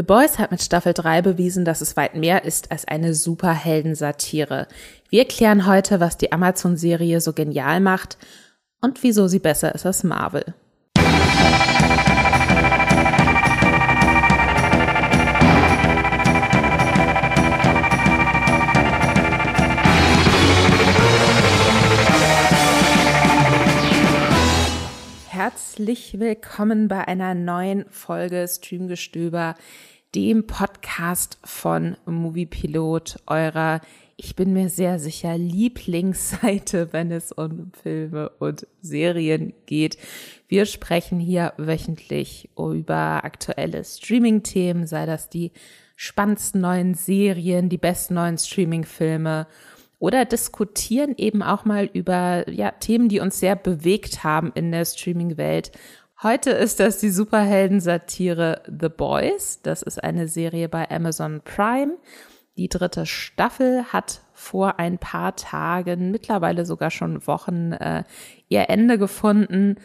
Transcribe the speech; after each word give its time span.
The 0.00 0.06
Boys 0.06 0.38
hat 0.38 0.50
mit 0.50 0.62
Staffel 0.62 0.94
3 0.94 1.20
bewiesen, 1.20 1.66
dass 1.66 1.82
es 1.82 1.94
weit 1.94 2.14
mehr 2.14 2.46
ist 2.46 2.72
als 2.72 2.88
eine 2.88 3.12
Superheldensatire. 3.12 4.66
Wir 5.10 5.26
klären 5.26 5.66
heute, 5.66 6.00
was 6.00 6.16
die 6.16 6.32
Amazon-Serie 6.32 7.20
so 7.20 7.34
genial 7.34 7.80
macht 7.80 8.16
und 8.80 9.02
wieso 9.02 9.28
sie 9.28 9.40
besser 9.40 9.74
ist 9.74 9.84
als 9.84 10.02
Marvel. 10.02 10.54
Herzlich 25.80 26.20
willkommen 26.20 26.88
bei 26.88 27.08
einer 27.08 27.34
neuen 27.34 27.86
Folge 27.88 28.46
Streamgestöber, 28.46 29.54
dem 30.14 30.46
Podcast 30.46 31.38
von 31.42 31.96
Moviepilot, 32.04 33.16
eurer, 33.26 33.80
ich 34.18 34.36
bin 34.36 34.52
mir 34.52 34.68
sehr 34.68 34.98
sicher, 34.98 35.38
Lieblingsseite, 35.38 36.88
wenn 36.92 37.10
es 37.10 37.32
um 37.32 37.72
Filme 37.82 38.28
und 38.40 38.66
Serien 38.82 39.54
geht. 39.64 39.96
Wir 40.48 40.66
sprechen 40.66 41.18
hier 41.18 41.54
wöchentlich 41.56 42.50
über 42.58 43.24
aktuelle 43.24 43.82
Streaming-Themen, 43.82 44.86
sei 44.86 45.06
das 45.06 45.30
die 45.30 45.50
spannendsten 45.96 46.60
neuen 46.60 46.92
Serien, 46.92 47.70
die 47.70 47.78
besten 47.78 48.14
neuen 48.14 48.36
Streaming-Filme 48.36 49.46
oder 50.00 50.24
diskutieren 50.24 51.14
eben 51.16 51.44
auch 51.44 51.64
mal 51.64 51.88
über 51.92 52.50
ja, 52.50 52.72
Themen, 52.72 53.08
die 53.08 53.20
uns 53.20 53.38
sehr 53.38 53.54
bewegt 53.54 54.24
haben 54.24 54.50
in 54.54 54.72
der 54.72 54.84
Streaming-Welt. 54.84 55.70
Heute 56.22 56.50
ist 56.50 56.80
das 56.80 56.98
die 56.98 57.10
Superhelden-Satire 57.10 58.62
The 58.66 58.88
Boys. 58.88 59.60
Das 59.62 59.82
ist 59.82 60.02
eine 60.02 60.26
Serie 60.26 60.68
bei 60.68 60.90
Amazon 60.90 61.42
Prime. 61.44 61.98
Die 62.56 62.68
dritte 62.68 63.06
Staffel 63.06 63.84
hat 63.84 64.22
vor 64.32 64.78
ein 64.78 64.98
paar 64.98 65.36
Tagen, 65.36 66.10
mittlerweile 66.10 66.64
sogar 66.66 66.90
schon 66.90 67.26
Wochen, 67.26 67.72
äh, 67.72 68.04
ihr 68.48 68.68
Ende 68.68 68.98
gefunden. 68.98 69.76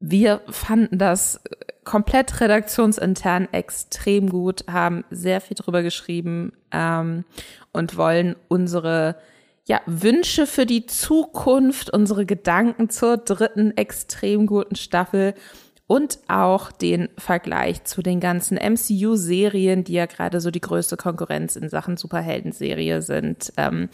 Wir 0.00 0.42
fanden 0.50 0.98
das 0.98 1.40
komplett 1.84 2.40
redaktionsintern 2.40 3.48
extrem 3.52 4.28
gut, 4.28 4.64
haben 4.70 5.04
sehr 5.10 5.40
viel 5.40 5.56
drüber 5.56 5.82
geschrieben 5.82 6.52
ähm, 6.72 7.24
und 7.72 7.96
wollen 7.96 8.36
unsere 8.48 9.16
ja, 9.66 9.80
Wünsche 9.86 10.46
für 10.46 10.66
die 10.66 10.86
Zukunft, 10.86 11.90
unsere 11.90 12.26
Gedanken 12.26 12.90
zur 12.90 13.16
dritten 13.16 13.76
extrem 13.76 14.46
guten 14.46 14.76
Staffel 14.76 15.34
und 15.86 16.18
auch 16.28 16.72
den 16.72 17.08
Vergleich 17.18 17.84
zu 17.84 18.02
den 18.02 18.20
ganzen 18.20 18.56
MCU-Serien, 18.56 19.84
die 19.84 19.92
ja 19.94 20.06
gerade 20.06 20.40
so 20.40 20.50
die 20.50 20.60
größte 20.60 20.96
Konkurrenz 20.96 21.56
in 21.56 21.68
Sachen 21.68 21.96
Superhelden-Serie 21.96 23.02
sind, 23.02 23.52
ähm, 23.58 23.90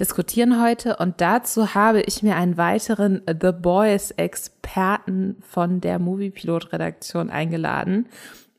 diskutieren 0.00 0.62
heute. 0.62 0.96
Und 0.96 1.20
dazu 1.20 1.74
habe 1.74 2.00
ich 2.02 2.22
mir 2.22 2.36
einen 2.36 2.56
weiteren 2.56 3.22
The 3.26 3.52
Boys-Experten 3.52 5.36
von 5.40 5.80
der 5.80 5.98
Moviepilot-Redaktion 5.98 7.30
eingeladen. 7.30 8.08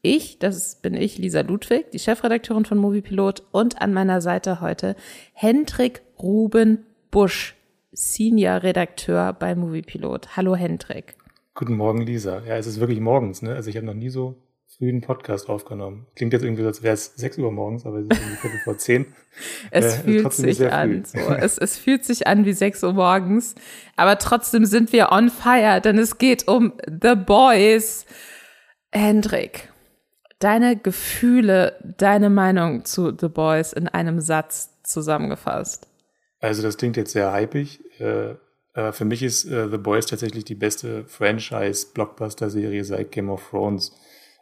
Ich, 0.01 0.39
das 0.39 0.75
bin 0.75 0.93
ich, 0.93 1.17
Lisa 1.17 1.41
Ludwig, 1.41 1.91
die 1.91 1.99
Chefredakteurin 1.99 2.63
von 2.63 2.77
Moviepilot 2.77 3.43
und 3.51 3.81
an 3.81 3.93
meiner 3.93 4.21
Seite 4.21 4.61
heute 4.61 4.95
Hendrik 5.33 6.01
Ruben 6.17 6.85
Busch, 7.11 7.55
Senior 7.91 8.63
Redakteur 8.63 9.33
bei 9.33 9.55
Moviepilot. 9.55 10.37
Hallo 10.37 10.55
Hendrik. 10.55 11.18
Guten 11.59 11.75
Morgen, 11.75 12.03
Lisa. 12.03 12.41
Ja, 12.47 12.55
es 12.55 12.67
ist 12.67 12.79
wirklich 12.79 13.01
morgens, 13.01 13.41
ne? 13.41 13.53
Also 13.53 13.69
ich 13.69 13.75
habe 13.75 13.85
noch 13.85 13.93
nie 13.93 14.07
so 14.07 14.41
früh 14.77 14.87
einen 14.87 15.01
Podcast 15.01 15.49
aufgenommen. 15.49 16.07
Klingt 16.15 16.31
jetzt 16.31 16.43
irgendwie 16.43 16.61
so, 16.61 16.69
als 16.69 16.83
wäre 16.83 16.93
es 16.93 17.13
sechs 17.15 17.37
Uhr 17.37 17.51
morgens, 17.51 17.85
aber 17.85 17.97
es 17.97 18.05
ist 18.05 18.17
irgendwie 18.17 18.37
Viertel 18.37 18.59
vor 18.63 18.77
zehn. 18.77 19.05
Es 19.69 19.97
äh, 19.97 20.03
fühlt 20.03 20.31
sich 20.31 20.71
an. 20.71 21.03
So. 21.05 21.19
Es, 21.19 21.57
es 21.57 21.77
fühlt 21.77 22.05
sich 22.05 22.27
an 22.27 22.45
wie 22.45 22.53
sechs 22.53 22.81
Uhr 22.81 22.93
morgens. 22.93 23.55
Aber 23.97 24.17
trotzdem 24.19 24.63
sind 24.63 24.93
wir 24.93 25.11
on 25.11 25.29
fire, 25.29 25.81
denn 25.81 25.97
es 25.97 26.17
geht 26.17 26.47
um 26.47 26.75
The 26.85 27.15
Boys. 27.15 28.05
Hendrik, 28.93 29.67
deine 30.39 30.77
Gefühle, 30.77 31.75
deine 31.97 32.29
Meinung 32.29 32.85
zu 32.85 33.11
The 33.19 33.27
Boys 33.27 33.73
in 33.73 33.89
einem 33.89 34.21
Satz 34.21 34.81
zusammengefasst. 34.83 35.89
Also 36.39 36.61
das 36.61 36.77
klingt 36.77 36.95
jetzt 36.95 37.11
sehr 37.11 37.33
hypig. 37.33 37.81
Äh, 37.99 38.35
aber 38.79 38.93
für 38.93 39.05
mich 39.05 39.23
ist 39.23 39.45
äh, 39.45 39.69
The 39.69 39.77
Boys 39.77 40.05
tatsächlich 40.05 40.45
die 40.45 40.55
beste 40.55 41.05
Franchise-Blockbuster-Serie 41.05 42.83
seit 42.83 43.11
Game 43.11 43.29
of 43.29 43.49
Thrones. 43.49 43.95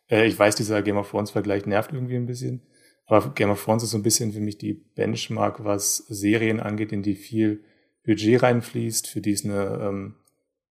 Äh, 0.09 0.27
ich 0.27 0.37
weiß, 0.37 0.55
dieser 0.55 0.81
Game 0.81 0.97
of 0.97 1.09
Thrones-Vergleich 1.09 1.65
nervt 1.65 1.91
irgendwie 1.93 2.15
ein 2.15 2.25
bisschen. 2.25 2.61
Aber 3.05 3.33
Game 3.33 3.49
of 3.49 3.63
Thrones 3.63 3.83
ist 3.83 3.91
so 3.91 3.97
ein 3.97 4.03
bisschen 4.03 4.33
für 4.33 4.41
mich 4.41 4.57
die 4.57 4.73
Benchmark, 4.73 5.63
was 5.63 5.97
Serien 6.09 6.59
angeht, 6.59 6.91
in 6.91 7.03
die 7.03 7.15
viel 7.15 7.63
Budget 8.05 8.43
reinfließt, 8.43 9.07
für 9.07 9.21
die 9.21 9.31
es 9.31 9.43
eine 9.43 9.79
ähm, 9.81 10.15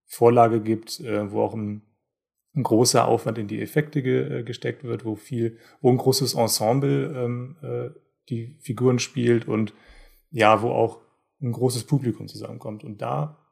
Vorlage 0.06 0.60
gibt, 0.60 1.00
äh, 1.00 1.30
wo 1.32 1.42
auch 1.42 1.54
ein, 1.54 1.82
ein, 2.54 2.62
großer 2.62 3.06
Aufwand 3.08 3.38
in 3.38 3.48
die 3.48 3.60
Effekte 3.60 4.02
ge, 4.02 4.40
äh, 4.40 4.42
gesteckt 4.42 4.84
wird, 4.84 5.04
wo 5.04 5.16
viel, 5.16 5.58
wo 5.80 5.90
ein 5.90 5.96
großes 5.96 6.34
Ensemble 6.34 7.12
ähm, 7.16 7.56
äh, 7.62 7.90
die 8.28 8.56
Figuren 8.60 8.98
spielt 8.98 9.48
und 9.48 9.74
ja, 10.30 10.62
wo 10.62 10.70
auch 10.70 11.00
ein 11.40 11.52
großes 11.52 11.84
Publikum 11.84 12.28
zusammenkommt. 12.28 12.84
Und 12.84 13.02
da 13.02 13.45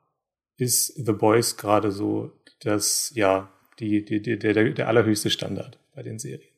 ist 0.56 0.94
The 1.04 1.12
Boys 1.12 1.56
gerade 1.56 1.90
so 1.90 2.32
das, 2.60 3.12
ja, 3.14 3.50
die, 3.78 4.04
die, 4.04 4.22
die, 4.22 4.38
der, 4.38 4.70
der 4.70 4.88
allerhöchste 4.88 5.30
Standard 5.30 5.78
bei 5.94 6.02
den 6.02 6.18
Serien. 6.18 6.48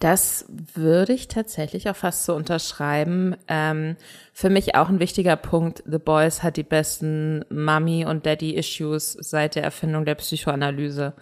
Das 0.00 0.44
würde 0.74 1.12
ich 1.12 1.28
tatsächlich 1.28 1.88
auch 1.88 1.96
fast 1.96 2.24
so 2.24 2.34
unterschreiben. 2.34 3.36
Ähm, 3.48 3.96
für 4.32 4.50
mich 4.50 4.74
auch 4.74 4.88
ein 4.88 5.00
wichtiger 5.00 5.36
Punkt. 5.36 5.82
The 5.86 5.98
Boys 5.98 6.42
hat 6.42 6.56
die 6.56 6.62
besten 6.62 7.44
Mummy- 7.48 8.04
und 8.04 8.26
Daddy-Issues 8.26 9.12
seit 9.20 9.54
der 9.54 9.62
Erfindung 9.62 10.04
der 10.04 10.16
Psychoanalyse. 10.16 11.14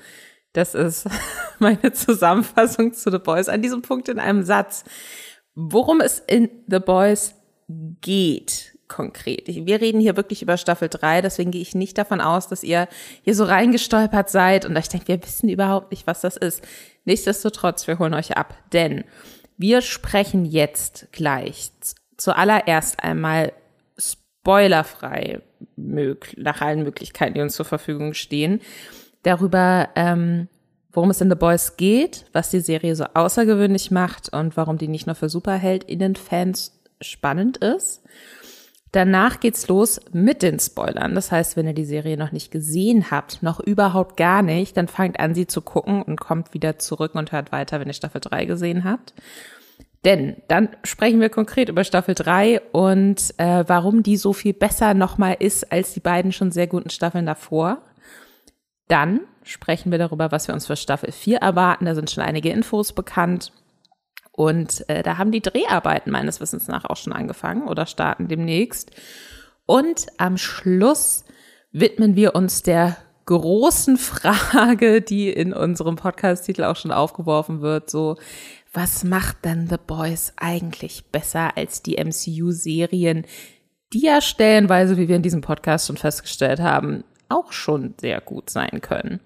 Das 0.52 0.75
ist 0.75 1.06
meine 1.58 1.92
Zusammenfassung 1.92 2.92
zu 2.92 3.10
The 3.10 3.19
Boys 3.19 3.48
an 3.48 3.62
diesem 3.62 3.82
Punkt 3.82 4.08
in 4.08 4.19
einem 4.19 4.42
Satz. 4.42 4.84
Worum 5.54 6.00
es 6.00 6.19
in 6.19 6.48
The 6.66 6.81
Boys 6.81 7.34
geht, 8.00 8.72
konkret. 8.92 9.47
Wir 9.47 9.80
reden 9.80 10.00
hier 10.00 10.16
wirklich 10.16 10.42
über 10.42 10.56
Staffel 10.56 10.88
3, 10.88 11.22
deswegen 11.22 11.50
gehe 11.50 11.62
ich 11.62 11.75
nicht 11.75 11.97
davon 11.97 12.20
aus, 12.20 12.48
dass 12.48 12.62
ihr 12.62 12.88
hier 13.22 13.34
so 13.34 13.44
reingestolpert 13.44 14.28
seid 14.28 14.66
und 14.66 14.76
ich 14.76 14.88
denke, 14.88 15.08
wir 15.08 15.22
wissen 15.22 15.48
überhaupt 15.48 15.91
nicht, 15.91 16.06
was 16.06 16.20
das 16.20 16.36
ist. 16.36 16.62
Nichtsdestotrotz, 17.04 17.86
wir 17.86 17.98
holen 17.98 18.14
euch 18.14 18.36
ab, 18.36 18.54
denn 18.72 19.04
wir 19.56 19.81
sprechen 19.81 20.44
jetzt 20.44 21.08
gleich 21.12 21.72
zuallererst 22.16 23.02
einmal 23.02 23.52
spoilerfrei 23.98 25.41
nach 25.76 26.60
allen 26.60 26.82
Möglichkeiten, 26.82 27.34
die 27.34 27.41
uns 27.41 27.54
zur 27.54 27.66
Verfügung 27.66 28.12
stehen, 28.12 28.60
darüber, 29.22 29.88
ähm, 29.94 30.48
worum 30.92 31.10
es 31.10 31.20
in 31.20 31.31
The 31.31 31.36
Boys 31.36 31.76
geht, 31.76 32.26
was 32.32 32.50
die 32.50 32.60
Serie 32.60 32.94
so 32.94 33.04
außergewöhnlich 33.14 33.91
macht 33.91 34.32
und 34.32 34.56
warum 34.56 34.78
die 34.78 34.88
nicht 34.88 35.06
nur 35.06 35.16
für 35.16 35.28
SuperheldInnen-Fans 35.28 36.78
spannend 37.00 37.56
ist. 37.58 38.02
Danach 38.92 39.41
geht's 39.41 39.69
los 39.69 40.00
mit 40.12 40.42
den 40.42 40.60
Spoilern. 40.60 41.14
Das 41.14 41.32
heißt, 41.32 41.56
wenn 41.56 41.66
ihr 41.66 41.72
die 41.72 41.86
Serie 41.86 42.19
noch 42.19 42.30
nicht 42.30 42.50
gesehen 42.50 43.10
habt, 43.10 43.42
noch 43.42 43.58
überhaupt 43.58 44.19
gar 44.19 44.42
nicht, 44.42 44.76
dann 44.76 44.86
fangt 44.86 45.19
an, 45.19 45.34
sie 45.34 45.47
zu 45.47 45.62
gucken 45.62 46.03
und 46.03 46.20
kommt 46.20 46.53
wieder 46.53 46.78
zurück 46.78 47.14
und 47.14 47.32
hört 47.32 47.52
weiter, 47.52 47.81
wenn 47.81 47.88
ihr 47.88 47.94
Staffel 47.94 48.20
3 48.20 48.44
gesehen 48.44 48.84
habt. 48.84 49.14
Denn 50.04 50.36
dann 50.48 50.69
sprechen 50.84 51.20
wir 51.20 51.31
konkret 51.31 51.70
über 51.70 51.84
Staffel 51.84 52.14
3 52.14 52.60
und 52.72 53.32
äh, 53.38 53.64
warum 53.66 54.02
die 54.02 54.19
so 54.19 54.34
viel 54.34 54.52
besser 54.52 54.92
nochmal 54.92 55.36
ist 55.38 55.72
als 55.72 55.94
die 55.94 56.00
beiden 56.00 56.32
schon 56.32 56.50
sehr 56.50 56.66
guten 56.66 56.91
Staffeln 56.91 57.25
davor. 57.25 57.78
Dann 58.88 59.20
sprechen 59.42 59.91
wir 59.91 59.98
darüber, 59.98 60.32
was 60.32 60.48
wir 60.48 60.54
uns 60.54 60.66
für 60.66 60.76
Staffel 60.76 61.12
4 61.12 61.38
erwarten. 61.38 61.86
Da 61.86 61.94
sind 61.94 62.10
schon 62.10 62.25
einige 62.25 62.50
Infos 62.50 62.92
bekannt. 62.92 63.52
Und 64.32 64.88
äh, 64.88 65.02
da 65.02 65.19
haben 65.19 65.31
die 65.31 65.43
Dreharbeiten 65.43 66.11
meines 66.11 66.40
Wissens 66.40 66.67
nach 66.67 66.84
auch 66.87 66.96
schon 66.96 67.12
angefangen 67.12 67.69
oder 67.69 67.87
starten 67.87 68.29
demnächst. 68.29 68.90
Und 69.67 70.06
am 70.19 70.38
Schluss 70.38 71.25
widmen 71.70 72.17
wir 72.17 72.34
uns 72.34 72.62
der 72.62 72.96
großen 73.26 73.96
Frage, 73.99 75.02
die 75.02 75.31
in 75.31 75.52
unserem 75.52 75.96
Podcast-Titel 75.96 76.64
auch 76.64 76.76
schon 76.76 76.93
aufgeworfen 76.93 77.61
wird, 77.61 77.90
so, 77.90 78.17
was 78.73 79.05
macht 79.05 79.44
denn 79.44 79.69
The 79.69 79.76
Boys 79.87 80.32
eigentlich 80.37 81.05
besser 81.12 81.56
als 81.56 81.82
die 81.82 82.02
MCU-Serien, 82.02 83.26
die 83.93 84.00
ja 84.06 84.23
stellenweise, 84.23 84.96
wie 84.96 85.08
wir 85.08 85.17
in 85.17 85.23
diesem 85.23 85.43
Podcast 85.43 85.87
schon 85.87 85.99
festgestellt 85.99 86.61
haben, 86.61 87.05
auch 87.29 87.52
schon 87.52 87.94
sehr 88.00 88.20
gut 88.23 88.49
sein 88.49 88.81
können. 88.81 89.20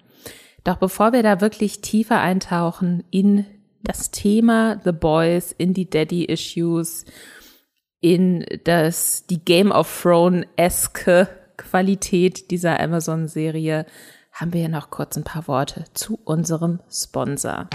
Doch 0.65 0.77
bevor 0.77 1.13
wir 1.13 1.23
da 1.23 1.39
wirklich 1.39 1.79
tiefer 1.79 2.19
eintauchen 2.19 3.05
in 3.09 3.45
das 3.87 4.11
Thema 4.11 4.81
The 4.83 4.91
Boys 4.91 5.53
in 5.57 5.73
die 5.73 5.89
Daddy-Issues, 5.89 7.05
in 8.01 8.45
das, 8.65 9.25
die 9.27 9.43
Game 9.43 9.71
of 9.71 10.01
Thrones-eske 10.01 11.29
Qualität 11.55 12.51
dieser 12.51 12.79
Amazon-Serie, 12.79 13.85
haben 14.33 14.53
wir 14.53 14.61
ja 14.61 14.67
noch 14.67 14.89
kurz 14.89 15.15
ein 15.15 15.23
paar 15.23 15.47
Worte 15.47 15.85
zu 15.93 16.19
unserem 16.25 16.81
Sponsor. 16.91 17.69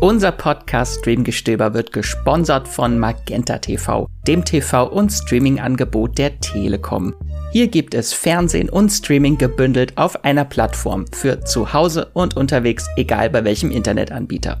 Unser 0.00 0.32
Podcast 0.32 1.00
Streamgestöber 1.00 1.74
wird 1.74 1.92
gesponsert 1.92 2.66
von 2.66 2.98
Magenta 2.98 3.58
TV, 3.58 4.08
dem 4.26 4.42
TV- 4.42 4.90
und 4.90 5.10
Streaming-Angebot 5.10 6.18
der 6.18 6.40
Telekom. 6.40 7.14
Hier 7.52 7.68
gibt 7.68 7.94
es 7.94 8.12
Fernsehen 8.12 8.70
und 8.70 8.88
Streaming 8.90 9.38
gebündelt 9.38 9.96
auf 9.96 10.24
einer 10.24 10.46
Plattform 10.46 11.06
für 11.12 11.40
zu 11.44 11.72
Hause 11.74 12.10
und 12.14 12.36
unterwegs, 12.36 12.88
egal 12.96 13.30
bei 13.30 13.44
welchem 13.44 13.70
Internetanbieter. 13.70 14.60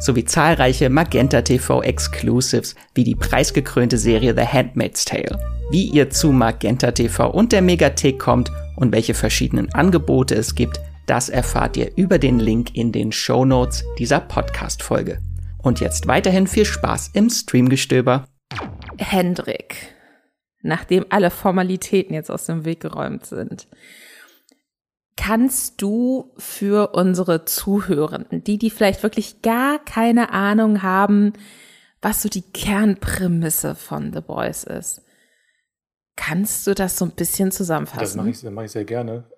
sowie 0.00 0.24
zahlreiche 0.24 0.90
Magenta 0.90 1.42
TV 1.42 1.82
Exclusives 1.82 2.74
wie 2.94 3.04
die 3.04 3.14
preisgekrönte 3.14 3.98
Serie 3.98 4.34
The 4.36 4.46
Handmaid's 4.46 5.04
Tale. 5.04 5.38
Wie 5.70 5.84
ihr 5.84 6.10
zu 6.10 6.32
Magenta 6.32 6.92
TV 6.92 7.30
und 7.30 7.52
der 7.52 7.62
Megathek 7.62 8.18
kommt 8.18 8.52
und 8.76 8.92
welche 8.92 9.14
verschiedenen 9.14 9.72
Angebote 9.74 10.34
es 10.34 10.54
gibt, 10.54 10.80
das 11.06 11.28
erfahrt 11.28 11.76
ihr 11.76 11.90
über 11.96 12.18
den 12.18 12.38
Link 12.38 12.74
in 12.74 12.92
den 12.92 13.12
Show 13.12 13.44
Notes 13.44 13.84
dieser 13.98 14.20
Podcast-Folge. 14.20 15.18
Und 15.58 15.80
jetzt 15.80 16.06
weiterhin 16.06 16.46
viel 16.46 16.64
Spaß 16.64 17.10
im 17.14 17.30
Streamgestöber. 17.30 18.26
Hendrik, 18.98 19.94
nachdem 20.62 21.06
alle 21.10 21.30
Formalitäten 21.30 22.14
jetzt 22.14 22.30
aus 22.30 22.46
dem 22.46 22.64
Weg 22.64 22.80
geräumt 22.80 23.26
sind, 23.26 23.66
kannst 25.16 25.80
du 25.82 26.32
für 26.36 26.94
unsere 26.94 27.44
Zuhörenden, 27.44 28.44
die, 28.44 28.58
die 28.58 28.70
vielleicht 28.70 29.02
wirklich 29.02 29.42
gar 29.42 29.82
keine 29.84 30.30
Ahnung 30.32 30.82
haben, 30.82 31.32
was 32.02 32.22
so 32.22 32.28
die 32.28 32.42
Kernprämisse 32.42 33.74
von 33.74 34.12
The 34.12 34.20
Boys 34.20 34.64
ist, 34.64 35.02
kannst 36.14 36.66
du 36.66 36.74
das 36.74 36.98
so 36.98 37.04
ein 37.04 37.12
bisschen 37.12 37.50
zusammenfassen? 37.50 38.00
Das 38.00 38.16
mache 38.16 38.30
ich, 38.30 38.42
mach 38.42 38.62
ich 38.62 38.70
sehr 38.70 38.84
gerne. 38.84 39.30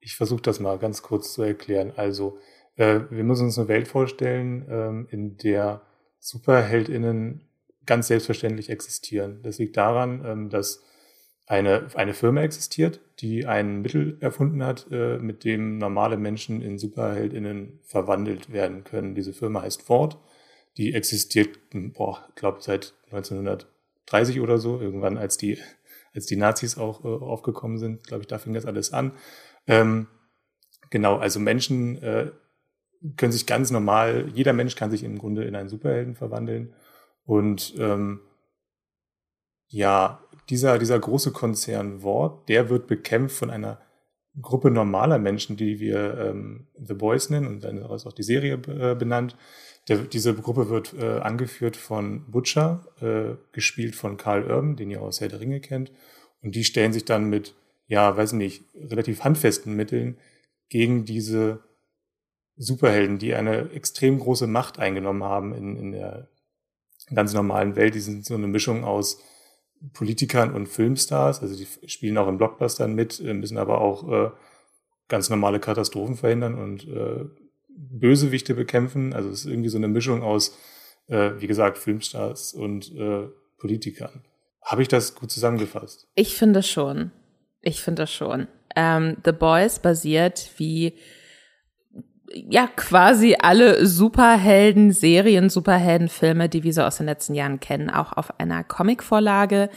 Ich 0.00 0.16
versuche 0.16 0.42
das 0.42 0.60
mal 0.60 0.78
ganz 0.78 1.02
kurz 1.02 1.32
zu 1.32 1.42
erklären. 1.42 1.92
Also, 1.96 2.38
äh, 2.76 3.00
wir 3.10 3.24
müssen 3.24 3.46
uns 3.46 3.58
eine 3.58 3.68
Welt 3.68 3.88
vorstellen, 3.88 4.66
ähm, 4.70 5.08
in 5.10 5.36
der 5.36 5.82
SuperheldInnen 6.20 7.48
ganz 7.86 8.08
selbstverständlich 8.08 8.70
existieren. 8.70 9.42
Das 9.42 9.58
liegt 9.58 9.76
daran, 9.76 10.24
ähm, 10.24 10.50
dass 10.50 10.82
eine, 11.46 11.88
eine 11.94 12.14
Firma 12.14 12.42
existiert, 12.42 13.00
die 13.20 13.46
ein 13.46 13.82
Mittel 13.82 14.16
erfunden 14.20 14.62
hat, 14.62 14.86
äh, 14.90 15.18
mit 15.18 15.44
dem 15.44 15.78
normale 15.78 16.16
Menschen 16.16 16.62
in 16.62 16.78
SuperheldInnen 16.78 17.80
verwandelt 17.82 18.52
werden 18.52 18.84
können. 18.84 19.14
Diese 19.14 19.32
Firma 19.32 19.62
heißt 19.62 19.82
Ford. 19.82 20.18
Die 20.76 20.94
existiert, 20.94 21.58
ich 21.72 21.94
glaube, 22.36 22.58
seit 22.60 22.94
1930 23.06 24.40
oder 24.40 24.58
so, 24.58 24.80
irgendwann, 24.80 25.18
als 25.18 25.36
die, 25.36 25.58
als 26.14 26.26
die 26.26 26.36
Nazis 26.36 26.78
auch 26.78 27.04
äh, 27.04 27.08
aufgekommen 27.08 27.78
sind. 27.78 28.06
Glaube 28.06 28.22
ich, 28.22 28.28
da 28.28 28.38
fing 28.38 28.54
das 28.54 28.66
alles 28.66 28.92
an. 28.92 29.12
Ähm, 29.66 30.06
genau, 30.90 31.16
also 31.16 31.40
Menschen 31.40 32.00
äh, 32.00 32.30
können 33.16 33.32
sich 33.32 33.46
ganz 33.46 33.72
normal, 33.72 34.30
jeder 34.32 34.52
Mensch 34.52 34.76
kann 34.76 34.92
sich 34.92 35.02
im 35.02 35.18
Grunde 35.18 35.44
in 35.44 35.56
einen 35.56 35.68
Superhelden 35.68 36.14
verwandeln. 36.14 36.74
Und 37.24 37.74
ähm, 37.78 38.20
ja, 39.66 40.22
dieser, 40.50 40.78
dieser 40.78 40.98
große 40.98 41.32
Konzern 41.32 42.02
Wort, 42.02 42.48
der 42.48 42.68
wird 42.70 42.86
bekämpft 42.86 43.36
von 43.36 43.50
einer 43.50 43.80
Gruppe 44.40 44.70
normaler 44.70 45.18
Menschen, 45.18 45.56
die 45.56 45.80
wir 45.80 46.18
ähm, 46.18 46.68
The 46.76 46.94
Boys 46.94 47.30
nennen 47.30 47.46
und 47.46 47.64
dann 47.64 47.78
ist 47.78 48.06
auch 48.06 48.12
die 48.12 48.22
Serie 48.22 48.54
äh, 48.54 48.94
benannt. 48.94 49.36
Der, 49.88 49.98
diese 49.98 50.34
Gruppe 50.34 50.68
wird 50.68 50.94
äh, 50.94 51.18
angeführt 51.18 51.76
von 51.76 52.30
Butcher, 52.30 52.84
äh, 53.00 53.36
gespielt 53.52 53.96
von 53.96 54.16
Karl 54.16 54.44
Urban, 54.44 54.76
den 54.76 54.90
ihr 54.90 55.02
aus 55.02 55.20
Herr 55.20 55.28
der 55.28 55.40
Ringe 55.40 55.60
kennt. 55.60 55.92
Und 56.42 56.54
die 56.54 56.64
stellen 56.64 56.92
sich 56.92 57.04
dann 57.04 57.28
mit, 57.28 57.54
ja, 57.86 58.16
weiß 58.16 58.34
nicht, 58.34 58.64
relativ 58.74 59.24
handfesten 59.24 59.74
Mitteln 59.74 60.18
gegen 60.68 61.04
diese 61.04 61.64
Superhelden, 62.56 63.18
die 63.18 63.34
eine 63.34 63.70
extrem 63.72 64.18
große 64.18 64.46
Macht 64.46 64.78
eingenommen 64.78 65.24
haben 65.24 65.54
in, 65.54 65.76
in 65.76 65.92
der 65.92 66.28
ganz 67.14 67.32
normalen 67.32 67.76
Welt. 67.76 67.94
Die 67.94 68.00
sind 68.00 68.26
so 68.26 68.34
eine 68.34 68.46
Mischung 68.46 68.84
aus 68.84 69.22
Politikern 69.92 70.52
und 70.52 70.68
Filmstars, 70.68 71.40
also 71.40 71.56
die 71.56 71.66
spielen 71.88 72.18
auch 72.18 72.28
in 72.28 72.38
Blockbustern 72.38 72.94
mit, 72.94 73.20
äh, 73.20 73.34
müssen 73.34 73.58
aber 73.58 73.80
auch 73.80 74.10
äh, 74.10 74.30
ganz 75.08 75.30
normale 75.30 75.60
Katastrophen 75.60 76.16
verhindern 76.16 76.54
und 76.54 76.86
äh, 76.88 77.24
Bösewichte 77.68 78.54
bekämpfen. 78.54 79.12
Also 79.12 79.30
es 79.30 79.40
ist 79.40 79.50
irgendwie 79.50 79.68
so 79.68 79.78
eine 79.78 79.88
Mischung 79.88 80.22
aus, 80.22 80.56
äh, 81.06 81.32
wie 81.38 81.46
gesagt, 81.46 81.78
Filmstars 81.78 82.52
und 82.52 82.94
äh, 82.94 83.28
Politikern. 83.58 84.24
Habe 84.62 84.82
ich 84.82 84.88
das 84.88 85.14
gut 85.14 85.30
zusammengefasst? 85.30 86.08
Ich 86.14 86.36
finde 86.36 86.62
schon. 86.62 87.12
Ich 87.62 87.80
finde 87.80 88.06
schon. 88.06 88.48
Ähm, 88.76 89.16
The 89.24 89.32
Boys 89.32 89.78
basiert 89.78 90.50
wie 90.58 90.94
ja 92.34 92.68
quasi 92.74 93.36
alle 93.40 93.86
Superhelden-Serien, 93.86 95.50
Superhelden-Filme, 95.50 96.48
die 96.48 96.62
wir 96.62 96.72
so 96.72 96.82
aus 96.82 96.98
den 96.98 97.06
letzten 97.06 97.34
Jahren 97.34 97.60
kennen, 97.60 97.90
auch 97.90 98.12
auf 98.12 98.38
einer 98.38 98.64
Comicvorlage. 98.64 99.70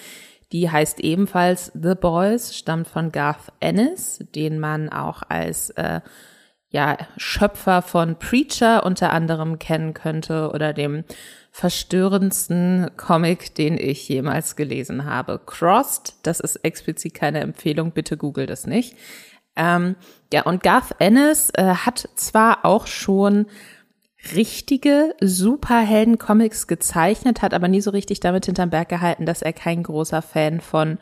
Die 0.51 0.69
heißt 0.69 1.00
ebenfalls 1.00 1.71
The 1.74 1.95
Boys, 1.95 2.56
stammt 2.56 2.88
von 2.88 3.12
Garth 3.12 3.53
Ennis, 3.59 4.19
den 4.36 4.59
man 4.59 4.89
auch 4.89 5.24
als 5.30 5.69
äh, 5.71 6.01
ja, 6.69 6.98
Schöpfer 7.18 7.81
von 7.81 8.18
Preacher 8.18 8.86
unter 8.86 9.12
anderem 9.12 9.59
kennen 9.59 9.94
könnte 9.94 10.51
oder 10.53 10.74
dem 10.74 11.03
verstörendsten 11.51 12.92
Comic, 12.95 13.56
den 13.56 13.77
ich 13.77 14.07
jemals 14.07 14.56
gelesen 14.56 15.06
habe. 15.06 15.39
Crossed, 15.45 16.15
das 16.24 16.39
ist 16.39 16.57
explizit 16.57 17.13
keine 17.13 17.42
Empfehlung, 17.42 17.92
bitte 17.92 18.15
google 18.15 18.45
das 18.45 18.65
nicht. 18.65 18.95
Ähm, 19.56 19.95
ja, 20.31 20.44
und 20.44 20.63
Garth 20.63 20.95
Ennis 21.00 21.50
äh, 21.53 21.63
hat 21.63 22.09
zwar 22.15 22.65
auch 22.65 22.88
schon 22.88 23.48
richtige 24.36 25.15
Superhelden-Comics 25.19 26.68
gezeichnet, 26.68 27.42
hat 27.42 27.53
aber 27.53 27.68
nie 27.68 27.81
so 27.81 27.92
richtig 27.92 28.19
damit 28.19 28.45
hinterm 28.45 28.69
Berg 28.69 28.89
gehalten, 28.89 29.25
dass 29.25 29.42
er 29.42 29.53
kein 29.53 29.83
großer 29.83 30.21
Fan 30.21 30.62
von 30.62 31.00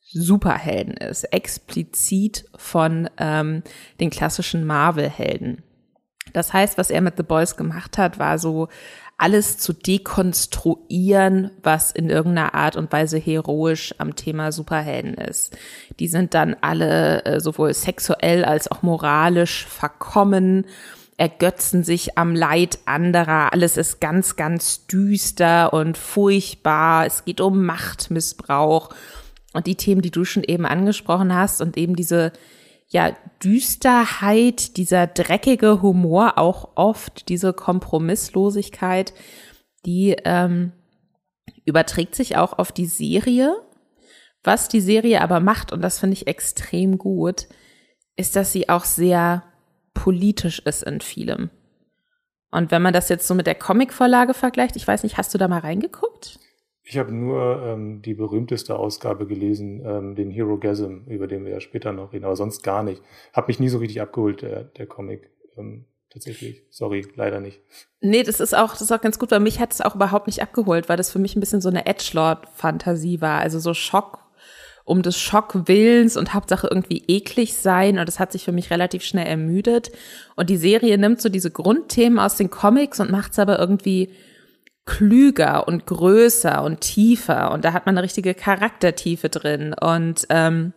Superhelden 0.00 0.94
ist, 0.94 1.24
explizit 1.24 2.44
von 2.56 3.10
ähm, 3.18 3.62
den 4.00 4.10
klassischen 4.10 4.64
Marvel-Helden. 4.64 5.64
Das 6.32 6.52
heißt, 6.52 6.78
was 6.78 6.90
er 6.90 7.00
mit 7.00 7.16
The 7.16 7.22
Boys 7.22 7.56
gemacht 7.56 7.98
hat, 7.98 8.18
war 8.18 8.38
so 8.38 8.68
alles 9.16 9.58
zu 9.58 9.72
dekonstruieren, 9.72 11.50
was 11.62 11.92
in 11.92 12.10
irgendeiner 12.10 12.54
Art 12.54 12.76
und 12.76 12.92
Weise 12.92 13.18
heroisch 13.18 13.94
am 13.98 14.16
Thema 14.16 14.52
Superhelden 14.52 15.14
ist. 15.14 15.56
Die 16.00 16.08
sind 16.08 16.34
dann 16.34 16.56
alle 16.60 17.24
äh, 17.24 17.40
sowohl 17.40 17.72
sexuell 17.74 18.44
als 18.44 18.70
auch 18.70 18.82
moralisch 18.82 19.66
verkommen, 19.66 20.66
ergötzen 21.16 21.84
sich 21.84 22.18
am 22.18 22.34
Leid 22.34 22.78
anderer. 22.86 23.52
Alles 23.52 23.76
ist 23.76 24.00
ganz, 24.00 24.34
ganz 24.34 24.86
düster 24.86 25.72
und 25.72 25.96
furchtbar. 25.96 27.06
Es 27.06 27.24
geht 27.24 27.40
um 27.40 27.64
Machtmissbrauch 27.64 28.90
und 29.52 29.66
die 29.68 29.76
Themen, 29.76 30.02
die 30.02 30.10
du 30.10 30.24
schon 30.24 30.42
eben 30.42 30.66
angesprochen 30.66 31.32
hast 31.32 31.62
und 31.62 31.76
eben 31.76 31.94
diese 31.94 32.32
ja, 32.88 33.16
Düsterheit, 33.42 34.76
dieser 34.76 35.06
dreckige 35.06 35.82
Humor, 35.82 36.38
auch 36.38 36.70
oft 36.76 37.28
diese 37.28 37.52
Kompromisslosigkeit, 37.52 39.14
die 39.84 40.16
ähm, 40.24 40.72
überträgt 41.64 42.14
sich 42.14 42.36
auch 42.36 42.58
auf 42.58 42.72
die 42.72 42.86
Serie. 42.86 43.54
Was 44.42 44.68
die 44.68 44.80
Serie 44.80 45.22
aber 45.22 45.40
macht, 45.40 45.72
und 45.72 45.80
das 45.80 45.98
finde 45.98 46.14
ich 46.14 46.26
extrem 46.26 46.98
gut, 46.98 47.46
ist, 48.16 48.36
dass 48.36 48.52
sie 48.52 48.68
auch 48.68 48.84
sehr 48.84 49.42
politisch 49.94 50.60
ist 50.60 50.82
in 50.82 51.00
vielem. 51.00 51.50
Und 52.50 52.70
wenn 52.70 52.82
man 52.82 52.92
das 52.92 53.08
jetzt 53.08 53.26
so 53.26 53.34
mit 53.34 53.46
der 53.46 53.54
Comicvorlage 53.54 54.34
vergleicht, 54.34 54.76
ich 54.76 54.86
weiß 54.86 55.02
nicht, 55.02 55.16
hast 55.16 55.34
du 55.34 55.38
da 55.38 55.48
mal 55.48 55.60
reingeguckt? 55.60 56.38
Ich 56.86 56.98
habe 56.98 57.12
nur 57.12 57.62
ähm, 57.62 58.02
die 58.02 58.12
berühmteste 58.12 58.76
Ausgabe 58.76 59.26
gelesen, 59.26 59.82
ähm, 59.86 60.14
den 60.14 60.30
Hero 60.30 60.58
Gasm, 60.58 61.06
über 61.06 61.26
den 61.26 61.44
wir 61.44 61.52
ja 61.52 61.60
später 61.60 61.92
noch 61.92 62.12
reden, 62.12 62.26
aber 62.26 62.36
sonst 62.36 62.62
gar 62.62 62.82
nicht. 62.82 63.02
Hab 63.32 63.48
mich 63.48 63.58
nie 63.58 63.70
so 63.70 63.78
richtig 63.78 64.02
abgeholt, 64.02 64.42
der, 64.42 64.64
der 64.64 64.86
Comic. 64.86 65.30
Ähm, 65.56 65.86
tatsächlich. 66.10 66.62
Sorry, 66.70 67.06
leider 67.16 67.40
nicht. 67.40 67.60
Nee, 68.00 68.22
das 68.22 68.38
ist 68.38 68.54
auch, 68.54 68.72
das 68.72 68.82
ist 68.82 68.92
auch 68.92 69.00
ganz 69.00 69.18
gut, 69.18 69.30
weil 69.30 69.40
mich 69.40 69.60
hat 69.60 69.72
es 69.72 69.80
auch 69.80 69.94
überhaupt 69.94 70.26
nicht 70.26 70.42
abgeholt, 70.42 70.90
weil 70.90 70.98
das 70.98 71.10
für 71.10 71.18
mich 71.18 71.34
ein 71.34 71.40
bisschen 71.40 71.62
so 71.62 71.70
eine 71.70 71.86
Edgelord-Fantasie 71.86 73.22
war. 73.22 73.40
Also 73.40 73.58
so 73.58 73.72
Schock 73.72 74.20
um 74.84 75.00
des 75.02 75.18
Schockwillens 75.18 76.16
und 76.16 76.34
Hauptsache 76.34 76.68
irgendwie 76.70 77.02
eklig 77.08 77.56
sein. 77.56 77.98
Und 77.98 78.06
das 78.06 78.20
hat 78.20 78.32
sich 78.32 78.44
für 78.44 78.52
mich 78.52 78.70
relativ 78.70 79.02
schnell 79.02 79.26
ermüdet. 79.26 79.90
Und 80.36 80.50
die 80.50 80.58
Serie 80.58 80.98
nimmt 80.98 81.22
so 81.22 81.30
diese 81.30 81.50
Grundthemen 81.50 82.18
aus 82.18 82.36
den 82.36 82.50
Comics 82.50 83.00
und 83.00 83.10
macht 83.10 83.32
es 83.32 83.38
aber 83.38 83.58
irgendwie 83.58 84.10
klüger 84.86 85.66
und 85.66 85.86
größer 85.86 86.62
und 86.62 86.80
tiefer 86.80 87.50
und 87.52 87.64
da 87.64 87.72
hat 87.72 87.86
man 87.86 87.96
eine 87.96 88.04
richtige 88.04 88.34
Charaktertiefe 88.34 89.28
drin 89.28 89.74
und 89.74 90.26
ähm, 90.30 90.72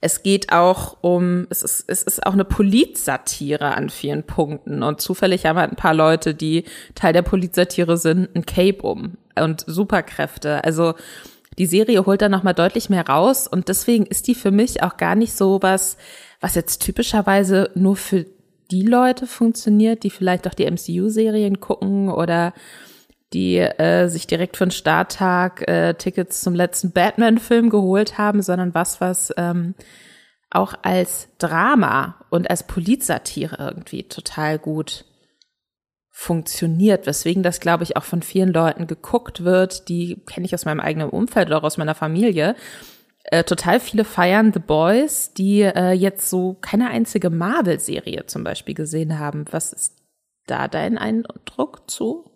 es 0.00 0.22
geht 0.22 0.52
auch 0.52 0.98
um, 1.00 1.46
es 1.50 1.62
ist, 1.62 1.84
es 1.88 2.02
ist 2.02 2.24
auch 2.24 2.32
eine 2.32 2.44
Politsatire 2.44 3.74
an 3.74 3.90
vielen 3.90 4.22
Punkten. 4.22 4.82
Und 4.82 5.00
zufällig 5.00 5.44
haben 5.44 5.58
halt 5.58 5.72
ein 5.72 5.76
paar 5.76 5.94
Leute, 5.94 6.34
die 6.34 6.64
Teil 6.94 7.12
der 7.12 7.22
Politsatire 7.22 7.96
sind, 7.96 8.34
ein 8.36 8.46
Cape 8.46 8.82
um 8.82 9.16
und 9.36 9.64
Superkräfte. 9.66 10.62
Also 10.62 10.94
die 11.58 11.66
Serie 11.66 12.06
holt 12.06 12.22
da 12.22 12.28
nochmal 12.28 12.54
deutlich 12.54 12.88
mehr 12.88 13.08
raus 13.08 13.48
und 13.48 13.68
deswegen 13.68 14.06
ist 14.06 14.28
die 14.28 14.36
für 14.36 14.52
mich 14.52 14.82
auch 14.84 14.96
gar 14.96 15.16
nicht 15.16 15.36
so 15.36 15.60
was, 15.60 15.96
was 16.40 16.54
jetzt 16.54 16.78
typischerweise 16.78 17.70
nur 17.74 17.96
für 17.96 18.26
die 18.70 18.82
Leute 18.82 19.26
funktioniert, 19.26 20.02
die 20.02 20.10
vielleicht 20.10 20.46
auch 20.46 20.54
die 20.54 20.70
MCU-Serien 20.70 21.60
gucken 21.60 22.10
oder 22.10 22.52
die 23.32 23.58
äh, 23.58 24.08
sich 24.08 24.26
direkt 24.26 24.56
für 24.56 24.66
den 24.66 24.70
Starttag 24.70 25.68
äh, 25.68 25.94
Tickets 25.94 26.40
zum 26.40 26.54
letzten 26.54 26.92
Batman-Film 26.92 27.70
geholt 27.70 28.16
haben, 28.18 28.42
sondern 28.42 28.74
was, 28.74 29.00
was 29.00 29.32
ähm, 29.36 29.74
auch 30.50 30.74
als 30.82 31.28
Drama 31.38 32.24
und 32.30 32.48
als 32.48 32.62
Polizatire 32.62 33.56
irgendwie 33.58 34.04
total 34.04 34.58
gut 34.58 35.04
funktioniert, 36.10 37.06
weswegen 37.06 37.42
das, 37.42 37.60
glaube 37.60 37.84
ich, 37.84 37.96
auch 37.96 38.02
von 38.02 38.22
vielen 38.22 38.52
Leuten 38.52 38.86
geguckt 38.86 39.44
wird, 39.44 39.88
die 39.88 40.16
kenne 40.26 40.46
ich 40.46 40.54
aus 40.54 40.64
meinem 40.64 40.80
eigenen 40.80 41.10
Umfeld 41.10 41.46
oder 41.46 41.58
auch 41.58 41.64
aus 41.64 41.76
meiner 41.76 41.94
Familie. 41.94 42.56
Äh, 43.30 43.44
total 43.44 43.78
viele 43.78 44.04
feiern 44.04 44.52
The 44.52 44.60
Boys, 44.60 45.34
die 45.34 45.60
äh, 45.60 45.92
jetzt 45.92 46.30
so 46.30 46.56
keine 46.60 46.88
einzige 46.88 47.28
Marvel-Serie 47.28 48.24
zum 48.26 48.42
Beispiel 48.42 48.74
gesehen 48.74 49.18
haben. 49.18 49.44
Was 49.50 49.72
ist 49.72 50.02
da 50.46 50.66
dein 50.66 50.96
Eindruck 50.96 51.90
zu? 51.90 52.30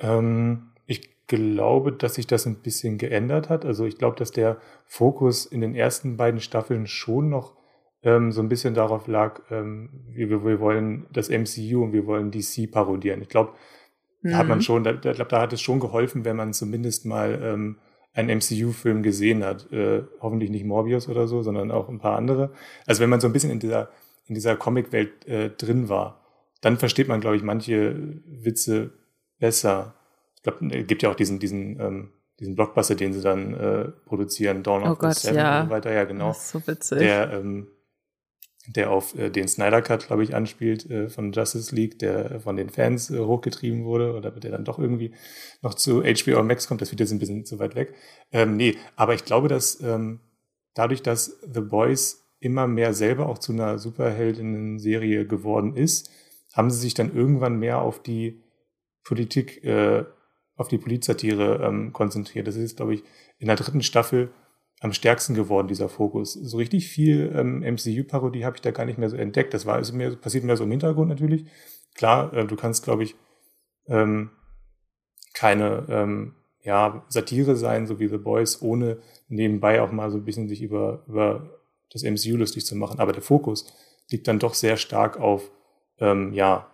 Ähm, 0.00 0.72
ich 0.86 1.26
glaube, 1.26 1.92
dass 1.92 2.14
sich 2.14 2.26
das 2.26 2.46
ein 2.46 2.62
bisschen 2.62 2.96
geändert 2.96 3.50
hat. 3.50 3.66
Also 3.66 3.84
ich 3.84 3.98
glaube, 3.98 4.16
dass 4.16 4.30
der 4.30 4.58
Fokus 4.86 5.44
in 5.44 5.60
den 5.60 5.74
ersten 5.74 6.16
beiden 6.16 6.40
Staffeln 6.40 6.86
schon 6.86 7.28
noch 7.28 7.54
ähm, 8.02 8.32
so 8.32 8.40
ein 8.40 8.48
bisschen 8.48 8.74
darauf 8.74 9.06
lag, 9.06 9.40
ähm, 9.50 9.90
wir, 10.08 10.44
wir 10.44 10.60
wollen 10.60 11.06
das 11.12 11.28
MCU 11.28 11.82
und 11.82 11.92
wir 11.92 12.06
wollen 12.06 12.30
DC 12.30 12.70
parodieren. 12.70 13.20
Ich 13.22 13.28
glaube, 13.28 13.52
mhm. 14.22 14.30
da 14.30 14.36
hat 14.38 14.48
man 14.48 14.58
mhm. 14.58 14.62
schon, 14.62 14.84
da, 14.84 14.92
da, 14.92 15.12
glaub, 15.12 15.28
da 15.28 15.40
hat 15.40 15.52
es 15.52 15.60
schon 15.60 15.80
geholfen, 15.80 16.24
wenn 16.24 16.36
man 16.36 16.52
zumindest 16.54 17.06
mal 17.06 17.40
ähm, 17.42 17.78
einen 18.14 18.38
MCU-Film 18.38 19.02
gesehen 19.02 19.44
hat. 19.44 19.70
Äh, 19.72 20.02
hoffentlich 20.20 20.50
nicht 20.50 20.64
Morbius 20.64 21.08
oder 21.08 21.26
so, 21.26 21.42
sondern 21.42 21.70
auch 21.70 21.88
ein 21.88 21.98
paar 21.98 22.16
andere. 22.16 22.52
Also 22.86 23.02
wenn 23.02 23.10
man 23.10 23.20
so 23.20 23.26
ein 23.26 23.32
bisschen 23.32 23.50
in 23.50 23.58
dieser, 23.58 23.90
in 24.26 24.34
dieser 24.34 24.56
Comic-Welt 24.56 25.26
äh, 25.26 25.50
drin 25.50 25.88
war, 25.88 26.20
dann 26.60 26.78
versteht 26.78 27.08
man, 27.08 27.20
glaube 27.20 27.36
ich, 27.36 27.42
manche 27.42 27.96
Witze 28.24 28.92
besser. 29.38 29.94
Ich 30.36 30.42
glaube, 30.42 30.74
es 30.74 30.86
gibt 30.86 31.02
ja 31.02 31.10
auch 31.10 31.14
diesen, 31.14 31.38
diesen, 31.38 31.78
ähm, 31.80 32.10
diesen 32.40 32.54
Blockbuster, 32.54 32.94
den 32.94 33.12
sie 33.12 33.20
dann 33.20 33.54
äh, 33.54 33.84
produzieren, 34.06 34.62
Dawn 34.62 34.84
of 34.84 34.98
oh 35.02 35.08
the 35.08 35.12
Seven 35.12 35.36
ja. 35.36 35.60
und 35.60 35.66
so 35.66 35.74
weiter. 35.74 35.92
Ja, 35.92 36.04
genau. 36.04 36.28
Das 36.28 36.38
ist 36.38 36.50
so 36.50 36.66
witzig. 36.66 36.98
Der, 36.98 37.32
ähm, 37.32 37.66
der 38.66 38.90
auf 38.90 39.16
äh, 39.18 39.30
den 39.30 39.48
Snyder 39.48 39.82
Cut, 39.82 40.06
glaube 40.06 40.22
ich, 40.22 40.34
anspielt 40.34 40.90
äh, 40.90 41.08
von 41.08 41.32
Justice 41.32 41.74
League, 41.74 41.98
der 41.98 42.40
von 42.40 42.56
den 42.56 42.70
Fans 42.70 43.10
äh, 43.10 43.18
hochgetrieben 43.18 43.84
wurde 43.84 44.14
oder 44.14 44.30
der 44.30 44.50
dann 44.50 44.64
doch 44.64 44.78
irgendwie 44.78 45.12
noch 45.62 45.74
zu 45.74 46.02
HBO 46.02 46.42
Max 46.42 46.66
kommt. 46.66 46.80
Das 46.80 46.90
wird 46.90 47.00
jetzt 47.00 47.12
ein 47.12 47.18
bisschen 47.18 47.44
zu 47.44 47.58
weit 47.58 47.74
weg. 47.74 47.94
Ähm, 48.32 48.56
nee, 48.56 48.76
aber 48.96 49.14
ich 49.14 49.24
glaube, 49.24 49.48
dass 49.48 49.80
ähm, 49.82 50.20
dadurch, 50.74 51.02
dass 51.02 51.40
The 51.52 51.60
Boys 51.60 52.24
immer 52.40 52.66
mehr 52.66 52.94
selber 52.94 53.28
auch 53.28 53.38
zu 53.38 53.52
einer 53.52 53.78
Superheldinnen-Serie 53.78 55.26
geworden 55.26 55.76
ist, 55.76 56.10
haben 56.52 56.70
sie 56.70 56.80
sich 56.80 56.94
dann 56.94 57.14
irgendwann 57.14 57.58
mehr 57.58 57.80
auf 57.80 58.02
die 58.02 58.42
Politik, 59.02 59.64
äh, 59.64 60.04
auf 60.56 60.68
die 60.68 60.78
Polizsatire 60.78 61.62
ähm, 61.64 61.92
konzentriert. 61.92 62.46
Das 62.46 62.56
ist, 62.56 62.76
glaube 62.76 62.94
ich, 62.94 63.02
in 63.38 63.48
der 63.48 63.56
dritten 63.56 63.82
Staffel 63.82 64.30
am 64.84 64.92
stärksten 64.92 65.34
geworden, 65.34 65.66
dieser 65.66 65.88
Fokus. 65.88 66.34
So 66.34 66.58
richtig 66.58 66.88
viel 66.88 67.32
ähm, 67.34 67.60
MCU-Parodie 67.60 68.44
habe 68.44 68.56
ich 68.56 68.60
da 68.60 68.70
gar 68.70 68.84
nicht 68.84 68.98
mehr 68.98 69.08
so 69.08 69.16
entdeckt. 69.16 69.54
Das 69.54 69.64
war 69.64 69.76
also 69.76 69.94
mehr, 69.94 70.14
passiert 70.14 70.44
mehr 70.44 70.58
so 70.58 70.64
im 70.64 70.70
Hintergrund 70.70 71.08
natürlich. 71.08 71.46
Klar, 71.94 72.34
äh, 72.34 72.46
du 72.46 72.54
kannst, 72.54 72.84
glaube 72.84 73.02
ich, 73.02 73.14
ähm, 73.86 74.30
keine 75.32 75.86
ähm, 75.88 76.34
ja, 76.60 77.02
Satire 77.08 77.56
sein, 77.56 77.86
so 77.86 77.98
wie 77.98 78.08
The 78.08 78.18
Boys, 78.18 78.60
ohne 78.60 78.98
nebenbei 79.28 79.80
auch 79.80 79.90
mal 79.90 80.10
so 80.10 80.18
ein 80.18 80.26
bisschen 80.26 80.48
sich 80.48 80.60
über, 80.60 81.02
über 81.08 81.48
das 81.90 82.02
MCU 82.02 82.36
lustig 82.36 82.66
zu 82.66 82.76
machen. 82.76 83.00
Aber 83.00 83.12
der 83.12 83.22
Fokus 83.22 83.72
liegt 84.10 84.28
dann 84.28 84.38
doch 84.38 84.52
sehr 84.52 84.76
stark 84.76 85.18
auf 85.18 85.50
ähm, 85.98 86.34
ja, 86.34 86.70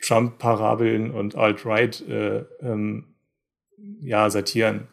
Trump-Parabeln 0.00 1.10
und 1.10 1.34
Alt-Right 1.34 2.08
äh, 2.08 2.44
ähm, 2.60 3.16
ja, 3.98 4.30
Satiren, 4.30 4.86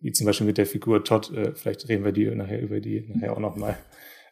wie 0.00 0.12
zum 0.12 0.26
Beispiel 0.26 0.46
mit 0.46 0.58
der 0.58 0.66
Figur 0.66 1.04
Todd, 1.04 1.32
äh, 1.32 1.54
vielleicht 1.54 1.88
reden 1.88 2.04
wir 2.04 2.12
die 2.12 2.26
nachher 2.26 2.60
über 2.60 2.80
die 2.80 3.08
nachher 3.08 3.32
auch 3.32 3.40
nochmal. 3.40 3.76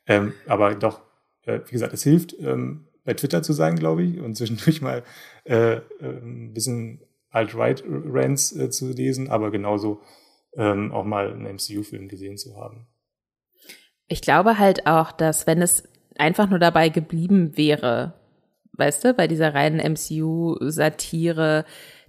Ähm, 0.07 0.33
aber 0.47 0.75
doch, 0.75 1.01
äh, 1.43 1.61
wie 1.67 1.73
gesagt, 1.73 1.93
es 1.93 2.03
hilft, 2.03 2.37
ähm, 2.41 2.87
bei 3.05 3.15
Twitter 3.15 3.43
zu 3.43 3.53
sein, 3.53 3.77
glaube 3.77 4.03
ich, 4.03 4.21
und 4.21 4.37
zwischendurch 4.37 4.83
mal 4.83 5.03
äh, 5.45 5.81
ein 6.01 6.53
bisschen 6.53 7.01
Alt-Right-Rants 7.31 8.57
äh, 8.57 8.71
zu 8.71 8.93
lesen, 8.93 9.29
aber 9.29 9.51
genauso 9.51 10.01
ähm, 10.57 10.93
auch 10.93 11.05
mal 11.05 11.33
einen 11.33 11.57
MCU-Film 11.57 12.09
gesehen 12.09 12.37
zu 12.37 12.57
haben. 12.57 12.87
Ich 14.09 14.23
glaube 14.23 14.59
halt 14.59 14.87
auch, 14.87 15.13
dass 15.13 15.47
wenn 15.47 15.61
es 15.61 15.85
einfach 16.17 16.49
nur 16.49 16.59
dabei 16.59 16.89
geblieben 16.89 17.57
wäre, 17.57 18.15
weißt 18.73 19.05
du, 19.05 19.15
bei 19.15 19.27
dieser 19.27 19.55
reinen 19.55 19.81
MCU-Satire, 19.93 21.65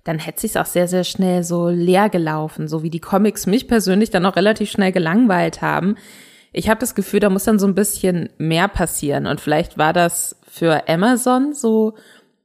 dann 0.07 0.19
hätte 0.19 0.39
sich's 0.39 0.55
auch 0.55 0.65
sehr, 0.65 0.87
sehr 0.87 1.03
schnell 1.03 1.43
so 1.43 1.67
leer 1.67 2.09
gelaufen, 2.09 2.69
so 2.69 2.81
wie 2.81 2.89
die 2.89 3.01
Comics 3.01 3.45
mich 3.45 3.67
persönlich 3.67 4.09
dann 4.09 4.25
auch 4.25 4.37
relativ 4.37 4.71
schnell 4.71 4.93
gelangweilt 4.93 5.61
haben. 5.61 5.95
Ich 6.53 6.69
habe 6.69 6.79
das 6.79 6.95
Gefühl, 6.95 7.19
da 7.19 7.29
muss 7.29 7.43
dann 7.43 7.59
so 7.59 7.67
ein 7.67 7.75
bisschen 7.75 8.29
mehr 8.37 8.69
passieren. 8.69 9.27
Und 9.27 9.41
vielleicht 9.41 9.77
war 9.77 9.91
das 9.91 10.39
für 10.49 10.87
Amazon 10.87 11.53
so 11.53 11.95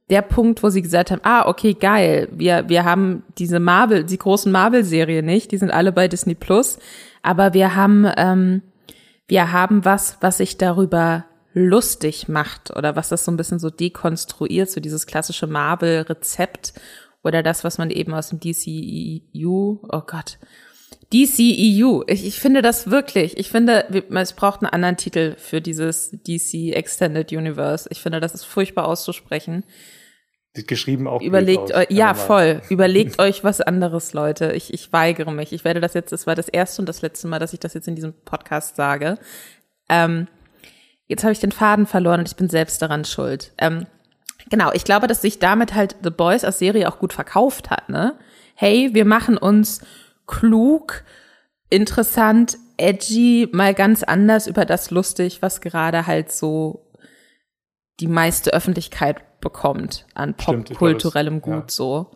der 0.09 0.21
Punkt, 0.21 0.61
wo 0.61 0.69
sie 0.69 0.81
gesagt 0.81 1.09
haben, 1.09 1.21
ah, 1.23 1.47
okay, 1.47 1.73
geil, 1.73 2.27
wir, 2.31 2.67
wir 2.67 2.83
haben 2.83 3.23
diese 3.37 3.61
Marvel, 3.61 4.03
die 4.03 4.17
großen 4.17 4.51
Marvel-Serien 4.51 5.25
nicht, 5.25 5.51
die 5.51 5.57
sind 5.57 5.71
alle 5.71 5.93
bei 5.93 6.09
Disney 6.09 6.35
Plus, 6.35 6.77
aber 7.21 7.53
wir 7.53 7.75
haben, 7.75 8.05
ähm, 8.17 8.61
wir 9.27 9.53
haben 9.53 9.85
was, 9.85 10.17
was 10.19 10.37
sich 10.37 10.57
darüber 10.57 11.23
lustig 11.53 12.27
macht 12.27 12.75
oder 12.75 12.97
was 12.97 13.07
das 13.07 13.23
so 13.23 13.31
ein 13.31 13.37
bisschen 13.37 13.59
so 13.59 13.69
dekonstruiert, 13.69 14.69
so 14.69 14.81
dieses 14.81 15.07
klassische 15.07 15.47
Marvel-Rezept 15.47 16.73
oder 17.23 17.43
das, 17.43 17.63
was 17.63 17.77
man 17.77 17.89
eben 17.89 18.13
aus 18.13 18.29
dem 18.29 18.39
DCEU, 18.39 19.79
oh 19.81 20.01
Gott, 20.05 20.37
DCEU. 21.11 22.03
Ich, 22.07 22.25
ich 22.25 22.39
finde 22.39 22.61
das 22.61 22.89
wirklich, 22.89 23.37
ich 23.37 23.49
finde, 23.49 23.85
es 24.11 24.33
braucht 24.33 24.61
einen 24.61 24.71
anderen 24.71 24.97
Titel 24.97 25.35
für 25.37 25.61
dieses 25.61 26.11
DC 26.11 26.73
Extended 26.73 27.31
Universe. 27.31 27.87
Ich 27.91 28.01
finde, 28.01 28.19
das 28.19 28.33
ist 28.33 28.45
furchtbar 28.45 28.87
auszusprechen. 28.87 29.63
Geschrieben 30.53 31.07
auch. 31.07 31.21
Überlegt 31.21 31.73
euch, 31.73 31.87
ja, 31.89 32.13
voll. 32.13 32.61
Überlegt 32.69 33.19
euch 33.19 33.43
was 33.43 33.61
anderes, 33.61 34.13
Leute. 34.13 34.51
Ich, 34.53 34.73
ich 34.73 34.93
weigere 34.93 35.31
mich. 35.31 35.51
Ich 35.51 35.63
werde 35.65 35.81
das 35.81 35.95
jetzt, 35.95 36.11
das 36.11 36.27
war 36.27 36.35
das 36.35 36.47
erste 36.47 36.81
und 36.81 36.87
das 36.87 37.01
letzte 37.01 37.27
Mal, 37.27 37.39
dass 37.39 37.53
ich 37.53 37.59
das 37.59 37.73
jetzt 37.73 37.87
in 37.87 37.95
diesem 37.95 38.13
Podcast 38.13 38.75
sage. 38.75 39.17
Ähm, 39.89 40.27
Jetzt 41.07 41.23
habe 41.23 41.33
ich 41.33 41.39
den 41.39 41.51
Faden 41.51 41.85
verloren 41.85 42.21
und 42.21 42.27
ich 42.27 42.35
bin 42.35 42.49
selbst 42.49 42.81
daran 42.81 43.05
schuld. 43.05 43.53
Ähm, 43.57 43.85
genau, 44.53 44.71
ich 44.71 44.83
glaube, 44.83 45.07
dass 45.07 45.23
sich 45.23 45.39
damit 45.39 45.73
halt 45.73 45.95
The 46.03 46.11
Boys 46.11 46.43
als 46.43 46.59
Serie 46.59 46.87
auch 46.87 46.99
gut 46.99 47.11
verkauft 47.11 47.71
hat, 47.71 47.89
ne? 47.89 48.19
Hey, 48.53 48.91
wir 48.93 49.03
machen 49.03 49.35
uns 49.35 49.83
klug, 50.27 51.03
interessant, 51.71 52.59
edgy, 52.77 53.49
mal 53.51 53.73
ganz 53.73 54.03
anders 54.03 54.45
über 54.45 54.65
das 54.65 54.91
lustig, 54.91 55.41
was 55.41 55.59
gerade 55.59 56.05
halt 56.05 56.31
so 56.31 56.85
die 57.99 58.05
meiste 58.05 58.53
Öffentlichkeit 58.53 59.23
bekommt 59.41 60.05
an 60.13 60.35
popkulturellem 60.35 61.41
Gut 61.41 61.53
ja. 61.53 61.63
so. 61.67 62.11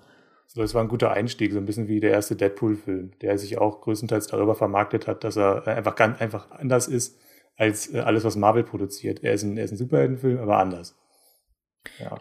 So, 0.46 0.62
das 0.62 0.76
war 0.76 0.84
ein 0.84 0.90
guter 0.90 1.10
Einstieg, 1.14 1.54
so 1.54 1.58
ein 1.58 1.66
bisschen 1.66 1.88
wie 1.88 2.00
der 2.00 2.12
erste 2.12 2.36
Deadpool-Film, 2.36 3.14
der 3.20 3.40
sich 3.40 3.58
auch 3.58 3.82
größtenteils 3.82 4.28
darüber 4.28 4.54
vermarktet 4.54 5.08
hat, 5.08 5.24
dass 5.24 5.38
er 5.38 5.66
einfach 5.66 5.96
ganz 5.96 6.22
einfach 6.22 6.52
anders 6.52 6.88
ist 6.88 7.18
als 7.56 7.92
äh, 7.92 8.02
alles, 8.02 8.24
was 8.24 8.36
Marvel 8.36 8.64
produziert. 8.64 9.24
Er 9.24 9.34
ist 9.34 9.42
ein, 9.42 9.58
er 9.58 9.64
ist 9.66 9.72
ein 9.72 9.78
Superheldenfilm, 9.78 10.38
aber 10.38 10.60
anders. 10.60 10.96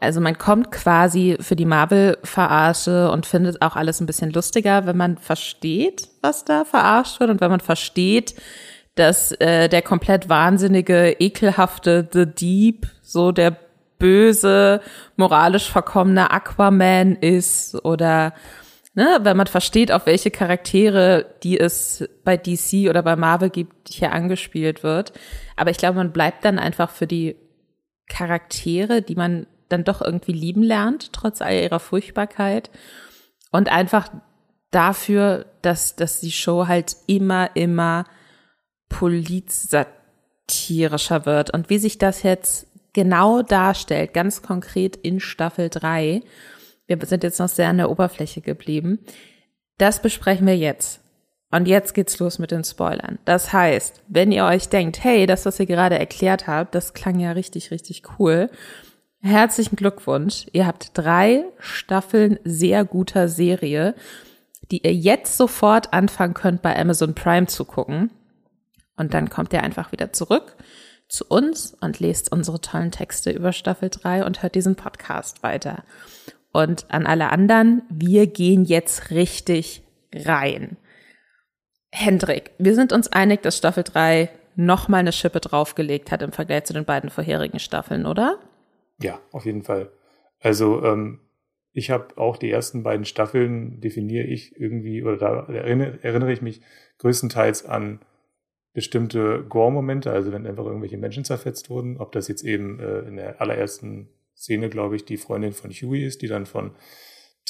Also 0.00 0.20
man 0.20 0.38
kommt 0.38 0.70
quasi 0.70 1.36
für 1.40 1.56
die 1.56 1.64
Marvel-Verarsche 1.64 3.10
und 3.10 3.26
findet 3.26 3.62
auch 3.62 3.76
alles 3.76 4.00
ein 4.00 4.06
bisschen 4.06 4.30
lustiger, 4.30 4.86
wenn 4.86 4.96
man 4.96 5.18
versteht, 5.18 6.08
was 6.22 6.44
da 6.44 6.64
verarscht 6.64 7.20
wird 7.20 7.30
und 7.30 7.40
wenn 7.40 7.50
man 7.50 7.60
versteht, 7.60 8.34
dass 8.94 9.32
äh, 9.32 9.68
der 9.68 9.82
komplett 9.82 10.28
wahnsinnige, 10.28 11.16
ekelhafte 11.18 12.08
The 12.12 12.26
Deep 12.26 12.86
so 13.02 13.32
der 13.32 13.56
böse, 13.98 14.80
moralisch 15.16 15.70
verkommene 15.70 16.30
Aquaman 16.30 17.16
ist 17.16 17.74
oder 17.84 18.32
ne, 18.94 19.18
wenn 19.22 19.36
man 19.36 19.46
versteht, 19.46 19.92
auf 19.92 20.06
welche 20.06 20.30
Charaktere, 20.30 21.26
die 21.42 21.58
es 21.58 22.08
bei 22.24 22.36
DC 22.36 22.88
oder 22.88 23.02
bei 23.02 23.16
Marvel 23.16 23.50
gibt, 23.50 23.88
hier 23.88 24.12
angespielt 24.12 24.82
wird. 24.82 25.12
Aber 25.54 25.70
ich 25.70 25.76
glaube, 25.76 25.96
man 25.96 26.12
bleibt 26.12 26.44
dann 26.44 26.58
einfach 26.58 26.90
für 26.90 27.06
die 27.06 27.36
Charaktere, 28.08 29.02
die 29.02 29.14
man 29.14 29.46
dann 29.68 29.84
doch 29.84 30.02
irgendwie 30.02 30.32
lieben 30.32 30.62
lernt, 30.62 31.12
trotz 31.12 31.42
all 31.42 31.54
ihrer 31.54 31.80
Furchtbarkeit. 31.80 32.70
Und 33.50 33.70
einfach 33.70 34.08
dafür, 34.70 35.46
dass, 35.62 35.96
dass 35.96 36.20
die 36.20 36.32
Show 36.32 36.66
halt 36.66 36.96
immer, 37.06 37.50
immer 37.54 38.04
politsatirischer 38.88 41.26
wird. 41.26 41.52
Und 41.52 41.70
wie 41.70 41.78
sich 41.78 41.98
das 41.98 42.22
jetzt 42.22 42.66
genau 42.92 43.42
darstellt, 43.42 44.14
ganz 44.14 44.42
konkret 44.42 44.96
in 44.96 45.20
Staffel 45.20 45.68
3, 45.68 46.22
wir 46.86 47.06
sind 47.06 47.24
jetzt 47.24 47.40
noch 47.40 47.48
sehr 47.48 47.68
an 47.68 47.78
der 47.78 47.90
Oberfläche 47.90 48.40
geblieben, 48.40 49.00
das 49.78 50.00
besprechen 50.00 50.46
wir 50.46 50.56
jetzt. 50.56 51.00
Und 51.50 51.68
jetzt 51.68 51.94
geht's 51.94 52.18
los 52.18 52.38
mit 52.38 52.50
den 52.50 52.64
Spoilern. 52.64 53.18
Das 53.24 53.52
heißt, 53.52 54.02
wenn 54.08 54.32
ihr 54.32 54.44
euch 54.44 54.68
denkt, 54.68 55.02
hey, 55.04 55.26
das, 55.26 55.46
was 55.46 55.60
ihr 55.60 55.66
gerade 55.66 55.98
erklärt 55.98 56.46
habt, 56.46 56.74
das 56.74 56.92
klang 56.92 57.20
ja 57.20 57.32
richtig, 57.32 57.70
richtig 57.70 58.02
cool. 58.18 58.50
Herzlichen 59.20 59.76
Glückwunsch. 59.76 60.46
Ihr 60.52 60.66
habt 60.66 60.90
drei 60.94 61.44
Staffeln 61.58 62.38
sehr 62.44 62.84
guter 62.84 63.28
Serie, 63.28 63.94
die 64.70 64.82
ihr 64.84 64.94
jetzt 64.94 65.36
sofort 65.36 65.92
anfangen 65.92 66.34
könnt, 66.34 66.62
bei 66.62 66.78
Amazon 66.78 67.14
Prime 67.14 67.46
zu 67.46 67.64
gucken. 67.64 68.10
Und 68.96 69.14
dann 69.14 69.30
kommt 69.30 69.52
ihr 69.52 69.62
einfach 69.62 69.92
wieder 69.92 70.12
zurück 70.12 70.56
zu 71.08 71.24
uns 71.26 71.76
und 71.80 72.00
lest 72.00 72.32
unsere 72.32 72.60
tollen 72.60 72.90
Texte 72.90 73.30
über 73.30 73.52
Staffel 73.52 73.90
3 73.90 74.24
und 74.24 74.42
hört 74.42 74.54
diesen 74.54 74.76
Podcast 74.76 75.42
weiter. 75.42 75.84
Und 76.52 76.86
an 76.88 77.06
alle 77.06 77.30
anderen, 77.30 77.82
wir 77.90 78.26
gehen 78.26 78.64
jetzt 78.64 79.10
richtig 79.10 79.82
rein. 80.14 80.76
Hendrik, 81.92 82.52
wir 82.58 82.74
sind 82.74 82.92
uns 82.92 83.08
einig, 83.08 83.42
dass 83.42 83.56
Staffel 83.56 83.84
3 83.84 84.30
nochmal 84.56 85.00
eine 85.00 85.12
Schippe 85.12 85.40
draufgelegt 85.40 86.10
hat 86.10 86.22
im 86.22 86.32
Vergleich 86.32 86.64
zu 86.64 86.72
den 86.72 86.84
beiden 86.84 87.10
vorherigen 87.10 87.58
Staffeln, 87.58 88.06
oder? 88.06 88.38
Ja, 89.00 89.20
auf 89.32 89.44
jeden 89.44 89.62
Fall. 89.62 89.90
Also 90.40 90.84
ähm, 90.84 91.20
ich 91.72 91.90
habe 91.90 92.16
auch 92.16 92.36
die 92.36 92.50
ersten 92.50 92.82
beiden 92.82 93.04
Staffeln 93.04 93.80
definiere 93.80 94.24
ich 94.24 94.58
irgendwie 94.58 95.02
oder 95.02 95.16
da 95.16 95.46
erinnere, 95.52 95.98
erinnere 96.02 96.32
ich 96.32 96.40
mich 96.40 96.62
größtenteils 96.98 97.66
an 97.66 98.00
bestimmte 98.72 99.44
Gore-Momente, 99.48 100.10
also 100.10 100.32
wenn 100.32 100.46
einfach 100.46 100.64
irgendwelche 100.64 100.98
Menschen 100.98 101.24
zerfetzt 101.24 101.70
wurden, 101.70 101.98
ob 101.98 102.12
das 102.12 102.28
jetzt 102.28 102.44
eben 102.44 102.78
äh, 102.80 103.00
in 103.00 103.16
der 103.16 103.40
allerersten 103.40 104.08
Szene, 104.36 104.68
glaube 104.68 104.96
ich, 104.96 105.04
die 105.04 105.16
Freundin 105.16 105.52
von 105.52 105.70
Huey 105.70 106.04
ist, 106.04 106.22
die 106.22 106.28
dann 106.28 106.46
von 106.46 106.72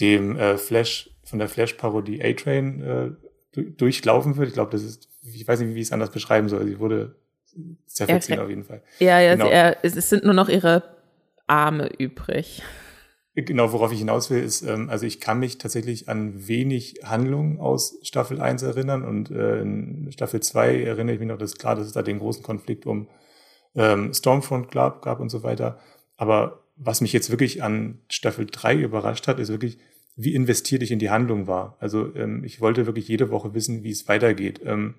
dem 0.00 0.36
äh, 0.36 0.56
Flash, 0.56 1.10
von 1.24 1.38
der 1.38 1.48
Flash-Parodie 1.48 2.22
A-Train 2.22 2.82
äh, 2.82 3.60
durchlaufen 3.76 4.36
wird. 4.36 4.48
Ich 4.48 4.54
glaube, 4.54 4.70
das 4.70 4.82
ist, 4.82 5.08
ich 5.22 5.46
weiß 5.46 5.60
nicht, 5.60 5.74
wie 5.74 5.80
ich 5.80 5.86
es 5.86 5.92
anders 5.92 6.10
beschreiben 6.10 6.48
soll. 6.48 6.66
Sie 6.66 6.78
wurde 6.78 7.16
zerfetzt 7.86 8.30
auf 8.38 8.48
jeden 8.48 8.64
Fall. 8.64 8.82
Ja, 8.98 9.20
ja, 9.20 9.34
genau. 9.34 9.48
er, 9.48 9.78
es 9.82 9.94
sind 10.08 10.24
nur 10.24 10.34
noch 10.34 10.48
ihre 10.48 10.95
Arme 11.46 11.90
übrig. 11.98 12.62
Genau, 13.38 13.70
worauf 13.72 13.92
ich 13.92 13.98
hinaus 13.98 14.30
will, 14.30 14.42
ist, 14.42 14.62
ähm, 14.62 14.88
also 14.88 15.04
ich 15.04 15.20
kann 15.20 15.38
mich 15.38 15.58
tatsächlich 15.58 16.08
an 16.08 16.48
wenig 16.48 17.00
Handlungen 17.04 17.60
aus 17.60 17.98
Staffel 18.02 18.40
1 18.40 18.62
erinnern 18.62 19.04
und 19.04 19.30
äh, 19.30 19.60
in 19.60 20.10
Staffel 20.10 20.40
2 20.40 20.82
erinnere 20.82 21.14
ich 21.14 21.20
mich 21.20 21.28
noch, 21.28 21.36
dass 21.36 21.58
klar, 21.58 21.76
dass 21.76 21.86
es 21.86 21.92
da 21.92 22.00
den 22.00 22.18
großen 22.18 22.42
Konflikt 22.42 22.86
um 22.86 23.08
ähm, 23.74 24.14
Stormfront 24.14 24.70
gab, 24.70 25.02
gab 25.02 25.20
und 25.20 25.28
so 25.28 25.42
weiter. 25.42 25.78
Aber 26.16 26.64
was 26.76 27.02
mich 27.02 27.12
jetzt 27.12 27.30
wirklich 27.30 27.62
an 27.62 28.00
Staffel 28.08 28.46
3 28.46 28.76
überrascht 28.76 29.28
hat, 29.28 29.38
ist 29.38 29.50
wirklich, 29.50 29.76
wie 30.16 30.34
investiert 30.34 30.82
ich 30.82 30.90
in 30.90 30.98
die 30.98 31.10
Handlung 31.10 31.46
war. 31.46 31.76
Also 31.78 32.14
ähm, 32.14 32.42
ich 32.42 32.62
wollte 32.62 32.86
wirklich 32.86 33.06
jede 33.06 33.30
Woche 33.30 33.52
wissen, 33.52 33.82
wie 33.82 33.90
es 33.90 34.08
weitergeht. 34.08 34.62
Ähm, 34.64 34.94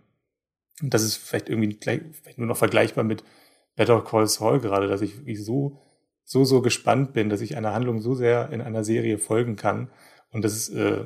und 0.84 0.94
das 0.94 1.02
ist 1.02 1.16
vielleicht 1.16 1.50
irgendwie 1.50 1.70
gleich, 1.70 2.02
vielleicht 2.22 2.38
nur 2.38 2.46
noch 2.46 2.58
vergleichbar 2.58 3.04
mit 3.04 3.24
Better 3.76 4.04
Call 4.04 4.28
Saul 4.28 4.60
gerade, 4.60 4.88
dass 4.88 5.02
ich 5.02 5.16
so 5.44 5.82
so, 6.30 6.44
so 6.44 6.62
gespannt 6.62 7.14
bin, 7.14 7.30
dass 7.30 7.40
ich 7.40 7.56
einer 7.56 7.74
Handlung 7.74 8.02
so 8.02 8.14
sehr 8.14 8.50
in 8.52 8.60
einer 8.60 8.84
Serie 8.84 9.18
folgen 9.18 9.56
kann 9.56 9.90
und 10.32 10.44
das 10.44 10.54
ist, 10.54 10.70
äh, 10.70 11.06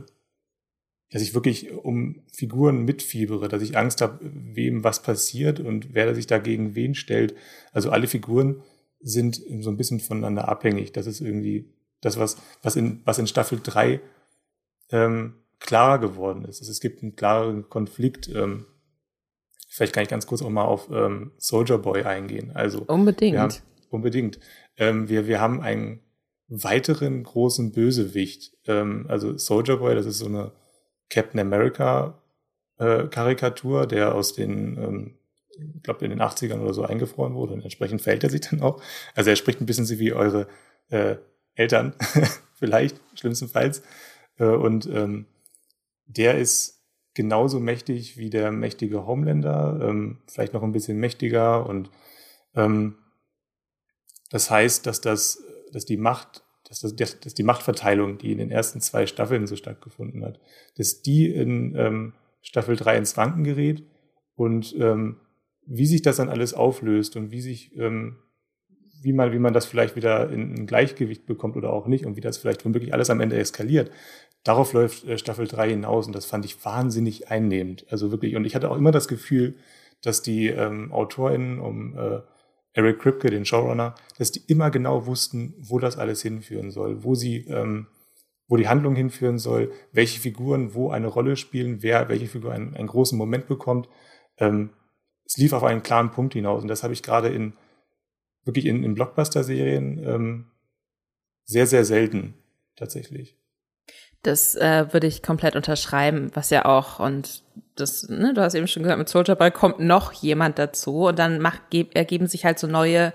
dass 1.11 1.21
ich 1.21 1.35
wirklich 1.35 1.71
um 1.71 2.23
Figuren 2.33 2.85
mitfiebere, 2.85 3.47
dass 3.47 3.61
ich 3.61 3.77
Angst 3.77 4.01
habe, 4.01 4.19
wem 4.21 4.83
was 4.83 5.03
passiert 5.03 5.59
und 5.59 5.93
wer 5.93 6.15
sich 6.15 6.25
dagegen 6.25 6.73
wen 6.73 6.95
stellt. 6.95 7.35
Also 7.71 7.91
alle 7.91 8.07
Figuren 8.07 8.63
sind 8.99 9.41
so 9.59 9.69
ein 9.69 9.77
bisschen 9.77 9.99
voneinander 9.99 10.47
abhängig. 10.47 10.91
Das 10.91 11.05
ist 11.05 11.21
irgendwie 11.21 11.71
das, 11.99 12.17
was, 12.17 12.37
was, 12.63 12.75
in, 12.75 13.01
was 13.05 13.19
in 13.19 13.27
Staffel 13.27 13.59
3 13.61 13.99
ähm, 14.91 15.35
klarer 15.59 15.99
geworden 15.99 16.45
ist. 16.45 16.61
Es 16.61 16.79
gibt 16.79 17.03
einen 17.03 17.15
klareren 17.15 17.69
Konflikt. 17.69 18.27
Ähm, 18.29 18.65
vielleicht 19.67 19.93
kann 19.93 20.03
ich 20.03 20.09
ganz 20.09 20.25
kurz 20.25 20.41
auch 20.41 20.49
mal 20.49 20.65
auf 20.65 20.89
ähm, 20.91 21.31
Soldier 21.37 21.77
Boy 21.77 22.03
eingehen. 22.03 22.51
Also 22.53 22.83
unbedingt. 22.87 23.37
Haben, 23.37 23.53
unbedingt. 23.93 24.39
Ähm, 24.77 25.09
wir, 25.09 25.27
wir 25.27 25.39
haben 25.39 25.61
einen 25.61 26.01
weiteren 26.47 27.23
großen 27.23 27.71
Bösewicht. 27.71 28.53
Ähm, 28.65 29.05
also 29.07 29.37
Soldier 29.37 29.77
Boy, 29.77 29.95
das 29.95 30.05
ist 30.05 30.19
so 30.19 30.27
eine 30.27 30.51
Captain 31.09 31.39
America 31.39 32.21
äh, 32.77 33.07
Karikatur, 33.07 33.87
der 33.87 34.15
aus 34.15 34.33
den, 34.33 34.77
ähm, 34.77 35.17
ich 35.75 35.83
glaube, 35.83 36.03
in 36.05 36.11
den 36.11 36.21
80ern 36.21 36.59
oder 36.59 36.73
so 36.73 36.83
eingefroren 36.83 37.35
wurde 37.35 37.53
und 37.53 37.61
entsprechend 37.61 38.01
verhält 38.01 38.23
er 38.23 38.29
sich 38.29 38.41
dann 38.41 38.61
auch. 38.61 38.81
Also 39.15 39.29
er 39.29 39.35
spricht 39.35 39.61
ein 39.61 39.65
bisschen 39.65 39.85
so 39.85 39.99
wie 39.99 40.13
eure 40.13 40.47
äh, 40.89 41.17
Eltern, 41.55 41.93
vielleicht, 42.53 42.99
schlimmstenfalls. 43.15 43.83
Äh, 44.37 44.45
und 44.45 44.87
ähm, 44.87 45.27
der 46.05 46.37
ist 46.37 46.81
genauso 47.13 47.59
mächtig 47.59 48.17
wie 48.17 48.29
der 48.29 48.51
mächtige 48.51 49.05
Homelander, 49.05 49.79
ähm, 49.83 50.21
vielleicht 50.27 50.53
noch 50.53 50.63
ein 50.63 50.71
bisschen 50.71 50.97
mächtiger 50.97 51.67
und 51.67 51.91
ähm, 52.55 52.97
das 54.31 54.49
heißt, 54.49 54.87
dass 54.87 55.01
das, 55.01 55.43
dass 55.71 55.85
die 55.85 55.97
Macht, 55.97 56.43
dass, 56.67 56.79
das, 56.79 57.19
dass 57.19 57.33
die 57.33 57.43
Machtverteilung, 57.43 58.17
die 58.17 58.31
in 58.31 58.37
den 58.39 58.49
ersten 58.49 58.79
zwei 58.79 59.05
Staffeln 59.05 59.45
so 59.45 59.55
stattgefunden 59.55 60.23
hat, 60.25 60.39
dass 60.77 61.01
die 61.01 61.29
in 61.29 61.75
ähm, 61.75 62.13
Staffel 62.41 62.75
3 62.75 62.97
ins 62.97 63.17
Wanken 63.17 63.43
gerät 63.43 63.83
und 64.35 64.73
ähm, 64.79 65.17
wie 65.65 65.85
sich 65.85 66.01
das 66.01 66.15
dann 66.15 66.29
alles 66.29 66.53
auflöst 66.53 67.17
und 67.17 67.31
wie 67.31 67.41
sich, 67.41 67.77
ähm, 67.77 68.17
wie 69.03 69.13
man, 69.13 69.33
wie 69.33 69.39
man 69.39 69.53
das 69.53 69.65
vielleicht 69.65 69.97
wieder 69.97 70.29
in 70.29 70.55
ein 70.55 70.65
Gleichgewicht 70.65 71.25
bekommt 71.25 71.57
oder 71.57 71.73
auch 71.73 71.87
nicht 71.87 72.05
und 72.05 72.15
wie 72.15 72.21
das 72.21 72.37
vielleicht 72.37 72.63
womöglich 72.63 72.93
alles 72.93 73.09
am 73.09 73.19
Ende 73.19 73.37
eskaliert. 73.37 73.91
Darauf 74.43 74.71
läuft 74.71 75.05
äh, 75.05 75.17
Staffel 75.17 75.47
3 75.47 75.71
hinaus 75.71 76.07
und 76.07 76.15
das 76.15 76.25
fand 76.25 76.45
ich 76.45 76.63
wahnsinnig 76.63 77.29
einnehmend. 77.29 77.85
Also 77.89 78.11
wirklich, 78.11 78.37
und 78.37 78.45
ich 78.45 78.55
hatte 78.55 78.71
auch 78.71 78.77
immer 78.77 78.91
das 78.91 79.09
Gefühl, 79.09 79.55
dass 80.01 80.21
die 80.21 80.47
ähm, 80.47 80.91
AutorInnen 80.93 81.59
um 81.59 81.97
äh, 81.97 82.21
Eric 82.73 82.99
Kripke, 82.99 83.29
den 83.29 83.45
Showrunner, 83.45 83.95
dass 84.17 84.31
die 84.31 84.41
immer 84.47 84.71
genau 84.71 85.05
wussten, 85.05 85.53
wo 85.57 85.79
das 85.79 85.97
alles 85.97 86.21
hinführen 86.21 86.71
soll, 86.71 87.03
wo 87.03 87.15
sie, 87.15 87.45
ähm, 87.47 87.87
wo 88.47 88.57
die 88.57 88.67
Handlung 88.67 88.95
hinführen 88.95 89.39
soll, 89.39 89.71
welche 89.91 90.19
Figuren 90.19 90.73
wo 90.73 90.89
eine 90.89 91.07
Rolle 91.07 91.35
spielen, 91.35 91.83
wer 91.83 92.09
welche 92.09 92.27
Figur 92.27 92.53
einen, 92.53 92.75
einen 92.75 92.87
großen 92.87 93.17
Moment 93.17 93.47
bekommt. 93.47 93.89
Ähm, 94.37 94.71
es 95.25 95.37
lief 95.37 95.53
auf 95.53 95.63
einen 95.63 95.83
klaren 95.83 96.11
Punkt 96.11 96.33
hinaus 96.33 96.61
und 96.61 96.67
das 96.67 96.83
habe 96.83 96.93
ich 96.93 97.03
gerade 97.03 97.29
in 97.29 97.53
wirklich 98.43 98.65
in, 98.65 98.83
in 98.83 98.95
Blockbuster-Serien 98.95 100.03
ähm, 100.05 100.51
sehr, 101.45 101.67
sehr 101.67 101.85
selten 101.85 102.33
tatsächlich. 102.75 103.37
Das 104.23 104.55
äh, 104.55 104.93
würde 104.93 105.07
ich 105.07 105.23
komplett 105.23 105.55
unterschreiben, 105.55 106.29
was 106.33 106.51
ja 106.51 106.65
auch, 106.65 106.99
und 106.99 107.41
das, 107.75 108.07
ne, 108.07 108.33
du 108.33 108.41
hast 108.41 108.53
eben 108.53 108.67
schon 108.67 108.83
gesagt, 108.83 108.99
mit 108.99 109.09
Soldier 109.09 109.35
Boy 109.35 109.51
kommt 109.51 109.79
noch 109.79 110.13
jemand 110.13 110.59
dazu 110.59 111.07
und 111.07 111.17
dann 111.17 111.39
macht, 111.39 111.61
ergeben 111.93 112.27
sich 112.27 112.45
halt 112.45 112.59
so 112.59 112.67
neue 112.67 113.13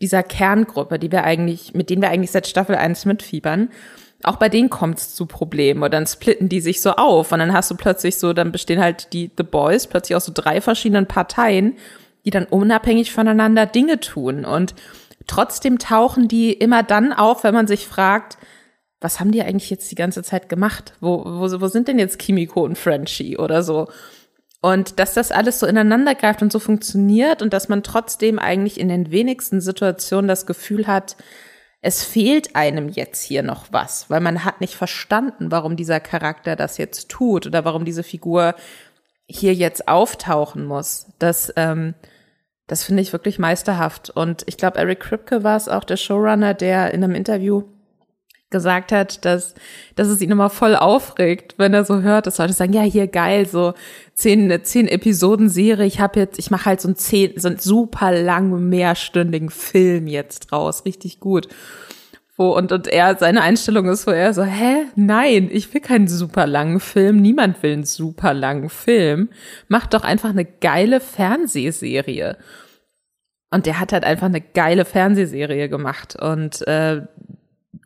dieser 0.00 0.22
Kerngruppe, 0.22 0.98
die 0.98 1.12
wir 1.12 1.24
eigentlich, 1.24 1.74
mit 1.74 1.90
denen 1.90 2.02
wir 2.02 2.10
eigentlich 2.10 2.30
seit 2.30 2.46
Staffel 2.46 2.74
1 2.74 3.04
mitfiebern, 3.04 3.70
auch 4.22 4.36
bei 4.36 4.48
denen 4.48 4.68
kommt 4.68 4.98
es 4.98 5.14
zu 5.14 5.26
Problemen 5.26 5.82
und 5.82 5.92
dann 5.94 6.06
splitten 6.06 6.48
die 6.48 6.60
sich 6.60 6.82
so 6.82 6.92
auf 6.92 7.32
und 7.32 7.38
dann 7.38 7.52
hast 7.52 7.70
du 7.70 7.76
plötzlich 7.76 8.16
so, 8.16 8.32
dann 8.32 8.52
bestehen 8.52 8.80
halt 8.80 9.12
die 9.12 9.30
The 9.36 9.44
Boys 9.44 9.86
plötzlich 9.86 10.16
aus 10.16 10.26
so 10.26 10.32
drei 10.34 10.60
verschiedenen 10.60 11.06
Parteien, 11.06 11.76
die 12.24 12.30
dann 12.30 12.44
unabhängig 12.44 13.12
voneinander 13.12 13.64
Dinge 13.66 13.98
tun 14.00 14.44
und 14.44 14.74
trotzdem 15.26 15.78
tauchen 15.78 16.28
die 16.28 16.52
immer 16.52 16.82
dann 16.82 17.12
auf, 17.12 17.44
wenn 17.44 17.54
man 17.54 17.66
sich 17.66 17.86
fragt, 17.86 18.36
was 19.00 19.20
haben 19.20 19.32
die 19.32 19.42
eigentlich 19.42 19.70
jetzt 19.70 19.90
die 19.90 19.96
ganze 19.96 20.22
Zeit 20.22 20.50
gemacht? 20.50 20.92
Wo, 21.00 21.24
wo, 21.24 21.60
wo 21.60 21.68
sind 21.68 21.88
denn 21.88 21.98
jetzt 21.98 22.18
Kimiko 22.18 22.62
und 22.62 22.76
Frenchie 22.76 23.38
oder 23.38 23.62
so? 23.62 23.88
Und 24.60 24.98
dass 24.98 25.14
das 25.14 25.32
alles 25.32 25.58
so 25.58 25.66
ineinander 25.66 26.14
greift 26.14 26.42
und 26.42 26.52
so 26.52 26.58
funktioniert 26.58 27.42
und 27.42 27.52
dass 27.52 27.68
man 27.68 27.82
trotzdem 27.82 28.38
eigentlich 28.38 28.78
in 28.78 28.88
den 28.88 29.10
wenigsten 29.10 29.60
Situationen 29.60 30.28
das 30.28 30.44
Gefühl 30.46 30.86
hat, 30.86 31.16
es 31.80 32.04
fehlt 32.04 32.56
einem 32.56 32.90
jetzt 32.90 33.22
hier 33.22 33.42
noch 33.42 33.66
was, 33.70 34.10
weil 34.10 34.20
man 34.20 34.44
hat 34.44 34.60
nicht 34.60 34.74
verstanden, 34.74 35.50
warum 35.50 35.76
dieser 35.76 35.98
Charakter 36.00 36.56
das 36.56 36.76
jetzt 36.76 37.08
tut 37.08 37.46
oder 37.46 37.64
warum 37.64 37.86
diese 37.86 38.02
Figur 38.02 38.54
hier 39.26 39.54
jetzt 39.54 39.88
auftauchen 39.88 40.66
muss. 40.66 41.06
Das, 41.18 41.52
ähm, 41.56 41.94
Das 42.66 42.84
finde 42.84 43.02
ich 43.02 43.12
wirklich 43.12 43.40
meisterhaft. 43.40 44.10
Und 44.10 44.44
ich 44.46 44.56
glaube, 44.56 44.78
Eric 44.78 45.00
Kripke 45.00 45.42
war 45.42 45.56
es 45.56 45.68
auch, 45.68 45.82
der 45.82 45.96
Showrunner, 45.96 46.54
der 46.54 46.94
in 46.94 47.02
einem 47.02 47.16
Interview 47.16 47.64
gesagt 48.50 48.92
hat, 48.92 49.24
dass, 49.24 49.54
dass 49.94 50.08
es 50.08 50.20
ihn 50.20 50.30
immer 50.30 50.50
voll 50.50 50.76
aufregt, 50.76 51.54
wenn 51.56 51.72
er 51.72 51.84
so 51.84 52.02
hört, 52.02 52.26
dass 52.26 52.38
Leute 52.38 52.52
sagen, 52.52 52.72
ja, 52.72 52.82
hier 52.82 53.06
geil, 53.06 53.46
so 53.46 53.74
zehn, 54.14 54.52
zehn 54.64 54.88
Episoden 54.88 55.48
Serie, 55.48 55.86
ich 55.86 56.00
habe 56.00 56.20
jetzt, 56.20 56.38
ich 56.38 56.50
mache 56.50 56.66
halt 56.66 56.80
so 56.80 56.88
einen 56.88 56.96
zehn, 56.96 57.38
so 57.38 57.48
einen 57.48 57.58
super 57.58 58.12
lang, 58.12 58.68
mehrstündigen 58.68 59.50
Film 59.50 60.06
jetzt 60.06 60.50
draus, 60.50 60.84
richtig 60.84 61.20
gut. 61.20 61.48
Wo, 62.36 62.56
und, 62.56 62.72
und 62.72 62.88
er, 62.88 63.16
seine 63.18 63.42
Einstellung 63.42 63.86
ist, 63.88 64.06
wo 64.06 64.12
er 64.12 64.32
so, 64.32 64.42
hä? 64.42 64.86
Nein, 64.96 65.50
ich 65.52 65.72
will 65.74 65.82
keinen 65.82 66.08
super 66.08 66.46
langen 66.46 66.80
Film, 66.80 67.20
niemand 67.20 67.62
will 67.62 67.74
einen 67.74 67.84
super 67.84 68.32
langen 68.32 68.70
Film. 68.70 69.28
Mach 69.68 69.86
doch 69.86 70.04
einfach 70.04 70.30
eine 70.30 70.46
geile 70.46 71.00
Fernsehserie. 71.00 72.38
Und 73.50 73.66
der 73.66 73.78
hat 73.78 73.92
halt 73.92 74.04
einfach 74.04 74.26
eine 74.26 74.40
geile 74.40 74.86
Fernsehserie 74.86 75.68
gemacht. 75.68 76.16
Und 76.16 76.66
äh, 76.66 77.02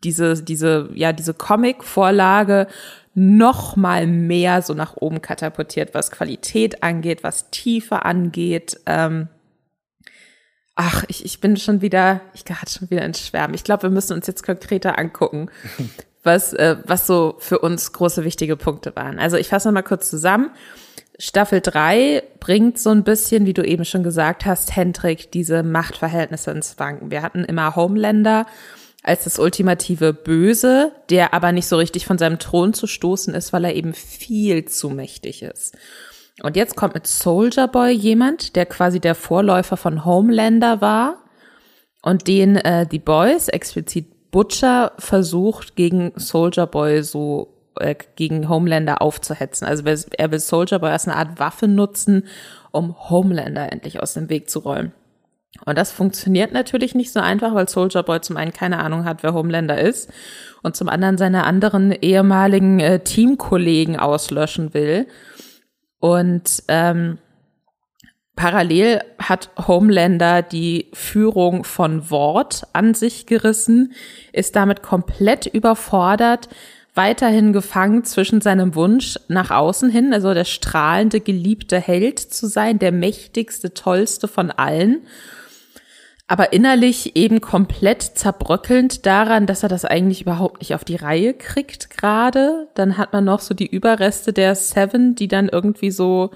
diese, 0.03 0.43
diese, 0.43 0.91
ja, 0.95 1.13
diese 1.13 1.35
Comic-Vorlage 1.35 2.67
noch 3.15 3.77
mal 3.77 4.07
mehr 4.07 4.63
so 4.63 4.75
nach 4.75 4.97
oben 4.97 5.23
katapultiert, 5.23 5.95
was 5.95 6.11
Qualität 6.11 6.83
angeht, 6.83 7.23
was 7.23 7.51
Tiefe 7.51 8.05
angeht. 8.05 8.81
Ähm, 8.87 9.29
ach, 10.75 11.05
ich, 11.09 11.25
ich 11.25 11.41
bin 11.41 11.57
schon 11.57 11.81
wieder, 11.81 12.21
ich 12.35 12.45
gerate 12.45 12.73
schon 12.73 12.91
wieder 12.91 13.05
ins 13.05 13.21
Schwärmen. 13.21 13.55
Ich 13.55 13.65
glaube, 13.65 13.85
wir 13.85 13.91
müssen 13.91 14.15
uns 14.15 14.27
jetzt 14.27 14.43
konkreter 14.43 14.99
angucken, 14.99 15.49
was, 16.25 16.53
äh, 16.55 16.77
was 16.85 17.07
so 17.07 17.37
für 17.39 17.61
uns 17.61 17.93
große 17.93 18.25
wichtige 18.25 18.57
Punkte 18.57 18.97
waren. 18.97 19.19
Also 19.19 19.37
ich 19.37 19.49
fasse 19.49 19.69
noch 19.69 19.75
mal 19.75 19.83
kurz 19.83 20.11
zusammen. 20.11 20.51
Staffel 21.19 21.61
3 21.61 22.25
bringt 22.41 22.79
so 22.81 22.91
ein 22.91 23.05
bisschen, 23.05 23.47
wie 23.47 23.55
du 23.55 23.63
eben 23.63 23.85
schon 23.85 24.03
gesagt 24.03 24.47
hast, 24.47 24.75
Hendrik, 24.75 25.31
diese 25.31 25.63
Machtverhältnisse 25.63 26.51
ins 26.51 26.77
Wanken. 26.81 27.13
Wir 27.13 27.23
hatten 27.23 27.45
immer 27.45 27.77
Homelander, 27.77 28.47
als 29.05 29.25
das 29.25 29.39
ultimative 29.39 30.15
Böse, 30.15 30.93
der 31.11 31.35
aber 31.35 31.53
nicht 31.53 31.69
so 31.69 31.77
richtig 31.77 32.07
von 32.07 32.19
seinem 32.19 32.39
Thron 32.39 32.73
zu 32.73 32.87
stoßen 32.87 33.35
ist, 33.35 33.53
weil 33.53 33.65
er 33.65 33.75
eben 33.75 33.93
viel 33.93 34.65
zu 34.65 34.89
mächtig 34.89 35.43
ist. 35.43 35.77
Und 36.43 36.57
jetzt 36.57 36.75
kommt 36.75 36.95
mit 36.95 37.07
Soldier 37.07 37.69
Boy 37.69 37.93
jemand, 37.93 38.57
der 38.57 38.67
quasi 38.67 38.99
der 38.99 39.15
Vorläufer 39.15 39.77
von 39.77 40.05
Homelander 40.05 40.81
war 40.81 41.19
und 42.03 42.27
den 42.27 42.57
äh, 42.57 42.87
die 42.87 42.99
Boys, 42.99 43.49
explizit 43.49 44.31
Butcher, 44.31 44.93
versucht 44.99 45.77
gegen 45.77 46.13
Soldier 46.17 46.67
Boy 46.67 47.03
so 47.03 47.55
äh, 47.77 47.95
gegen 48.17 48.49
Homelander 48.49 49.03
aufzuhetzen. 49.03 49.67
Also 49.67 49.85
er 49.85 50.31
will 50.33 50.41
Soldier 50.41 50.79
Boy 50.79 50.91
als 50.91 51.07
eine 51.07 51.17
Art 51.17 51.39
Waffe 51.39 51.69
nutzen, 51.69 52.27
um 52.73 53.11
Homelander 53.11 53.71
endlich 53.71 54.01
aus 54.01 54.15
dem 54.15 54.31
Weg 54.31 54.49
zu 54.49 54.61
räumen. 54.61 54.93
Und 55.65 55.79
das 55.79 55.93
funktioniert 55.93 56.53
natürlich 56.53 56.95
nicht 56.95 57.13
so 57.13 57.21
einfach, 57.21 57.55
weil 57.55 57.69
Soldier 57.69 58.03
Boy 58.03 58.21
zum 58.21 58.37
einen 58.37 58.53
keine 58.53 58.79
Ahnung 58.79 59.05
hat, 59.05 59.23
wer 59.23 59.35
Homelander 59.35 59.79
ist 59.81 60.11
und 60.63 60.77
zum 60.77 60.89
anderen 60.89 61.17
seine 61.17 61.45
anderen 61.45 61.93
ehemaligen 61.93 62.81
äh, 62.81 63.01
Teamkollegen 63.01 63.99
auslöschen 63.99 64.75
will. 64.75 65.07
Und 66.01 66.65
ähm, 66.69 67.19
parallel 68.37 69.03
hat 69.19 69.51
Homelander 69.69 70.43
die 70.43 70.91
Führung 70.93 71.65
von 71.65 72.11
Wort 72.11 72.67
an 72.73 72.95
sich 72.95 73.27
gerissen, 73.27 73.93
ist 74.33 74.57
damit 74.57 74.83
komplett 74.83 75.47
überfordert, 75.47 76.49
weiterhin 76.95 77.53
gefangen 77.53 78.05
zwischen 78.05 78.41
seinem 78.41 78.75
Wunsch 78.75 79.19
nach 79.29 79.51
außen 79.51 79.91
hin, 79.91 80.13
also 80.13 80.33
der 80.33 80.45
strahlende, 80.45 81.21
geliebte 81.21 81.81
Held 81.81 82.19
zu 82.19 82.47
sein, 82.47 82.79
der 82.79 82.93
mächtigste, 82.93 83.75
tollste 83.75 84.29
von 84.29 84.51
allen 84.51 85.07
aber 86.27 86.53
innerlich 86.53 87.17
eben 87.17 87.41
komplett 87.41 88.03
zerbröckelnd 88.03 89.05
daran, 89.05 89.47
dass 89.47 89.63
er 89.63 89.69
das 89.69 89.85
eigentlich 89.85 90.23
überhaupt 90.23 90.61
nicht 90.61 90.75
auf 90.75 90.85
die 90.85 90.97
Reihe 90.97 91.35
kriegt 91.35 91.91
gerade. 91.91 92.69
Dann 92.75 92.97
hat 92.97 93.13
man 93.13 93.25
noch 93.25 93.41
so 93.41 93.53
die 93.53 93.67
Überreste 93.67 94.33
der 94.33 94.55
Seven, 94.55 95.15
die 95.15 95.29
dann 95.29 95.49
irgendwie 95.49 95.91
so 95.91 96.31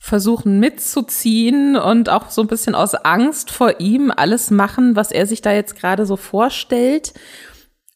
versuchen 0.00 0.58
mitzuziehen 0.58 1.76
und 1.76 2.08
auch 2.08 2.30
so 2.30 2.40
ein 2.40 2.48
bisschen 2.48 2.74
aus 2.74 2.94
Angst 2.94 3.50
vor 3.50 3.78
ihm 3.78 4.10
alles 4.10 4.50
machen, 4.50 4.96
was 4.96 5.12
er 5.12 5.26
sich 5.26 5.42
da 5.42 5.52
jetzt 5.52 5.76
gerade 5.76 6.06
so 6.06 6.16
vorstellt. 6.16 7.12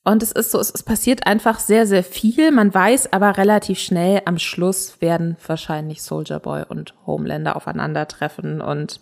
Und 0.05 0.23
es 0.23 0.31
ist 0.31 0.53
so, 0.53 0.61
es, 0.61 0.85
passiert 0.85 1.27
einfach 1.27 1.59
sehr, 1.59 1.85
sehr 1.85 2.05
viel. 2.05 2.53
Man 2.53 2.73
weiß 2.73 3.13
aber 3.13 3.39
relativ 3.39 3.81
schnell, 3.81 4.23
am 4.25 4.39
Schluss 4.39 5.01
werden 5.01 5.37
wahrscheinlich 5.45 6.03
Soldier 6.03 6.39
Boy 6.39 6.63
und 6.69 6.95
Homelander 7.07 7.57
aufeinandertreffen 7.57 8.61
und 8.61 9.01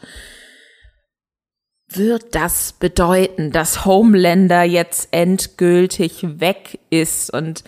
wird 1.89 2.35
das 2.35 2.73
bedeuten, 2.73 3.53
dass 3.53 3.85
Homelander 3.85 4.63
jetzt 4.63 5.09
endgültig 5.13 6.41
weg 6.41 6.79
ist? 6.91 7.33
Und 7.33 7.65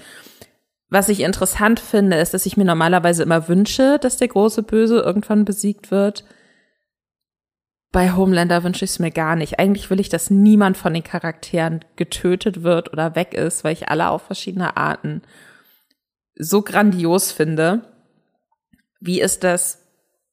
was 0.88 1.08
ich 1.08 1.20
interessant 1.20 1.80
finde, 1.80 2.16
ist, 2.16 2.34
dass 2.34 2.46
ich 2.46 2.56
mir 2.56 2.64
normalerweise 2.64 3.22
immer 3.22 3.48
wünsche, 3.48 3.98
dass 3.98 4.16
der 4.16 4.28
große 4.28 4.62
Böse 4.62 4.98
irgendwann 5.00 5.44
besiegt 5.44 5.90
wird. 5.90 6.24
Bei 7.92 8.12
Homelander 8.12 8.62
wünsche 8.62 8.84
ich 8.84 8.92
es 8.92 8.98
mir 8.98 9.10
gar 9.10 9.36
nicht. 9.36 9.58
Eigentlich 9.58 9.90
will 9.90 10.00
ich, 10.00 10.08
dass 10.08 10.30
niemand 10.30 10.76
von 10.76 10.92
den 10.92 11.04
Charakteren 11.04 11.84
getötet 11.96 12.62
wird 12.62 12.92
oder 12.92 13.14
weg 13.14 13.34
ist, 13.34 13.64
weil 13.64 13.72
ich 13.72 13.88
alle 13.88 14.10
auf 14.10 14.22
verschiedene 14.22 14.76
Arten 14.76 15.22
so 16.34 16.62
grandios 16.62 17.32
finde. 17.32 17.82
Wie 19.00 19.20
ist 19.20 19.44
das 19.44 19.82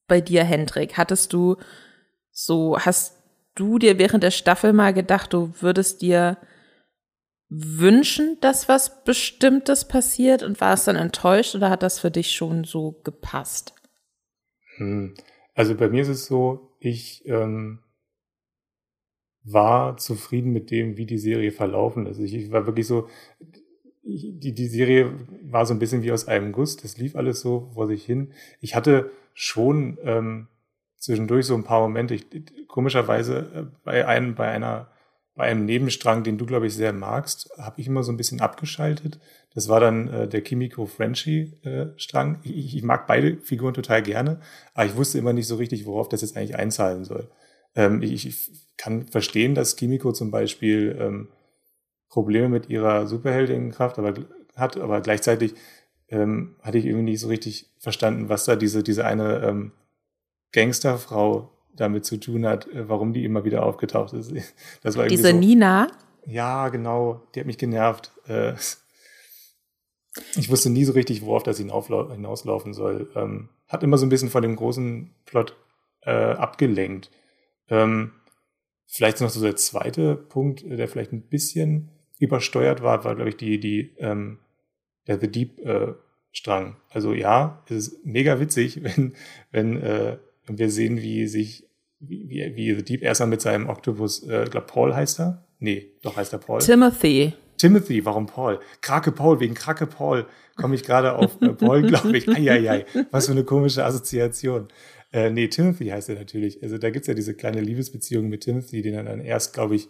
bei 0.07 0.19
dir, 0.21 0.43
Hendrik? 0.43 0.97
Hattest 0.97 1.33
du 1.33 1.57
so, 2.31 2.77
hast 2.79 3.22
du 3.55 3.79
dir 3.79 3.97
während 3.97 4.23
der 4.23 4.31
Staffel 4.31 4.73
mal 4.73 4.93
gedacht, 4.93 5.33
du 5.33 5.53
würdest 5.59 6.01
dir 6.01 6.37
wünschen, 7.49 8.37
dass 8.41 8.67
was 8.67 9.03
Bestimmtes 9.03 9.87
passiert 9.87 10.41
und 10.41 10.59
warst 10.59 10.87
dann 10.87 10.95
enttäuscht 10.95 11.55
oder 11.55 11.69
hat 11.69 11.83
das 11.83 11.99
für 11.99 12.09
dich 12.09 12.31
schon 12.31 12.63
so 12.63 12.99
gepasst? 13.03 13.75
Hm. 14.77 15.13
Also 15.53 15.75
bei 15.75 15.87
mir 15.87 16.01
ist 16.01 16.07
es 16.07 16.25
so, 16.25 16.75
ich 16.79 17.27
ähm, 17.27 17.79
war 19.43 19.97
zufrieden 19.97 20.51
mit 20.51 20.71
dem, 20.71 20.97
wie 20.97 21.05
die 21.05 21.19
Serie 21.19 21.51
verlaufen 21.51 22.07
ist. 22.07 22.19
Ich, 22.19 22.33
ich 22.33 22.51
war 22.51 22.65
wirklich 22.65 22.87
so, 22.87 23.07
die, 24.03 24.53
die 24.53 24.67
Serie 24.67 25.13
war 25.43 25.65
so 25.65 25.73
ein 25.73 25.79
bisschen 25.79 26.01
wie 26.01 26.11
aus 26.11 26.27
einem 26.27 26.51
Guss. 26.51 26.77
Das 26.77 26.97
lief 26.97 27.15
alles 27.15 27.41
so 27.41 27.69
vor 27.73 27.87
sich 27.87 28.03
hin. 28.03 28.33
Ich 28.61 28.75
hatte 28.75 29.11
schon 29.33 29.97
ähm, 30.03 30.47
zwischendurch 31.03 31.45
so 31.45 31.55
ein 31.55 31.63
paar 31.63 31.81
Momente. 31.81 32.15
Ich, 32.15 32.25
komischerweise 32.67 33.37
äh, 33.53 33.63
bei 33.83 34.07
einem, 34.07 34.35
bei 34.35 34.47
einer, 34.47 34.87
bei 35.35 35.45
einem 35.45 35.65
Nebenstrang, 35.65 36.23
den 36.23 36.37
du, 36.37 36.45
glaube 36.45 36.67
ich, 36.67 36.75
sehr 36.75 36.93
magst, 36.93 37.49
habe 37.57 37.81
ich 37.81 37.87
immer 37.87 38.03
so 38.03 38.11
ein 38.11 38.17
bisschen 38.17 38.39
abgeschaltet. 38.39 39.19
Das 39.53 39.67
war 39.67 39.79
dann 39.79 40.07
äh, 40.07 40.27
der 40.27 40.41
Kimiko 40.41 40.85
Frenchy 40.85 41.57
äh, 41.63 41.87
Strang. 41.97 42.39
Ich, 42.43 42.75
ich, 42.75 42.83
mag 42.83 43.05
beide 43.05 43.37
Figuren 43.37 43.73
total 43.73 44.01
gerne, 44.01 44.39
aber 44.73 44.85
ich 44.85 44.95
wusste 44.95 45.17
immer 45.17 45.33
nicht 45.33 45.47
so 45.47 45.57
richtig, 45.57 45.85
worauf 45.85 46.07
das 46.07 46.21
jetzt 46.21 46.37
eigentlich 46.37 46.55
einzahlen 46.55 47.03
soll. 47.03 47.29
Ähm, 47.75 48.01
ich, 48.01 48.25
ich, 48.25 48.51
kann 48.75 49.05
verstehen, 49.05 49.53
dass 49.53 49.75
Kimiko 49.75 50.13
zum 50.13 50.31
Beispiel 50.31 50.97
ähm, 50.99 51.27
Probleme 52.09 52.49
mit 52.49 52.69
ihrer 52.69 53.05
Superheldinnenkraft 53.05 53.99
aber, 53.99 54.15
hat, 54.55 54.77
aber 54.77 55.01
gleichzeitig 55.01 55.53
ähm, 56.09 56.55
hatte 56.61 56.79
ich 56.79 56.85
irgendwie 56.85 57.11
nicht 57.11 57.19
so 57.19 57.27
richtig 57.27 57.69
verstanden, 57.77 58.29
was 58.29 58.45
da 58.45 58.55
diese, 58.55 58.81
diese 58.81 59.05
eine 59.05 59.43
ähm, 59.43 59.71
Gangsterfrau 60.53 61.49
damit 61.75 62.05
zu 62.05 62.17
tun 62.17 62.45
hat, 62.45 62.67
äh, 62.67 62.87
warum 62.87 63.13
die 63.13 63.25
immer 63.25 63.43
wieder 63.43 63.65
aufgetaucht 63.65 64.13
ist. 64.13 64.33
Das 64.83 64.97
war 64.97 65.07
Diese 65.07 65.31
so, 65.31 65.37
Nina? 65.37 65.87
Ja, 66.25 66.69
genau. 66.69 67.27
Die 67.33 67.39
hat 67.39 67.47
mich 67.47 67.57
genervt. 67.57 68.11
Äh, 68.27 68.53
ich 70.35 70.49
wusste 70.49 70.69
nie 70.69 70.85
so 70.85 70.93
richtig, 70.93 71.25
worauf 71.25 71.43
das 71.43 71.57
hinauslaufen 71.57 72.73
soll. 72.73 73.11
Ähm, 73.15 73.49
hat 73.67 73.83
immer 73.83 73.97
so 73.97 74.05
ein 74.05 74.09
bisschen 74.09 74.29
von 74.29 74.43
dem 74.43 74.55
großen 74.55 75.13
Plot 75.25 75.57
äh, 76.01 76.11
abgelenkt. 76.11 77.09
Ähm, 77.67 78.11
vielleicht 78.85 79.21
noch 79.21 79.29
so 79.29 79.41
der 79.41 79.55
zweite 79.55 80.15
Punkt, 80.15 80.63
der 80.65 80.87
vielleicht 80.87 81.13
ein 81.13 81.27
bisschen 81.27 81.89
übersteuert 82.19 82.83
war, 82.83 83.03
war, 83.03 83.15
glaube 83.15 83.29
ich, 83.29 83.37
die, 83.37 83.59
die, 83.59 83.95
ähm, 83.97 84.39
der 85.07 85.19
The 85.19 85.27
Deep 85.29 85.59
Strang. 86.31 86.77
Also 86.89 87.13
ja, 87.13 87.63
es 87.65 87.87
ist 87.87 88.05
mega 88.05 88.39
witzig, 88.39 88.83
wenn, 88.83 89.15
wenn 89.51 90.19
und 90.47 90.59
wir 90.59 90.69
sehen, 90.69 91.01
wie 91.01 91.27
sich, 91.27 91.65
wie, 91.99 92.53
wie, 92.55 92.75
The 92.75 92.83
Deep 92.83 93.01
erstmal 93.01 93.29
mit 93.29 93.41
seinem 93.41 93.69
Oktopus, 93.69 94.23
äh, 94.23 94.45
glaube 94.49 94.67
Paul 94.67 94.95
heißt 94.95 95.19
er? 95.19 95.45
Nee, 95.59 95.91
doch 96.01 96.17
heißt 96.17 96.33
er 96.33 96.39
Paul. 96.39 96.59
Timothy. 96.59 97.33
Timothy, 97.57 98.03
warum 98.03 98.25
Paul? 98.25 98.59
Krake 98.81 99.11
Paul, 99.11 99.39
wegen 99.39 99.53
Krake 99.53 99.87
Paul 99.87 100.25
komme 100.55 100.75
ich 100.75 100.83
gerade 100.83 101.13
auf 101.15 101.41
äh, 101.41 101.49
Paul, 101.49 101.81
glaube 101.87 102.17
ich. 102.17 102.27
Eieiei, 102.27 102.85
was 103.11 103.27
für 103.27 103.31
eine 103.31 103.43
komische 103.43 103.85
Assoziation. 103.85 104.67
Äh, 105.11 105.29
nee, 105.29 105.47
Timothy 105.47 105.87
heißt 105.87 106.09
er 106.09 106.15
natürlich. 106.15 106.61
Also 106.61 106.77
da 106.77 106.89
gibt's 106.89 107.07
ja 107.07 107.13
diese 107.13 107.35
kleine 107.35 107.61
Liebesbeziehung 107.61 108.27
mit 108.27 108.41
Timothy, 108.41 108.81
den 108.81 108.95
er 108.95 109.03
dann 109.03 109.21
erst, 109.21 109.53
glaube 109.53 109.75
ich, 109.75 109.87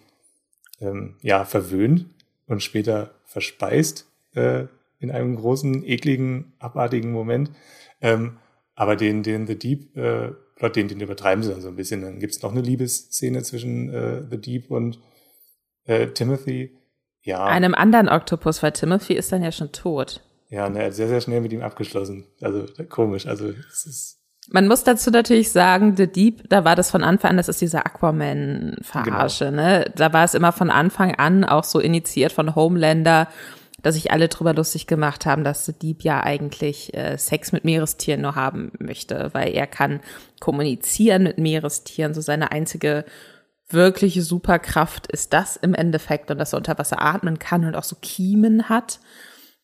ähm, 0.82 1.16
ja, 1.22 1.46
verwöhnt 1.46 2.06
und 2.48 2.62
später 2.62 3.16
verspeist 3.26 4.08
äh, 4.36 4.66
in 5.00 5.12
einem 5.12 5.36
großen, 5.36 5.84
ekligen, 5.86 6.54
abartigen 6.60 7.12
Moment. 7.12 7.52
Ähm, 8.02 8.38
aber 8.76 8.96
den, 8.96 9.24
den 9.24 9.48
The 9.48 9.58
Deep 9.58 9.96
äh, 9.96 10.32
Plot, 10.56 10.76
den, 10.76 10.88
den 10.88 11.00
übertreiben 11.00 11.44
sie 11.44 11.52
dann 11.52 11.62
so 11.62 11.68
ein 11.68 11.76
bisschen. 11.76 12.02
Dann 12.02 12.20
gibt's 12.20 12.42
noch 12.42 12.52
eine 12.52 12.62
Liebesszene 12.62 13.42
zwischen 13.44 13.94
äh, 13.94 14.24
The 14.30 14.38
Deep 14.38 14.72
und 14.72 15.00
äh, 15.86 16.08
Timothy. 16.08 16.78
Ja. 17.22 17.46
Einem 17.46 17.74
anderen 17.74 18.10
Oktopus, 18.10 18.62
weil 18.62 18.74
Timothy 18.74 19.14
ist 19.14 19.32
dann 19.32 19.44
ja 19.44 19.52
schon 19.52 19.72
tot. 19.72 20.22
Ja, 20.50 20.70
ne, 20.70 20.92
sehr, 20.92 21.08
sehr 21.08 21.22
schnell 21.22 21.42
mit 21.42 21.54
ihm 21.54 21.62
abgeschlossen. 21.62 22.26
Also 22.42 22.66
komisch. 22.90 23.26
Also 23.26 23.50
es 23.72 23.86
ist. 23.86 24.20
Man 24.52 24.68
muss 24.68 24.84
dazu 24.84 25.10
natürlich 25.10 25.52
sagen, 25.52 25.96
The 25.96 26.06
Deep, 26.06 26.50
da 26.50 26.66
war 26.66 26.76
das 26.76 26.92
von 26.92 27.04
Anfang 27.04 27.32
an, 27.32 27.38
das 27.38 27.48
ist 27.48 27.62
diese 27.62 27.86
Aquaman-Verarsche, 27.86 29.46
genau. 29.46 29.62
ne? 29.62 29.92
Da 29.96 30.12
war 30.12 30.26
es 30.26 30.34
immer 30.34 30.52
von 30.52 30.70
Anfang 30.70 31.16
an 31.16 31.46
auch 31.46 31.64
so 31.64 31.80
initiiert 31.80 32.34
von 32.34 32.54
Homelander, 32.54 33.30
dass 33.84 33.96
sich 33.96 34.12
alle 34.12 34.30
drüber 34.30 34.54
lustig 34.54 34.88
gemacht 34.88 35.28
haben, 35.28 35.44
dass 35.44 35.66
The 35.66 35.74
Deep 35.74 36.02
ja 36.02 36.24
eigentlich 36.24 36.94
äh, 36.96 37.18
Sex 37.18 37.52
mit 37.52 37.66
Meerestieren 37.66 38.22
nur 38.22 38.36
haben 38.36 38.72
möchte, 38.80 39.30
weil 39.34 39.54
er 39.54 39.68
kann 39.68 40.00
kommunizieren 40.40 41.24
mit 41.24 41.38
Meerestieren, 41.38 42.16
so 42.16 42.22
seine 42.22 42.52
einzige 42.52 43.06
wirkliche 43.70 44.22
Superkraft 44.22 45.08
ist 45.08 45.34
das 45.34 45.58
im 45.58 45.74
Endeffekt 45.74 46.32
und 46.32 46.38
dass 46.38 46.54
er 46.54 46.58
unter 46.58 46.78
Wasser 46.78 47.02
atmen 47.02 47.40
kann 47.40 47.66
und 47.66 47.76
auch 47.76 47.84
so 47.84 47.96
Kiemen 48.02 48.70
hat. 48.70 49.00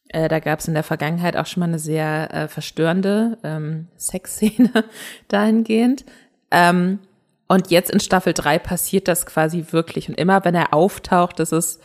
Äh, 0.10 0.28
da 0.28 0.40
gab 0.40 0.60
es 0.60 0.68
in 0.68 0.74
der 0.74 0.84
Vergangenheit 0.84 1.38
auch 1.38 1.46
schon 1.46 1.62
mal 1.62 1.68
eine 1.68 1.80
sehr 1.80 2.34
äh, 2.34 2.48
verstörende 2.48 3.38
ähm, 3.44 3.88
Sexszene 3.98 4.84
dahingehend. 5.28 6.06
Ähm, 6.52 7.00
und 7.48 7.72
jetzt 7.72 7.92
in 7.92 8.00
Staffel 8.00 8.34
3 8.34 8.60
passiert 8.60 9.08
das 9.08 9.26
quasi 9.26 9.66
wirklich. 9.72 10.10
Und 10.10 10.16
immer 10.16 10.44
wenn 10.46 10.56
er 10.56 10.74
auftaucht, 10.74 11.40
das 11.40 11.52
ist, 11.52 11.82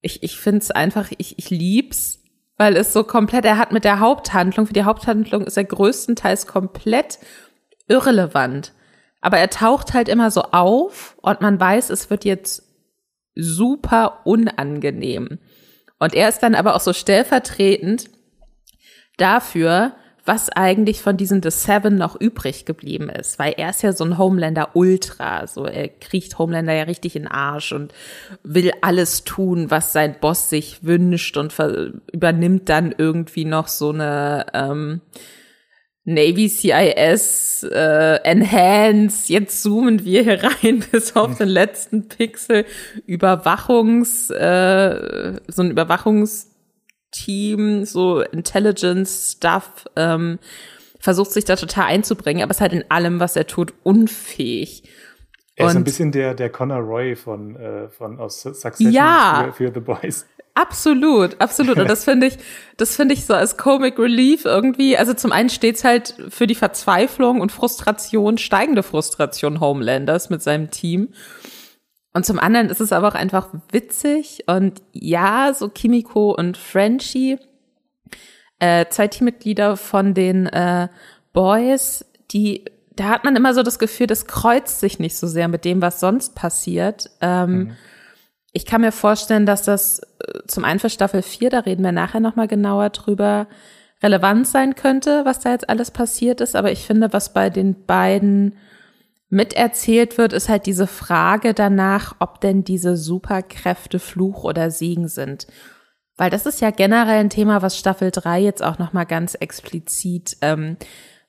ich, 0.00 0.22
ich 0.22 0.38
finde 0.38 0.58
es 0.58 0.70
einfach, 0.70 1.10
ich, 1.18 1.38
ich 1.38 1.50
lieb's, 1.50 2.20
weil 2.56 2.76
es 2.76 2.92
so 2.92 3.04
komplett, 3.04 3.44
er 3.44 3.58
hat 3.58 3.72
mit 3.72 3.84
der 3.84 4.00
Haupthandlung, 4.00 4.66
für 4.66 4.72
die 4.72 4.84
Haupthandlung 4.84 5.44
ist 5.44 5.56
er 5.56 5.64
größtenteils 5.64 6.46
komplett 6.46 7.18
irrelevant. 7.86 8.72
Aber 9.20 9.38
er 9.38 9.50
taucht 9.50 9.94
halt 9.94 10.08
immer 10.08 10.30
so 10.30 10.42
auf 10.42 11.16
und 11.22 11.40
man 11.40 11.58
weiß, 11.58 11.90
es 11.90 12.10
wird 12.10 12.24
jetzt 12.24 12.62
super 13.34 14.20
unangenehm. 14.24 15.38
Und 15.98 16.14
er 16.14 16.28
ist 16.28 16.40
dann 16.40 16.54
aber 16.54 16.76
auch 16.76 16.80
so 16.80 16.92
stellvertretend 16.92 18.10
dafür, 19.16 19.96
was 20.28 20.50
eigentlich 20.50 21.00
von 21.00 21.16
diesen 21.16 21.42
The 21.42 21.50
Seven 21.50 21.96
noch 21.96 22.20
übrig 22.20 22.66
geblieben 22.66 23.08
ist, 23.08 23.38
weil 23.38 23.54
er 23.56 23.70
ist 23.70 23.82
ja 23.82 23.92
so 23.92 24.04
ein 24.04 24.18
Homelander 24.18 24.70
Ultra, 24.74 25.46
so 25.46 25.64
er 25.64 25.88
kriegt 25.88 26.38
Homelander 26.38 26.74
ja 26.74 26.82
richtig 26.84 27.16
in 27.16 27.22
den 27.22 27.32
Arsch 27.32 27.72
und 27.72 27.92
will 28.44 28.70
alles 28.82 29.24
tun, 29.24 29.70
was 29.70 29.92
sein 29.92 30.16
Boss 30.20 30.50
sich 30.50 30.84
wünscht 30.84 31.36
und 31.38 31.54
übernimmt 32.12 32.68
dann 32.68 32.94
irgendwie 32.96 33.46
noch 33.46 33.68
so 33.68 33.90
eine 33.90 34.46
ähm, 34.52 35.00
Navy 36.04 36.48
CIS 36.48 37.66
äh, 37.70 38.20
Enhance, 38.22 39.30
jetzt 39.32 39.62
zoomen 39.62 40.04
wir 40.04 40.22
hier 40.22 40.42
rein 40.42 40.82
bis 40.92 41.16
auf 41.16 41.36
den 41.36 41.48
letzten 41.48 42.08
Pixel, 42.08 42.64
Überwachungs, 43.06 44.30
äh, 44.30 45.34
so 45.48 45.62
ein 45.62 45.70
Überwachungsteam, 47.08 47.84
so 47.84 48.20
Intelligence 48.20 49.32
Stuff, 49.36 49.86
ähm, 49.96 50.38
versucht 51.00 51.32
sich 51.32 51.44
da 51.44 51.56
total 51.56 51.86
einzubringen, 51.86 52.42
aber 52.42 52.50
ist 52.50 52.60
halt 52.60 52.72
in 52.72 52.90
allem, 52.90 53.20
was 53.20 53.36
er 53.36 53.46
tut, 53.46 53.72
unfähig. 53.82 54.82
Er 55.54 55.68
ist 55.68 55.76
ein 55.76 55.84
bisschen 55.84 56.12
der, 56.12 56.34
der 56.34 56.50
Connor 56.50 56.78
Roy 56.78 57.16
von, 57.16 57.56
äh, 57.56 57.88
von 57.88 58.20
aus 58.20 58.42
Succession 58.42 58.92
ja, 58.92 59.50
für, 59.52 59.70
für 59.70 59.74
The 59.74 59.80
Boys. 59.80 60.24
Absolut, 60.54 61.40
absolut. 61.40 61.78
Und 61.78 61.88
das 61.88 62.04
finde 62.04 62.26
ich, 62.26 62.38
das 62.76 62.96
finde 62.96 63.14
ich 63.14 63.26
so 63.26 63.34
als 63.34 63.56
Comic 63.56 63.98
Relief 63.98 64.44
irgendwie. 64.44 64.96
Also 64.96 65.14
zum 65.14 65.30
einen 65.30 65.50
steht's 65.50 65.84
halt 65.84 66.14
für 66.30 66.48
die 66.48 66.56
Verzweiflung 66.56 67.40
und 67.40 67.52
Frustration, 67.52 68.38
steigende 68.38 68.82
Frustration 68.82 69.60
Homelanders 69.60 70.30
mit 70.30 70.42
seinem 70.42 70.70
Team. 70.70 71.08
Und 72.18 72.24
zum 72.24 72.40
anderen 72.40 72.68
ist 72.68 72.80
es 72.80 72.92
aber 72.92 73.08
auch 73.08 73.14
einfach 73.14 73.48
witzig. 73.70 74.44
Und 74.48 74.82
ja, 74.92 75.54
so 75.54 75.68
Kimiko 75.68 76.34
und 76.36 76.56
Frenchie, 76.56 77.38
äh, 78.58 78.86
zwei 78.90 79.06
Teammitglieder 79.06 79.76
von 79.76 80.14
den 80.14 80.46
äh, 80.46 80.88
Boys, 81.32 82.04
die, 82.32 82.64
da 82.96 83.04
hat 83.04 83.22
man 83.22 83.36
immer 83.36 83.54
so 83.54 83.62
das 83.62 83.78
Gefühl, 83.78 84.08
das 84.08 84.26
kreuzt 84.26 84.80
sich 84.80 84.98
nicht 84.98 85.16
so 85.16 85.28
sehr 85.28 85.46
mit 85.46 85.64
dem, 85.64 85.80
was 85.80 86.00
sonst 86.00 86.34
passiert. 86.34 87.08
Ähm, 87.20 87.50
mhm 87.50 87.76
ich 88.52 88.66
kann 88.66 88.80
mir 88.80 88.92
vorstellen, 88.92 89.46
dass 89.46 89.62
das 89.62 90.00
äh, 90.00 90.40
zum 90.46 90.64
einen 90.64 90.80
für 90.80 90.90
Staffel 90.90 91.22
4, 91.22 91.50
da 91.50 91.60
reden 91.60 91.84
wir 91.84 91.92
nachher 91.92 92.20
nochmal 92.20 92.48
genauer 92.48 92.90
drüber, 92.90 93.46
relevant 94.02 94.46
sein 94.46 94.74
könnte, 94.74 95.24
was 95.24 95.40
da 95.40 95.50
jetzt 95.50 95.68
alles 95.68 95.90
passiert 95.90 96.40
ist. 96.40 96.56
Aber 96.56 96.72
ich 96.72 96.84
finde, 96.84 97.12
was 97.12 97.32
bei 97.32 97.50
den 97.50 97.84
beiden 97.86 98.56
miterzählt 99.30 100.18
wird, 100.18 100.32
ist 100.32 100.48
halt 100.48 100.66
diese 100.66 100.86
Frage 100.86 101.54
danach, 101.54 102.16
ob 102.18 102.40
denn 102.40 102.64
diese 102.64 102.96
Superkräfte 102.96 103.98
Fluch 103.98 104.44
oder 104.44 104.70
Segen 104.70 105.08
sind. 105.08 105.46
Weil 106.16 106.30
das 106.30 106.46
ist 106.46 106.60
ja 106.60 106.70
generell 106.70 107.20
ein 107.20 107.30
Thema, 107.30 107.62
was 107.62 107.78
Staffel 107.78 108.10
3 108.10 108.40
jetzt 108.40 108.62
auch 108.62 108.78
nochmal 108.78 109.06
ganz 109.06 109.34
explizit 109.34 110.36
ähm, 110.40 110.76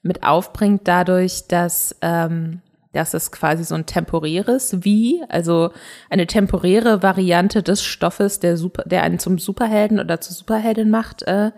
mit 0.02 0.24
aufbringt, 0.24 0.88
dadurch, 0.88 1.48
dass 1.48 1.96
ähm, 2.02 2.62
das 2.92 3.14
ist 3.14 3.32
quasi 3.32 3.64
so 3.64 3.76
ein 3.76 3.86
temporäres 3.86 4.84
Wie, 4.84 5.22
also 5.30 5.72
eine 6.10 6.26
temporäre 6.26 7.04
Variante 7.04 7.62
des 7.62 7.84
Stoffes, 7.84 8.40
der, 8.40 8.58
super, 8.58 8.84
der 8.86 9.04
einen 9.04 9.20
zum 9.20 9.38
Superhelden 9.38 10.00
oder 10.00 10.22
zur 10.22 10.36
Superheldin 10.36 10.90
macht, 10.90 11.24
äh, 11.24 11.52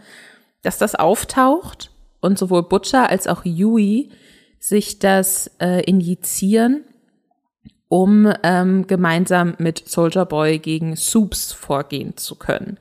dass 0.62 0.78
das 0.78 0.96
auftaucht 0.96 1.92
und 2.20 2.38
sowohl 2.38 2.64
Butcher 2.64 3.10
als 3.10 3.28
auch 3.28 3.46
Yui 3.46 4.12
sich 4.62 5.00
das 5.00 5.50
äh, 5.60 5.84
injizieren, 5.84 6.84
um 7.90 8.32
ähm, 8.44 8.86
gemeinsam 8.86 9.56
mit 9.58 9.90
Soldier 9.90 10.26
Boy 10.26 10.60
gegen 10.60 10.96
Soups 10.96 11.52
vorgehen 11.52 12.16
zu 12.16 12.36
können. 12.36 12.78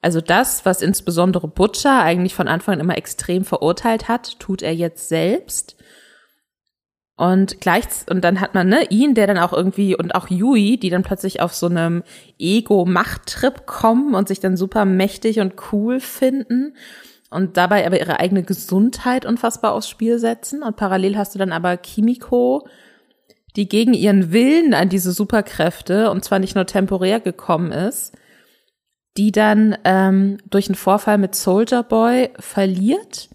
Also 0.00 0.22
das, 0.22 0.64
was 0.64 0.80
insbesondere 0.80 1.46
Butcher 1.46 2.02
eigentlich 2.02 2.34
von 2.34 2.48
Anfang 2.48 2.74
an 2.74 2.80
immer 2.80 2.96
extrem 2.96 3.44
verurteilt 3.44 4.08
hat, 4.08 4.40
tut 4.40 4.62
er 4.62 4.74
jetzt 4.74 5.08
selbst 5.08 5.76
und 7.18 7.60
gleich, 7.60 7.84
und 8.08 8.22
dann 8.22 8.40
hat 8.40 8.54
man, 8.54 8.68
ne, 8.68 8.86
ihn, 8.90 9.14
der 9.14 9.26
dann 9.26 9.38
auch 9.38 9.52
irgendwie, 9.52 9.96
und 9.96 10.14
auch 10.14 10.28
Yui, 10.28 10.78
die 10.78 10.88
dann 10.88 11.02
plötzlich 11.02 11.40
auf 11.40 11.52
so 11.52 11.66
einem 11.66 12.04
Ego-Macht-Trip 12.38 13.66
kommen 13.66 14.14
und 14.14 14.28
sich 14.28 14.38
dann 14.38 14.56
super 14.56 14.84
mächtig 14.84 15.40
und 15.40 15.54
cool 15.72 15.98
finden 15.98 16.74
und 17.30 17.56
dabei 17.56 17.86
aber 17.86 17.98
ihre 17.98 18.20
eigene 18.20 18.42
Gesundheit 18.42 19.26
unfassbar 19.26 19.72
aufs 19.72 19.88
Spiel 19.88 20.18
setzen. 20.18 20.62
Und 20.62 20.76
parallel 20.76 21.16
hast 21.16 21.34
du 21.34 21.38
dann 21.38 21.52
aber 21.52 21.76
Kimiko, 21.76 22.66
die 23.56 23.68
gegen 23.68 23.94
ihren 23.94 24.32
Willen 24.32 24.74
an 24.74 24.88
diese 24.88 25.12
Superkräfte, 25.12 26.10
und 26.10 26.24
zwar 26.24 26.38
nicht 26.38 26.54
nur 26.54 26.66
temporär 26.66 27.20
gekommen 27.20 27.72
ist, 27.72 28.16
die 29.16 29.32
dann 29.32 29.76
ähm, 29.84 30.38
durch 30.48 30.68
einen 30.68 30.76
Vorfall 30.76 31.18
mit 31.18 31.34
Soldier 31.34 31.82
Boy 31.82 32.30
verliert, 32.38 33.28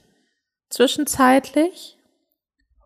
zwischenzeitlich 0.70 1.98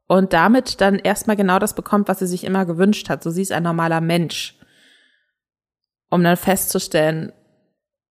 und 0.08 0.34
damit 0.34 0.82
dann 0.82 0.96
erstmal 0.96 1.36
genau 1.36 1.60
das 1.60 1.76
bekommt, 1.76 2.08
was 2.08 2.20
sie 2.20 2.28
sich 2.28 2.44
immer 2.44 2.66
gewünscht 2.66 3.10
hat. 3.10 3.24
So 3.24 3.30
sie 3.30 3.42
ist 3.42 3.52
ein 3.52 3.64
normaler 3.64 4.02
Mensch. 4.02 4.58
Um 6.10 6.24
dann 6.24 6.38
festzustellen, 6.38 7.34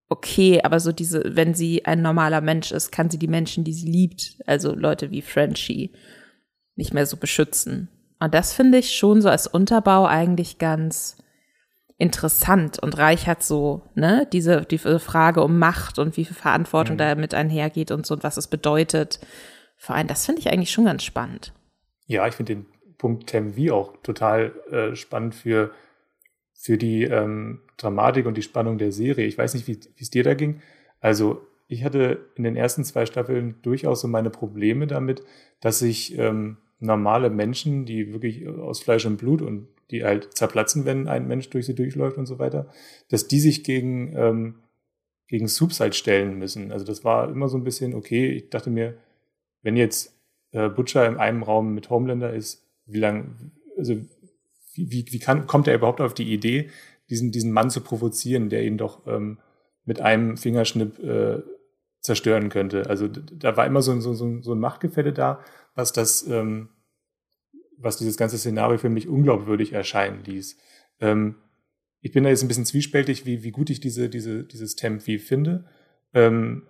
okay, 0.10 0.62
aber 0.64 0.80
so 0.80 0.92
diese, 0.92 1.36
wenn 1.36 1.54
sie 1.54 1.86
ein 1.86 2.02
normaler 2.02 2.42
Mensch 2.42 2.72
ist, 2.72 2.92
kann 2.92 3.10
sie 3.10 3.20
die 3.20 3.28
Menschen, 3.28 3.64
die 3.64 3.74
sie 3.74 3.90
liebt, 3.90 4.38
also 4.46 4.76
Leute 4.76 5.12
wie 5.12 5.22
Frenchie, 5.22 5.94
nicht 6.76 6.94
mehr 6.94 7.06
so 7.06 7.18
beschützen. 7.18 7.90
Und 8.20 8.34
das 8.34 8.54
finde 8.54 8.78
ich 8.78 8.96
schon 8.96 9.22
so 9.22 9.30
als 9.30 9.48
Unterbau 9.48 10.06
eigentlich 10.06 10.58
ganz 10.58 11.18
interessant 11.98 12.80
und 12.80 12.98
reichert 12.98 13.42
so, 13.42 13.84
ne, 13.96 14.28
diese, 14.32 14.62
diese 14.62 15.00
Frage 15.00 15.42
um 15.44 15.58
Macht 15.58 15.98
und 15.98 16.18
wie 16.18 16.26
viel 16.26 16.36
Verantwortung 16.36 16.96
mhm. 16.96 17.00
damit 17.00 17.34
einhergeht 17.34 17.92
und 17.92 18.06
so 18.06 18.16
und 18.16 18.24
was 18.24 18.38
es 18.38 18.48
bedeutet. 18.48 19.20
Vor 19.78 19.96
allem, 19.96 20.08
das 20.08 20.26
finde 20.26 20.42
ich 20.42 20.52
eigentlich 20.52 20.72
schon 20.72 20.86
ganz 20.86 21.04
spannend. 21.04 21.54
Ja, 22.08 22.28
ich 22.28 22.36
finde 22.36 22.56
den 22.56 22.66
Punkt 22.98 23.28
Tem 23.28 23.54
auch 23.72 23.94
total 24.04 24.54
äh, 24.72 24.96
spannend 24.96 25.36
für, 25.36 25.72
für 26.66 26.80
die 26.80 27.04
ähm, 27.04 27.60
Dramatik 27.78 28.26
und 28.26 28.38
die 28.38 28.42
Spannung 28.42 28.80
der 28.80 28.92
Serie. 28.92 29.28
Ich 29.28 29.38
weiß 29.38 29.54
nicht, 29.54 29.68
wie 29.68 29.78
es 30.00 30.10
dir 30.10 30.24
da 30.24 30.34
ging. 30.34 30.62
Also 31.00 31.46
ich 31.68 31.84
hatte 31.84 32.26
in 32.34 32.44
den 32.44 32.56
ersten 32.56 32.84
zwei 32.84 33.06
Staffeln 33.06 33.54
durchaus 33.62 34.02
so 34.02 34.08
meine 34.08 34.32
Probleme 34.32 34.88
damit, 34.88 35.24
dass 35.62 35.78
sich 35.78 36.18
ähm, 36.18 36.58
normale 36.80 37.30
Menschen, 37.30 37.86
die 37.86 38.14
wirklich 38.14 38.48
aus 38.48 38.82
Fleisch 38.82 39.06
und 39.06 39.18
Blut 39.18 39.44
und 39.44 39.68
die 39.92 40.04
halt 40.04 40.36
zerplatzen, 40.36 40.86
wenn 40.86 41.08
ein 41.08 41.28
Mensch 41.28 41.52
durch 41.52 41.68
sie 41.68 41.76
durchläuft 41.76 42.18
und 42.18 42.26
so 42.26 42.40
weiter, 42.40 42.72
dass 43.10 43.28
die 43.28 43.40
sich 43.40 43.64
gegen, 43.64 44.18
ähm, 44.18 44.56
gegen 45.28 45.48
Soups 45.48 45.80
halt 45.80 45.94
stellen 45.94 46.40
müssen. 46.40 46.72
Also 46.72 46.84
das 46.84 47.04
war 47.04 47.30
immer 47.30 47.48
so 47.48 47.58
ein 47.60 47.64
bisschen, 47.64 47.94
okay, 47.94 48.32
ich 48.32 48.50
dachte 48.50 48.72
mir, 48.72 48.98
wenn 49.62 49.78
jetzt 49.78 50.20
äh, 50.52 50.68
Butcher 50.68 51.06
in 51.06 51.18
einem 51.18 51.44
Raum 51.44 51.76
mit 51.76 51.92
Homelander 51.92 52.34
ist, 52.34 52.66
wie 52.88 52.98
lang, 52.98 53.52
also 53.78 53.98
wie, 54.76 55.06
wie, 55.10 55.20
kann, 55.20 55.48
kommt 55.48 55.68
er 55.68 55.76
überhaupt 55.76 56.02
auf 56.02 56.14
die 56.14 56.32
Idee, 56.32 56.70
diesen, 57.10 57.32
diesen 57.32 57.52
Mann 57.52 57.70
zu 57.70 57.82
provozieren, 57.82 58.50
der 58.50 58.64
ihn 58.64 58.78
doch 58.78 59.06
ähm, 59.08 59.40
mit 59.86 60.02
einem 60.02 60.38
Fingerschnipp 60.38 61.00
äh, 61.00 61.42
zerstören 62.02 62.50
könnte. 62.50 62.90
Also 62.90 63.08
da 63.08 63.58
war 63.58 63.66
immer 63.66 63.82
so, 63.82 64.00
so, 64.00 64.14
so, 64.14 64.42
so 64.42 64.54
ein 64.54 64.60
Machtgefälle 64.60 65.14
da, 65.14 65.40
was 65.74 65.92
das, 65.92 66.28
ähm, 66.28 66.70
was 67.78 67.98
dieses 67.98 68.18
ganze 68.18 68.38
Szenario 68.38 68.78
für 68.78 68.90
mich 68.90 69.08
unglaubwürdig 69.08 69.74
erscheinen 69.74 70.24
ließ. 70.24 70.58
Ähm, 71.00 71.36
ich 72.02 72.12
bin 72.12 72.24
da 72.24 72.30
jetzt 72.30 72.44
ein 72.44 72.48
bisschen 72.48 72.66
zwiespältig, 72.66 73.26
wie, 73.26 73.44
wie 73.44 73.52
gut 73.52 73.70
ich 73.70 73.80
diese, 73.80 74.10
diese, 74.10 74.44
dieses 74.44 74.76
Temp 74.76 75.08
wie 75.08 75.18
finde. 75.18 75.66
Ähm, 76.14 76.68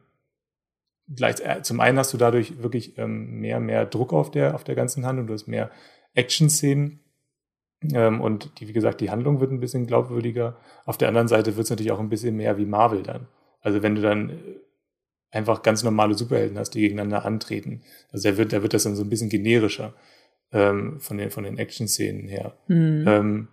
gleich, 1.13 1.41
äh, 1.41 1.61
zum 1.61 1.79
einen 1.79 1.99
hast 1.99 2.13
du 2.13 2.17
dadurch 2.17 2.61
wirklich 2.63 2.97
ähm, 2.97 3.39
mehr, 3.39 3.59
mehr 3.59 3.85
Druck 3.85 4.13
auf 4.13 4.31
der, 4.31 4.55
auf 4.55 4.63
der 4.63 4.75
ganzen 4.75 5.05
Hand 5.05 5.19
und 5.19 5.27
du 5.27 5.33
hast 5.33 5.47
mehr 5.47 5.71
Action-Szenen. 6.13 7.01
Ähm, 7.93 8.21
und 8.21 8.59
die, 8.59 8.67
wie 8.67 8.73
gesagt, 8.73 9.01
die 9.01 9.09
Handlung 9.09 9.39
wird 9.39 9.51
ein 9.51 9.59
bisschen 9.59 9.85
glaubwürdiger. 9.87 10.57
Auf 10.85 10.97
der 10.97 11.07
anderen 11.07 11.27
Seite 11.27 11.55
wird 11.55 11.65
es 11.65 11.69
natürlich 11.69 11.91
auch 11.91 11.99
ein 11.99 12.09
bisschen 12.09 12.35
mehr 12.35 12.57
wie 12.57 12.65
Marvel 12.65 13.03
dann. 13.03 13.27
Also 13.61 13.83
wenn 13.83 13.95
du 13.95 14.01
dann 14.01 14.29
äh, 14.29 14.35
einfach 15.31 15.61
ganz 15.61 15.83
normale 15.83 16.13
Superhelden 16.13 16.57
hast, 16.57 16.71
die 16.71 16.81
gegeneinander 16.81 17.25
antreten. 17.25 17.83
Also 18.11 18.29
da 18.29 18.37
wird, 18.37 18.53
da 18.53 18.61
wird 18.61 18.73
das 18.73 18.83
dann 18.83 18.95
so 18.95 19.03
ein 19.03 19.09
bisschen 19.09 19.29
generischer 19.29 19.93
ähm, 20.51 20.99
von 20.99 21.17
den, 21.17 21.29
von 21.29 21.43
den 21.43 21.57
Action-Szenen 21.57 22.27
her. 22.27 22.57
Mhm. 22.67 23.05
Ähm, 23.07 23.47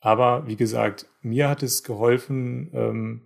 aber 0.00 0.46
wie 0.46 0.56
gesagt, 0.56 1.06
mir 1.22 1.48
hat 1.48 1.62
es 1.62 1.82
geholfen, 1.82 2.70
ähm, 2.74 3.22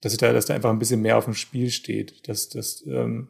dass 0.00 0.16
da, 0.16 0.32
dass 0.32 0.46
da 0.46 0.54
einfach 0.54 0.70
ein 0.70 0.78
bisschen 0.78 1.02
mehr 1.02 1.18
auf 1.18 1.24
dem 1.24 1.34
Spiel 1.34 1.70
steht, 1.70 2.28
dass, 2.28 2.48
dass, 2.48 2.84
ähm, 2.86 3.28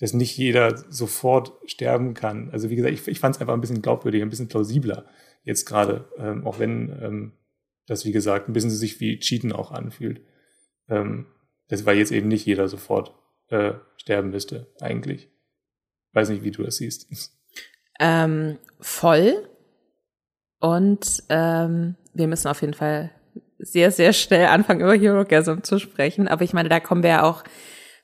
dass 0.00 0.14
nicht 0.14 0.36
jeder 0.36 0.76
sofort 0.90 1.52
sterben 1.66 2.14
kann. 2.14 2.50
Also 2.50 2.70
wie 2.70 2.76
gesagt, 2.76 2.94
ich, 2.94 3.06
ich 3.06 3.20
fand 3.20 3.36
es 3.36 3.40
einfach 3.40 3.54
ein 3.54 3.60
bisschen 3.60 3.82
glaubwürdiger, 3.82 4.24
ein 4.24 4.30
bisschen 4.30 4.48
plausibler 4.48 5.06
jetzt 5.44 5.66
gerade, 5.66 6.08
ähm, 6.18 6.46
auch 6.46 6.58
wenn 6.58 6.88
ähm, 7.00 7.32
das, 7.86 8.04
wie 8.04 8.12
gesagt, 8.12 8.48
ein 8.48 8.52
bisschen 8.52 8.70
sich 8.70 9.00
wie 9.00 9.18
Cheaten 9.18 9.52
auch 9.52 9.72
anfühlt. 9.72 10.22
Ähm, 10.88 11.26
das 11.68 11.86
war 11.86 11.94
jetzt 11.94 12.12
eben 12.12 12.28
nicht 12.28 12.46
jeder 12.46 12.68
sofort 12.68 13.14
äh, 13.48 13.74
sterben 13.96 14.30
müsste, 14.30 14.72
eigentlich. 14.80 15.28
Weiß 16.12 16.28
nicht, 16.30 16.42
wie 16.44 16.50
du 16.50 16.62
das 16.62 16.76
siehst. 16.76 17.08
Ähm, 18.00 18.58
voll. 18.80 19.48
Und 20.58 21.22
ähm, 21.28 21.96
wir 22.14 22.26
müssen 22.26 22.48
auf 22.48 22.60
jeden 22.60 22.74
Fall 22.74 23.10
sehr, 23.58 23.90
sehr 23.90 24.12
schnell 24.12 24.46
anfangen, 24.46 24.80
über 24.80 24.94
Herogasm 24.94 25.62
zu 25.62 25.78
sprechen. 25.78 26.26
Aber 26.28 26.42
ich 26.42 26.52
meine, 26.52 26.68
da 26.68 26.80
kommen 26.80 27.02
wir 27.02 27.10
ja 27.10 27.22
auch 27.22 27.44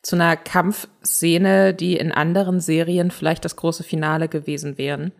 zu 0.07 0.15
einer 0.15 0.37
Kampfszene, 0.37 1.75
die 1.75 1.97
in 1.97 2.13
anderen 2.13 2.61
Serien 2.61 3.11
vielleicht 3.11 3.45
das 3.45 3.57
große 3.57 3.83
Finale 3.83 4.29
gewesen 4.29 4.79
wären. 4.79 5.11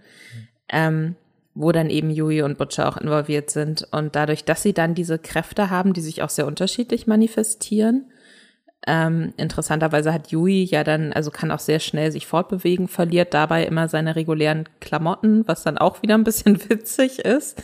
Ähm, 0.69 1.17
wo 1.57 1.73
dann 1.73 1.91
eben 1.91 2.11
Yui 2.11 2.43
und 2.43 2.59
Butcher 2.59 2.87
auch 2.87 2.99
involviert 2.99 3.51
sind. 3.51 3.89
Und 3.91 4.15
dadurch, 4.15 4.45
dass 4.45 4.63
sie 4.63 4.75
dann 4.75 4.95
diese 4.95 5.19
Kräfte 5.19 5.71
haben, 5.71 5.93
die 5.95 6.03
sich 6.03 6.23
auch 6.23 6.29
sehr 6.29 6.47
unterschiedlich 6.47 7.07
manifestieren, 7.07 8.05
ähm, 8.87 9.33
interessanterweise 9.37 10.13
hat 10.13 10.31
Yui 10.31 10.63
ja 10.65 10.85
dann, 10.85 11.13
also 11.13 11.33
kann 11.33 11.51
auch 11.51 11.59
sehr 11.59 11.81
schnell 11.81 12.13
sich 12.13 12.27
fortbewegen, 12.27 12.87
verliert 12.87 13.35
dabei 13.35 13.65
immer 13.65 13.89
seine 13.89 14.15
regulären 14.15 14.69
Klamotten, 14.81 15.49
was 15.49 15.65
dann 15.65 15.79
auch 15.79 16.03
wieder 16.03 16.15
ein 16.15 16.25
bisschen 16.25 16.61
witzig 16.71 17.19
ist. 17.21 17.61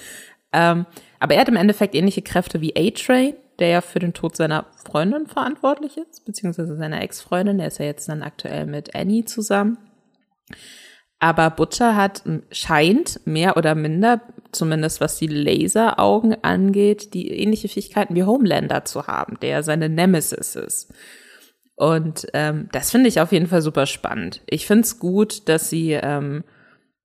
Ähm, 0.53 0.87
aber 1.21 1.35
er 1.35 1.43
hat 1.43 1.49
im 1.49 1.57
Endeffekt 1.57 1.95
ähnliche 1.95 2.23
Kräfte 2.23 2.61
wie 2.61 2.75
A-Train, 2.75 3.35
der 3.59 3.69
ja 3.69 3.81
für 3.81 3.99
den 3.99 4.15
Tod 4.15 4.37
seiner 4.37 4.67
Freundin 4.85 5.27
verantwortlich 5.27 5.97
ist, 5.97 6.25
beziehungsweise 6.25 6.77
seiner 6.77 7.03
Ex-Freundin. 7.03 7.59
Der 7.59 7.69
ist 7.69 7.79
ja 7.79 7.87
jetzt 7.87 8.09
dann 8.09 8.23
aktuell 8.23 8.67
mit 8.67 8.95
Annie 8.95 9.25
zusammen. 9.25 9.79
Aber 11.19 11.51
Butcher 11.51 11.95
hat, 11.95 12.25
scheint 12.51 13.21
mehr 13.27 13.57
oder 13.57 13.77
minder, 13.77 14.23
zumindest 14.51 15.01
was 15.01 15.19
die 15.19 15.29
Laseraugen 15.29 16.43
angeht, 16.43 17.15
die 17.15 17.31
ähnliche 17.31 17.69
Fähigkeiten 17.69 18.17
wie 18.17 18.25
Homelander 18.25 18.85
zu 18.85 19.07
haben, 19.07 19.39
der 19.41 19.63
seine 19.63 19.89
Nemesis 19.89 20.57
ist. 20.57 20.93
Und 21.77 22.27
ähm, 22.35 22.69
das 22.73 22.91
finde 22.91 23.09
ich 23.09 23.21
auf 23.21 23.33
jeden 23.33 23.47
Fall 23.47 23.63
super 23.63 23.87
spannend. 23.87 24.43
Ich 24.47 24.67
finde 24.67 24.83
es 24.83 24.99
gut, 24.99 25.49
dass 25.49 25.71
sie, 25.71 25.93
ähm, 25.93 26.45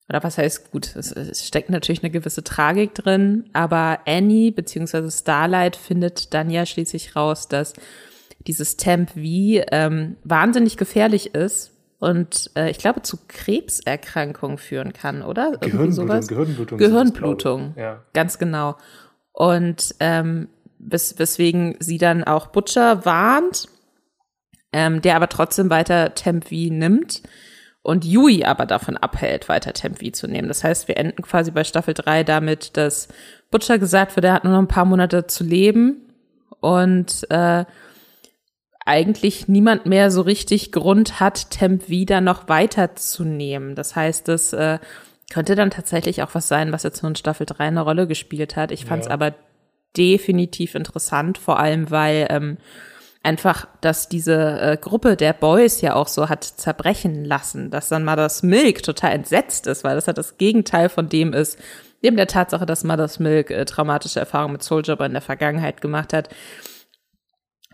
oder 0.10 0.24
was 0.24 0.38
heißt 0.38 0.72
gut, 0.72 0.96
es, 0.96 1.12
es, 1.12 1.46
steckt 1.46 1.70
natürlich 1.70 2.02
eine 2.02 2.12
gewisse 2.12 2.44
Tragik 2.44 2.96
drin, 2.96 3.50
aber 3.54 4.00
Annie 4.06 4.52
bzw. 4.52 5.12
Starlight 5.12 5.76
findet 5.76 6.34
dann 6.34 6.50
ja 6.50 6.66
schließlich 6.66 7.16
raus, 7.16 7.48
dass 7.48 7.74
dieses 8.48 8.78
Temp 8.78 9.12
V 9.12 9.20
ähm, 9.20 10.16
wahnsinnig 10.24 10.78
gefährlich 10.78 11.36
ist 11.36 11.74
und 12.00 12.52
äh, 12.56 12.70
ich 12.70 12.78
glaube 12.78 13.02
zu 13.02 13.18
Krebserkrankungen 13.28 14.58
führen 14.58 14.94
kann, 14.94 15.24
oder? 15.24 15.58
Gehirnblutung. 15.58 16.28
Gehirnblutung. 16.28 16.78
Gehirnblutung. 16.78 17.74
Ja. 17.76 18.04
Ganz 18.14 18.38
genau. 18.40 18.78
Und 19.34 19.96
ähm, 20.00 20.48
wes 20.80 21.20
weswegen 21.20 21.76
sie 21.80 21.98
dann 21.98 22.24
auch 22.24 22.48
Butcher 22.48 23.04
warnt, 23.06 23.68
ähm, 24.72 25.02
der 25.02 25.16
aber 25.18 25.28
trotzdem 25.28 25.70
weiter 25.70 26.14
Tempi 26.14 26.70
nimmt 26.70 27.24
und 27.88 28.04
Yui 28.04 28.44
aber 28.44 28.66
davon 28.66 28.98
abhält, 28.98 29.48
weiter 29.48 29.72
Tempi 29.72 30.12
zu 30.12 30.28
nehmen. 30.28 30.50
Das 30.50 30.62
heißt, 30.62 30.90
wir 30.90 30.98
enden 30.98 31.22
quasi 31.22 31.52
bei 31.52 31.64
Staffel 31.64 31.94
3 31.94 32.26
damit, 32.26 32.76
dass 32.76 33.08
Butcher 33.50 33.80
gesagt 33.80 34.18
wird, 34.18 34.26
er 34.26 34.34
hat 34.34 34.44
nur 34.44 34.52
noch 34.52 34.60
ein 34.60 34.68
paar 34.68 34.84
Monate 34.84 35.26
zu 35.28 35.46
leben 35.46 36.02
und 36.60 37.26
äh, 37.30 37.64
eigentlich 38.86 39.48
niemand 39.48 39.86
mehr 39.86 40.12
so 40.12 40.20
richtig 40.20 40.74
Grund 40.74 41.22
hat, 41.22 41.50
Temp 41.50 41.88
wieder 41.88 42.20
noch 42.20 42.50
weiterzunehmen. 42.50 43.74
Das 43.74 43.96
heißt, 43.96 44.28
das 44.28 44.52
äh, 44.52 44.80
könnte 45.32 45.56
dann 45.56 45.72
tatsächlich 45.72 46.22
auch 46.24 46.36
was 46.36 46.50
sein, 46.50 46.74
was 46.74 46.84
jetzt 46.84 47.04
nur 47.04 47.12
in 47.12 47.16
Staffel 47.16 47.46
3 47.46 47.68
eine 47.68 47.82
Rolle 47.82 48.06
gespielt 48.06 48.58
hat. 48.58 48.74
Ich 48.74 48.84
fand 48.84 49.04
es 49.04 49.08
ja. 49.08 49.14
aber 49.14 49.34
definitiv 49.96 50.76
interessant, 50.76 51.38
vor 51.38 51.58
allem 51.58 51.90
weil 51.90 52.28
ähm, 52.32 52.58
einfach, 53.28 53.68
dass 53.82 54.08
diese 54.08 54.60
äh, 54.62 54.78
Gruppe 54.78 55.18
der 55.18 55.34
Boys 55.34 55.82
ja 55.82 55.96
auch 55.96 56.08
so 56.08 56.30
hat 56.30 56.46
zerbrechen 56.46 57.26
lassen, 57.26 57.70
dass 57.70 57.90
dann 57.90 58.06
Mother's 58.06 58.42
Milk 58.42 58.84
total 58.84 59.12
entsetzt 59.12 59.68
ist, 59.68 59.84
weil 59.84 59.96
das 59.96 60.08
halt 60.08 60.18
das 60.18 60.38
Gegenteil 60.38 60.88
von 60.88 61.10
dem 61.10 61.34
ist, 61.34 61.60
neben 62.02 62.16
der 62.16 62.28
Tatsache, 62.28 62.66
dass 62.66 62.86
Mother's 62.86 63.20
Milk 63.20 63.52
äh, 63.52 63.66
traumatische 63.66 64.22
Erfahrungen 64.22 64.54
mit 64.54 64.64
Soulja 64.64 64.94
in 65.06 65.12
der 65.12 65.22
Vergangenheit 65.22 65.82
gemacht 65.82 66.14
hat, 66.14 66.30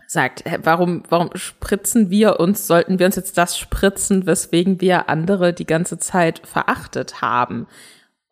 sagt, 0.08 0.42
warum, 0.64 1.04
warum 1.08 1.30
spritzen 1.34 2.10
wir 2.10 2.40
uns, 2.40 2.66
sollten 2.66 2.98
wir 2.98 3.06
uns 3.06 3.16
jetzt 3.16 3.38
das 3.38 3.56
spritzen, 3.56 4.26
weswegen 4.26 4.80
wir 4.80 5.08
andere 5.08 5.52
die 5.52 5.66
ganze 5.66 5.98
Zeit 5.98 6.40
verachtet 6.44 7.22
haben? 7.22 7.68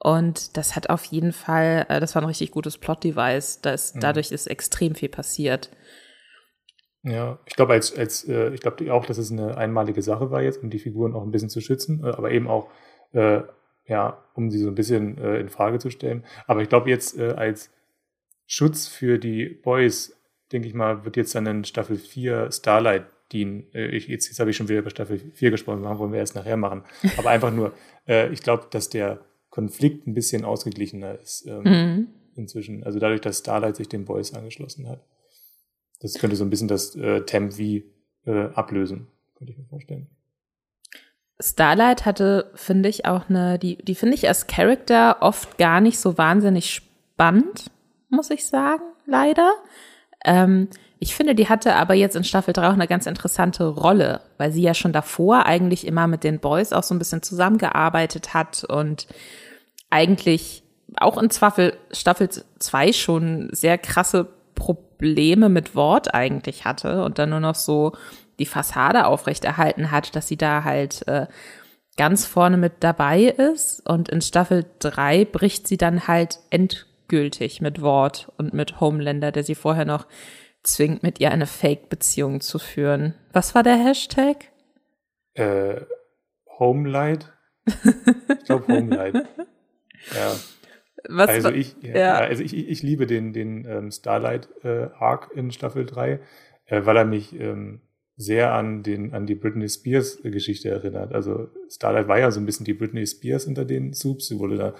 Und 0.01 0.57
das 0.57 0.75
hat 0.75 0.91
auf 0.91 1.05
jeden 1.05 1.33
Fall, 1.33 1.87
äh, 1.89 2.01
das 2.01 2.17
war 2.17 2.23
ein 2.23 2.27
richtig 2.27 2.51
gutes 2.51 2.79
Plot-Device. 2.79 3.61
Mhm. 3.63 4.01
Dadurch 4.01 4.33
ist 4.33 4.49
extrem 4.49 4.97
viel 4.97 5.09
passiert. 5.09 5.71
Ja, 7.05 7.39
ich 7.47 7.57
glaube, 7.57 7.73
als, 7.73 7.97
als 7.97 8.29
äh, 8.29 8.55
ich 8.55 8.61
glaube 8.61 8.93
auch, 8.93 9.07
dass 9.07 9.19
es 9.19 9.33
eine 9.33 9.57
einmalige 9.57 10.03
Sache 10.03 10.31
war 10.31 10.43
jetzt, 10.43 10.63
um 10.63 10.71
die 10.71 10.79
Figuren 10.79 11.15
auch 11.15 11.23
ein 11.23 11.33
bisschen 11.33 11.51
zu 11.51 11.61
schützen, 11.61 12.05
äh, 12.05 12.09
aber 12.09 12.31
eben 12.31 12.47
auch, 12.47 12.69
äh, 13.13 13.43
ja, 13.87 14.23
um 14.35 14.51
sie 14.51 14.59
so 14.59 14.69
ein 14.69 14.75
bisschen 14.77 15.19
äh, 15.19 15.39
in 15.39 15.49
Frage 15.49 15.79
zu 15.79 15.91
stellen. 15.91 16.25
Aber 16.47 16.63
ich 16.63 16.69
glaube 16.69 16.91
jetzt 16.91 17.19
äh, 17.19 17.33
als 17.33 17.71
Schutz 18.47 18.87
für 18.87 19.19
die 19.19 19.49
Boys 19.49 20.17
denke 20.53 20.69
ich 20.69 20.75
mal, 20.75 21.05
wird 21.05 21.17
jetzt 21.17 21.35
dann 21.35 21.47
in 21.47 21.65
Staffel 21.65 21.97
4 21.97 22.53
Starlight 22.53 23.07
dienen. 23.33 23.65
Äh, 23.73 23.87
ich, 23.89 24.07
jetzt 24.09 24.29
jetzt 24.29 24.39
habe 24.39 24.51
ich 24.51 24.57
schon 24.57 24.69
wieder 24.69 24.81
über 24.81 24.91
Staffel 24.91 25.19
4 25.19 25.51
gesprochen, 25.51 25.83
warum 25.83 25.99
wollen 25.99 26.13
wir 26.13 26.21
erst 26.21 26.35
nachher 26.35 26.57
machen. 26.57 26.83
Aber 27.17 27.31
einfach 27.31 27.53
nur, 27.53 27.73
äh, 28.07 28.31
ich 28.33 28.43
glaube, 28.43 28.67
dass 28.71 28.89
der 28.89 29.21
Konflikt 29.51 30.07
ein 30.07 30.15
bisschen 30.15 30.45
ausgeglichener 30.45 31.19
ist 31.19 31.47
ähm, 31.47 31.63
mhm. 31.63 32.09
inzwischen. 32.37 32.85
Also 32.85 32.99
dadurch, 32.99 33.21
dass 33.21 33.39
Starlight 33.39 33.77
sich 33.77 33.89
den 33.89 34.05
Boys 34.05 34.35
angeschlossen 34.35 34.89
hat. 34.89 35.05
Das 36.03 36.15
könnte 36.15 36.37
so 36.37 36.45
ein 36.45 36.51
bisschen 36.51 36.69
das 36.69 36.97
äh, 36.97 37.21
Temp 37.23 37.57
wie 37.57 37.85
äh, 38.27 38.49
ablösen, 38.55 39.07
könnte 39.37 39.53
ich 39.53 39.59
mir 39.59 39.65
vorstellen. 39.65 40.09
Starlight 41.41 42.05
hatte, 42.05 42.51
finde 42.55 42.89
ich, 42.89 43.07
auch 43.07 43.29
eine, 43.29 43.59
die, 43.59 43.77
die 43.77 43.95
finde 43.95 44.15
ich 44.15 44.29
als 44.29 44.47
Charakter 44.47 45.19
oft 45.21 45.59
gar 45.59 45.81
nicht 45.81 45.99
so 45.99 46.19
wahnsinnig 46.19 46.71
spannend, 46.71 47.71
muss 48.09 48.31
ich 48.31 48.47
sagen, 48.47 48.83
leider. 49.07 49.53
Ähm, 50.25 50.69
ich 50.99 51.17
finde, 51.17 51.35
die 51.35 51.49
hatte 51.49 51.75
aber 51.75 51.95
jetzt 51.95 52.15
in 52.15 52.23
Staffel 52.23 52.53
3 52.53 52.69
auch 52.69 52.73
eine 52.75 52.87
ganz 52.87 53.07
interessante 53.07 53.67
Rolle, 53.67 54.21
weil 54.39 54.53
sie 54.53 54.63
ja 54.63 54.75
schon 54.75 54.93
davor 54.93 55.47
eigentlich 55.47 55.87
immer 55.87 56.07
mit 56.07 56.23
den 56.23 56.39
Boys 56.39 56.73
auch 56.73 56.85
so 56.85 56.95
ein 56.95 57.01
bisschen 57.01 57.23
zusammengearbeitet 57.23 58.35
hat 58.35 58.65
und 58.65 59.09
eigentlich 59.91 60.63
auch 60.97 61.21
in 61.21 61.31
Staffel 61.31 61.77
2 61.91 62.93
schon 62.93 63.49
sehr 63.53 63.79
krasse 63.79 64.29
Probleme 64.55 65.49
mit 65.49 65.75
Wort 65.75 66.15
eigentlich 66.15 66.65
hatte 66.65 67.05
und 67.05 67.19
dann 67.19 67.31
nur 67.31 67.41
noch 67.41 67.55
so 67.55 67.93
die 68.39 68.47
Fassade 68.47 69.07
aufrechterhalten 69.07 69.91
hat, 69.91 70.17
dass 70.17 70.29
sie 70.29 70.37
da 70.37 70.65
halt 70.65 71.07
äh, 71.09 71.27
ganz 71.97 72.27
vorne 72.27 72.57
mit 72.57 72.75
dabei 72.81 73.25
ist 73.25 73.89
und 73.89 74.09
in 74.09 74.23
Staffel 74.23 74.65
3 74.79 75.27
bricht 75.27 75.69
sie 75.69 75.77
dann 75.77 76.09
halt 76.09 76.39
endgültig 76.51 76.93
gültig 77.13 77.61
mit 77.61 77.83
Wort 77.83 78.33
und 78.39 78.55
mit 78.55 78.81
Homelander, 78.81 79.33
der 79.33 79.45
sie 79.45 79.55
vorher 79.55 79.85
noch 79.85 80.07
zwingt, 80.63 81.03
mit 81.03 81.21
ihr 81.21 81.31
eine 81.31 81.47
Fake-Beziehung 81.47 82.41
zu 82.41 82.59
führen. 82.59 83.15
Was 83.35 83.55
war 83.55 83.63
der 83.63 83.77
Hashtag? 83.77 84.51
Äh, 85.35 85.83
Homelight? 86.59 87.31
Ich 88.39 88.47
glaube 88.47 88.67
Homelight. 88.73 89.15
ja. 90.15 90.35
Was 91.09 91.29
also 91.29 91.51
ich, 91.51 91.77
ja, 91.83 91.97
ja. 91.97 92.15
also 92.15 92.43
ich, 92.43 92.55
ich 92.55 92.83
liebe 92.83 93.07
den, 93.07 93.33
den 93.33 93.65
ähm, 93.67 93.91
Starlight 93.91 94.49
äh, 94.63 94.89
Arc 94.99 95.31
in 95.35 95.51
Staffel 95.51 95.85
3, 95.85 96.21
äh, 96.67 96.87
weil 96.87 96.97
er 96.97 97.05
mich 97.05 97.39
ähm, 97.39 97.81
sehr 98.17 98.53
an 98.55 98.83
den 98.83 99.15
an 99.15 99.27
die 99.27 99.35
Britney 99.35 99.69
Spears 99.69 100.21
Geschichte 100.23 100.69
erinnert. 100.69 101.13
Also 101.13 101.49
Starlight 101.69 102.09
war 102.09 102.19
ja 102.19 102.31
so 102.31 102.41
ein 102.41 102.47
bisschen 102.47 102.65
die 102.65 102.75
Britney 102.75 103.07
Spears 103.07 103.47
unter 103.47 103.65
den 103.65 103.95
Soups. 103.95 104.29
Sie 104.29 104.39
wurde 104.39 104.57
da 104.57 104.75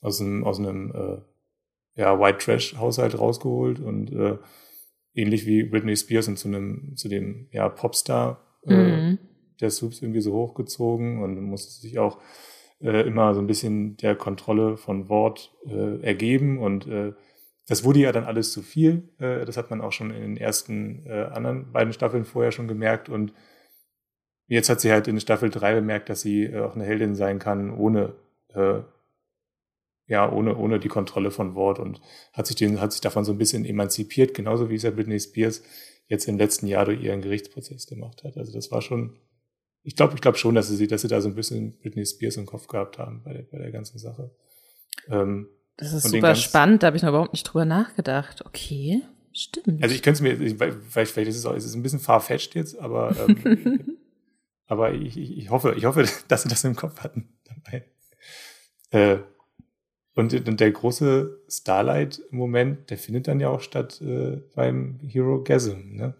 aus 0.00 0.20
einem 0.20 0.44
aus 0.44 0.58
einem 0.58 0.92
äh, 0.94 2.00
ja 2.00 2.18
White 2.18 2.38
Trash 2.38 2.76
Haushalt 2.76 3.18
rausgeholt 3.18 3.80
und 3.80 4.12
äh, 4.12 4.38
ähnlich 5.14 5.46
wie 5.46 5.64
Britney 5.64 5.96
Spears 5.96 6.28
und 6.28 6.38
zu 6.38 6.48
einem 6.48 6.96
zu 6.96 7.08
dem 7.08 7.48
ja 7.50 7.68
Popstar 7.68 8.40
äh, 8.66 8.74
mhm. 8.74 9.18
der 9.60 9.70
Soups 9.70 10.00
irgendwie 10.00 10.20
so 10.20 10.32
hochgezogen 10.32 11.22
und 11.22 11.40
musste 11.40 11.80
sich 11.80 11.98
auch 11.98 12.18
äh, 12.80 13.06
immer 13.06 13.34
so 13.34 13.40
ein 13.40 13.46
bisschen 13.46 13.96
der 13.96 14.16
Kontrolle 14.16 14.76
von 14.76 15.08
Wort 15.08 15.54
äh, 15.66 16.00
ergeben 16.02 16.58
und 16.58 16.86
äh, 16.86 17.12
das 17.68 17.82
wurde 17.82 17.98
ja 17.98 18.12
dann 18.12 18.24
alles 18.24 18.52
zu 18.52 18.62
viel. 18.62 19.08
Äh, 19.18 19.44
das 19.44 19.56
hat 19.56 19.70
man 19.70 19.80
auch 19.80 19.92
schon 19.92 20.10
in 20.10 20.22
den 20.22 20.36
ersten 20.36 21.04
äh, 21.06 21.24
anderen 21.32 21.72
beiden 21.72 21.92
Staffeln 21.92 22.24
vorher 22.24 22.52
schon 22.52 22.68
gemerkt. 22.68 23.08
Und 23.08 23.32
jetzt 24.46 24.68
hat 24.68 24.80
sie 24.80 24.92
halt 24.92 25.08
in 25.08 25.18
Staffel 25.18 25.50
3 25.50 25.74
bemerkt, 25.74 26.08
dass 26.08 26.20
sie 26.20 26.44
äh, 26.44 26.60
auch 26.60 26.76
eine 26.76 26.84
Heldin 26.84 27.14
sein 27.16 27.38
kann, 27.38 27.76
ohne, 27.76 28.14
ja, 30.06 30.32
ohne, 30.32 30.56
ohne 30.56 30.78
die 30.78 30.88
Kontrolle 30.88 31.30
von 31.30 31.54
Wort 31.54 31.78
und 31.78 32.00
hat 32.32 32.46
sich, 32.46 32.56
den, 32.56 32.80
hat 32.80 32.92
sich 32.92 33.02
davon 33.02 33.24
so 33.26 33.32
ein 33.32 33.38
bisschen 33.38 33.66
emanzipiert, 33.66 34.32
genauso 34.32 34.70
wie 34.70 34.76
es 34.76 34.82
ja 34.82 34.90
Britney 34.90 35.20
Spears 35.20 35.62
jetzt 36.06 36.26
im 36.26 36.38
letzten 36.38 36.66
Jahr 36.66 36.86
durch 36.86 37.02
ihren 37.02 37.20
Gerichtsprozess 37.20 37.86
gemacht 37.86 38.24
hat. 38.24 38.38
Also 38.38 38.54
das 38.54 38.70
war 38.70 38.80
schon, 38.80 39.18
ich 39.86 39.94
glaube, 39.94 40.14
ich 40.16 40.20
glaube 40.20 40.36
schon, 40.36 40.56
dass 40.56 40.68
sie, 40.68 40.88
dass 40.88 41.02
sie 41.02 41.08
da 41.08 41.20
so 41.20 41.28
ein 41.28 41.36
bisschen 41.36 41.78
Britney 41.78 42.04
Spears 42.04 42.36
im 42.36 42.44
Kopf 42.44 42.66
gehabt 42.66 42.98
haben 42.98 43.22
bei 43.24 43.32
der, 43.32 43.42
bei 43.42 43.58
der 43.58 43.70
ganzen 43.70 43.98
Sache. 43.98 44.32
Ähm, 45.08 45.48
das 45.76 45.92
ist 45.92 46.08
super 46.08 46.34
spannend, 46.34 46.82
da 46.82 46.88
habe 46.88 46.96
ich 46.96 47.04
noch 47.04 47.10
überhaupt 47.10 47.32
nicht 47.32 47.44
drüber 47.44 47.64
nachgedacht. 47.64 48.44
Okay, 48.44 49.02
stimmt. 49.32 49.80
Also 49.84 49.94
ich 49.94 50.02
könnte 50.02 50.24
es 50.24 50.40
mir, 50.40 50.56
vielleicht, 50.90 51.12
vielleicht 51.12 51.30
ist 51.30 51.36
es 51.36 51.46
auch, 51.46 51.54
es 51.54 51.64
ist 51.64 51.76
ein 51.76 51.84
bisschen 51.84 52.00
farfetched 52.00 52.56
jetzt, 52.56 52.76
aber, 52.76 53.14
ähm, 53.28 53.98
aber 54.66 54.92
ich, 54.92 55.16
ich, 55.16 55.38
ich, 55.38 55.50
hoffe, 55.50 55.74
ich 55.76 55.84
hoffe, 55.84 56.04
dass 56.28 56.42
sie 56.42 56.48
das 56.48 56.64
im 56.64 56.74
Kopf 56.74 57.04
hatten 57.04 57.28
dabei. 57.44 57.84
Äh, 58.90 59.18
und, 60.16 60.34
und 60.34 60.58
der 60.58 60.72
große 60.72 61.42
Starlight-Moment, 61.48 62.90
der 62.90 62.98
findet 62.98 63.28
dann 63.28 63.38
ja 63.38 63.50
auch 63.50 63.60
statt 63.60 64.00
äh, 64.00 64.40
beim 64.56 64.98
Hero 65.00 65.44
Gasm, 65.44 65.94
ne? 65.94 66.14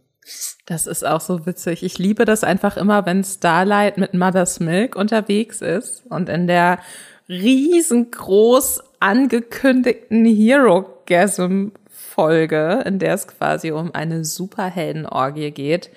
Das 0.66 0.86
ist 0.86 1.06
auch 1.06 1.20
so 1.20 1.46
witzig. 1.46 1.82
Ich 1.84 1.98
liebe 1.98 2.24
das 2.24 2.42
einfach 2.42 2.76
immer, 2.76 3.06
wenn 3.06 3.22
Starlight 3.22 3.98
mit 3.98 4.14
Mother's 4.14 4.58
Milk 4.60 4.96
unterwegs 4.96 5.62
ist 5.62 6.04
und 6.06 6.28
in 6.28 6.48
der 6.48 6.80
riesengroß 7.28 8.82
angekündigten 9.00 10.24
Hero-Gasm-Folge, 10.24 12.82
in 12.86 12.98
der 12.98 13.14
es 13.14 13.28
quasi 13.28 13.70
um 13.70 13.94
eine 13.94 14.24
Superheldenorgie 14.24 15.52
geht. 15.52 15.90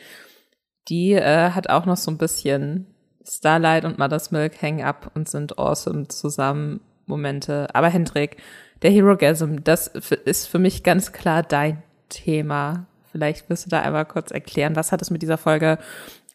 Die 0.89 1.13
äh, 1.13 1.51
hat 1.51 1.69
auch 1.69 1.85
noch 1.85 1.97
so 1.97 2.11
ein 2.11 2.17
bisschen 2.17 2.87
Starlight 3.27 3.83
und 3.85 3.99
Mother's 3.99 4.31
Milk 4.31 4.61
hängen 4.61 4.83
ab 4.83 5.11
und 5.15 5.29
sind 5.29 5.59
awesome 5.59 6.07
zusammen 6.07 6.81
Momente. 7.05 7.67
Aber 7.73 7.89
Hendrik, 7.89 8.37
der 8.81 8.91
Hero-Gasm, 8.91 9.57
das 9.63 9.87
ist 9.87 10.47
für 10.47 10.59
mich 10.59 10.83
ganz 10.83 11.11
klar 11.11 11.43
dein 11.43 11.83
Thema. 12.09 12.87
Vielleicht 13.11 13.49
wirst 13.49 13.65
du 13.65 13.69
da 13.69 13.81
einmal 13.81 14.05
kurz 14.05 14.31
erklären, 14.31 14.75
was 14.75 14.91
hat 14.91 15.01
es 15.01 15.09
mit 15.09 15.21
dieser 15.21 15.37
Folge 15.37 15.77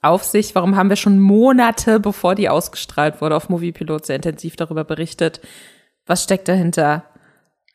auf 0.03 0.25
sich? 0.25 0.55
Warum 0.55 0.77
haben 0.77 0.89
wir 0.89 0.97
schon 0.97 1.18
Monate, 1.18 2.01
bevor 2.01 2.35
die 2.35 2.49
ausgestrahlt 2.49 3.20
wurde, 3.20 3.37
auf 3.37 3.49
Moviepilot 3.49 4.07
sehr 4.07 4.16
intensiv 4.16 4.57
darüber 4.57 4.85
berichtet? 4.85 5.41
Was 6.07 6.25
steckt 6.25 6.49
dahinter? 6.49 7.05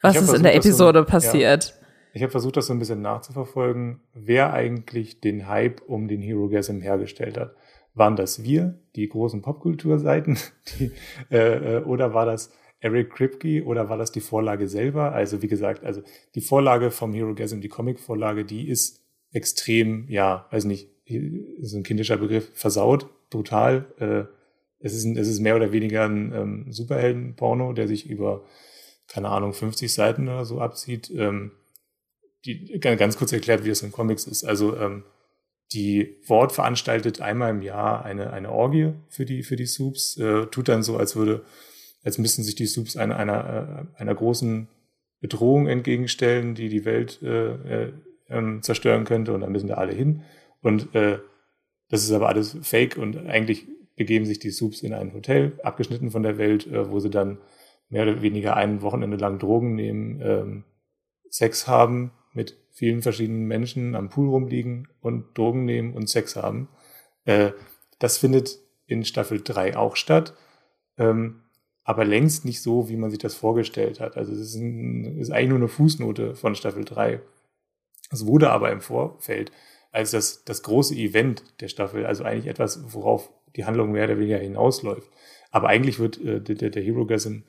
Was 0.02 0.14
ist 0.14 0.20
versucht, 0.20 0.38
in 0.38 0.44
der 0.44 0.56
Episode 0.56 1.00
so, 1.00 1.06
passiert? 1.06 1.66
Ja, 1.66 1.88
ich 2.14 2.22
habe 2.22 2.32
versucht, 2.32 2.58
das 2.58 2.68
so 2.68 2.74
ein 2.74 2.80
bisschen 2.80 3.02
nachzuverfolgen, 3.02 4.02
wer 4.14 4.54
eigentlich 4.54 5.20
den 5.22 5.48
Hype 5.48 5.82
um 5.88 6.08
den 6.08 6.22
Hero 6.22 6.50
Gasm 6.50 6.82
hergestellt 6.82 7.38
hat. 7.38 7.56
Waren 7.96 8.16
das 8.16 8.44
wir, 8.44 8.80
die 8.96 9.10
großen 9.10 9.42
Popkulturseiten, 9.42 10.38
äh, 11.32 11.38
äh, 11.38 11.84
oder 11.84 12.14
war 12.14 12.26
das 12.26 12.52
Eric 12.80 13.12
Kripke 13.12 13.64
oder 13.66 13.90
war 13.90 13.98
das 13.98 14.12
die 14.12 14.22
Vorlage 14.22 14.68
selber? 14.68 15.12
Also 15.12 15.42
wie 15.42 15.48
gesagt, 15.48 15.84
also 15.84 16.02
die 16.36 16.42
Vorlage 16.42 16.92
vom 16.92 17.14
Hero 17.14 17.36
Gasm, 17.36 17.60
die 17.60 17.68
Comic-Vorlage, 17.68 18.46
die 18.46 18.70
ist 18.70 19.02
extrem, 19.32 20.08
ja, 20.10 20.48
weiß 20.52 20.66
nicht, 20.66 20.90
ist 21.06 21.74
ein 21.74 21.84
kindischer 21.84 22.18
Begriff, 22.18 22.50
versaut, 22.54 23.08
brutal. 23.30 23.86
Äh, 24.00 24.34
es, 24.80 24.94
ist, 24.94 25.06
es 25.06 25.28
ist 25.28 25.40
mehr 25.40 25.56
oder 25.56 25.72
weniger 25.72 26.06
ein 26.06 26.34
ähm, 26.34 26.72
Superhelden-Porno, 26.72 27.74
der 27.74 27.88
sich 27.88 28.10
über, 28.10 28.46
keine 29.08 29.30
Ahnung, 29.30 29.54
50 29.54 29.92
Seiten 29.92 30.28
oder 30.28 30.46
so 30.46 30.62
abzieht. 30.62 31.12
Ähm, 31.12 31.52
die, 32.46 32.80
ganz 32.80 33.18
kurz 33.18 33.34
erklärt, 33.34 33.66
wie 33.66 33.70
das 33.70 33.82
in 33.82 33.92
Comics 33.92 34.26
ist. 34.26 34.46
Also 34.46 34.78
ähm, 34.78 35.04
die 35.74 36.18
Wort 36.26 36.52
veranstaltet 36.52 37.22
einmal 37.22 37.52
im 37.52 37.62
Jahr 37.62 38.06
eine, 38.06 38.32
eine 38.32 38.52
Orgie 38.52 38.94
für 39.10 39.26
die, 39.26 39.44
für 39.44 39.56
die 39.56 39.66
Soups, 39.66 40.18
äh, 40.18 40.46
tut 40.48 40.68
dann 40.68 40.84
so, 40.84 40.98
als 40.98 41.16
würde, 41.16 41.44
als 42.04 42.18
müssten 42.18 42.44
sich 42.44 42.56
die 42.56 42.66
Soups 42.66 42.98
einer, 42.98 43.18
einer, 43.18 43.88
äh, 43.96 44.02
einer 44.02 44.16
großen 44.16 44.68
Bedrohung 45.20 45.68
entgegenstellen, 45.68 46.56
die 46.56 46.70
die 46.70 46.86
Welt 46.86 47.22
äh, 47.22 47.86
äh, 47.86 47.94
ähm, 48.30 48.62
zerstören 48.62 49.04
könnte 49.04 49.34
und 49.34 49.42
dann 49.42 49.52
müssen 49.52 49.68
da 49.68 49.76
alle 49.76 49.94
hin. 49.94 50.24
Und 50.62 50.94
äh, 50.96 51.20
das 51.90 52.04
ist 52.04 52.12
aber 52.12 52.30
alles 52.30 52.58
fake 52.62 52.98
und 52.98 53.18
eigentlich 53.28 53.68
begeben 53.96 54.26
sich 54.26 54.40
die 54.40 54.52
Soups 54.52 54.82
in 54.82 54.94
ein 54.94 55.14
Hotel, 55.14 55.60
abgeschnitten 55.64 56.12
von 56.12 56.24
der 56.24 56.38
Welt, 56.38 56.68
äh, 56.68 56.90
wo 56.90 57.00
sie 57.00 57.10
dann 57.10 57.40
mehr 57.90 58.04
oder 58.04 58.22
weniger 58.22 58.56
ein 58.56 58.82
Wochenende 58.82 59.18
lang 59.18 59.40
Drogen 59.40 59.76
nehmen, 59.76 60.22
ähm, 60.24 60.64
Sex 61.30 61.68
haben 61.68 62.12
mit 62.34 62.56
vielen 62.72 63.02
verschiedenen 63.02 63.46
Menschen, 63.46 63.96
am 63.96 64.10
Pool 64.10 64.30
rumliegen 64.30 64.88
und 65.02 65.38
Drogen 65.38 65.66
nehmen 65.66 65.94
und 65.94 66.08
Sex 66.08 66.36
haben. 66.36 66.70
Äh, 67.26 67.52
das 67.98 68.18
findet 68.18 68.60
in 68.86 69.04
Staffel 69.04 69.42
3 69.44 69.76
auch 69.76 69.96
statt, 69.96 70.34
ähm, 70.98 71.42
aber 71.84 72.06
längst 72.06 72.46
nicht 72.46 72.62
so, 72.62 72.90
wie 72.90 72.98
man 72.98 73.10
sich 73.10 73.20
das 73.20 73.36
vorgestellt 73.36 74.00
hat. 74.00 74.18
Also 74.18 74.34
es 74.34 74.40
ist, 74.40 74.56
ein, 74.56 75.18
ist 75.18 75.32
eigentlich 75.32 75.50
nur 75.50 75.58
eine 75.58 75.68
Fußnote 75.68 76.36
von 76.36 76.56
Staffel 76.56 76.86
3. 76.86 77.22
Es 78.12 78.26
wurde 78.26 78.52
aber 78.52 78.72
im 78.72 78.82
Vorfeld 78.82 79.52
als 79.92 80.12
das, 80.12 80.44
das 80.44 80.62
große 80.64 80.96
Event 80.96 81.44
der 81.62 81.68
Staffel, 81.68 82.06
also 82.06 82.24
eigentlich 82.24 82.48
etwas, 82.48 82.94
worauf 82.94 83.32
die 83.56 83.66
Handlung 83.66 83.92
mehr 83.92 84.06
oder 84.06 84.20
weniger 84.20 84.38
hinausläuft. 84.38 85.10
Aber 85.52 85.70
eigentlich 85.70 86.00
wird 86.00 86.24
äh, 86.24 86.42
der, 86.42 86.70
der 86.70 86.84
Hero 86.84 87.06
Gasm 87.06 87.40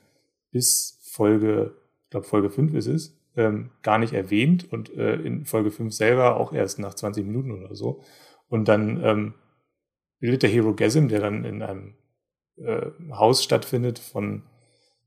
bis 0.51 0.99
Folge, 1.03 1.75
ich 2.05 2.09
glaube 2.09 2.25
Folge 2.25 2.49
5 2.49 2.73
ist 2.73 2.87
es, 2.87 3.17
ähm, 3.35 3.71
gar 3.81 3.97
nicht 3.97 4.13
erwähnt 4.13 4.71
und 4.71 4.93
äh, 4.95 5.15
in 5.15 5.45
Folge 5.45 5.71
5 5.71 5.93
selber 5.93 6.37
auch 6.37 6.51
erst 6.51 6.79
nach 6.79 6.93
20 6.93 7.25
Minuten 7.25 7.51
oder 7.51 7.75
so. 7.75 8.01
Und 8.49 8.67
dann 8.67 9.01
ähm, 9.03 9.33
bildet 10.19 10.43
der 10.43 10.49
Hero 10.49 10.73
Gasm, 10.73 11.07
der 11.07 11.21
dann 11.21 11.45
in 11.45 11.61
einem 11.61 11.95
äh, 12.57 12.87
Haus 13.11 13.43
stattfindet 13.43 13.99
von 13.99 14.43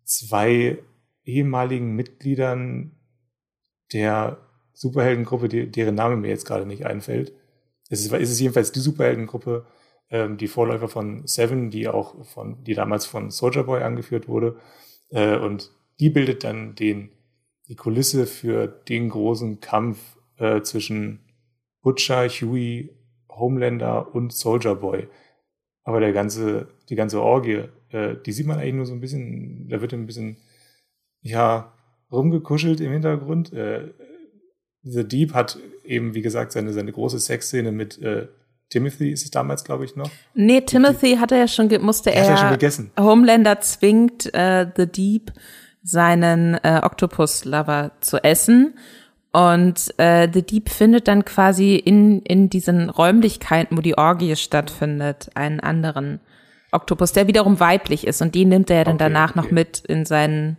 zwei 0.05 0.79
ehemaligen 1.25 1.95
Mitgliedern 1.95 2.93
der 3.93 4.39
Superheldengruppe, 4.73 5.49
deren 5.49 5.95
Name 5.95 6.17
mir 6.17 6.29
jetzt 6.29 6.47
gerade 6.47 6.67
nicht 6.67 6.85
einfällt. 6.85 7.33
Es 7.89 8.01
ist, 8.01 8.13
es 8.13 8.41
jedenfalls 8.41 8.73
die 8.73 8.81
Superheldengruppe, 8.81 9.67
ähm, 10.11 10.37
die 10.37 10.49
Vorläufer 10.49 10.89
von 10.89 11.27
Seven, 11.27 11.71
die 11.71 11.89
auch 11.89 12.25
von, 12.25 12.63
die 12.65 12.75
damals 12.75 13.07
von 13.07 13.31
Soldier 13.31 13.65
Boy 13.65 13.83
angeführt 13.83 14.29
wurde. 14.29 14.57
Äh, 15.11 15.37
und 15.37 15.71
die 16.01 16.11
bildet 16.11 16.45
dann 16.45 16.75
den, 16.75 17.11
die 17.69 17.77
Kulisse 17.77 18.27
für 18.27 18.67
den 18.67 19.11
großen 19.11 19.61
Kampf 19.61 20.19
äh, 20.39 20.63
zwischen 20.63 21.21
Butcher, 21.83 22.29
Huey, 22.29 22.91
Homelander 23.29 24.15
und 24.15 24.33
Soldier 24.33 24.75
Boy. 24.75 25.09
Aber 25.85 26.01
der 26.01 26.13
ganze, 26.13 26.69
die 26.89 26.97
ganze 26.97 27.21
Orgie, 27.21 27.65
äh, 27.91 28.17
die 28.25 28.33
sieht 28.33 28.47
man 28.47 28.59
eigentlich 28.59 28.75
nur 28.75 28.87
so 28.87 28.95
ein 28.95 29.01
bisschen, 29.01 29.69
da 29.69 29.81
wird 29.81 29.93
ein 29.93 30.07
bisschen, 30.07 30.39
ja, 31.21 31.73
rumgekuschelt 32.11 32.81
im 32.81 32.93
Hintergrund. 32.93 33.53
Äh, 33.53 33.93
The 34.83 35.07
Deep 35.07 35.35
hat 35.35 35.59
eben, 35.85 36.15
wie 36.15 36.23
gesagt, 36.23 36.53
seine, 36.53 36.73
seine 36.73 36.93
große 36.93 37.19
Sexszene 37.19 37.73
mit 37.73 38.01
äh, 38.03 38.29
Timothy 38.71 39.11
ist 39.11 39.25
es 39.25 39.31
damals, 39.31 39.65
glaube 39.65 39.85
ich, 39.85 39.95
noch. 39.95 40.11
Nee, 40.35 40.63
Timothy 40.63 41.17
hatte 41.17 41.37
ja 41.37 41.47
schon, 41.47 41.69
musste 41.81 42.13
er, 42.13 42.25
ja 42.25 42.37
schon 42.37 42.51
gegessen. 42.51 42.91
Homelander 42.99 43.61
zwingt 43.61 44.33
äh, 44.35 44.67
The 44.77 44.87
Deep, 44.87 45.33
seinen 45.83 46.55
äh, 46.55 46.81
Octopus-Lover 46.83 47.93
zu 48.01 48.23
essen. 48.25 48.79
Und 49.35 49.93
äh, 49.99 50.29
The 50.33 50.43
Deep 50.43 50.69
findet 50.69 51.09
dann 51.09 51.25
quasi 51.25 51.75
in, 51.75 52.23
in 52.23 52.51
diesen 52.51 52.89
Räumlichkeiten, 52.89 53.77
wo 53.77 53.81
die 53.81 53.99
Orgie 53.99 54.37
stattfindet, 54.37 55.29
einen 55.35 55.59
anderen 55.59 56.21
Oktopus, 56.71 57.13
der 57.13 57.27
wiederum 57.27 57.59
weiblich 57.59 58.07
ist. 58.07 58.23
Und 58.23 58.37
die 58.37 58.45
nimmt 58.45 58.71
er 58.71 58.85
dann 58.85 58.95
okay, 58.95 59.05
danach 59.07 59.31
okay. 59.31 59.41
noch 59.41 59.51
mit 59.51 59.81
in 59.81 60.05
seinen 60.05 60.57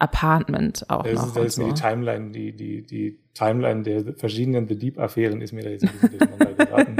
Apartment 0.00 0.90
auch 0.90 1.04
das 1.04 1.14
noch. 1.14 1.26
Ist, 1.28 1.36
das 1.36 1.44
ist 1.44 1.54
so. 1.54 1.62
mir 1.62 1.72
die 1.72 1.80
Timeline, 1.80 2.32
die, 2.32 2.52
die, 2.56 2.82
die 2.82 3.18
Timeline 3.32 3.84
der 3.84 4.14
verschiedenen 4.14 4.66
The 4.66 4.76
Deep-Affären 4.76 5.40
ist 5.40 5.52
mir 5.52 5.62
da 5.62 5.70
jetzt 5.70 5.84
ein 5.84 5.92
bisschen 5.92 6.18
durcheinander 6.18 6.64
geraten. 6.64 6.96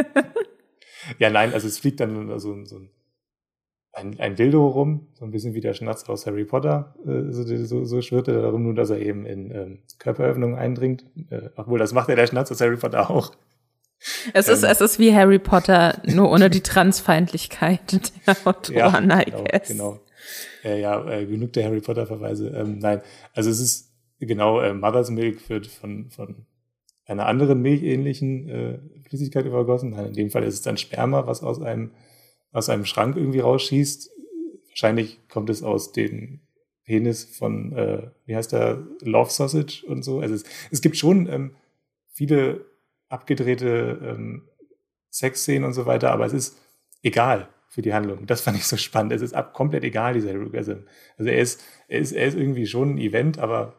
ja, 1.19 1.31
nein, 1.31 1.53
also 1.53 1.67
es 1.67 1.81
fliegt 1.81 1.99
dann 1.99 2.39
so, 2.39 2.65
so 2.65 2.77
ein, 2.77 2.89
ein 4.19 4.37
Dildo 4.37 4.67
rum, 4.67 5.09
so 5.15 5.25
ein 5.25 5.31
bisschen 5.31 5.55
wie 5.55 5.61
der 5.61 5.75
Schnatz 5.75 6.09
aus 6.09 6.27
Harry 6.27 6.45
Potter, 6.45 6.95
äh, 7.07 7.33
so, 7.33 7.45
so, 7.65 7.85
so 7.85 8.03
schwirrt 8.03 8.29
er 8.29 8.43
darum, 8.43 8.63
nur 8.63 8.75
dass 8.75 8.91
er 8.91 9.01
eben 9.01 9.27
in 9.27 9.51
ähm, 9.51 9.79
Körperöffnungen 9.99 10.57
eindringt. 10.57 11.05
Äh, 11.31 11.51
obwohl, 11.57 11.79
das 11.79 11.93
macht 11.93 12.09
ja 12.09 12.17
der 12.17 12.27
Schnatz 12.27 12.51
aus 12.51 12.61
Harry 12.61 12.77
Potter 12.77 13.11
auch. 13.11 13.33
Es 14.33 14.49
ist, 14.49 14.63
ähm, 14.63 14.71
es 14.71 14.81
ist 14.81 14.99
wie 14.99 15.15
Harry 15.15 15.39
Potter, 15.39 16.01
nur 16.05 16.31
ohne 16.31 16.49
die 16.49 16.63
Transfeindlichkeit 16.63 17.81
der 18.27 18.37
Autoren, 18.45 19.11
ja, 19.11 19.23
genau, 19.23 19.45
Genau. 19.67 20.01
Äh, 20.65 20.81
ja, 20.81 21.11
äh, 21.11 21.27
genug 21.27 21.53
der 21.53 21.65
Harry 21.65 21.81
Potter-Verweise. 21.81 22.49
Ähm, 22.49 22.79
nein, 22.79 23.01
also 23.35 23.51
es 23.51 23.61
ist 23.61 23.93
genau, 24.19 24.61
äh, 24.61 24.75
Mother's 24.75 25.11
Milk 25.11 25.49
wird 25.49 25.67
von, 25.67 26.11
von 26.11 26.47
einer 27.07 27.27
anderen 27.27 27.61
milchähnlichen 27.61 28.49
äh, 28.49 28.79
Flüssigkeit 29.09 29.45
übergossen. 29.47 29.93
In 29.95 30.13
dem 30.13 30.31
Fall 30.31 30.45
ist 30.45 30.55
es 30.55 30.63
dann 30.63 30.77
Sperma, 30.77 31.27
was 31.27 31.43
aus 31.43 31.61
einem, 31.61 31.91
aus 32.53 32.69
einem 32.69 32.85
Schrank 32.85 33.17
irgendwie 33.17 33.41
rausschießt. 33.41 34.11
Wahrscheinlich 34.69 35.21
kommt 35.29 35.51
es 35.51 35.63
aus 35.63 35.93
dem 35.93 36.41
Penis 36.85 37.25
von, 37.25 37.73
äh, 37.73 38.11
wie 38.27 38.37
heißt 38.37 38.53
der, 38.53 38.87
Love 39.03 39.31
Sausage 39.31 39.85
und 39.87 40.03
so. 40.03 40.21
Also 40.21 40.35
es, 40.35 40.45
es 40.71 40.81
gibt 40.81 40.97
schon 40.97 41.29
ähm, 41.29 41.55
viele 42.09 42.65
abgedrehte 43.09 44.01
ähm, 44.03 44.49
Sexszenen 45.11 45.65
und 45.65 45.73
so 45.73 45.87
weiter, 45.87 46.13
aber 46.13 46.27
es 46.27 46.33
ist 46.33 46.59
egal 47.03 47.49
für 47.69 47.83
die 47.83 47.95
Handlung. 47.95 48.27
Das 48.27 48.41
fand 48.41 48.57
ich 48.57 48.67
so 48.67 48.77
spannend. 48.77 49.13
Es 49.13 49.23
ist 49.23 49.35
ab, 49.35 49.55
komplett 49.55 49.85
egal, 49.85 50.15
dieser 50.15 50.33
Orgasm. 50.33 50.85
Also 51.17 51.31
er 51.31 51.39
ist, 51.39 51.63
er 51.89 52.01
ist, 52.01 52.13
er 52.13 52.27
ist 52.27 52.37
irgendwie 52.37 52.67
schon 52.67 52.95
ein 52.95 52.99
Event, 52.99 53.39
aber 53.39 53.77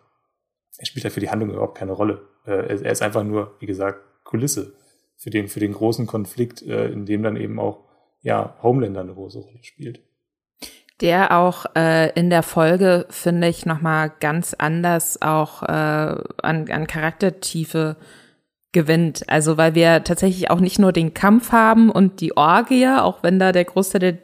er 0.78 0.86
spielt 0.86 1.04
ja 1.04 1.10
für 1.10 1.20
die 1.20 1.30
Handlung 1.30 1.52
überhaupt 1.52 1.78
keine 1.78 1.92
Rolle. 1.92 2.22
Äh, 2.46 2.82
er 2.84 2.92
ist 2.92 3.02
einfach 3.02 3.24
nur, 3.24 3.56
wie 3.60 3.66
gesagt, 3.66 4.00
Kulisse 4.24 4.74
für 5.18 5.30
den, 5.30 5.48
für 5.50 5.60
den 5.60 5.74
großen 5.74 6.08
Konflikt, 6.08 6.62
äh, 6.62 6.88
in 6.90 7.06
dem 7.06 7.22
dann 7.24 7.36
eben 7.36 7.60
auch, 7.60 7.84
ja, 8.22 8.56
Homelander 8.62 9.02
eine 9.02 9.14
große 9.14 9.40
Rolle 9.40 9.64
spielt. 9.64 10.02
Der 11.02 11.36
auch 11.36 11.66
äh, 11.76 12.12
in 12.14 12.30
der 12.30 12.44
Folge, 12.44 13.08
finde 13.10 13.48
ich, 13.48 13.66
nochmal 13.66 14.12
ganz 14.20 14.54
anders 14.54 15.22
auch 15.22 15.64
äh, 15.64 15.66
an, 15.66 16.70
an 16.70 16.88
Charaktertiefe 16.88 17.96
gewinnt. 18.72 19.24
Also 19.28 19.58
weil 19.58 19.74
wir 19.76 20.04
tatsächlich 20.04 20.52
auch 20.52 20.60
nicht 20.60 20.80
nur 20.80 20.92
den 20.92 21.14
Kampf 21.14 21.52
haben 21.52 21.90
und 21.90 22.22
die 22.22 22.38
Orgie, 22.38 22.88
auch 22.88 23.24
wenn 23.24 23.40
da 23.40 23.52
der 23.52 23.66
Großteil 23.66 24.00
der 24.00 24.18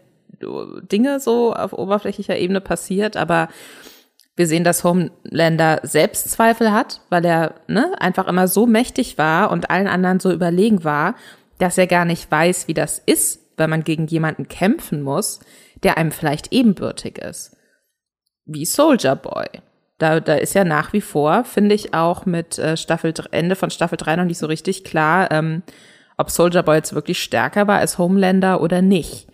Dinge 0.91 1.19
so 1.19 1.53
auf 1.53 1.73
oberflächlicher 1.73 2.37
Ebene 2.37 2.61
passiert, 2.61 3.17
aber 3.17 3.49
wir 4.35 4.45
sehen, 4.45 4.63
dass 4.63 4.83
Homelander 4.83 5.79
Selbstzweifel 5.81 6.71
hat, 6.71 7.01
weil 7.09 7.25
er 7.25 7.55
ne, 7.67 7.91
einfach 7.99 8.27
immer 8.27 8.47
so 8.47 8.67
mächtig 8.67 9.17
war 9.17 9.49
und 9.49 9.71
allen 9.71 9.87
anderen 9.87 10.19
so 10.19 10.31
überlegen 10.31 10.83
war, 10.83 11.15
dass 11.57 11.79
er 11.79 11.87
gar 11.87 12.05
nicht 12.05 12.29
weiß, 12.29 12.67
wie 12.67 12.75
das 12.75 13.01
ist, 13.03 13.46
wenn 13.57 13.69
man 13.69 13.83
gegen 13.83 14.07
jemanden 14.07 14.47
kämpfen 14.47 15.01
muss, 15.01 15.39
der 15.83 15.97
einem 15.97 16.11
vielleicht 16.11 16.53
ebenbürtig 16.53 17.17
ist. 17.17 17.55
Wie 18.45 18.65
Soldier 18.65 19.15
Boy. 19.15 19.47
Da, 19.97 20.19
da 20.19 20.35
ist 20.35 20.53
ja 20.53 20.63
nach 20.63 20.93
wie 20.93 21.01
vor, 21.01 21.43
finde 21.43 21.73
ich, 21.75 21.93
auch 21.93 22.25
mit 22.25 22.59
äh, 22.59 22.77
Staffel 22.77 23.13
Ende 23.31 23.55
von 23.55 23.71
Staffel 23.71 23.97
3 23.97 24.17
noch 24.17 24.25
nicht 24.25 24.37
so 24.37 24.45
richtig 24.45 24.83
klar, 24.83 25.31
ähm, 25.31 25.63
ob 26.17 26.29
Soldier 26.29 26.63
Boy 26.63 26.77
jetzt 26.77 26.93
wirklich 26.93 27.21
stärker 27.21 27.67
war 27.67 27.79
als 27.79 27.97
Homelander 27.97 28.61
oder 28.61 28.81
nicht. 28.81 29.27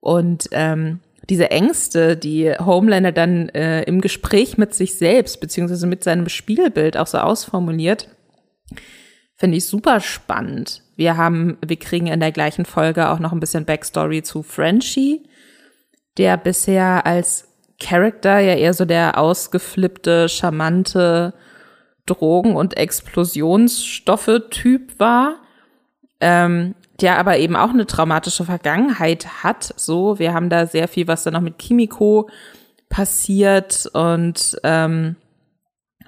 Und 0.00 0.48
ähm, 0.52 1.00
diese 1.28 1.50
Ängste, 1.50 2.16
die 2.16 2.52
Homelander 2.52 3.12
dann 3.12 3.48
äh, 3.50 3.82
im 3.82 4.00
Gespräch 4.00 4.56
mit 4.58 4.74
sich 4.74 4.96
selbst 4.96 5.40
beziehungsweise 5.40 5.86
mit 5.86 6.02
seinem 6.02 6.28
Spiegelbild 6.28 6.96
auch 6.96 7.06
so 7.06 7.18
ausformuliert, 7.18 8.08
finde 9.38 9.56
ich 9.56 9.64
super 9.66 10.00
spannend. 10.00 10.82
Wir 10.96 11.16
haben, 11.16 11.56
wir 11.64 11.78
kriegen 11.78 12.08
in 12.08 12.20
der 12.20 12.32
gleichen 12.32 12.66
Folge 12.66 13.08
auch 13.08 13.20
noch 13.20 13.32
ein 13.32 13.40
bisschen 13.40 13.64
Backstory 13.64 14.22
zu 14.22 14.42
Frenchie, 14.42 15.22
der 16.18 16.36
bisher 16.36 17.06
als 17.06 17.48
Character 17.80 18.40
ja 18.40 18.54
eher 18.54 18.74
so 18.74 18.84
der 18.84 19.16
ausgeflippte, 19.16 20.28
charmante 20.28 21.32
Drogen- 22.06 22.56
und 22.56 22.76
Explosionsstoffe-Typ 22.76 24.98
war. 24.98 25.36
Ähm, 26.20 26.74
der 27.00 27.18
aber 27.18 27.38
eben 27.38 27.54
auch 27.54 27.70
eine 27.70 27.86
traumatische 27.86 28.44
Vergangenheit 28.44 29.44
hat. 29.44 29.72
So, 29.76 30.18
wir 30.18 30.34
haben 30.34 30.50
da 30.50 30.66
sehr 30.66 30.88
viel, 30.88 31.06
was 31.06 31.22
da 31.22 31.30
noch 31.30 31.40
mit 31.40 31.58
Kimiko 31.58 32.28
passiert 32.88 33.88
und 33.92 34.58
ähm, 34.64 35.14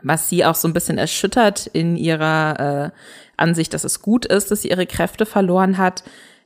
was 0.03 0.29
sie 0.29 0.45
auch 0.45 0.55
so 0.55 0.69
ein 0.69 0.75
bisschen 0.75 0.99
erschüttert 0.99 1.67
in 1.67 1.97
ihrer 1.97 2.87
äh, 2.87 2.91
Ansicht, 3.37 3.75
dass 3.75 3.85
es 3.85 4.03
gut 4.03 4.27
ist, 4.27 4.51
dass 4.51 4.63
sie 4.63 4.71
ihre 4.71 4.87
Kräfte 4.87 5.27
verloren 5.27 5.79
hat. 5.79 6.03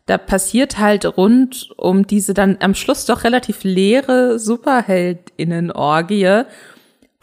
Da 0.06 0.18
passiert 0.18 0.78
halt 0.78 1.16
rund 1.16 1.70
um 1.76 2.06
diese 2.06 2.34
dann 2.34 2.58
am 2.60 2.74
Schluss 2.74 3.06
doch 3.06 3.24
relativ 3.24 3.64
leere 3.64 4.38
Superheldinnen-Orgie 4.38 6.44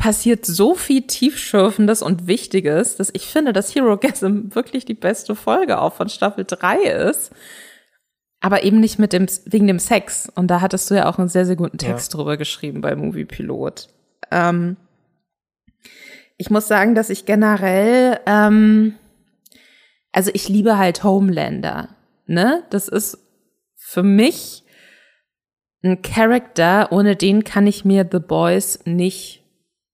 passiert 0.02 0.48
so 0.48 0.74
viel 0.74 1.04
Tiefschürfendes 1.04 2.02
und 2.02 2.26
Wichtiges, 2.26 2.96
dass 2.96 3.12
ich 3.14 3.28
finde, 3.28 3.54
dass 3.54 3.76
Hero 3.76 3.98
Gasm 3.98 4.50
wirklich 4.50 4.84
die 4.84 4.96
beste 4.96 5.36
Folge 5.36 5.80
auch 5.80 5.94
von 5.94 6.10
Staffel 6.10 6.44
3 6.44 6.78
ist. 7.10 7.32
Aber 8.40 8.64
eben 8.64 8.80
nicht 8.80 8.98
mit 8.98 9.14
dem, 9.14 9.28
wegen 9.46 9.68
dem 9.68 9.78
Sex. 9.78 10.28
Und 10.34 10.48
da 10.48 10.60
hattest 10.60 10.90
du 10.90 10.96
ja 10.96 11.08
auch 11.08 11.20
einen 11.20 11.30
sehr, 11.30 11.46
sehr 11.46 11.56
guten 11.56 11.78
Text 11.78 12.12
ja. 12.12 12.18
drüber 12.18 12.38
geschrieben 12.38 12.82
bei 12.82 12.96
Movie 12.96 13.26
Pilot. 13.26 13.90
Ähm, 14.32 14.76
ich 16.42 16.50
muss 16.50 16.68
sagen, 16.68 16.96
dass 16.96 17.12
ich 17.12 17.28
generell, 17.28 18.20
ähm, 18.26 18.96
also 20.12 20.32
ich 20.34 20.50
liebe 20.50 20.80
halt 20.80 21.04
Homelander. 21.04 21.90
Ne? 22.26 22.64
Das 22.72 22.88
ist 22.88 23.20
für 23.76 24.02
mich 24.02 24.64
ein 25.84 26.02
Charakter, 26.02 26.92
ohne 26.92 27.16
den 27.16 27.44
kann 27.44 27.68
ich 27.68 27.86
mir 27.86 28.10
The 28.12 28.18
Boys 28.18 28.80
nicht 28.86 29.44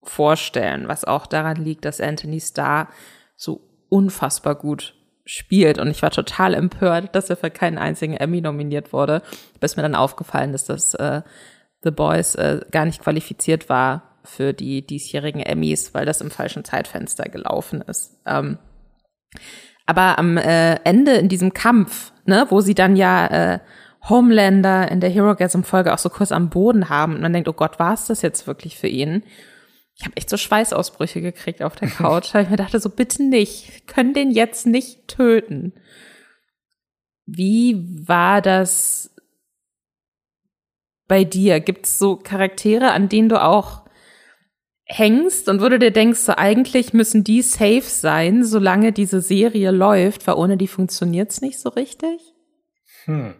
vorstellen, 0.04 0.88
was 0.88 1.04
auch 1.04 1.28
daran 1.28 1.58
liegt, 1.58 1.84
dass 1.84 2.00
Anthony 2.00 2.39
Starr 2.39 2.88
so 3.36 3.60
unfassbar 3.89 4.56
gut 4.56 4.95
spielt. 5.26 5.78
Und 5.80 5.89
ich 5.89 6.02
war 6.02 6.12
total 6.12 6.54
empört, 6.54 7.14
dass 7.14 7.30
er 7.30 7.36
für 7.36 7.52
keinen 7.52 7.78
einzigen 7.78 8.14
Emmy 8.14 8.39
nominiert 8.39 8.93
wurde, 8.93 9.22
bis 9.60 9.76
mir 9.76 9.84
dann 9.84 9.95
aufgefallen 9.95 10.54
ist, 10.54 10.70
dass 10.70 10.93
äh, 10.93 11.24
The 11.82 11.91
Boys 11.91 12.36
äh, 12.36 12.62
gar 12.72 12.86
nicht 12.86 13.02
qualifiziert 13.02 13.68
war 13.68 14.16
für 14.28 14.53
die 14.53 14.86
diesjährigen 14.86 15.41
Emmys, 15.41 15.93
weil 15.93 16.05
das 16.05 16.21
im 16.21 16.32
falschen 16.32 16.63
Zeitfenster 16.63 17.30
gelaufen 17.30 17.82
ist. 17.82 18.19
Ähm, 18.25 18.57
aber 19.86 20.19
am 20.19 20.38
äh, 20.38 20.75
Ende 20.84 21.13
in 21.13 21.30
diesem 21.30 21.53
Kampf, 21.53 22.11
ne, 22.25 22.45
wo 22.49 22.61
sie 22.61 22.75
dann 22.75 22.95
ja 22.95 23.28
äh, 23.28 23.59
Homelander 24.09 24.91
in 24.91 24.99
der 24.99 25.09
Hero 25.09 25.36
Gasm 25.36 25.63
Folge 25.63 25.93
auch 25.93 25.97
so 25.97 26.09
kurz 26.09 26.32
am 26.32 26.49
Boden 26.49 26.89
haben 26.89 27.15
und 27.15 27.21
man 27.21 27.34
denkt, 27.34 27.49
oh 27.49 27.53
Gott, 27.53 27.80
war 27.80 27.93
es 27.93 28.05
das 28.05 28.21
jetzt 28.21 28.47
wirklich 28.47 28.78
für 28.78 28.88
ihn? 28.88 29.23
Ich 29.95 30.05
habe 30.05 30.15
echt 30.15 30.30
so 30.30 30.38
Schweißausbrüche 30.38 31.21
gekriegt 31.21 31.63
auf 31.63 31.75
der 31.75 31.89
Couch, 31.89 32.34
weil 32.34 32.43
ich 32.43 32.49
mir 32.49 32.57
dachte, 32.57 32.80
so 32.80 32.89
bitte 32.89 33.23
nicht, 33.23 33.88
können 33.88 34.13
den 34.13 34.32
jetzt 34.32 34.67
nicht 34.67 35.07
töten. 35.07 35.73
Wie 37.25 38.07
war 38.07 38.41
das 38.41 39.15
bei 41.07 41.23
dir? 41.23 41.59
Gibt 41.59 41.86
es 41.86 41.97
so 41.97 42.15
Charaktere, 42.15 42.91
an 42.91 43.09
denen 43.09 43.30
du 43.30 43.41
auch 43.41 43.86
hängst 44.88 45.49
und 45.49 45.61
wo 45.61 45.69
du 45.69 45.79
dir 45.79 45.91
denkst, 45.91 46.19
so 46.19 46.33
eigentlich 46.35 46.93
müssen 46.93 47.23
die 47.23 47.41
safe 47.41 47.81
sein, 47.81 48.43
solange 48.43 48.93
diese 48.93 49.21
Serie 49.21 49.71
läuft, 49.71 50.27
weil 50.27 50.35
ohne 50.35 50.57
die 50.57 50.67
funktioniert's 50.67 51.41
nicht 51.41 51.59
so 51.59 51.69
richtig? 51.69 52.33
Hm. 53.05 53.33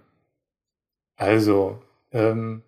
Also, 1.15 1.81
ähm, 2.11 2.63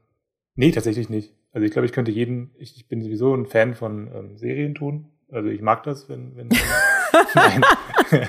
nee, 0.55 0.71
tatsächlich 0.71 1.09
nicht. 1.09 1.33
Also 1.51 1.65
ich 1.65 1.71
glaube, 1.71 1.85
ich 1.85 1.91
könnte 1.91 2.11
jeden, 2.11 2.51
ich, 2.57 2.77
ich 2.77 2.87
bin 2.87 3.01
sowieso 3.01 3.33
ein 3.33 3.45
Fan 3.45 3.75
von 3.75 4.09
ähm, 4.13 4.37
Serien 4.37 4.75
tun. 4.75 5.09
Also 5.29 5.49
ich 5.49 5.61
mag 5.61 5.83
das, 5.83 6.07
wenn, 6.09 6.35
wenn 6.35 6.49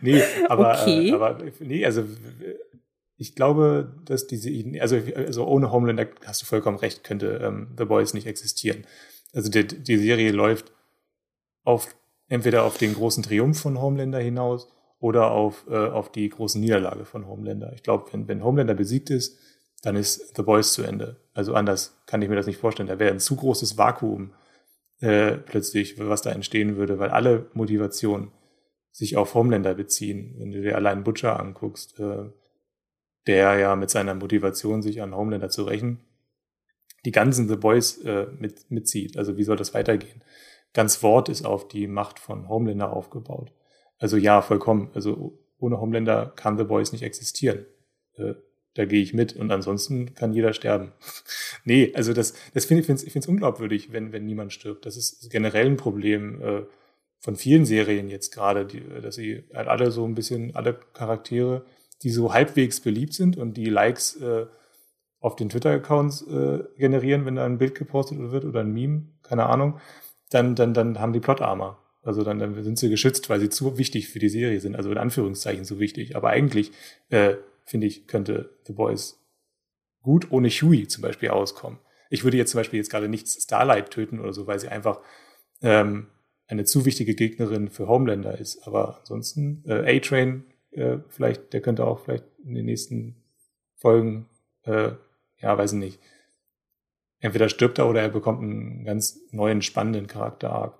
nee, 0.00 0.22
aber, 0.48 0.80
okay. 0.80 1.08
äh, 1.08 1.12
aber 1.12 1.38
nee, 1.60 1.84
also 1.84 2.04
ich 3.16 3.34
glaube, 3.34 3.94
dass 4.04 4.26
diese, 4.26 4.50
also, 4.80 4.98
also 5.14 5.46
ohne 5.46 5.70
Homelander 5.70 6.08
hast 6.26 6.42
du 6.42 6.46
vollkommen 6.46 6.78
recht, 6.78 7.04
könnte 7.04 7.40
ähm, 7.42 7.68
The 7.78 7.84
Boys 7.84 8.14
nicht 8.14 8.26
existieren. 8.26 8.84
Also 9.32 9.50
die, 9.50 9.66
die 9.66 9.96
Serie 9.96 10.32
läuft 10.32 10.72
auf 11.64 11.94
entweder 12.28 12.64
auf 12.64 12.78
den 12.78 12.94
großen 12.94 13.22
Triumph 13.22 13.60
von 13.60 13.80
Homelander 13.80 14.18
hinaus 14.18 14.68
oder 14.98 15.30
auf, 15.30 15.66
äh, 15.68 15.76
auf 15.76 16.12
die 16.12 16.28
große 16.28 16.58
Niederlage 16.58 17.04
von 17.04 17.26
Homelander. 17.26 17.72
Ich 17.74 17.82
glaube, 17.82 18.12
wenn, 18.12 18.28
wenn 18.28 18.44
Homelander 18.44 18.74
besiegt 18.74 19.10
ist, 19.10 19.38
dann 19.82 19.96
ist 19.96 20.36
The 20.36 20.42
Boys 20.42 20.72
zu 20.72 20.82
Ende. 20.82 21.20
Also 21.34 21.54
anders 21.54 22.00
kann 22.06 22.22
ich 22.22 22.28
mir 22.28 22.36
das 22.36 22.46
nicht 22.46 22.58
vorstellen. 22.58 22.88
Da 22.88 22.98
wäre 22.98 23.10
ein 23.10 23.20
zu 23.20 23.36
großes 23.36 23.76
Vakuum 23.76 24.32
äh, 25.00 25.32
plötzlich, 25.32 25.98
was 25.98 26.22
da 26.22 26.30
entstehen 26.30 26.76
würde, 26.76 26.98
weil 26.98 27.10
alle 27.10 27.50
Motivationen 27.54 28.30
sich 28.92 29.16
auf 29.16 29.34
Homelander 29.34 29.74
beziehen. 29.74 30.36
Wenn 30.38 30.52
du 30.52 30.62
dir 30.62 30.76
allein 30.76 31.02
Butcher 31.02 31.40
anguckst, 31.40 31.98
äh, 31.98 32.30
der 33.26 33.58
ja 33.58 33.74
mit 33.76 33.90
seiner 33.90 34.14
Motivation, 34.14 34.82
sich 34.82 35.02
an 35.02 35.14
Homelander 35.14 35.48
zu 35.48 35.64
rächen, 35.64 36.04
die 37.04 37.12
ganzen 37.12 37.48
The 37.48 37.56
Boys 37.56 37.98
äh, 37.98 38.26
mit, 38.38 38.70
mitzieht. 38.70 39.16
Also 39.16 39.36
wie 39.36 39.44
soll 39.44 39.56
das 39.56 39.74
weitergehen? 39.74 40.22
Ganz 40.72 41.02
Wort 41.02 41.28
ist 41.28 41.44
auf 41.44 41.68
die 41.68 41.86
Macht 41.86 42.18
von 42.18 42.48
Homelander 42.48 42.92
aufgebaut. 42.92 43.52
Also 43.98 44.16
ja, 44.16 44.42
vollkommen. 44.42 44.90
Also 44.94 45.38
ohne 45.58 45.80
Homelander 45.80 46.32
kann 46.36 46.58
The 46.58 46.64
Boys 46.64 46.92
nicht 46.92 47.02
existieren. 47.02 47.66
Äh, 48.16 48.34
da 48.74 48.86
gehe 48.86 49.02
ich 49.02 49.12
mit 49.12 49.36
und 49.36 49.50
ansonsten 49.50 50.14
kann 50.14 50.32
jeder 50.32 50.54
sterben. 50.54 50.92
nee, 51.64 51.92
also 51.94 52.12
das, 52.12 52.34
das 52.54 52.64
finde 52.64 52.80
ich, 52.80 52.86
finde 52.86 53.04
ich 53.04 53.28
unglaubwürdig, 53.28 53.92
wenn, 53.92 54.12
wenn 54.12 54.24
niemand 54.24 54.52
stirbt. 54.52 54.86
Das 54.86 54.96
ist 54.96 55.30
generell 55.30 55.66
ein 55.66 55.76
Problem 55.76 56.40
äh, 56.40 56.62
von 57.18 57.36
vielen 57.36 57.66
Serien 57.66 58.08
jetzt 58.08 58.32
gerade, 58.32 58.66
dass 59.00 59.14
sie 59.14 59.44
halt 59.54 59.68
alle 59.68 59.90
so 59.90 60.04
ein 60.04 60.14
bisschen, 60.14 60.56
alle 60.56 60.74
Charaktere, 60.94 61.64
die 62.02 62.10
so 62.10 62.32
halbwegs 62.32 62.80
beliebt 62.80 63.14
sind 63.14 63.36
und 63.36 63.56
die 63.56 63.66
Likes 63.66 64.16
äh, 64.16 64.46
auf 65.22 65.36
den 65.36 65.48
Twitter-Accounts 65.48 66.22
äh, 66.22 66.64
generieren, 66.76 67.24
wenn 67.24 67.36
da 67.36 67.46
ein 67.46 67.58
Bild 67.58 67.74
gepostet 67.76 68.18
wird 68.18 68.44
oder 68.44 68.60
ein 68.60 68.72
Meme, 68.72 69.04
keine 69.22 69.46
Ahnung, 69.46 69.78
dann, 70.30 70.54
dann, 70.54 70.74
dann 70.74 70.98
haben 70.98 71.12
die 71.12 71.20
Plot-Armor. 71.20 71.78
Also 72.02 72.24
dann, 72.24 72.40
dann 72.40 72.60
sind 72.62 72.78
sie 72.78 72.90
geschützt, 72.90 73.30
weil 73.30 73.38
sie 73.38 73.48
zu 73.48 73.78
wichtig 73.78 74.08
für 74.08 74.18
die 74.18 74.28
Serie 74.28 74.60
sind, 74.60 74.74
also 74.74 74.90
in 74.90 74.98
Anführungszeichen 74.98 75.64
zu 75.64 75.78
wichtig. 75.78 76.16
Aber 76.16 76.30
eigentlich, 76.30 76.72
äh, 77.10 77.36
finde 77.64 77.86
ich, 77.86 78.08
könnte 78.08 78.50
The 78.66 78.72
Boys 78.72 79.20
gut 80.02 80.32
ohne 80.32 80.48
Huey 80.48 80.88
zum 80.88 81.02
Beispiel 81.02 81.30
auskommen. 81.30 81.78
Ich 82.10 82.24
würde 82.24 82.36
jetzt 82.36 82.50
zum 82.50 82.58
Beispiel 82.58 82.78
jetzt 82.78 82.90
gerade 82.90 83.08
nicht 83.08 83.28
Starlight 83.28 83.90
töten 83.90 84.18
oder 84.18 84.32
so, 84.32 84.48
weil 84.48 84.58
sie 84.58 84.68
einfach 84.68 85.00
ähm, 85.62 86.08
eine 86.48 86.64
zu 86.64 86.84
wichtige 86.84 87.14
Gegnerin 87.14 87.70
für 87.70 87.86
Homelander 87.86 88.36
ist. 88.36 88.66
Aber 88.66 88.98
ansonsten, 88.98 89.62
äh, 89.66 89.96
A-Train, 89.96 90.44
äh, 90.72 90.98
vielleicht, 91.08 91.52
der 91.52 91.62
könnte 91.62 91.86
auch 91.86 92.00
vielleicht 92.00 92.24
in 92.44 92.54
den 92.54 92.66
nächsten 92.66 93.22
Folgen, 93.76 94.26
äh, 94.64 94.92
ja, 95.42 95.56
weiß 95.58 95.72
ich 95.72 95.78
nicht. 95.78 96.00
Entweder 97.20 97.48
stirbt 97.48 97.78
er 97.78 97.88
oder 97.88 98.00
er 98.02 98.08
bekommt 98.08 98.42
einen 98.42 98.84
ganz 98.84 99.20
neuen, 99.30 99.62
spannenden 99.62 100.06
Charakter-Arc. 100.06 100.74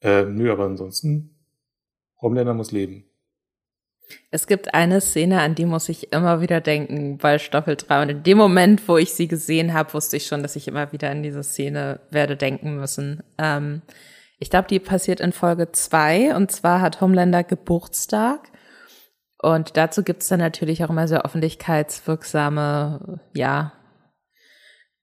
Äh, 0.00 0.22
nö, 0.24 0.50
aber 0.52 0.64
ansonsten, 0.64 1.36
Homelander 2.20 2.54
muss 2.54 2.72
leben. 2.72 3.04
Es 4.30 4.46
gibt 4.46 4.72
eine 4.72 5.00
Szene, 5.00 5.40
an 5.40 5.54
die 5.54 5.66
muss 5.66 5.88
ich 5.88 6.12
immer 6.12 6.40
wieder 6.40 6.60
denken 6.60 7.18
bei 7.18 7.38
Staffel 7.38 7.76
3. 7.76 8.02
Und 8.02 8.08
in 8.08 8.22
dem 8.22 8.38
Moment, 8.38 8.88
wo 8.88 8.96
ich 8.96 9.12
sie 9.12 9.28
gesehen 9.28 9.74
habe, 9.74 9.92
wusste 9.92 10.16
ich 10.16 10.26
schon, 10.26 10.42
dass 10.42 10.56
ich 10.56 10.68
immer 10.68 10.92
wieder 10.92 11.10
an 11.10 11.22
diese 11.22 11.42
Szene 11.42 12.00
werde 12.10 12.36
denken 12.36 12.76
müssen. 12.76 13.22
Ähm, 13.36 13.82
ich 14.38 14.50
glaube, 14.50 14.68
die 14.68 14.78
passiert 14.78 15.20
in 15.20 15.32
Folge 15.32 15.72
2. 15.72 16.34
Und 16.34 16.50
zwar 16.50 16.80
hat 16.80 17.00
Homelander 17.02 17.44
Geburtstag. 17.44 18.50
Und 19.40 19.76
dazu 19.76 20.02
gibt's 20.02 20.28
dann 20.28 20.40
natürlich 20.40 20.82
auch 20.84 20.90
immer 20.90 21.06
sehr 21.06 21.24
öffentlichkeitswirksame, 21.24 23.20
ja, 23.34 23.72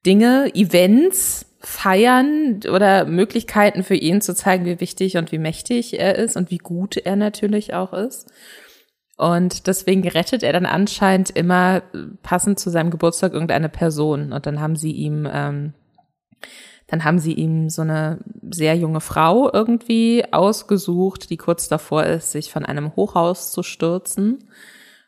Dinge, 0.05 0.53
Events, 0.53 1.45
Feiern 1.59 2.59
oder 2.71 3.05
Möglichkeiten 3.05 3.83
für 3.83 3.95
ihn 3.95 4.21
zu 4.21 4.35
zeigen, 4.35 4.65
wie 4.65 4.79
wichtig 4.79 5.17
und 5.17 5.31
wie 5.31 5.39
mächtig 5.39 5.99
er 5.99 6.15
ist 6.15 6.37
und 6.37 6.51
wie 6.51 6.59
gut 6.59 6.95
er 6.95 7.15
natürlich 7.15 7.73
auch 7.73 7.91
ist. 7.91 8.31
Und 9.17 9.67
deswegen 9.67 10.07
rettet 10.07 10.43
er 10.43 10.53
dann 10.53 10.65
anscheinend 10.65 11.31
immer 11.31 11.81
passend 12.21 12.59
zu 12.59 12.69
seinem 12.69 12.91
Geburtstag 12.91 13.33
irgendeine 13.33 13.69
Person. 13.69 14.31
Und 14.31 14.45
dann 14.45 14.59
haben 14.59 14.75
sie 14.75 14.91
ihm, 14.91 15.27
ähm, 15.31 15.73
dann 16.87 17.03
haben 17.03 17.17
sie 17.17 17.33
ihm 17.33 17.69
so 17.69 17.81
eine 17.81 18.19
sehr 18.51 18.75
junge 18.75 19.01
Frau 19.01 19.51
irgendwie 19.51 20.25
ausgesucht, 20.31 21.29
die 21.29 21.37
kurz 21.37 21.67
davor 21.67 22.03
ist, 22.03 22.31
sich 22.31 22.51
von 22.51 22.65
einem 22.65 22.95
Hochhaus 22.95 23.51
zu 23.51 23.63
stürzen. 23.63 24.49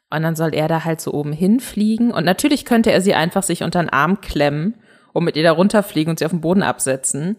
Und 0.10 0.24
dann 0.24 0.38
soll 0.38 0.56
er 0.56 0.70
da 0.70 0.86
halt 0.86 1.02
so 1.02 1.14
oben 1.14 1.34
hinfliegen. 1.34 2.12
Und 2.12 2.24
natürlich 2.24 2.64
könnte 2.66 2.92
er 2.92 3.02
sie 3.02 3.14
einfach 3.14 3.44
sich 3.44 3.62
unter 3.62 3.84
den 3.84 3.90
Arm 3.90 4.22
klemmen 4.22 4.76
und 5.18 5.24
mit 5.24 5.36
ihr 5.36 5.44
da 5.44 5.52
runterfliegen 5.52 6.12
und 6.12 6.20
sie 6.20 6.26
auf 6.26 6.32
den 6.32 6.42
Boden 6.42 6.62
absetzen. 6.62 7.38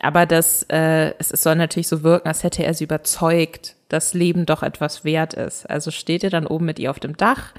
Aber 0.00 0.26
das, 0.26 0.64
äh, 0.64 1.14
es, 1.20 1.30
es 1.30 1.42
soll 1.44 1.54
natürlich 1.54 1.86
so 1.86 2.02
wirken, 2.02 2.26
als 2.26 2.42
hätte 2.42 2.64
er 2.64 2.74
sie 2.74 2.84
überzeugt, 2.84 3.76
dass 3.88 4.12
Leben 4.12 4.44
doch 4.44 4.64
etwas 4.64 5.04
wert 5.04 5.32
ist. 5.32 5.70
Also 5.70 5.92
steht 5.92 6.24
er 6.24 6.30
dann 6.30 6.48
oben 6.48 6.64
mit 6.64 6.80
ihr 6.80 6.90
auf 6.90 6.98
dem 6.98 7.16
Dach 7.16 7.52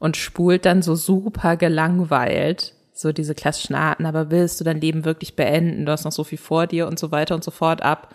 und 0.00 0.16
spult 0.16 0.64
dann 0.66 0.82
so 0.82 0.96
super 0.96 1.56
gelangweilt 1.56 2.72
so 2.92 3.12
diese 3.12 3.34
klassischen 3.34 3.74
Arten, 3.74 4.06
aber 4.06 4.30
willst 4.30 4.58
du 4.58 4.64
dein 4.64 4.80
Leben 4.80 5.04
wirklich 5.04 5.36
beenden? 5.36 5.84
Du 5.84 5.92
hast 5.92 6.04
noch 6.04 6.12
so 6.12 6.24
viel 6.24 6.38
vor 6.38 6.66
dir 6.66 6.86
und 6.86 6.98
so 6.98 7.12
weiter 7.12 7.34
und 7.34 7.44
so 7.44 7.50
fort 7.50 7.82
ab. 7.82 8.14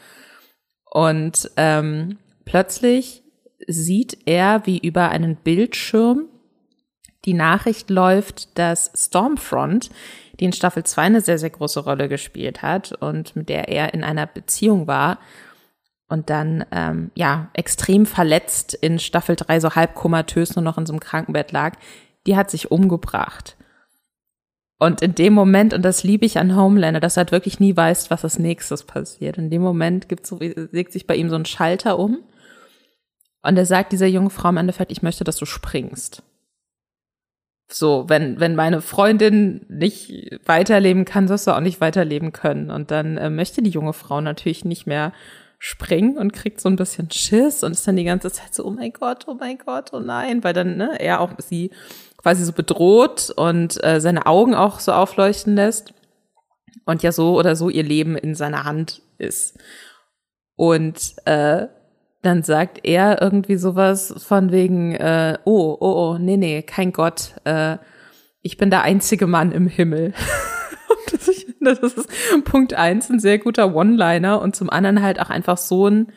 Und 0.86 1.52
ähm, 1.56 2.18
plötzlich 2.46 3.22
sieht 3.68 4.18
er, 4.26 4.66
wie 4.66 4.80
über 4.80 5.10
einen 5.10 5.36
Bildschirm 5.36 6.26
die 7.26 7.36
Nachricht 7.36 7.92
läuft, 7.92 8.58
dass 8.58 8.92
Stormfront 8.96 9.92
die 10.42 10.46
in 10.46 10.54
Staffel 10.54 10.84
2 10.84 11.02
eine 11.04 11.22
sehr, 11.22 11.38
sehr 11.38 11.52
große 11.52 11.82
Rolle 11.82 12.10
gespielt 12.10 12.64
hat 12.64 12.92
und 12.94 13.36
mit 13.36 13.48
der 13.48 13.70
er 13.70 13.94
in 13.94 14.04
einer 14.04 14.26
Beziehung 14.26 14.88
war 14.88 15.20
und 16.10 16.32
dann 16.32 16.66
ähm, 16.72 17.12
ja 17.16 17.50
extrem 17.54 18.08
verletzt 18.08 18.74
in 18.74 18.98
Staffel 18.98 19.36
3 19.36 19.60
so 19.60 19.76
halb 19.76 19.94
komatös 19.94 20.56
nur 20.56 20.64
noch 20.64 20.80
in 20.80 20.88
so 20.88 20.94
einem 20.94 21.00
Krankenbett 21.00 21.52
lag, 21.52 21.78
die 22.26 22.36
hat 22.36 22.50
sich 22.50 22.72
umgebracht. 22.72 23.56
Und 24.80 25.04
in 25.04 25.14
dem 25.14 25.34
Moment, 25.34 25.76
und 25.76 25.84
das 25.84 26.04
liebe 26.04 26.26
ich 26.26 26.39
an 26.39 26.56
Homelander, 26.56 27.00
dass 27.00 27.16
er 27.16 27.22
halt 27.22 27.32
wirklich 27.32 27.60
nie 27.60 27.78
weiß, 27.78 28.10
was 28.10 28.24
als 28.24 28.39
nächstes 28.39 28.84
passiert. 28.84 29.38
In 29.38 29.52
dem 29.52 29.62
Moment 29.62 30.10
gibt's 30.10 30.30
so, 30.30 30.39
legt 30.39 30.92
sich 30.92 31.06
bei 31.06 31.16
ihm 31.16 31.30
so 31.30 31.36
ein 31.36 31.46
Schalter 31.46 32.00
um. 32.00 32.18
Und 33.44 33.58
er 33.58 33.68
sagt 33.68 33.92
dieser 33.92 34.08
jungen 34.08 34.32
Frau 34.32 34.50
im 34.50 34.58
Endeffekt, 34.58 34.92
ich 34.92 35.04
möchte, 35.04 35.24
dass 35.24 35.38
du 35.38 35.46
springst. 35.46 36.24
So, 37.74 38.05
wenn, 38.07 38.39
wenn 38.39 38.55
meine 38.55 38.82
Freundin 38.82 39.65
nicht 39.69 40.39
weiterleben 40.45 41.05
kann, 41.05 41.28
sollst 41.28 41.47
du 41.47 41.51
auch 41.51 41.61
nicht 41.61 41.82
weiterleben 41.82 42.34
können. 42.34 42.69
Und 42.69 42.91
dann 42.91 43.17
äh, 43.17 43.30
möchte 43.30 43.61
die 43.61 43.69
junge 43.69 43.93
Frau 43.93 44.22
natürlich 44.22 44.65
nicht 44.65 44.88
mehr 44.88 45.13
springen 45.57 46.17
und 46.17 46.34
kriegt 46.34 46.59
so 46.59 46.69
ein 46.69 46.76
bisschen 46.76 47.11
Schiss 47.11 47.63
und 47.63 47.74
ist 47.74 47.88
dann 47.88 47.95
die 47.95 48.03
ganze 48.03 48.32
Zeit 48.32 48.53
so, 48.53 48.65
oh 48.65 48.72
mein 48.72 48.91
Gott, 48.91 49.26
oh 49.28 49.36
mein 49.39 49.59
Gott, 49.59 49.93
oh 49.93 49.99
nein, 49.99 50.43
weil 50.43 50.53
dann 50.53 50.76
ne, 50.76 50.99
er 50.99 51.22
auch 51.22 51.34
sie 51.38 51.69
quasi 52.17 52.43
so 52.43 52.51
bedroht 52.51 53.32
und 53.36 53.82
äh, 53.84 54.01
seine 54.01 54.26
Augen 54.26 54.55
auch 54.55 54.80
so 54.80 54.91
aufleuchten 54.91 55.55
lässt 55.55 55.93
und 56.86 57.03
ja 57.03 57.11
so 57.11 57.38
oder 57.38 57.55
so 57.55 57.69
ihr 57.69 57.84
Leben 57.84 58.17
in 58.17 58.34
seiner 58.34 58.63
Hand 58.63 59.03
ist. 59.19 59.59
Und 60.55 61.13
äh, 61.26 61.67
dann 62.22 62.43
sagt 62.43 62.82
er 62.84 63.22
irgendwie 63.22 63.55
sowas 63.55 64.13
von 64.26 64.51
wegen, 64.51 64.93
äh, 64.95 65.38
oh, 65.45 65.78
oh, 65.80 66.13
oh, 66.13 66.17
nee, 66.19 66.38
nee, 66.38 66.61
kein 66.61 66.91
Gott, 66.91 67.36
äh, 67.45 67.78
ich 68.41 68.57
bin 68.57 68.69
der 68.69 68.84
einzige 68.84 69.28
Mann 69.28 69.51
im 69.51 69.67
Himmel. 69.67 70.13
das, 71.11 71.28
finde, 71.61 71.76
das 71.76 71.93
ist 71.93 72.09
Punkt 72.45 72.74
eins, 72.74 73.09
ein 73.09 73.19
sehr 73.19 73.39
guter 73.39 73.76
One-Liner 73.76 74.41
und 74.41 74.55
zum 74.55 74.69
anderen 74.69 75.01
halt 75.01 75.19
auch 75.19 75.30
einfach 75.30 75.57
so 75.57 75.88
ein 75.88 76.11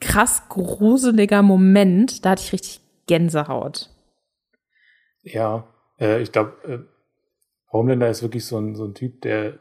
krass 0.00 0.48
gruseliger 0.48 1.42
Moment, 1.42 2.24
da 2.24 2.30
hatte 2.30 2.42
ich 2.42 2.52
richtig 2.52 2.80
Gänsehaut. 3.06 3.90
Ja, 5.22 5.68
äh, 5.98 6.22
ich 6.22 6.32
glaube, 6.32 6.52
äh, 6.66 6.78
Homelander 7.72 8.08
ist 8.08 8.22
wirklich 8.22 8.46
so 8.46 8.58
ein, 8.58 8.74
so 8.74 8.84
ein 8.84 8.94
Typ, 8.94 9.20
der 9.20 9.58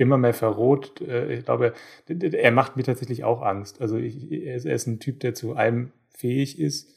immer 0.00 0.18
mehr 0.18 0.34
verroht. 0.34 1.00
Äh, 1.02 1.38
ich 1.38 1.44
glaube, 1.44 1.74
er 2.08 2.52
macht 2.52 2.76
mir 2.76 2.82
tatsächlich 2.82 3.22
auch 3.24 3.42
Angst. 3.42 3.80
Also 3.80 3.96
ich, 3.96 4.30
er 4.32 4.56
ist 4.56 4.86
ein 4.86 4.98
Typ, 4.98 5.20
der 5.20 5.34
zu 5.34 5.54
allem 5.54 5.92
fähig 6.08 6.58
ist. 6.58 6.88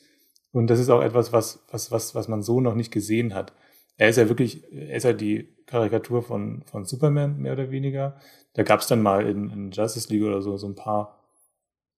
Und 0.51 0.67
das 0.67 0.79
ist 0.79 0.89
auch 0.89 1.01
etwas, 1.01 1.33
was, 1.33 1.65
was, 1.71 1.91
was, 1.91 2.15
was 2.15 2.27
man 2.27 2.41
so 2.41 2.61
noch 2.61 2.75
nicht 2.75 2.91
gesehen 2.91 3.33
hat. 3.33 3.53
Er 3.97 4.09
ist 4.09 4.17
ja 4.17 4.29
wirklich, 4.29 4.71
er 4.71 4.95
ist 4.95 5.03
ja 5.03 5.13
die 5.13 5.49
Karikatur 5.65 6.23
von, 6.23 6.63
von 6.65 6.85
Superman, 6.85 7.39
mehr 7.39 7.53
oder 7.53 7.71
weniger. 7.71 8.19
Da 8.53 8.63
gab 8.63 8.79
es 8.79 8.87
dann 8.87 9.01
mal 9.01 9.27
in, 9.27 9.49
in 9.49 9.71
Justice 9.71 10.11
League 10.11 10.23
oder 10.23 10.41
so, 10.41 10.57
so 10.57 10.67
ein 10.67 10.75
paar 10.75 11.19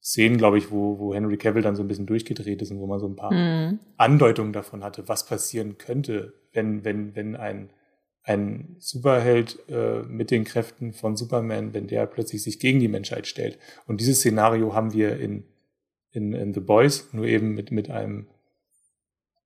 Szenen, 0.01 0.38
glaube 0.38 0.58
ich, 0.58 0.72
wo, 0.72 0.99
wo 0.99 1.14
Henry 1.14 1.38
Cavill 1.38 1.64
dann 1.64 1.76
so 1.76 1.84
ein 1.84 1.88
bisschen 1.88 2.06
durchgedreht 2.06 2.62
ist 2.62 2.72
und 2.72 2.80
wo 2.80 2.88
man 2.88 2.99
so 2.99 3.08
ein 3.08 3.16
paar 3.16 3.34
mhm. 3.34 3.80
Andeutungen 3.97 4.53
davon 4.53 4.84
hatte, 4.84 5.08
was 5.08 5.26
passieren 5.26 5.78
könnte, 5.78 6.34
wenn, 6.53 6.86
wenn, 6.86 7.16
wenn 7.16 7.36
ein 7.36 7.70
ein 8.26 8.76
Superheld 8.80 9.59
äh, 9.69 10.01
mit 10.01 10.32
den 10.32 10.43
Kräften 10.43 10.93
von 10.93 11.15
Superman, 11.15 11.73
wenn 11.73 11.88
der 11.88 12.07
plötzlich 12.07 12.41
sich 12.41 12.59
gegen 12.59 12.80
die 12.80 12.88
Menschheit 12.88 13.28
stellt. 13.28 13.59
Und 13.86 14.01
dieses 14.01 14.19
Szenario 14.19 14.73
haben 14.73 14.93
wir 14.93 15.19
in, 15.19 15.43
in, 16.11 16.34
in 16.34 16.53
The 16.53 16.59
Boys, 16.59 17.09
nur 17.11 17.26
eben 17.26 17.53
mit, 17.53 17.71
mit 17.71 17.91
einem, 17.91 18.28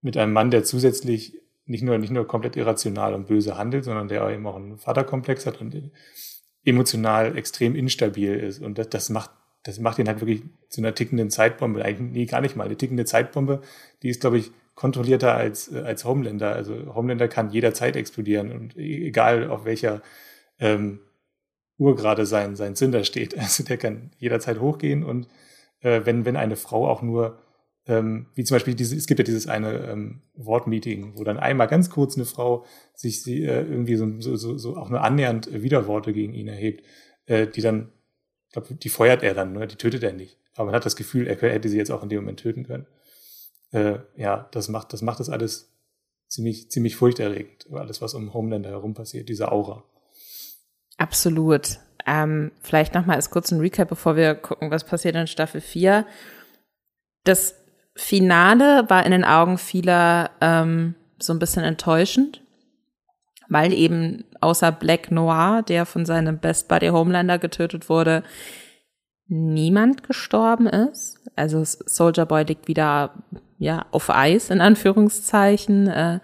mit 0.01 0.15
einem 0.15 0.31
Mann, 0.31 0.49
der 0.49 0.63
zusätzlich 0.63 1.37
nicht 1.65 1.83
nur, 1.83 1.97
nicht 1.97 2.11
nur 2.11 2.25
komplett 2.25 2.55
irrational 2.55 3.13
und 3.13 3.27
böse 3.27 3.57
handelt, 3.57 3.83
sondern 3.83 4.07
der 4.07 4.27
eben 4.29 4.47
auch 4.47 4.55
einen 4.55 4.77
Vaterkomplex 4.77 5.45
hat 5.45 5.59
und 5.59 5.91
emotional 6.63 7.37
extrem 7.37 7.75
instabil 7.75 8.33
ist. 8.33 8.61
Und 8.61 8.77
das, 8.77 8.89
das 8.89 9.09
macht, 9.09 9.31
das 9.63 9.79
macht 9.79 9.99
ihn 9.99 10.07
halt 10.07 10.21
wirklich 10.21 10.41
zu 10.69 10.79
einer 10.79 10.95
tickenden 10.95 11.29
Zeitbombe. 11.29 11.83
Eigentlich, 11.83 12.11
nee, 12.11 12.25
gar 12.25 12.39
nicht 12.39 12.55
mal. 12.55 12.63
Eine 12.63 12.77
tickende 12.77 13.03
Zeitbombe, 13.03 13.61
die 14.03 14.09
ist, 14.09 14.21
glaube 14.21 14.37
ich, 14.37 14.51
kontrollierter 14.79 15.35
als, 15.35 15.69
äh, 15.69 15.79
als 15.79 16.05
Homelander. 16.05 16.53
Also 16.53 16.95
Homelander 16.95 17.27
kann 17.27 17.51
jederzeit 17.51 17.97
explodieren 17.97 18.53
und 18.53 18.77
e-, 18.77 19.07
egal 19.07 19.49
auf 19.49 19.65
welcher 19.65 20.01
ähm, 20.57 21.01
Uhr 21.77 21.97
gerade 21.97 22.25
sein, 22.25 22.55
sein 22.55 22.75
Zünder 22.75 23.03
steht. 23.03 23.37
Also 23.37 23.63
der 23.65 23.75
kann 23.75 24.11
jederzeit 24.19 24.61
hochgehen 24.61 25.03
und 25.03 25.27
äh, 25.81 26.01
wenn, 26.05 26.23
wenn 26.23 26.37
eine 26.37 26.55
Frau 26.55 26.87
auch 26.87 27.01
nur, 27.01 27.39
ähm, 27.87 28.27
wie 28.35 28.45
zum 28.45 28.55
Beispiel 28.55 28.73
diese, 28.73 28.95
es 28.95 29.05
gibt 29.05 29.19
ja 29.19 29.25
dieses 29.25 29.47
eine 29.47 29.85
ähm, 29.89 30.21
Wortmeeting, 30.35 31.17
wo 31.17 31.25
dann 31.25 31.39
einmal 31.39 31.67
ganz 31.67 31.89
kurz 31.89 32.15
eine 32.15 32.25
Frau 32.25 32.63
sich 32.95 33.21
sie, 33.21 33.43
äh, 33.43 33.63
irgendwie 33.63 33.97
so, 33.97 34.07
so, 34.21 34.37
so, 34.37 34.57
so 34.57 34.77
auch 34.77 34.89
nur 34.89 35.01
annähernd 35.01 35.51
Widerworte 35.51 36.13
gegen 36.13 36.33
ihn 36.33 36.47
erhebt, 36.47 36.85
äh, 37.25 37.47
die 37.47 37.61
dann, 37.61 37.89
ich 38.47 38.53
glaube, 38.53 38.75
die 38.75 38.89
feuert 38.89 39.23
er 39.23 39.33
dann, 39.33 39.51
ne? 39.51 39.67
die 39.67 39.75
tötet 39.75 40.03
er 40.03 40.13
nicht. 40.13 40.37
Aber 40.55 40.67
man 40.67 40.75
hat 40.75 40.85
das 40.85 40.95
Gefühl, 40.95 41.27
er 41.27 41.35
hätte 41.35 41.67
sie 41.67 41.77
jetzt 41.77 41.91
auch 41.91 42.03
in 42.03 42.07
dem 42.07 42.21
Moment 42.21 42.39
töten 42.39 42.63
können 42.63 42.87
äh, 43.71 43.99
ja, 44.15 44.47
das 44.51 44.69
macht, 44.69 44.93
das 44.93 45.01
macht 45.01 45.19
das 45.19 45.29
alles 45.29 45.71
ziemlich, 46.27 46.69
ziemlich 46.69 46.95
furchterregend, 46.95 47.67
alles, 47.73 48.01
was 48.01 48.13
um 48.13 48.33
Homelander 48.33 48.69
herum 48.69 48.93
passiert, 48.93 49.29
diese 49.29 49.51
Aura. 49.51 49.83
Absolut. 50.97 51.79
Ähm, 52.05 52.51
vielleicht 52.61 52.93
nochmal 52.93 53.17
als 53.17 53.29
kurzen 53.29 53.59
Recap, 53.59 53.89
bevor 53.89 54.15
wir 54.15 54.35
gucken, 54.35 54.71
was 54.71 54.83
passiert 54.83 55.15
in 55.15 55.27
Staffel 55.27 55.61
4. 55.61 56.05
Das 57.23 57.55
Finale 57.95 58.89
war 58.89 59.05
in 59.05 59.11
den 59.11 59.25
Augen 59.25 59.57
vieler 59.57 60.31
ähm, 60.41 60.95
so 61.19 61.33
ein 61.33 61.39
bisschen 61.39 61.63
enttäuschend, 61.63 62.41
weil 63.49 63.73
eben 63.73 64.23
außer 64.39 64.71
Black 64.71 65.11
Noir, 65.11 65.63
der 65.67 65.85
von 65.85 66.05
seinem 66.05 66.39
Best 66.39 66.67
Buddy 66.67 66.87
Homelander 66.87 67.39
getötet 67.39 67.89
wurde, 67.89 68.23
niemand 69.27 70.03
gestorben 70.03 70.67
ist. 70.67 71.19
Also 71.35 71.63
Soldier 71.63 72.25
Boy 72.25 72.43
liegt 72.43 72.67
wieder 72.67 73.13
ja 73.59 73.85
auf 73.91 74.09
Eis 74.09 74.49
in 74.49 74.61
Anführungszeichen. 74.61 75.87
Äh, 75.87 76.19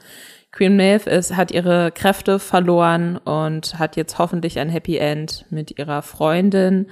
Queen 0.51 0.75
Maeve 0.75 1.09
ist, 1.09 1.35
hat 1.35 1.51
ihre 1.51 1.91
Kräfte 1.91 2.39
verloren 2.39 3.17
und 3.17 3.77
hat 3.77 3.97
jetzt 3.97 4.17
hoffentlich 4.17 4.57
ein 4.57 4.69
Happy 4.69 4.97
End 4.97 5.45
mit 5.49 5.77
ihrer 5.77 6.01
Freundin. 6.01 6.87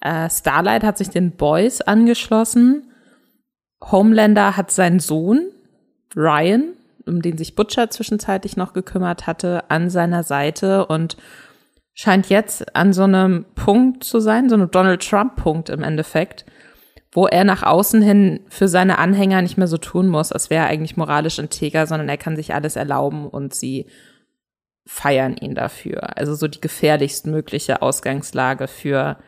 Äh, 0.00 0.28
Starlight 0.28 0.82
hat 0.82 0.98
sich 0.98 1.08
den 1.08 1.36
Boys 1.36 1.80
angeschlossen. 1.80 2.92
Homelander 3.80 4.56
hat 4.56 4.72
seinen 4.72 4.98
Sohn, 4.98 5.50
Ryan, 6.16 6.74
um 7.06 7.22
den 7.22 7.38
sich 7.38 7.54
Butcher 7.54 7.90
zwischenzeitlich 7.90 8.56
noch 8.56 8.72
gekümmert 8.72 9.26
hatte, 9.26 9.70
an 9.70 9.88
seiner 9.88 10.24
Seite 10.24 10.86
und 10.86 11.16
scheint 11.94 12.28
jetzt 12.28 12.74
an 12.74 12.92
so 12.92 13.04
einem 13.04 13.46
Punkt 13.54 14.04
zu 14.04 14.20
sein, 14.20 14.48
so 14.48 14.56
einem 14.56 14.70
Donald 14.70 15.08
Trump-Punkt 15.08 15.68
im 15.68 15.82
Endeffekt, 15.82 16.44
wo 17.12 17.26
er 17.26 17.44
nach 17.44 17.62
außen 17.62 18.02
hin 18.02 18.40
für 18.48 18.68
seine 18.68 18.98
Anhänger 18.98 19.42
nicht 19.42 19.58
mehr 19.58 19.66
so 19.66 19.78
tun 19.78 20.08
muss, 20.08 20.32
als 20.32 20.50
wäre 20.50 20.64
er 20.64 20.70
eigentlich 20.70 20.96
moralisch 20.96 21.38
integer, 21.38 21.86
sondern 21.86 22.08
er 22.08 22.16
kann 22.16 22.36
sich 22.36 22.54
alles 22.54 22.76
erlauben 22.76 23.26
und 23.26 23.54
sie 23.54 23.86
feiern 24.86 25.36
ihn 25.36 25.54
dafür. 25.54 26.16
Also 26.16 26.34
so 26.34 26.48
die 26.48 26.60
gefährlichstmögliche 26.60 27.82
Ausgangslage 27.82 28.68
für 28.68 29.18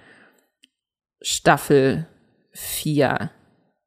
Staffel 1.20 2.07
4. 2.53 3.30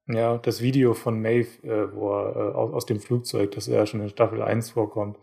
Ja, 0.08 0.38
das 0.38 0.62
Video 0.62 0.94
von 0.94 1.22
Maeve, 1.22 1.64
äh, 1.64 1.94
wo 1.94 2.12
er 2.12 2.36
äh, 2.36 2.54
aus, 2.54 2.74
aus, 2.74 2.86
dem 2.86 3.00
Flugzeug, 3.00 3.52
das 3.52 3.68
ja 3.68 3.86
schon 3.86 4.02
in 4.02 4.10
Staffel 4.10 4.42
1 4.42 4.72
vorkommt, 4.72 5.18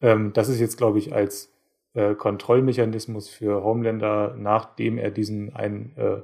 ähm, 0.00 0.32
das 0.32 0.48
ist 0.48 0.60
jetzt, 0.60 0.76
glaube 0.76 0.98
ich, 0.98 1.14
als 1.14 1.52
äh, 1.94 2.14
Kontrollmechanismus 2.14 3.28
für 3.28 3.62
Homelander, 3.62 4.34
nachdem 4.36 4.98
er 4.98 5.10
diesen 5.10 5.54
einen 5.54 5.96
äh, 5.96 6.22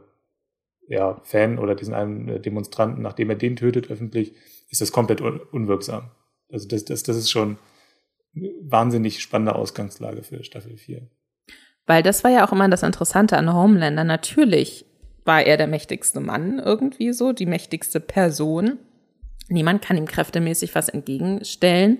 ja, 0.90 1.20
Fan 1.22 1.58
oder 1.58 1.74
diesen 1.76 1.94
einen 1.94 2.28
äh, 2.28 2.40
Demonstranten, 2.40 3.00
nachdem 3.00 3.30
er 3.30 3.36
den 3.36 3.56
tötet 3.56 3.90
öffentlich, 3.90 4.34
ist 4.68 4.80
das 4.80 4.90
komplett 4.90 5.20
un 5.20 5.40
unwirksam. 5.52 6.10
Also 6.52 6.66
das, 6.66 6.84
das, 6.84 7.04
das 7.04 7.16
ist 7.16 7.30
schon 7.30 7.58
wahnsinnig 8.62 9.20
spannende 9.22 9.54
Ausgangslage 9.54 10.24
für 10.24 10.42
Staffel 10.42 10.76
4. 10.76 11.02
Weil 11.86 12.02
das 12.02 12.24
war 12.24 12.30
ja 12.32 12.46
auch 12.46 12.52
immer 12.52 12.68
das 12.68 12.82
Interessante 12.82 13.36
an 13.36 13.54
Homelander. 13.54 14.02
Natürlich 14.02 14.84
war 15.24 15.42
er 15.42 15.56
der 15.56 15.68
mächtigste 15.68 16.18
Mann 16.18 16.58
irgendwie 16.58 17.12
so, 17.12 17.32
die 17.32 17.46
mächtigste 17.46 18.00
Person. 18.00 18.78
Niemand 19.48 19.82
kann 19.82 19.96
ihm 19.96 20.06
kräftemäßig 20.06 20.74
was 20.74 20.88
entgegenstellen. 20.88 21.98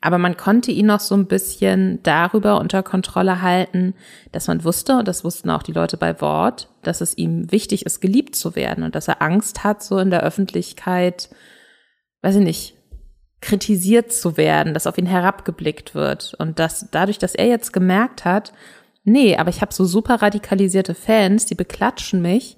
Aber 0.00 0.18
man 0.18 0.36
konnte 0.36 0.70
ihn 0.70 0.86
noch 0.86 1.00
so 1.00 1.14
ein 1.14 1.26
bisschen 1.26 2.02
darüber 2.02 2.58
unter 2.58 2.82
Kontrolle 2.82 3.42
halten, 3.42 3.94
dass 4.32 4.46
man 4.46 4.64
wusste, 4.64 4.96
und 4.98 5.08
das 5.08 5.24
wussten 5.24 5.50
auch 5.50 5.62
die 5.62 5.72
Leute 5.72 5.98
bei 5.98 6.20
Wort, 6.22 6.70
dass 6.82 7.02
es 7.02 7.18
ihm 7.18 7.52
wichtig 7.52 7.84
ist, 7.84 8.00
geliebt 8.00 8.34
zu 8.34 8.56
werden 8.56 8.82
und 8.82 8.94
dass 8.94 9.08
er 9.08 9.20
Angst 9.20 9.62
hat, 9.62 9.82
so 9.82 9.98
in 9.98 10.10
der 10.10 10.22
Öffentlichkeit, 10.22 11.28
weiß 12.22 12.36
ich 12.36 12.42
nicht, 12.42 12.74
kritisiert 13.42 14.12
zu 14.12 14.36
werden, 14.36 14.74
dass 14.74 14.86
auf 14.86 14.98
ihn 14.98 15.06
herabgeblickt 15.06 15.94
wird. 15.94 16.34
Und 16.38 16.58
dass 16.58 16.90
dadurch, 16.90 17.18
dass 17.18 17.34
er 17.34 17.46
jetzt 17.46 17.72
gemerkt 17.72 18.24
hat, 18.24 18.52
nee, 19.04 19.36
aber 19.36 19.50
ich 19.50 19.60
habe 19.60 19.74
so 19.74 19.84
super 19.84 20.22
radikalisierte 20.22 20.94
Fans, 20.94 21.46
die 21.46 21.54
beklatschen 21.54 22.22
mich, 22.22 22.56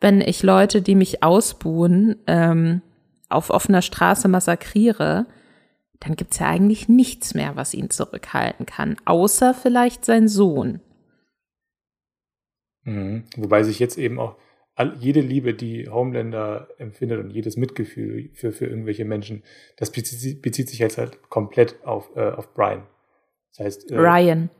wenn 0.00 0.20
ich 0.20 0.42
Leute, 0.42 0.82
die 0.82 0.96
mich 0.96 1.22
ausbuhen, 1.22 2.16
ähm, 2.26 2.82
auf 3.28 3.50
offener 3.50 3.82
Straße 3.82 4.28
massakriere, 4.28 5.26
dann 6.02 6.16
gibt's 6.16 6.40
ja 6.40 6.48
eigentlich 6.48 6.88
nichts 6.88 7.34
mehr, 7.34 7.54
was 7.54 7.74
ihn 7.74 7.90
zurückhalten 7.90 8.66
kann, 8.66 8.96
außer 9.04 9.54
vielleicht 9.54 10.04
sein 10.04 10.26
Sohn. 10.26 10.80
Mhm. 12.84 13.24
Wobei 13.36 13.62
sich 13.62 13.78
jetzt 13.78 13.98
eben 13.98 14.18
auch 14.18 14.36
all, 14.74 14.96
jede 14.98 15.20
Liebe, 15.20 15.54
die 15.54 15.88
Homelander 15.88 16.68
empfindet 16.78 17.20
und 17.20 17.30
jedes 17.30 17.56
Mitgefühl 17.56 18.30
für, 18.34 18.50
für 18.50 18.66
irgendwelche 18.66 19.04
Menschen, 19.04 19.44
das 19.76 19.92
bezieht, 19.92 20.42
bezieht 20.42 20.68
sich 20.68 20.80
jetzt 20.80 20.98
halt 20.98 21.22
komplett 21.28 21.84
auf, 21.84 22.10
äh, 22.16 22.30
auf 22.30 22.52
Brian. 22.52 22.82
Das 23.50 23.66
heißt, 23.66 23.90
äh, 23.92 23.96
Ryan. 23.96 24.50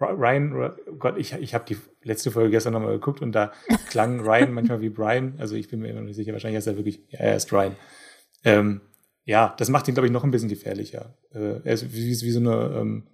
Ryan, 0.00 0.52
oh 0.52 0.92
Gott, 0.98 1.16
ich, 1.16 1.32
ich 1.34 1.54
habe 1.54 1.64
die 1.64 1.76
letzte 2.02 2.30
Folge 2.32 2.50
gestern 2.50 2.72
nochmal 2.72 2.92
geguckt 2.92 3.22
und 3.22 3.32
da 3.32 3.52
klang 3.88 4.20
Ryan 4.20 4.52
manchmal 4.54 4.80
wie 4.80 4.88
Brian. 4.88 5.34
Also 5.38 5.56
ich 5.56 5.68
bin 5.68 5.80
mir 5.80 5.90
immer 5.90 6.00
nicht 6.00 6.16
sicher, 6.16 6.32
wahrscheinlich 6.32 6.58
ist 6.58 6.66
er 6.66 6.76
wirklich, 6.76 7.00
ja, 7.08 7.20
er 7.20 7.36
ist 7.36 7.52
Ryan. 7.52 7.76
Ähm, 8.44 8.80
ja, 9.24 9.54
das 9.58 9.68
macht 9.68 9.88
ihn, 9.88 9.94
glaube 9.94 10.06
ich, 10.06 10.12
noch 10.12 10.24
ein 10.24 10.30
bisschen 10.30 10.48
gefährlicher. 10.48 11.16
Äh, 11.32 11.60
er 11.64 11.72
ist 11.72 11.92
wie, 11.92 12.08
wie 12.08 12.30
so 12.30 12.40
eine 12.40 12.76
ähm, 12.76 13.06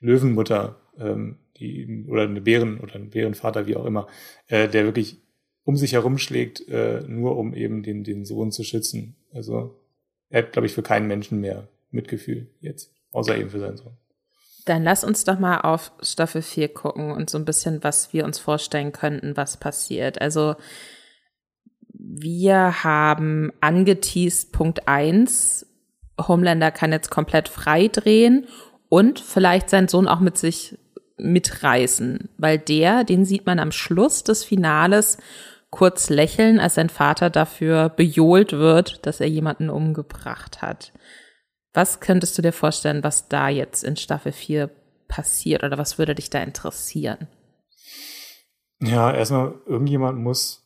Löwenmutter, 0.00 0.80
ähm, 0.98 1.38
die, 1.56 2.06
oder 2.08 2.22
eine 2.22 2.40
Bären 2.40 2.80
oder 2.80 2.96
ein 2.96 3.10
Bärenvater, 3.10 3.66
wie 3.66 3.76
auch 3.76 3.84
immer, 3.84 4.06
äh, 4.48 4.68
der 4.68 4.84
wirklich 4.84 5.22
um 5.64 5.76
sich 5.76 5.94
herumschlägt, 5.94 6.68
äh, 6.68 7.02
nur 7.06 7.36
um 7.36 7.54
eben 7.54 7.82
den, 7.82 8.04
den 8.04 8.24
Sohn 8.24 8.52
zu 8.52 8.64
schützen. 8.64 9.16
Also 9.32 9.80
er 10.28 10.42
hat, 10.42 10.52
glaube 10.52 10.66
ich, 10.66 10.72
für 10.72 10.82
keinen 10.82 11.06
Menschen 11.06 11.40
mehr 11.40 11.68
Mitgefühl 11.90 12.48
jetzt, 12.60 12.92
außer 13.12 13.36
eben 13.36 13.50
für 13.50 13.60
seinen 13.60 13.78
Sohn. 13.78 13.96
Dann 14.66 14.82
lass 14.82 15.04
uns 15.04 15.24
doch 15.24 15.38
mal 15.38 15.60
auf 15.60 15.92
Staffel 16.00 16.42
4 16.42 16.68
gucken 16.68 17.10
und 17.10 17.30
so 17.30 17.38
ein 17.38 17.44
bisschen, 17.44 17.84
was 17.84 18.12
wir 18.12 18.24
uns 18.24 18.38
vorstellen 18.38 18.92
könnten, 18.92 19.36
was 19.36 19.58
passiert. 19.58 20.20
Also 20.20 20.56
wir 22.06 22.84
haben 22.84 23.50
angeteased 23.60 24.52
Punkt 24.52 24.86
eins. 24.88 25.66
Homelander 26.20 26.70
kann 26.70 26.92
jetzt 26.92 27.10
komplett 27.10 27.48
frei 27.48 27.88
drehen 27.88 28.46
und 28.88 29.18
vielleicht 29.18 29.70
seinen 29.70 29.88
Sohn 29.88 30.06
auch 30.06 30.20
mit 30.20 30.36
sich 30.36 30.78
mitreißen, 31.16 32.28
weil 32.36 32.58
der, 32.58 33.04
den 33.04 33.24
sieht 33.24 33.46
man 33.46 33.58
am 33.58 33.72
Schluss 33.72 34.22
des 34.22 34.44
Finales 34.44 35.18
kurz 35.70 36.10
lächeln, 36.10 36.60
als 36.60 36.74
sein 36.74 36.88
Vater 36.88 37.30
dafür 37.30 37.88
bejohlt 37.88 38.52
wird, 38.52 39.06
dass 39.06 39.20
er 39.20 39.28
jemanden 39.28 39.70
umgebracht 39.70 40.62
hat. 40.62 40.92
Was 41.72 42.00
könntest 42.00 42.36
du 42.38 42.42
dir 42.42 42.52
vorstellen, 42.52 43.02
was 43.02 43.28
da 43.28 43.48
jetzt 43.48 43.82
in 43.82 43.96
Staffel 43.96 44.30
4 44.30 44.70
passiert 45.08 45.64
oder 45.64 45.78
was 45.78 45.98
würde 45.98 46.14
dich 46.14 46.30
da 46.30 46.42
interessieren? 46.42 47.28
Ja, 48.80 49.12
erstmal, 49.12 49.54
irgendjemand 49.66 50.18
muss 50.18 50.63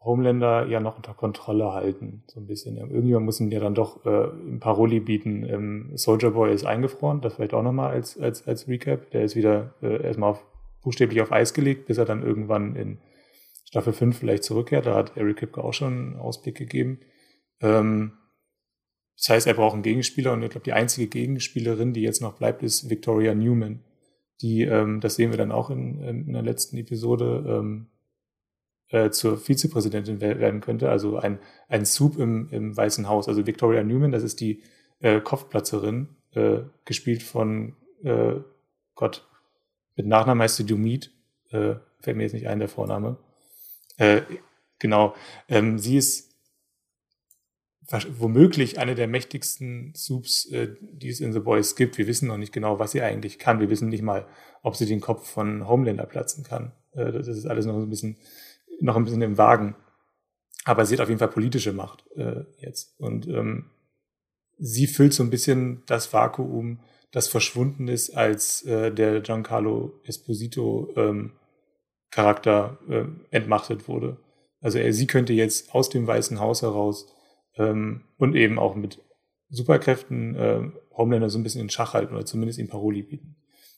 Homelander 0.00 0.66
ja 0.66 0.80
noch 0.80 0.96
unter 0.96 1.12
Kontrolle 1.12 1.72
halten, 1.72 2.22
so 2.28 2.40
ein 2.40 2.46
bisschen. 2.46 2.76
Irgendjemand 2.76 3.26
muss 3.26 3.40
ihm 3.40 3.50
ja 3.50 3.60
dann 3.60 3.74
doch 3.74 4.04
äh, 4.06 4.28
Paroli 4.60 5.00
bieten. 5.00 5.44
Ähm, 5.44 5.90
Soldier 5.94 6.30
Boy 6.30 6.54
ist 6.54 6.64
eingefroren, 6.64 7.20
das 7.20 7.34
vielleicht 7.34 7.54
auch 7.54 7.62
nochmal 7.62 7.90
als, 7.90 8.18
als, 8.18 8.46
als 8.46 8.68
Recap. 8.68 9.10
Der 9.10 9.24
ist 9.24 9.34
wieder 9.34 9.74
äh, 9.82 10.02
erstmal 10.02 10.30
auf, 10.30 10.44
buchstäblich 10.82 11.20
auf 11.20 11.32
Eis 11.32 11.52
gelegt, 11.52 11.86
bis 11.86 11.98
er 11.98 12.04
dann 12.04 12.22
irgendwann 12.22 12.76
in 12.76 12.98
Staffel 13.64 13.92
5 13.92 14.16
vielleicht 14.16 14.44
zurückkehrt. 14.44 14.86
Da 14.86 14.94
hat 14.94 15.16
Eric 15.16 15.38
Kipke 15.38 15.62
auch 15.62 15.74
schon 15.74 15.92
einen 15.92 16.16
Ausblick 16.16 16.56
gegeben. 16.56 17.00
Ähm, 17.60 18.12
das 19.16 19.30
heißt, 19.30 19.46
er 19.48 19.54
braucht 19.54 19.74
einen 19.74 19.82
Gegenspieler 19.82 20.32
und 20.32 20.42
ich 20.44 20.50
glaube, 20.50 20.64
die 20.64 20.72
einzige 20.72 21.08
Gegenspielerin, 21.08 21.92
die 21.92 22.02
jetzt 22.02 22.22
noch 22.22 22.34
bleibt, 22.34 22.62
ist 22.62 22.88
Victoria 22.88 23.34
Newman. 23.34 23.80
Die, 24.40 24.62
ähm, 24.62 25.00
das 25.00 25.16
sehen 25.16 25.32
wir 25.32 25.38
dann 25.38 25.50
auch 25.50 25.70
in, 25.70 26.00
in 26.00 26.32
der 26.32 26.42
letzten 26.42 26.76
Episode, 26.76 27.44
ähm, 27.48 27.88
äh, 28.90 29.10
zur 29.10 29.38
Vizepräsidentin 29.38 30.20
werden 30.20 30.60
könnte, 30.60 30.90
also 30.90 31.18
ein, 31.18 31.38
ein 31.68 31.84
Soup 31.84 32.18
im, 32.18 32.48
im 32.50 32.76
Weißen 32.76 33.08
Haus. 33.08 33.28
Also 33.28 33.46
Victoria 33.46 33.82
Newman, 33.82 34.12
das 34.12 34.22
ist 34.22 34.40
die 34.40 34.62
äh, 35.00 35.20
Kopfplatzerin, 35.20 36.08
äh, 36.34 36.60
gespielt 36.84 37.22
von 37.22 37.76
äh, 38.02 38.36
Gott, 38.94 39.26
mit 39.96 40.06
Nachnamen 40.06 40.42
heißt 40.42 40.56
sie 40.56 40.66
Dumit, 40.66 41.12
äh, 41.50 41.74
fällt 42.00 42.16
mir 42.16 42.22
jetzt 42.22 42.32
nicht 42.32 42.48
ein, 42.48 42.58
der 42.58 42.68
Vorname. 42.68 43.18
Äh, 43.96 44.22
genau, 44.78 45.14
ähm, 45.48 45.78
sie 45.78 45.96
ist 45.96 46.28
womöglich 48.18 48.78
eine 48.78 48.94
der 48.94 49.08
mächtigsten 49.08 49.94
Soups, 49.94 50.46
äh, 50.50 50.68
die 50.80 51.08
es 51.08 51.20
in 51.20 51.32
The 51.32 51.40
Boys 51.40 51.74
gibt. 51.74 51.96
Wir 51.98 52.06
wissen 52.06 52.28
noch 52.28 52.36
nicht 52.36 52.52
genau, 52.52 52.78
was 52.78 52.92
sie 52.92 53.00
eigentlich 53.00 53.38
kann. 53.38 53.60
Wir 53.60 53.70
wissen 53.70 53.88
nicht 53.88 54.02
mal, 54.02 54.26
ob 54.62 54.76
sie 54.76 54.86
den 54.86 55.00
Kopf 55.00 55.28
von 55.28 55.66
Homelander 55.66 56.06
platzen 56.06 56.44
kann. 56.44 56.72
Äh, 56.92 57.12
das 57.12 57.26
ist 57.28 57.46
alles 57.46 57.66
noch 57.66 57.76
ein 57.76 57.88
bisschen 57.88 58.18
noch 58.80 58.96
ein 58.96 59.04
bisschen 59.04 59.22
im 59.22 59.38
Wagen. 59.38 59.76
Aber 60.64 60.84
sie 60.84 60.94
hat 60.94 61.00
auf 61.00 61.08
jeden 61.08 61.18
Fall 61.18 61.28
politische 61.28 61.72
Macht 61.72 62.04
äh, 62.16 62.44
jetzt. 62.58 62.98
Und 63.00 63.26
ähm, 63.28 63.70
sie 64.58 64.86
füllt 64.86 65.14
so 65.14 65.22
ein 65.22 65.30
bisschen 65.30 65.82
das 65.86 66.12
Vakuum, 66.12 66.80
das 67.10 67.28
verschwunden 67.28 67.88
ist, 67.88 68.10
als 68.10 68.62
äh, 68.64 68.92
der 68.92 69.20
Giancarlo 69.20 70.00
Esposito 70.04 70.92
ähm, 70.96 71.32
Charakter 72.10 72.78
äh, 72.88 73.04
entmachtet 73.30 73.88
wurde. 73.88 74.18
Also 74.60 74.78
er, 74.78 74.92
sie 74.92 75.06
könnte 75.06 75.32
jetzt 75.32 75.74
aus 75.74 75.88
dem 75.88 76.06
Weißen 76.06 76.40
Haus 76.40 76.62
heraus 76.62 77.14
ähm, 77.56 78.04
und 78.18 78.34
eben 78.34 78.58
auch 78.58 78.74
mit 78.74 79.00
Superkräften 79.50 80.34
äh, 80.34 80.70
Homelander 80.92 81.30
so 81.30 81.38
ein 81.38 81.42
bisschen 81.42 81.62
in 81.62 81.70
Schach 81.70 81.94
halten 81.94 82.14
oder 82.14 82.26
zumindest 82.26 82.58
ihm 82.58 82.68
Paroli 82.68 83.02
bieten. 83.02 83.36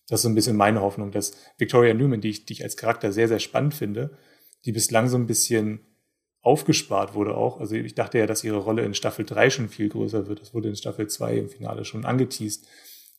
Das 0.08 0.20
ist 0.20 0.22
so 0.22 0.28
ein 0.28 0.34
bisschen 0.34 0.56
meine 0.56 0.80
Hoffnung, 0.80 1.12
dass 1.12 1.36
Victoria 1.58 1.94
Newman, 1.94 2.20
die 2.20 2.30
ich, 2.30 2.44
die 2.44 2.54
ich 2.54 2.64
als 2.64 2.76
Charakter 2.76 3.12
sehr, 3.12 3.28
sehr 3.28 3.38
spannend 3.38 3.74
finde, 3.74 4.16
die 4.64 4.72
bislang 4.72 5.08
so 5.08 5.16
ein 5.16 5.26
bisschen 5.26 5.80
aufgespart 6.42 7.14
wurde 7.14 7.36
auch. 7.36 7.60
Also 7.60 7.74
ich 7.74 7.94
dachte 7.94 8.18
ja, 8.18 8.26
dass 8.26 8.44
ihre 8.44 8.58
Rolle 8.58 8.82
in 8.82 8.94
Staffel 8.94 9.24
3 9.24 9.50
schon 9.50 9.68
viel 9.68 9.88
größer 9.88 10.26
wird. 10.26 10.40
Das 10.40 10.54
wurde 10.54 10.68
in 10.68 10.76
Staffel 10.76 11.06
2 11.06 11.36
im 11.36 11.48
Finale 11.48 11.84
schon 11.84 12.04
angeteased, 12.04 12.66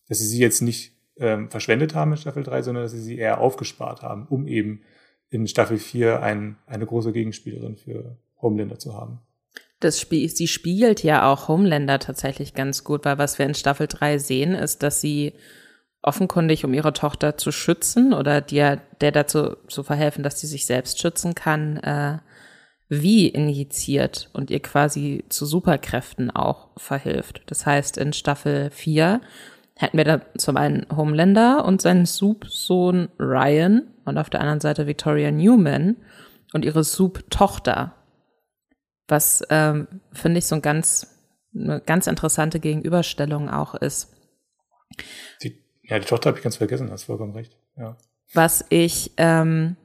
dass 0.08 0.20
sie 0.20 0.26
sie 0.26 0.40
jetzt 0.40 0.62
nicht 0.62 0.94
ähm, 1.18 1.50
verschwendet 1.50 1.94
haben 1.94 2.12
in 2.12 2.18
Staffel 2.18 2.44
3, 2.44 2.64
sondern 2.64 2.84
dass 2.84 2.94
sie 2.94 3.02
sie 3.02 3.18
eher 3.18 3.40
aufgespart 3.40 4.02
haben, 4.02 4.28
um 4.28 4.48
eben 4.48 4.82
in 5.30 5.48
Staffel 5.48 5.78
4 5.78 6.22
ein, 6.22 6.58
eine 6.66 6.86
große 6.86 7.12
Gegenspielerin 7.12 7.78
für 7.78 8.18
Homelander 8.42 8.80
zu 8.80 8.96
haben. 8.96 9.20
Das 9.80 10.00
Spiel, 10.00 10.30
sie 10.30 10.48
spielt 10.48 11.04
ja 11.04 11.32
auch 11.32 11.48
Homelander 11.48 12.00
tatsächlich 12.00 12.54
ganz 12.54 12.84
gut, 12.84 13.06
weil 13.06 13.18
was 13.18 13.40
wir 13.40 13.46
in 13.46 13.56
Staffel 13.56 13.88
3 13.88 14.18
sehen, 14.18 14.54
ist, 14.54 14.84
dass 14.84 15.02
sie 15.02 15.34
offenkundig, 16.04 16.66
um 16.66 16.74
ihre 16.74 16.94
Tochter 16.94 17.38
zu 17.38 17.52
schützen 17.52 18.14
oder 18.14 18.42
dir, 18.42 18.82
der 19.02 19.12
dazu 19.12 19.56
zu 19.68 19.84
verhelfen, 19.84 20.24
dass 20.24 20.40
sie 20.40 20.48
sich 20.48 20.66
selbst 20.66 21.00
schützen 21.00 21.36
kann, 21.36 21.78
äh, 21.78 22.18
wie 22.90 23.28
injiziert 23.28 24.30
und 24.34 24.50
ihr 24.50 24.62
quasi 24.62 25.24
zu 25.30 25.46
Superkräften 25.46 26.30
auch 26.30 26.70
verhilft. 26.76 27.44
Das 27.46 27.66
heißt, 27.66 27.98
in 27.98 28.14
Staffel 28.14 28.70
4 28.70 29.22
hätten 29.76 29.98
wir 29.98 30.04
da 30.04 30.22
zum 30.38 30.58
einen 30.58 30.86
Homelander 30.94 31.64
und 31.64 31.82
seinen 31.82 32.06
Soup-Sohn 32.06 33.10
Ryan 33.18 33.88
und 34.04 34.18
auf 34.18 34.30
der 34.30 34.42
anderen 34.42 34.60
Seite 34.60 34.88
Victoria 34.88 35.32
Newman 35.32 35.96
und 36.54 36.66
ihre 36.66 36.84
Soup-Tochter. 36.84 37.96
Was, 39.08 39.42
ähm, 39.50 39.88
finde 40.12 40.40
ich, 40.40 40.46
so 40.46 40.56
ein 40.56 40.62
ganz, 40.62 41.18
eine 41.56 41.80
ganz 41.80 42.08
interessante 42.08 42.60
Gegenüberstellung 42.60 43.50
auch 43.50 43.76
ist. 43.76 44.14
Die, 45.44 45.61
ja, 45.92 46.00
die 46.00 46.06
Tochter 46.06 46.30
habe 46.30 46.38
ich 46.38 46.44
ganz 46.44 46.56
vergessen, 46.56 46.90
hast 46.90 47.04
vollkommen 47.04 47.34
recht. 47.34 47.58
Ja. 47.78 47.98
Was 48.34 48.64
ich 48.70 49.12
ähm, 49.18 49.76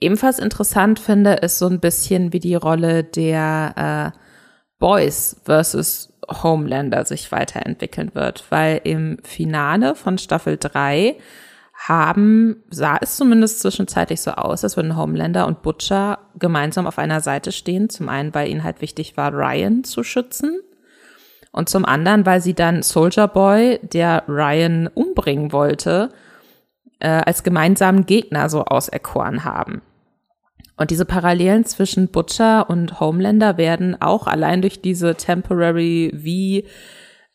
ebenfalls 0.00 0.38
interessant 0.38 0.98
finde, 0.98 1.34
ist 1.34 1.58
so 1.58 1.66
ein 1.66 1.78
bisschen, 1.78 2.32
wie 2.32 2.40
die 2.40 2.54
Rolle 2.54 3.04
der 3.04 4.14
äh, 4.14 4.18
Boys 4.78 5.36
versus 5.44 6.14
Homelander 6.42 7.04
sich 7.04 7.30
weiterentwickeln 7.32 8.14
wird, 8.14 8.44
weil 8.48 8.80
im 8.84 9.18
Finale 9.24 9.94
von 9.94 10.16
Staffel 10.16 10.56
3 10.56 11.16
haben, 11.74 12.64
sah 12.70 12.96
es 13.02 13.18
zumindest 13.18 13.60
zwischenzeitlich 13.60 14.22
so 14.22 14.30
aus, 14.30 14.64
als 14.64 14.78
würden 14.78 14.96
Homelander 14.96 15.46
und 15.46 15.60
Butcher 15.60 16.18
gemeinsam 16.38 16.86
auf 16.86 16.98
einer 16.98 17.20
Seite 17.20 17.52
stehen. 17.52 17.90
Zum 17.90 18.08
einen, 18.08 18.34
weil 18.34 18.48
ihnen 18.48 18.64
halt 18.64 18.80
wichtig 18.80 19.18
war, 19.18 19.34
Ryan 19.34 19.84
zu 19.84 20.02
schützen. 20.02 20.60
Und 21.56 21.70
zum 21.70 21.86
anderen, 21.86 22.26
weil 22.26 22.42
sie 22.42 22.52
dann 22.52 22.82
Soldier 22.82 23.28
Boy, 23.28 23.80
der 23.82 24.24
Ryan 24.28 24.88
umbringen 24.88 25.52
wollte, 25.52 26.10
äh, 27.00 27.08
als 27.08 27.42
gemeinsamen 27.44 28.04
Gegner 28.04 28.50
so 28.50 28.66
auserkoren 28.66 29.42
haben. 29.44 29.80
Und 30.76 30.90
diese 30.90 31.06
Parallelen 31.06 31.64
zwischen 31.64 32.08
Butcher 32.08 32.68
und 32.68 33.00
Homelander 33.00 33.56
werden 33.56 34.00
auch 34.00 34.26
allein 34.26 34.60
durch 34.60 34.82
diese 34.82 35.14
Temporary 35.14 36.12
V 36.12 36.68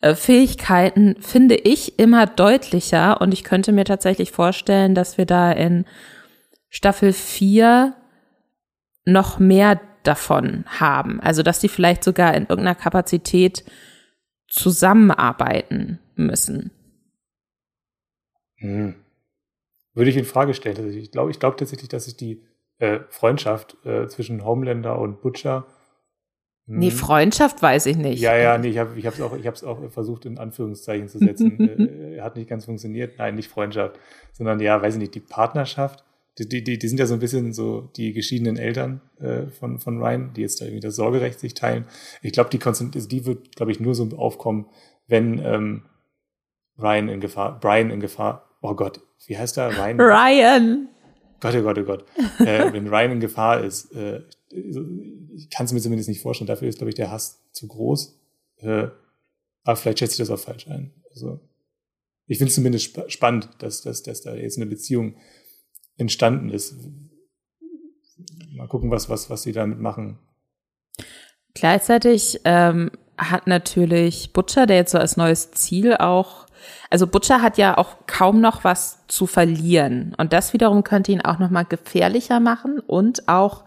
äh, 0.07 0.13
Fähigkeiten, 0.13 1.15
finde 1.19 1.55
ich, 1.55 1.97
immer 1.97 2.27
deutlicher. 2.27 3.21
Und 3.21 3.33
ich 3.33 3.43
könnte 3.43 3.71
mir 3.71 3.85
tatsächlich 3.85 4.31
vorstellen, 4.31 4.93
dass 4.93 5.17
wir 5.17 5.25
da 5.25 5.51
in 5.51 5.85
Staffel 6.69 7.11
4 7.11 7.95
noch 9.05 9.39
mehr 9.39 9.81
davon 10.03 10.63
haben. 10.67 11.19
Also, 11.21 11.41
dass 11.41 11.59
die 11.59 11.69
vielleicht 11.69 12.03
sogar 12.03 12.35
in 12.35 12.43
irgendeiner 12.43 12.75
Kapazität 12.75 13.63
zusammenarbeiten 14.51 15.99
müssen. 16.15 16.71
Hm. 18.57 18.95
Würde 19.93 20.09
ich 20.09 20.17
in 20.17 20.25
Frage 20.25 20.53
stellen. 20.53 20.77
Also 20.77 20.89
ich 20.89 21.11
glaube 21.11 21.31
ich 21.31 21.39
glaube 21.39 21.55
tatsächlich, 21.55 21.89
dass 21.89 22.05
sich 22.05 22.17
die 22.17 22.43
äh, 22.77 22.99
Freundschaft 23.09 23.77
äh, 23.85 24.07
zwischen 24.07 24.43
Homelander 24.43 24.99
und 24.99 25.21
Butcher. 25.21 25.65
Hm. 26.67 26.79
Nee, 26.79 26.91
Freundschaft 26.91 27.61
weiß 27.61 27.85
ich 27.85 27.97
nicht. 27.97 28.19
Ja, 28.19 28.35
ja, 28.35 28.57
nee, 28.57 28.69
ich 28.69 28.77
habe 28.77 28.97
ich 28.97 29.05
es 29.05 29.21
auch, 29.21 29.33
auch 29.63 29.89
versucht, 29.89 30.25
in 30.25 30.37
Anführungszeichen 30.37 31.07
zu 31.07 31.19
setzen. 31.19 31.59
äh, 32.15 32.21
hat 32.21 32.35
nicht 32.35 32.49
ganz 32.49 32.65
funktioniert. 32.65 33.17
Nein, 33.19 33.35
nicht 33.35 33.49
Freundschaft, 33.49 33.99
sondern 34.33 34.59
ja, 34.59 34.81
weiß 34.81 34.95
ich 34.95 34.99
nicht, 34.99 35.15
die 35.15 35.21
Partnerschaft. 35.21 36.03
Die, 36.37 36.47
die, 36.47 36.77
die, 36.77 36.87
sind 36.87 36.97
ja 36.97 37.05
so 37.05 37.13
ein 37.13 37.19
bisschen 37.19 37.53
so 37.53 37.91
die 37.97 38.13
geschiedenen 38.13 38.57
Eltern 38.57 39.01
äh, 39.19 39.47
von, 39.47 39.79
von 39.79 40.01
Ryan, 40.01 40.33
die 40.33 40.41
jetzt 40.41 40.61
da 40.61 40.65
irgendwie 40.65 40.79
das 40.79 40.95
Sorgerecht 40.95 41.39
sich 41.39 41.53
teilen. 41.53 41.85
Ich 42.21 42.31
glaube, 42.31 42.49
die, 42.49 42.61
also 42.63 42.85
die 42.87 43.25
wird, 43.25 43.55
glaube 43.55 43.71
ich, 43.71 43.79
nur 43.81 43.95
so 43.95 44.07
aufkommen, 44.17 44.67
wenn 45.07 45.39
ähm, 45.39 45.83
Ryan 46.77 47.09
in 47.09 47.19
Gefahr, 47.19 47.59
Brian 47.59 47.91
in 47.91 47.99
Gefahr, 47.99 48.57
oh 48.61 48.75
Gott, 48.75 49.01
wie 49.27 49.37
heißt 49.37 49.57
er? 49.57 49.77
Ryan? 49.77 49.99
Ryan! 49.99 50.89
Gott, 51.41 51.55
oh 51.55 51.61
Gott, 51.63 51.77
oh 51.79 51.83
Gott. 51.83 52.05
äh, 52.39 52.71
wenn 52.71 52.87
Ryan 52.87 53.13
in 53.13 53.19
Gefahr 53.19 53.63
ist, 53.63 53.91
äh, 53.93 54.21
ich 54.49 55.49
kann 55.49 55.65
es 55.65 55.73
mir 55.73 55.81
zumindest 55.81 56.07
nicht 56.07 56.21
vorstellen. 56.21 56.47
Dafür 56.47 56.67
ist, 56.67 56.77
glaube 56.77 56.89
ich, 56.89 56.95
der 56.95 57.11
Hass 57.11 57.43
zu 57.51 57.67
groß. 57.67 58.19
Äh, 58.57 58.87
aber 59.63 59.75
vielleicht 59.75 59.99
schätze 59.99 60.13
ich 60.13 60.27
das 60.27 60.29
auch 60.29 60.43
falsch 60.43 60.67
ein. 60.67 60.93
Also, 61.09 61.39
ich 62.27 62.37
finde 62.37 62.49
es 62.49 62.55
zumindest 62.55 62.85
sp 62.93 63.09
spannend, 63.09 63.49
dass, 63.59 63.81
dass, 63.81 64.03
dass 64.03 64.21
da 64.21 64.35
jetzt 64.35 64.57
eine 64.57 64.67
Beziehung 64.67 65.15
entstanden 66.01 66.49
ist. 66.49 66.75
Mal 68.53 68.67
gucken, 68.67 68.91
was, 68.91 69.09
was, 69.09 69.29
was 69.29 69.43
sie 69.43 69.53
damit 69.53 69.79
machen. 69.79 70.19
Gleichzeitig 71.53 72.41
ähm, 72.43 72.91
hat 73.17 73.47
natürlich 73.47 74.33
Butcher, 74.33 74.65
der 74.65 74.77
jetzt 74.77 74.91
so 74.91 74.97
als 74.97 75.17
neues 75.17 75.51
Ziel 75.51 75.95
auch 75.95 76.47
also 76.89 77.07
Butcher 77.07 77.41
hat 77.41 77.57
ja 77.57 77.77
auch 77.77 78.05
kaum 78.07 78.41
noch 78.41 78.63
was 78.63 79.05
zu 79.07 79.25
verlieren. 79.25 80.13
Und 80.17 80.33
das 80.33 80.53
wiederum 80.53 80.83
könnte 80.83 81.11
ihn 81.11 81.21
auch 81.21 81.39
nochmal 81.39 81.65
gefährlicher 81.65 82.39
machen 82.39 82.79
und 82.79 83.27
auch 83.27 83.65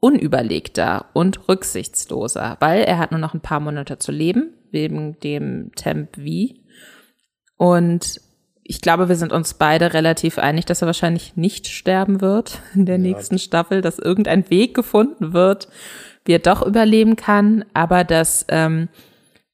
unüberlegter 0.00 1.06
und 1.12 1.48
rücksichtsloser, 1.48 2.56
weil 2.60 2.82
er 2.82 2.98
hat 2.98 3.12
nur 3.12 3.20
noch 3.20 3.34
ein 3.34 3.40
paar 3.40 3.60
Monate 3.60 3.98
zu 3.98 4.10
leben, 4.10 4.54
wegen 4.70 5.18
dem 5.20 5.72
Temp 5.76 6.16
V. 6.16 6.54
Und 7.56 8.20
ich 8.72 8.80
glaube, 8.80 9.10
wir 9.10 9.16
sind 9.16 9.34
uns 9.34 9.52
beide 9.52 9.92
relativ 9.92 10.38
einig, 10.38 10.64
dass 10.64 10.80
er 10.80 10.86
wahrscheinlich 10.86 11.36
nicht 11.36 11.68
sterben 11.68 12.22
wird 12.22 12.62
in 12.74 12.86
der 12.86 12.96
ja. 12.96 13.02
nächsten 13.02 13.38
Staffel, 13.38 13.82
dass 13.82 13.98
irgendein 13.98 14.48
Weg 14.48 14.72
gefunden 14.72 15.34
wird, 15.34 15.68
wie 16.24 16.32
er 16.32 16.38
doch 16.38 16.66
überleben 16.66 17.16
kann. 17.16 17.66
Aber 17.74 18.02
das 18.02 18.46
ähm, 18.48 18.88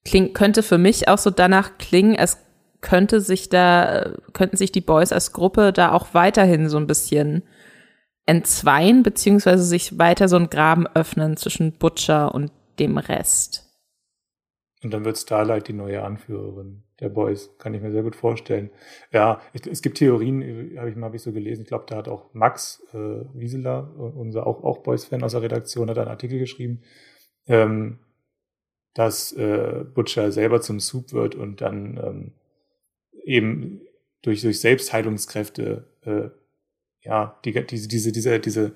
klingt, 0.04 0.34
könnte 0.34 0.62
für 0.62 0.78
mich 0.78 1.08
auch 1.08 1.18
so 1.18 1.30
danach 1.30 1.78
klingen, 1.78 2.16
als 2.16 2.38
könnte 2.80 3.20
sich 3.20 3.48
da, 3.48 4.12
könnten 4.34 4.56
sich 4.56 4.70
die 4.70 4.80
Boys 4.80 5.10
als 5.10 5.32
Gruppe 5.32 5.72
da 5.72 5.90
auch 5.90 6.14
weiterhin 6.14 6.68
so 6.68 6.76
ein 6.76 6.86
bisschen 6.86 7.42
entzweien, 8.24 9.02
beziehungsweise 9.02 9.64
sich 9.64 9.98
weiter 9.98 10.28
so 10.28 10.36
ein 10.36 10.48
Graben 10.48 10.86
öffnen 10.94 11.36
zwischen 11.36 11.72
Butcher 11.72 12.32
und 12.32 12.52
dem 12.78 12.98
Rest. 12.98 13.68
Und 14.80 14.94
dann 14.94 15.04
wird 15.04 15.18
Starlight 15.18 15.66
die 15.66 15.72
neue 15.72 16.04
Anführerin 16.04 16.84
der 17.00 17.08
Boys, 17.08 17.50
kann 17.58 17.74
ich 17.74 17.82
mir 17.82 17.92
sehr 17.92 18.02
gut 18.02 18.16
vorstellen. 18.16 18.70
Ja, 19.12 19.40
es 19.52 19.82
gibt 19.82 19.98
Theorien, 19.98 20.76
habe 20.76 20.90
ich 20.90 20.96
mal 20.96 21.06
hab 21.06 21.14
ich 21.14 21.22
so 21.22 21.32
gelesen. 21.32 21.62
Ich 21.62 21.68
glaube, 21.68 21.84
da 21.88 21.96
hat 21.96 22.08
auch 22.08 22.34
Max 22.34 22.82
äh, 22.92 23.24
Wieseler, 23.34 23.94
unser 23.96 24.46
auch, 24.46 24.64
auch 24.64 24.78
Boys-Fan 24.78 25.22
aus 25.22 25.32
der 25.32 25.42
Redaktion, 25.42 25.88
hat 25.90 25.98
einen 25.98 26.08
Artikel 26.08 26.38
geschrieben, 26.38 26.82
ähm, 27.46 28.00
dass 28.94 29.32
äh, 29.32 29.84
Butcher 29.94 30.32
selber 30.32 30.60
zum 30.60 30.80
Soup 30.80 31.12
wird 31.12 31.36
und 31.36 31.60
dann 31.60 31.96
ähm, 32.02 32.32
eben 33.24 33.80
durch, 34.22 34.42
durch 34.42 34.60
Selbstheilungskräfte, 34.60 35.84
äh, 36.02 36.30
ja, 37.02 37.38
die, 37.44 37.52
diese, 37.64 37.86
diese, 37.86 38.10
diese, 38.10 38.40
diese 38.40 38.72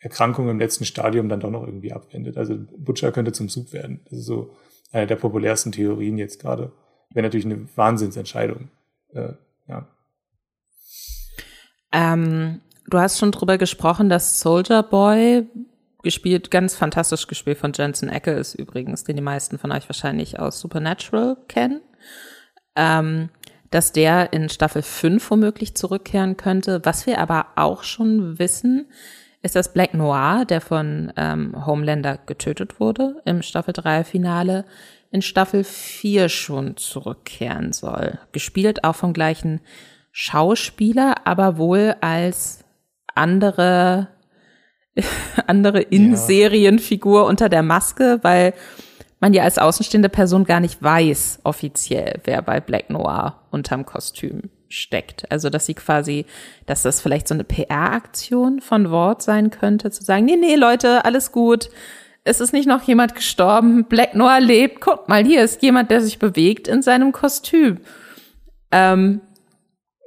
Erkrankung 0.00 0.48
im 0.48 0.58
letzten 0.58 0.84
Stadium 0.84 1.28
dann 1.28 1.40
doch 1.40 1.50
noch 1.50 1.64
irgendwie 1.64 1.92
abwendet. 1.92 2.36
Also 2.38 2.58
Butcher 2.76 3.12
könnte 3.12 3.32
zum 3.32 3.48
Sub 3.48 3.72
werden. 3.72 4.00
Das 4.04 4.20
ist 4.20 4.26
so 4.26 4.56
eine 4.92 5.06
der 5.06 5.16
populärsten 5.16 5.72
Theorien 5.72 6.18
jetzt 6.18 6.40
gerade. 6.40 6.72
Wäre 7.10 7.24
natürlich 7.24 7.46
eine 7.46 7.66
Wahnsinnsentscheidung. 7.76 8.68
Äh, 9.12 9.32
ja. 9.68 9.86
Ähm, 11.92 12.60
du 12.88 12.98
hast 12.98 13.18
schon 13.18 13.32
drüber 13.32 13.58
gesprochen, 13.58 14.08
dass 14.08 14.40
Soldier 14.40 14.82
Boy 14.82 15.46
gespielt, 16.02 16.50
ganz 16.50 16.74
fantastisch 16.74 17.26
gespielt 17.26 17.58
von 17.58 17.72
Jensen 17.74 18.08
Ecke 18.08 18.32
ist 18.32 18.54
übrigens, 18.54 19.04
den 19.04 19.16
die 19.16 19.22
meisten 19.22 19.58
von 19.58 19.72
euch 19.72 19.88
wahrscheinlich 19.88 20.38
aus 20.38 20.58
Supernatural 20.58 21.36
kennen 21.48 21.80
ähm, 22.76 23.28
dass 23.70 23.92
der 23.92 24.32
in 24.32 24.48
Staffel 24.48 24.82
5 24.82 25.30
womöglich 25.30 25.74
zurückkehren 25.74 26.36
könnte. 26.36 26.80
Was 26.84 27.06
wir 27.06 27.18
aber 27.18 27.46
auch 27.56 27.84
schon 27.84 28.38
wissen, 28.38 28.86
ist, 29.42 29.56
dass 29.56 29.72
Black 29.72 29.94
Noir, 29.94 30.44
der 30.44 30.60
von 30.60 31.12
ähm, 31.16 31.66
Homelander 31.66 32.18
getötet 32.26 32.80
wurde 32.80 33.20
im 33.24 33.42
Staffel 33.42 33.72
3 33.72 34.04
Finale, 34.04 34.64
in 35.10 35.20
Staffel 35.20 35.64
4 35.64 36.28
schon 36.28 36.76
zurückkehren 36.76 37.72
soll. 37.72 38.18
Gespielt 38.32 38.84
auch 38.84 38.94
vom 38.94 39.12
gleichen 39.12 39.60
Schauspieler, 40.12 41.26
aber 41.26 41.58
wohl 41.58 41.96
als 42.00 42.64
andere, 43.14 44.08
andere 45.46 45.80
In-Serienfigur 45.80 47.26
unter 47.26 47.48
der 47.48 47.62
Maske, 47.62 48.20
weil 48.22 48.54
man 49.20 49.34
ja 49.34 49.42
als 49.42 49.58
außenstehende 49.58 50.08
Person 50.08 50.44
gar 50.44 50.60
nicht 50.60 50.82
weiß, 50.82 51.40
offiziell, 51.44 52.20
wer 52.24 52.42
bei 52.42 52.60
Black 52.60 52.90
Noir 52.90 53.42
unterm 53.50 53.86
Kostüm 53.86 54.50
steckt. 54.72 55.30
Also, 55.30 55.50
dass 55.50 55.66
sie 55.66 55.74
quasi, 55.74 56.26
dass 56.66 56.82
das 56.82 57.00
vielleicht 57.00 57.28
so 57.28 57.34
eine 57.34 57.44
PR-Aktion 57.44 58.60
von 58.60 58.90
Wort 58.90 59.22
sein 59.22 59.50
könnte, 59.50 59.90
zu 59.90 60.02
sagen, 60.02 60.24
nee, 60.24 60.36
nee, 60.36 60.54
Leute, 60.54 61.04
alles 61.04 61.32
gut. 61.32 61.70
Es 62.24 62.40
ist 62.40 62.52
nicht 62.52 62.68
noch 62.68 62.82
jemand 62.82 63.14
gestorben. 63.14 63.84
Black 63.84 64.14
Noir 64.14 64.40
lebt. 64.40 64.80
Guck 64.80 65.08
mal, 65.08 65.24
hier 65.24 65.42
ist 65.42 65.62
jemand, 65.62 65.90
der 65.90 66.00
sich 66.00 66.18
bewegt 66.18 66.68
in 66.68 66.82
seinem 66.82 67.12
Kostüm. 67.12 67.78
Ähm, 68.70 69.20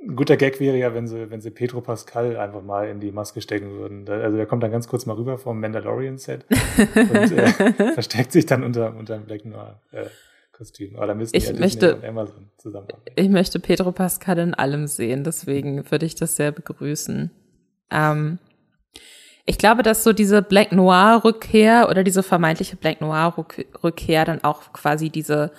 ein 0.07 0.16
guter 0.16 0.38
Gag 0.38 0.59
wäre 0.59 0.78
ja, 0.78 0.93
wenn 0.93 1.07
sie, 1.07 1.32
wenn 1.32 1.41
sie 1.41 1.49
Pedro 1.49 1.82
Pascal 1.82 2.38
einfach 2.38 2.61
mal 2.61 2.88
in 2.89 2.99
die 2.99 3.11
Maske 3.11 3.41
stecken 3.41 3.72
würden. 3.72 4.07
Also 4.07 4.38
der 4.38 4.45
kommt 4.45 4.63
dann 4.63 4.72
ganz 4.72 4.88
kurz 4.88 5.05
mal 5.05 5.16
rüber 5.16 5.38
vom 5.38 5.59
Mandalorian-Set 5.59 6.45
und 6.95 7.32
äh, 7.32 7.93
versteckt 7.93 8.32
sich 8.32 8.45
dann 8.45 8.63
unter, 8.63 8.95
unter 8.95 9.18
dem 9.18 9.26
Black 9.26 9.45
Noir. 9.45 9.82
Äh, 9.91 10.05
Kostüm. 10.56 10.95
Aber 10.95 11.08
da 11.08 11.14
müssen 11.14 11.36
ich 11.36 11.47
ja 11.47 11.53
möchte, 11.53 11.95
und 11.95 12.06
Amazon 12.06 12.49
zusammenarbeiten. 12.58 13.12
Ich 13.16 13.30
möchte 13.30 13.60
Pedro 13.60 13.91
Pascal 13.91 14.38
in 14.39 14.53
allem 14.53 14.88
sehen, 14.88 15.24
deswegen 15.24 15.89
würde 15.91 16.06
ich 16.06 16.16
das 16.16 16.36
sehr 16.36 16.51
begrüßen. 16.51 17.30
Ähm, 17.91 18.39
ich 19.45 19.58
glaube, 19.58 19.84
dass 19.84 20.03
so 20.03 20.14
diese 20.14 20.41
Black 20.41 20.72
Noir 20.72 21.22
Rückkehr 21.24 21.89
oder 21.89 22.03
diese 22.03 22.24
vermeintliche 22.24 22.78
Black 22.78 23.01
Noir 23.01 23.36
Rückkehr 23.84 24.26
dann 24.26 24.43
auch 24.43 24.74
quasi 24.74 25.10
diese 25.10 25.51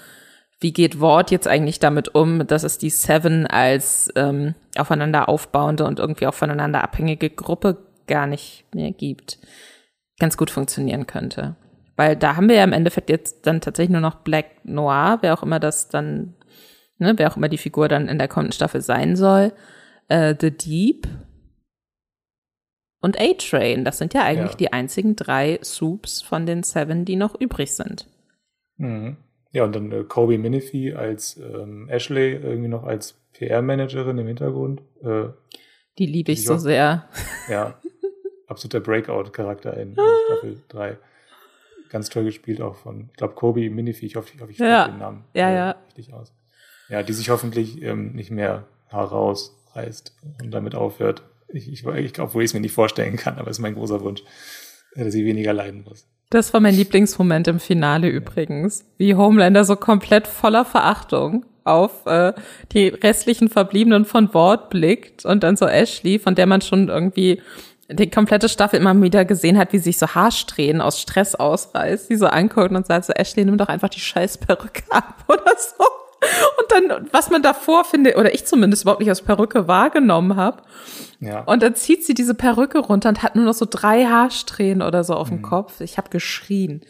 wie 0.59 0.73
geht 0.73 1.01
Wort 1.01 1.31
jetzt 1.31 1.47
eigentlich 1.47 1.81
damit 1.81 2.15
um, 2.15 2.47
dass 2.47 2.63
es 2.63 2.79
die 2.79 2.91
Seven 2.91 3.47
als 3.47 4.11
ähm, 4.17 4.55
aufeinander 4.77 5.29
aufbauende 5.29 5.85
und 5.85 5.99
irgendwie 5.99 6.27
auch 6.27 6.35
voneinander 6.35 6.83
abhängige 6.83 7.29
Gruppe 7.29 7.77
gar 8.07 8.27
nicht 8.27 8.65
mehr 8.75 8.93
gibt, 8.93 9.39
ganz 10.19 10.37
gut 10.39 10.51
funktionieren 10.51 11.07
könnte. 11.07 11.57
Weil 11.97 12.15
da 12.15 12.37
haben 12.37 12.49
wir 12.49 12.57
ja 12.57 12.65
im 12.65 12.73
Endeffekt 12.73 13.11
jetzt 13.11 13.47
dann 13.47 13.61
tatsächlich 13.61 13.93
nur 13.93 14.03
noch 14.03 14.17
Black 14.17 14.65
Noir, 14.65 15.19
wer 15.23 15.35
auch 15.35 15.43
immer 15.43 15.59
das 15.59 15.89
dann, 15.89 16.35
ne, 16.99 17.15
wer 17.17 17.31
auch 17.31 17.37
immer 17.37 17.49
die 17.49 17.59
Figur 17.59 17.89
dann 17.89 18.09
in 18.09 18.19
der 18.19 18.29
kommenden 18.29 18.53
Staffel 18.53 18.83
sein 18.83 19.17
soll, 19.17 19.53
äh, 20.09 20.35
The 20.39 20.51
Deep 20.51 21.09
und 23.01 23.19
A-Train. 23.19 23.85
Das 23.85 23.99
sind 23.99 24.15
ja 24.15 24.23
eigentlich 24.25 24.53
ja. 24.53 24.57
die 24.57 24.73
einzigen 24.73 25.17
drei 25.17 25.59
Soups 25.63 26.21
von 26.21 26.45
den 26.45 26.63
Seven, 26.63 27.05
die 27.05 27.17
noch 27.17 27.41
übrig 27.41 27.75
sind. 27.75 28.07
Mhm. 28.77 29.17
Ja, 29.53 29.65
und 29.65 29.75
dann 29.75 29.91
äh, 29.91 30.05
Kobe 30.05 30.37
Minifee 30.37 30.95
als 30.95 31.39
ähm, 31.39 31.89
Ashley 31.89 32.33
irgendwie 32.33 32.69
noch 32.69 32.85
als 32.85 33.19
PR-Managerin 33.33 34.19
im 34.19 34.27
Hintergrund. 34.27 34.83
Äh, 35.03 35.29
die 35.99 36.07
liebe 36.07 36.33
ich 36.33 36.45
so 36.45 36.59
sehr. 36.59 37.09
Ja, 37.49 37.81
absoluter 38.49 38.81
Breakout-Charakter 38.81 39.75
in, 39.79 39.91
in 39.91 39.97
Staffel 40.27 40.63
3. 40.69 40.99
Ganz 41.91 42.09
toll 42.09 42.25
gespielt 42.25 42.61
auch 42.61 42.77
von, 42.77 43.09
ich 43.11 43.17
glaube, 43.17 43.35
Kobe 43.35 43.69
Minifee, 43.71 44.07
ich 44.07 44.17
hoffe, 44.17 44.33
ich, 44.35 44.41
hoffe, 44.41 44.53
ich 44.53 44.59
ja. 44.59 44.89
den 44.89 44.99
Namen 44.99 45.25
ja, 45.35 45.51
äh, 45.51 45.55
ja. 45.55 45.77
richtig 45.87 46.13
aus. 46.13 46.33
Ja, 46.89 47.03
die 47.03 47.13
sich 47.13 47.31
hoffentlich 47.31 47.83
ähm, 47.83 48.13
nicht 48.13 48.31
mehr 48.31 48.67
herausreißt 48.89 50.17
und 50.43 50.51
damit 50.53 50.75
aufhört. 50.75 51.23
Ich, 51.49 51.71
ich, 51.71 51.85
ich 51.87 52.21
obwohl 52.21 52.43
ich 52.43 52.51
es 52.51 52.55
mir 52.55 52.61
nicht 52.61 52.73
vorstellen 52.73 53.17
kann, 53.17 53.39
aber 53.39 53.51
es 53.51 53.59
ist 53.59 53.63
mein 53.63 53.75
großer 53.75 54.01
Wunsch, 54.03 54.23
dass 54.95 55.13
sie 55.13 55.25
weniger 55.25 55.53
leiden 55.53 55.85
muss. 55.85 56.07
Das 56.31 56.53
war 56.53 56.61
mein 56.61 56.75
Lieblingsmoment 56.75 57.47
im 57.47 57.61
Finale 57.61 58.09
übrigens, 58.09 58.85
wie 58.97 59.15
Homelander 59.15 59.65
so 59.65 59.77
komplett 59.77 60.27
voller 60.27 60.65
Verachtung 60.65 61.47
auf 61.63 62.07
äh, 62.07 62.33
die 62.73 62.89
restlichen 62.89 63.49
Verbliebenen 63.49 64.05
von 64.05 64.33
Ward 64.35 64.71
blickt 64.71 65.25
und 65.25 65.43
dann 65.43 65.57
so 65.57 65.67
Ashley, 65.67 66.19
von 66.19 66.35
der 66.35 66.47
man 66.47 66.63
schon 66.63 66.89
irgendwie 66.89 67.43
die 67.89 68.11
komplette 68.11 68.49
Staffel 68.49 68.81
immer 68.81 69.01
wieder 69.01 69.25
gesehen 69.25 69.59
hat, 69.59 69.73
wie 69.73 69.79
sich 69.79 69.99
so 69.99 70.09
Haarsträhnen 70.09 70.81
aus 70.81 71.01
Stress 71.01 71.35
ausreißt, 71.35 72.11
die 72.11 72.17
so 72.17 72.27
anguckt 72.27 72.73
und 72.73 72.87
sagt 72.87 73.05
so, 73.05 73.13
Ashley, 73.13 73.45
nimm 73.45 73.59
doch 73.59 73.69
einfach 73.69 73.89
die 73.89 74.01
scheiß 74.01 74.39
Perücke 74.39 74.83
ab 74.91 75.25
oder 75.29 75.53
so. 75.57 75.85
Und 76.59 76.73
dann, 76.91 77.09
was 77.13 77.31
man 77.31 77.43
davor 77.43 77.85
finde, 77.85 78.17
oder 78.17 78.35
ich 78.35 78.47
zumindest 78.47 78.83
überhaupt 78.83 79.01
nicht 79.01 79.11
als 79.11 79.23
Perücke 79.23 79.69
wahrgenommen 79.69 80.35
habe. 80.35 80.63
Ja. 81.21 81.43
Und 81.45 81.63
dann 81.63 81.75
zieht 81.77 82.05
sie 82.05 82.15
diese 82.15 82.35
Perücke 82.35 82.79
runter 82.79 83.11
und 83.11 83.23
hat 83.23 83.37
nur 83.37 83.45
noch 83.45 83.55
so 83.55 83.67
drei 83.69 84.07
Haarsträhnen 84.07 84.83
oder 84.83 85.05
so 85.05 85.15
auf 85.15 85.29
dem 85.29 85.39
mhm. 85.39 85.43
Kopf. 85.43 85.81
Ich 85.81 85.99
habe 85.99 86.11
geschrien. 86.11 86.81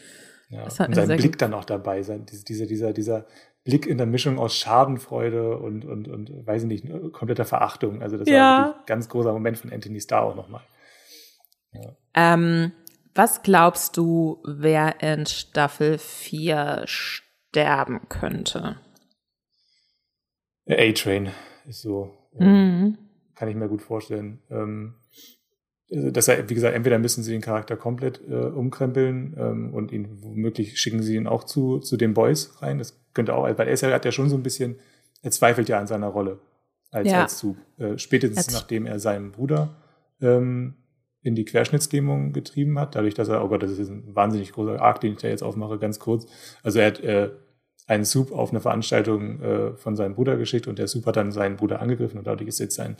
Ja. 0.49 0.63
und 0.63 0.71
sein 0.95 1.09
Blick 1.17 1.39
dann 1.39 1.55
auch 1.55 1.65
dabei, 1.65 2.03
sein, 2.03 2.25
dieser, 2.25 2.67
dieser, 2.67 2.93
dieser 2.93 3.27
Blick 3.65 3.85
in 3.85 3.99
der 3.99 4.07
Mischung 4.07 4.39
aus 4.39 4.57
Schadenfreude 4.57 5.59
und, 5.59 5.85
und, 5.85 6.07
und 6.07 6.47
weiß 6.47 6.63
ich 6.63 6.69
nicht, 6.69 7.13
kompletter 7.13 7.45
Verachtung. 7.45 8.01
Also 8.01 8.17
das 8.17 8.29
ja. 8.29 8.37
war 8.37 8.59
wirklich 8.67 8.77
ein 8.77 8.87
ganz 8.87 9.09
großer 9.09 9.33
Moment 9.33 9.59
von 9.59 9.73
Anthony 9.73 10.01
Starr 10.01 10.23
auch 10.23 10.37
nochmal. 10.37 10.63
Ja. 11.83 12.35
Ähm, 12.35 12.73
was 13.15 13.43
glaubst 13.43 13.97
du, 13.97 14.43
wer 14.45 15.01
in 15.01 15.27
Staffel 15.27 15.99
4 15.99 16.83
sterben 16.87 18.09
könnte? 18.09 18.77
A-Train 20.69 21.31
ist 21.67 21.83
so. 21.83 22.13
Mhm. 22.39 22.99
Kann 23.35 23.49
ich 23.49 23.55
mir 23.55 23.69
gut 23.69 23.83
vorstellen. 23.83 24.43
Ähm, 24.51 24.95
also, 25.91 26.11
dass 26.11 26.29
er, 26.29 26.49
wie 26.49 26.55
gesagt, 26.55 26.75
entweder 26.75 26.99
müssen 26.99 27.23
sie 27.23 27.33
den 27.33 27.41
Charakter 27.41 27.77
komplett 27.77 28.21
äh, 28.29 28.35
umkrempeln 28.35 29.37
ähm, 29.39 29.75
und 29.75 29.93
ihn 29.93 30.23
womöglich 30.23 30.81
schicken 30.81 31.03
sie 31.03 31.17
ihn 31.17 31.27
auch 31.27 31.45
zu, 31.45 31.79
zu 31.79 31.97
den 31.97 32.13
Boys 32.13 32.61
rein. 32.61 32.79
Das 32.79 33.01
könnte 33.15 33.35
auch, 33.35 33.45
weil 33.45 33.69
er 33.69 33.95
hat 33.95 34.05
ja 34.05 34.13
schon 34.13 34.29
so 34.29 34.37
ein 34.37 34.43
bisschen, 34.43 34.77
er 35.23 35.31
zweifelt 35.31 35.69
ja 35.69 35.79
an 35.79 35.87
seiner 35.87 36.09
Rolle 36.09 36.41
als, 36.91 37.09
ja. 37.09 37.23
als 37.23 37.39
Zug. 37.39 37.57
Äh, 37.79 37.99
spätestens 37.99 38.53
nachdem 38.53 38.87
er 38.87 38.99
seinen 38.99 39.33
Bruder 39.33 39.77
ähm, 40.21 40.75
in 41.27 41.35
die 41.35 41.45
Querschnittslähmung 41.45 42.33
getrieben 42.33 42.79
hat, 42.79 42.95
dadurch, 42.95 43.15
dass 43.15 43.29
er, 43.29 43.45
oh 43.45 43.49
Gott, 43.49 43.63
das 43.63 43.73
ist 43.73 43.91
ein 43.91 44.15
wahnsinnig 44.15 44.53
großer 44.53 44.81
Arc, 44.81 45.01
den 45.01 45.15
ich 45.15 45.19
da 45.19 45.29
jetzt 45.29 45.43
aufmache, 45.43 45.79
ganz 45.79 45.99
kurz. 45.99 46.27
Also 46.63 46.79
er 46.79 46.87
hat 46.87 47.01
äh, 47.01 47.31
einen 47.87 48.05
Soup 48.05 48.33
auf 48.33 48.51
eine 48.51 48.61
Veranstaltung 48.61 49.43
äh, 49.43 49.77
von 49.77 49.97
seinem 49.97 50.15
Bruder 50.15 50.37
geschickt 50.37 50.67
und 50.67 50.79
der 50.79 50.89
Soup 50.89 51.05
hat 51.07 51.17
dann 51.17 51.33
seinen 51.33 51.57
Bruder 51.57 51.81
angegriffen 51.81 52.19
und 52.19 52.27
dadurch 52.27 52.49
ist 52.49 52.61
jetzt 52.61 52.77
sein 52.77 52.97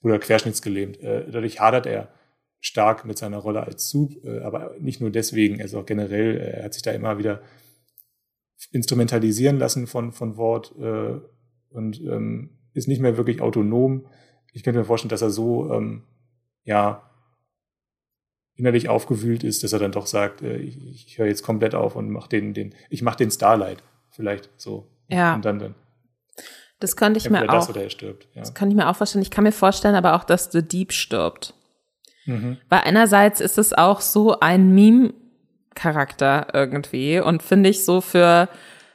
Bruder 0.00 0.18
querschnittsgelähmt. 0.18 1.00
Äh, 1.00 1.30
dadurch 1.30 1.60
hadert 1.60 1.86
er 1.86 2.08
stark 2.60 3.04
mit 3.04 3.18
seiner 3.18 3.38
Rolle 3.38 3.64
als 3.64 3.90
Soup, 3.90 4.24
äh, 4.24 4.40
aber 4.40 4.74
nicht 4.78 5.00
nur 5.00 5.10
deswegen, 5.10 5.60
ist 5.60 5.74
auch 5.74 5.86
generell, 5.86 6.36
äh, 6.36 6.58
er 6.58 6.64
hat 6.64 6.74
sich 6.74 6.82
da 6.82 6.92
immer 6.92 7.18
wieder 7.18 7.42
instrumentalisieren 8.70 9.58
lassen 9.58 9.86
von, 9.86 10.12
von 10.12 10.36
Wort 10.36 10.74
äh, 10.80 11.20
und 11.70 12.00
ähm, 12.00 12.50
ist 12.72 12.88
nicht 12.88 13.00
mehr 13.00 13.16
wirklich 13.16 13.40
autonom. 13.40 14.06
Ich 14.52 14.62
könnte 14.62 14.78
mir 14.78 14.84
vorstellen, 14.84 15.10
dass 15.10 15.22
er 15.22 15.30
so, 15.30 15.72
ähm, 15.72 16.04
ja, 16.64 17.10
innerlich 18.56 18.88
aufgewühlt 18.88 19.44
ist, 19.44 19.64
dass 19.64 19.72
er 19.72 19.78
dann 19.78 19.92
doch 19.92 20.06
sagt, 20.06 20.42
äh, 20.42 20.56
ich, 20.56 21.06
ich 21.06 21.18
höre 21.18 21.26
jetzt 21.26 21.42
komplett 21.42 21.74
auf 21.74 21.96
und 21.96 22.10
mach 22.10 22.28
den, 22.28 22.54
den, 22.54 22.74
ich 22.90 23.02
mache 23.02 23.16
den 23.16 23.30
Starlight 23.30 23.82
vielleicht 24.10 24.50
so. 24.56 24.86
Ja. 25.08 25.34
Und 25.34 25.44
dann, 25.44 25.58
dann 25.58 25.74
das 26.80 26.96
könnte 26.96 27.18
ich 27.18 27.30
mir 27.30 27.42
auch. 27.48 27.66
Das, 27.66 27.76
er 27.76 27.90
stirbt, 27.90 28.28
ja. 28.34 28.40
das 28.40 28.54
kann 28.54 28.68
ich 28.68 28.76
mir 28.76 28.88
auch 28.88 28.96
vorstellen. 28.96 29.22
Ich 29.22 29.30
kann 29.30 29.44
mir 29.44 29.52
vorstellen, 29.52 29.94
aber 29.94 30.14
auch, 30.14 30.24
dass 30.24 30.50
The 30.52 30.62
Deep 30.62 30.92
stirbt. 30.92 31.54
Mhm. 32.26 32.58
Weil 32.68 32.80
einerseits 32.80 33.40
ist 33.40 33.58
es 33.58 33.72
auch 33.72 34.00
so 34.00 34.38
ein 34.40 34.74
Meme-Charakter 34.74 36.48
irgendwie 36.52 37.20
und 37.20 37.42
finde 37.42 37.70
ich 37.70 37.84
so 37.84 38.00
für, 38.00 38.48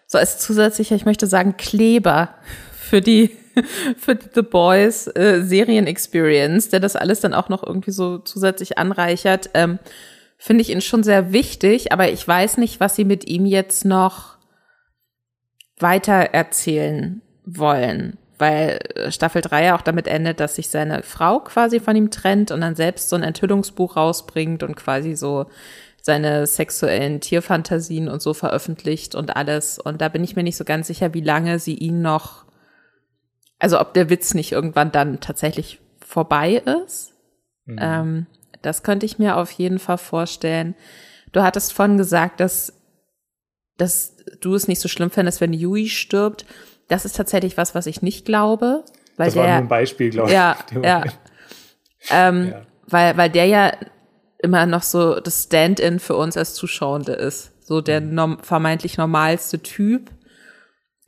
so 0.07 0.17
als 0.17 0.39
zusätzlicher, 0.39 0.95
ich 0.95 1.05
möchte 1.05 1.27
sagen, 1.27 1.57
Kleber 1.57 2.35
für 2.71 3.01
die, 3.01 3.31
für 3.97 4.17
The 4.33 4.41
Boys 4.41 5.07
äh, 5.07 5.41
Serien-Experience, 5.43 6.69
der 6.69 6.79
das 6.79 6.95
alles 6.95 7.19
dann 7.21 7.33
auch 7.33 7.49
noch 7.49 7.63
irgendwie 7.63 7.91
so 7.91 8.19
zusätzlich 8.19 8.77
anreichert, 8.77 9.49
ähm, 9.53 9.79
finde 10.37 10.61
ich 10.61 10.69
ihn 10.69 10.81
schon 10.81 11.03
sehr 11.03 11.33
wichtig, 11.33 11.91
aber 11.91 12.09
ich 12.11 12.25
weiß 12.25 12.57
nicht, 12.57 12.79
was 12.79 12.95
sie 12.95 13.05
mit 13.05 13.27
ihm 13.27 13.45
jetzt 13.45 13.85
noch 13.85 14.37
weiter 15.79 16.13
erzählen 16.13 17.21
wollen. 17.45 18.17
Weil 18.37 18.79
Staffel 19.09 19.41
3 19.41 19.65
ja 19.65 19.75
auch 19.75 19.81
damit 19.81 20.07
endet, 20.07 20.39
dass 20.39 20.55
sich 20.55 20.69
seine 20.69 21.03
Frau 21.03 21.41
quasi 21.41 21.81
von 21.81 21.95
ihm 21.95 22.09
trennt 22.09 22.51
und 22.51 22.61
dann 22.61 22.75
selbst 22.75 23.09
so 23.09 23.17
ein 23.17 23.23
Enthüllungsbuch 23.23 23.97
rausbringt 23.97 24.63
und 24.63 24.75
quasi 24.75 25.17
so 25.17 25.47
seine 26.01 26.47
sexuellen 26.47 27.19
Tierfantasien 27.19 28.07
und 28.07 28.21
so 28.21 28.33
veröffentlicht 28.33 29.13
und 29.13 29.35
alles. 29.35 29.77
Und 29.77 29.99
da 29.99 30.07
bin 30.07 30.23
ich 30.23 30.37
mir 30.37 30.43
nicht 30.43 30.55
so 30.55 30.63
ganz 30.63 30.87
sicher, 30.87 31.13
wie 31.13 31.21
lange 31.21 31.59
sie 31.59 31.75
ihn 31.75 32.01
noch, 32.01 32.45
also 33.59 33.79
ob 33.79 33.93
der 33.93 34.09
Witz 34.09 34.33
nicht 34.33 34.51
irgendwann 34.51 34.91
dann 34.91 35.19
tatsächlich 35.19 35.79
vorbei 36.05 36.63
ist. 36.85 37.13
Mhm. 37.65 37.77
Ähm, 37.79 38.27
das 38.61 38.83
könnte 38.83 39.05
ich 39.05 39.19
mir 39.19 39.37
auf 39.37 39.51
jeden 39.51 39.79
Fall 39.79 39.97
vorstellen. 39.97 40.75
Du 41.31 41.43
hattest 41.43 41.73
vorhin 41.73 41.97
gesagt, 41.97 42.39
dass, 42.39 42.73
dass 43.77 44.17
du 44.41 44.55
es 44.55 44.67
nicht 44.67 44.81
so 44.81 44.87
schlimm 44.87 45.11
fändest, 45.11 45.41
wenn 45.41 45.53
Yui 45.53 45.89
stirbt. 45.89 46.45
Das 46.87 47.05
ist 47.05 47.15
tatsächlich 47.15 47.57
was, 47.57 47.75
was 47.75 47.85
ich 47.85 48.01
nicht 48.01 48.25
glaube. 48.25 48.83
Weil 49.17 49.27
das 49.27 49.33
der, 49.35 49.43
war 49.43 49.49
nur 49.49 49.57
ein 49.59 49.67
Beispiel, 49.67 50.09
glaube 50.09 50.31
ja, 50.31 50.57
ich. 50.71 50.83
Ja, 50.83 51.03
ähm, 52.09 52.49
ja. 52.49 52.61
Weil, 52.87 53.17
weil 53.17 53.29
der 53.29 53.45
ja 53.45 53.73
immer 54.39 54.65
noch 54.65 54.83
so 54.83 55.19
das 55.19 55.43
Stand-in 55.43 55.99
für 55.99 56.15
uns 56.15 56.37
als 56.37 56.53
Zuschauende 56.53 57.11
ist. 57.11 57.51
So 57.65 57.81
der 57.81 58.01
mhm. 58.01 58.13
norm 58.15 58.39
vermeintlich 58.41 58.97
normalste 58.97 59.61
Typ. 59.61 60.09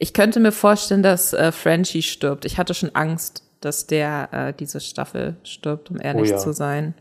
Ich 0.03 0.13
könnte 0.13 0.39
mir 0.39 0.51
vorstellen, 0.51 1.03
dass 1.03 1.31
äh, 1.31 1.51
Frenchie 1.51 2.01
stirbt. 2.01 2.45
Ich 2.45 2.57
hatte 2.57 2.73
schon 2.73 2.95
Angst, 2.95 3.43
dass 3.59 3.85
der 3.85 4.29
äh, 4.31 4.51
diese 4.51 4.79
Staffel 4.79 5.37
stirbt, 5.43 5.91
um 5.91 6.01
ehrlich 6.01 6.31
oh 6.31 6.33
ja. 6.33 6.37
zu 6.39 6.53
sein. 6.53 6.95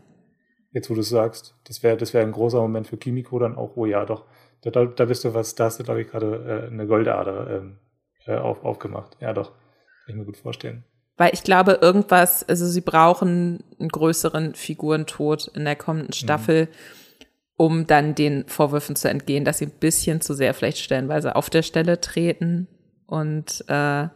Jetzt, 0.69 0.87
wo 0.87 0.93
du 0.93 0.99
es 1.01 1.09
sagst, 1.09 1.55
das 1.63 1.81
wäre 1.81 1.97
das 1.97 2.13
wäre 2.13 2.23
ein 2.23 2.31
großer 2.31 2.61
Moment 2.61 2.85
für 2.85 2.97
Kimiko 2.97 3.39
dann 3.39 3.55
auch. 3.55 3.75
Oh 3.75 3.87
ja, 3.87 4.05
doch 4.05 4.25
Da, 4.61 4.69
da, 4.69 4.85
da 4.85 5.05
bist 5.05 5.23
du 5.23 5.33
was, 5.33 5.55
da 5.55 5.65
hast 5.65 5.79
du, 5.79 5.83
glaube 5.83 6.03
ich, 6.03 6.09
gerade 6.09 6.67
äh, 6.69 6.71
eine 6.71 6.85
Goldader 6.85 7.49
ähm, 7.49 7.79
äh, 8.27 8.35
auf, 8.35 8.63
aufgemacht. 8.63 9.17
Ja, 9.19 9.33
doch. 9.33 9.49
Kann 9.49 10.09
ich 10.09 10.15
mir 10.17 10.25
gut 10.25 10.37
vorstellen. 10.37 10.83
Weil 11.17 11.33
ich 11.33 11.41
glaube, 11.41 11.79
irgendwas, 11.81 12.47
also 12.47 12.67
sie 12.67 12.81
brauchen 12.81 13.63
einen 13.79 13.89
größeren 13.89 14.53
Figurentod 14.53 15.47
in 15.55 15.65
der 15.65 15.75
kommenden 15.75 16.09
mhm. 16.09 16.23
Staffel, 16.23 16.65
mhm. 16.65 17.25
um 17.57 17.87
dann 17.87 18.13
den 18.13 18.47
Vorwürfen 18.47 18.95
zu 18.95 19.09
entgehen, 19.09 19.43
dass 19.43 19.57
sie 19.57 19.65
ein 19.65 19.79
bisschen 19.79 20.21
zu 20.21 20.35
sehr 20.35 20.53
vielleicht 20.53 20.77
stellenweise 20.77 21.35
auf 21.35 21.49
der 21.49 21.63
Stelle 21.63 21.99
treten 21.99 22.67
und 23.11 23.65
äh, 23.67 24.07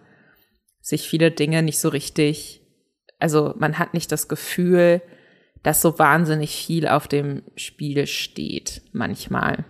sich 0.80 1.10
viele 1.10 1.30
Dinge 1.30 1.62
nicht 1.62 1.80
so 1.80 1.90
richtig, 1.90 2.62
also 3.20 3.54
man 3.58 3.78
hat 3.78 3.94
nicht 3.94 4.12
das 4.12 4.30
Gefühl, 4.30 5.02
dass 5.64 5.82
so 5.82 6.00
wahnsinnig 6.00 6.56
viel 6.56 6.88
auf 6.88 7.08
dem 7.08 7.44
Spiel 7.56 8.08
steht, 8.08 8.84
manchmal. 8.94 9.66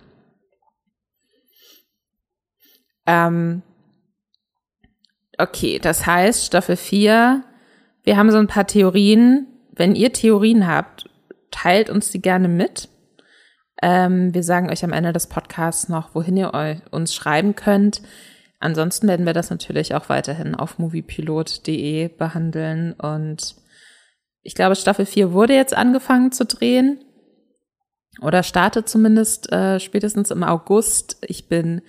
Ähm, 3.06 3.62
okay, 5.38 5.80
das 5.80 6.06
heißt, 6.06 6.46
Staffel 6.46 6.76
4, 6.76 7.42
wir 8.04 8.16
haben 8.16 8.30
so 8.30 8.38
ein 8.38 8.46
paar 8.46 8.66
Theorien. 8.66 9.48
Wenn 9.72 9.96
ihr 9.96 10.12
Theorien 10.12 10.68
habt, 10.68 11.10
teilt 11.50 11.90
uns 11.90 12.10
die 12.10 12.22
gerne 12.22 12.48
mit. 12.48 12.88
Ähm, 13.82 14.32
wir 14.32 14.44
sagen 14.44 14.70
euch 14.70 14.84
am 14.84 14.92
Ende 14.92 15.12
des 15.12 15.26
Podcasts 15.26 15.88
noch, 15.88 16.14
wohin 16.14 16.36
ihr 16.36 16.54
euch, 16.54 16.78
uns 16.92 17.12
schreiben 17.12 17.56
könnt. 17.56 18.02
Ansonsten 18.58 19.06
werden 19.08 19.26
wir 19.26 19.34
das 19.34 19.50
natürlich 19.50 19.94
auch 19.94 20.08
weiterhin 20.08 20.54
auf 20.54 20.78
moviepilot.de 20.78 22.08
behandeln 22.08 22.92
und 22.94 23.56
ich 24.46 24.54
glaube, 24.54 24.76
Staffel 24.76 25.06
4 25.06 25.32
wurde 25.32 25.54
jetzt 25.54 25.76
angefangen 25.76 26.30
zu 26.30 26.44
drehen. 26.44 27.00
Oder 28.22 28.44
startet 28.44 28.88
zumindest 28.88 29.52
äh, 29.52 29.80
spätestens 29.80 30.30
im 30.30 30.44
August. 30.44 31.18
Ich 31.22 31.48
bin 31.48 31.82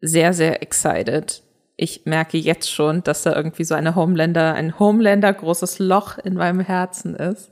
sehr, 0.00 0.32
sehr 0.32 0.62
excited. 0.62 1.42
Ich 1.76 2.06
merke 2.06 2.38
jetzt 2.38 2.70
schon, 2.70 3.02
dass 3.04 3.24
da 3.24 3.36
irgendwie 3.36 3.64
so 3.64 3.74
eine 3.74 3.94
Homelander, 3.94 4.54
ein 4.54 4.78
Homelander 4.78 5.34
großes 5.34 5.78
Loch 5.78 6.16
in 6.16 6.32
meinem 6.32 6.60
Herzen 6.60 7.14
ist, 7.14 7.50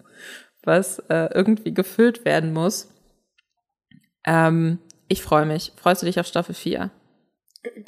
was 0.63 1.01
äh, 1.11 1.29
irgendwie 1.35 1.75
gefüllt 1.75 2.25
werden 2.25 2.55
muss. 2.55 2.89
Ähm, 4.27 4.79
ich 5.07 5.23
freue 5.23 5.45
mich. 5.45 5.73
Freust 5.77 6.01
du 6.01 6.07
dich 6.07 6.19
auf 6.19 6.27
Staffel 6.27 6.55
4? 6.55 6.91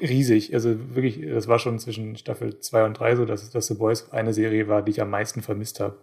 Riesig. 0.01 0.55
Also 0.55 0.95
wirklich, 0.95 1.21
das 1.21 1.49
war 1.49 1.59
schon 1.59 1.79
zwischen 1.79 2.17
Staffel 2.17 2.59
2 2.61 2.85
und 2.85 2.95
3 2.95 3.17
so, 3.17 3.25
dass, 3.25 3.51
dass 3.51 3.67
The 3.67 3.75
Boys 3.75 4.11
eine 4.11 4.33
Serie 4.33 4.69
war, 4.69 4.83
die 4.83 4.91
ich 4.91 5.01
am 5.01 5.11
meisten 5.11 5.43
vermisst 5.43 5.81
habe. 5.81 5.99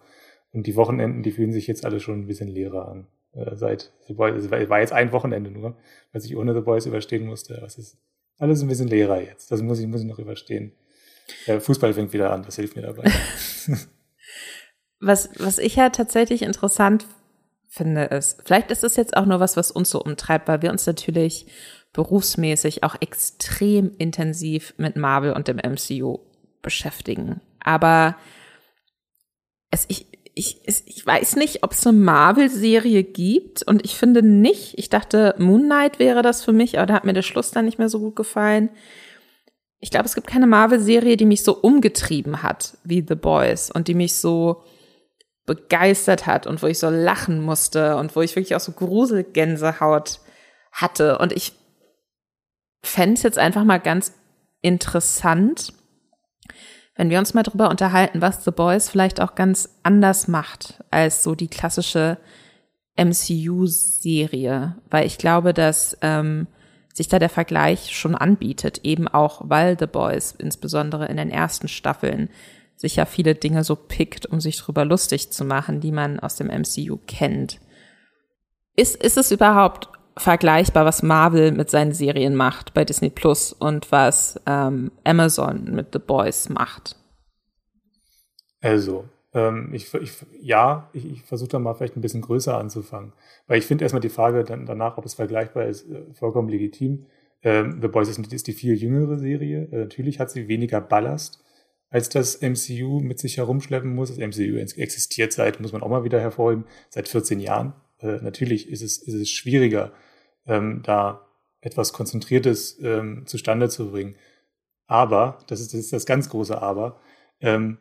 Und 0.51 0.67
die 0.67 0.75
Wochenenden, 0.75 1.23
die 1.23 1.31
fühlen 1.31 1.51
sich 1.51 1.67
jetzt 1.67 1.85
alle 1.85 1.99
schon 1.99 2.21
ein 2.21 2.27
bisschen 2.27 2.47
leerer 2.47 2.87
an. 2.87 3.07
Äh, 3.33 3.55
seit 3.55 3.91
The 4.07 4.13
Boys, 4.13 4.43
es 4.43 4.51
war 4.51 4.79
jetzt 4.79 4.93
ein 4.93 5.11
Wochenende 5.11 5.49
nur, 5.49 5.75
was 6.11 6.25
ich 6.25 6.35
ohne 6.37 6.53
The 6.53 6.61
Boys 6.61 6.85
überstehen 6.85 7.25
musste. 7.25 7.55
Es 7.65 7.77
ist 7.77 7.97
alles 8.37 8.61
ein 8.61 8.67
bisschen 8.67 8.87
leerer 8.87 9.21
jetzt. 9.21 9.51
Das 9.51 9.61
muss 9.61 9.79
ich, 9.79 9.87
muss 9.87 10.01
ich 10.01 10.07
noch 10.07 10.19
überstehen. 10.19 10.73
Äh, 11.47 11.59
Fußball 11.59 11.93
fängt 11.93 12.13
wieder 12.13 12.31
an, 12.31 12.43
das 12.43 12.57
hilft 12.57 12.75
mir 12.75 12.83
dabei. 12.83 13.03
was, 14.99 15.29
was 15.39 15.57
ich 15.57 15.75
ja 15.75 15.89
tatsächlich 15.89 16.41
interessant 16.41 17.07
finde, 17.69 18.03
ist, 18.03 18.41
vielleicht 18.45 18.69
ist 18.69 18.83
es 18.83 18.95
jetzt 18.95 19.17
auch 19.17 19.25
nur 19.25 19.39
was, 19.39 19.57
was 19.57 19.71
uns 19.71 19.89
so 19.89 20.01
umtreibt, 20.01 20.47
weil 20.47 20.61
wir 20.61 20.71
uns 20.71 20.85
natürlich 20.85 21.47
berufsmäßig 21.93 22.83
auch 22.83 22.95
extrem 22.99 23.91
intensiv 23.97 24.73
mit 24.77 24.95
Marvel 24.95 25.33
und 25.33 25.47
dem 25.47 25.57
MCU 25.57 26.19
beschäftigen. 26.61 27.39
Aber 27.63 28.15
es, 29.69 29.85
ich, 29.87 30.07
ich, 30.35 30.61
ich 30.65 31.05
weiß 31.05 31.35
nicht, 31.35 31.63
ob 31.63 31.73
es 31.73 31.85
eine 31.85 31.97
Marvel-Serie 31.97 33.03
gibt 33.03 33.61
und 33.63 33.85
ich 33.85 33.95
finde 33.95 34.23
nicht. 34.23 34.77
Ich 34.77 34.89
dachte, 34.89 35.35
Moon 35.37 35.65
Knight 35.65 35.99
wäre 35.99 36.23
das 36.23 36.43
für 36.43 36.53
mich, 36.53 36.77
aber 36.77 36.87
da 36.87 36.93
hat 36.95 37.05
mir 37.05 37.13
der 37.13 37.21
Schluss 37.21 37.51
dann 37.51 37.65
nicht 37.65 37.77
mehr 37.77 37.89
so 37.89 37.99
gut 37.99 38.15
gefallen. 38.15 38.69
Ich 39.79 39.91
glaube, 39.91 40.05
es 40.05 40.15
gibt 40.15 40.27
keine 40.27 40.47
Marvel-Serie, 40.47 41.17
die 41.17 41.25
mich 41.25 41.43
so 41.43 41.55
umgetrieben 41.55 42.41
hat 42.41 42.77
wie 42.83 43.05
The 43.07 43.15
Boys 43.15 43.69
und 43.69 43.87
die 43.87 43.93
mich 43.93 44.15
so 44.15 44.63
begeistert 45.45 46.25
hat 46.25 46.47
und 46.47 46.63
wo 46.63 46.67
ich 46.67 46.79
so 46.79 46.89
lachen 46.89 47.41
musste 47.41 47.97
und 47.97 48.15
wo 48.15 48.21
ich 48.21 48.35
wirklich 48.35 48.55
auch 48.55 48.61
so 48.61 48.71
Gruselgänsehaut 48.71 50.19
hatte. 50.71 51.17
Und 51.17 51.33
ich 51.33 51.53
fände 52.83 53.15
es 53.15 53.23
jetzt 53.23 53.37
einfach 53.37 53.63
mal 53.63 53.79
ganz 53.79 54.13
interessant, 54.61 55.73
wenn 56.95 57.09
wir 57.09 57.19
uns 57.19 57.33
mal 57.33 57.43
drüber 57.43 57.69
unterhalten, 57.69 58.21
was 58.21 58.43
The 58.43 58.51
Boys 58.51 58.89
vielleicht 58.89 59.19
auch 59.19 59.35
ganz 59.35 59.69
anders 59.81 60.27
macht 60.27 60.83
als 60.91 61.23
so 61.23 61.33
die 61.33 61.47
klassische 61.47 62.17
MCU-Serie, 62.95 64.75
weil 64.91 65.07
ich 65.07 65.17
glaube, 65.17 65.53
dass 65.53 65.97
ähm, 66.01 66.47
sich 66.93 67.07
da 67.07 67.17
der 67.17 67.29
Vergleich 67.29 67.95
schon 67.95 68.13
anbietet, 68.13 68.81
eben 68.83 69.07
auch 69.07 69.41
weil 69.45 69.77
The 69.79 69.87
Boys 69.87 70.35
insbesondere 70.37 71.07
in 71.07 71.17
den 71.17 71.31
ersten 71.31 71.67
Staffeln 71.67 72.29
sich 72.75 72.97
ja 72.97 73.05
viele 73.05 73.33
Dinge 73.33 73.63
so 73.63 73.75
pickt, 73.75 74.27
um 74.27 74.39
sich 74.39 74.57
drüber 74.57 74.85
lustig 74.85 75.31
zu 75.31 75.45
machen, 75.45 75.79
die 75.79 75.91
man 75.91 76.19
aus 76.19 76.35
dem 76.35 76.47
MCU 76.47 76.99
kennt. 77.07 77.59
Ist, 78.75 78.95
ist 78.95 79.17
es 79.17 79.31
überhaupt 79.31 79.89
vergleichbar, 80.17 80.85
was 80.85 81.03
Marvel 81.03 81.51
mit 81.51 81.69
seinen 81.69 81.93
Serien 81.93 82.35
macht 82.35 82.73
bei 82.73 82.85
Disney 82.85 83.09
Plus 83.09 83.53
und 83.53 83.91
was 83.91 84.39
ähm, 84.45 84.91
Amazon 85.03 85.73
mit 85.73 85.87
The 85.93 85.99
Boys 85.99 86.49
macht? 86.49 86.95
Also, 88.61 89.05
ähm, 89.33 89.71
ich, 89.73 89.93
ich, 89.93 90.13
ja, 90.41 90.89
ich, 90.93 91.11
ich 91.11 91.23
versuche 91.23 91.49
da 91.49 91.59
mal 91.59 91.73
vielleicht 91.73 91.97
ein 91.97 92.01
bisschen 92.01 92.21
größer 92.21 92.57
anzufangen. 92.57 93.13
Weil 93.47 93.59
ich 93.59 93.65
finde 93.65 93.83
erstmal 93.83 94.01
die 94.01 94.09
Frage 94.09 94.43
dann 94.43 94.65
danach, 94.65 94.97
ob 94.97 95.05
es 95.05 95.15
vergleichbar 95.15 95.65
ist, 95.65 95.89
äh, 95.89 96.13
vollkommen 96.13 96.49
legitim. 96.49 97.05
Ähm, 97.41 97.79
The 97.81 97.87
Boys 97.87 98.09
ist, 98.09 98.19
ist, 98.31 98.47
die 98.47 98.53
viel 98.53 98.75
jüngere 98.75 99.17
Serie. 99.17 99.67
Äh, 99.71 99.77
natürlich 99.77 100.19
hat 100.19 100.31
sie 100.31 100.47
weniger 100.47 100.79
Ballast, 100.79 101.43
als 101.89 102.09
das 102.09 102.41
MCU 102.41 102.99
mit 102.99 103.19
sich 103.19 103.37
herumschleppen 103.37 103.93
muss. 103.93 104.09
Das 104.09 104.17
MCU 104.17 104.57
existiert 104.57 105.33
seit, 105.33 105.59
muss 105.59 105.73
man 105.73 105.81
auch 105.81 105.89
mal 105.89 106.03
wieder 106.03 106.19
hervorheben, 106.19 106.65
seit 106.89 107.07
14 107.07 107.39
Jahren. 107.39 107.73
Äh, 107.99 108.19
natürlich 108.21 108.69
ist 108.69 108.81
es, 108.81 108.97
ist 108.97 109.13
es 109.13 109.29
schwieriger, 109.29 109.91
ähm, 110.45 110.81
da 110.83 111.27
etwas 111.61 111.93
Konzentriertes 111.93 112.79
ähm, 112.81 113.25
zustande 113.25 113.69
zu 113.69 113.91
bringen. 113.91 114.15
Aber, 114.87 115.39
das 115.47 115.61
ist, 115.61 115.73
das 115.73 115.79
ist 115.79 115.93
das 115.93 116.05
ganz 116.05 116.29
große 116.29 116.61
Aber, 116.61 116.99
ähm, 117.39 117.77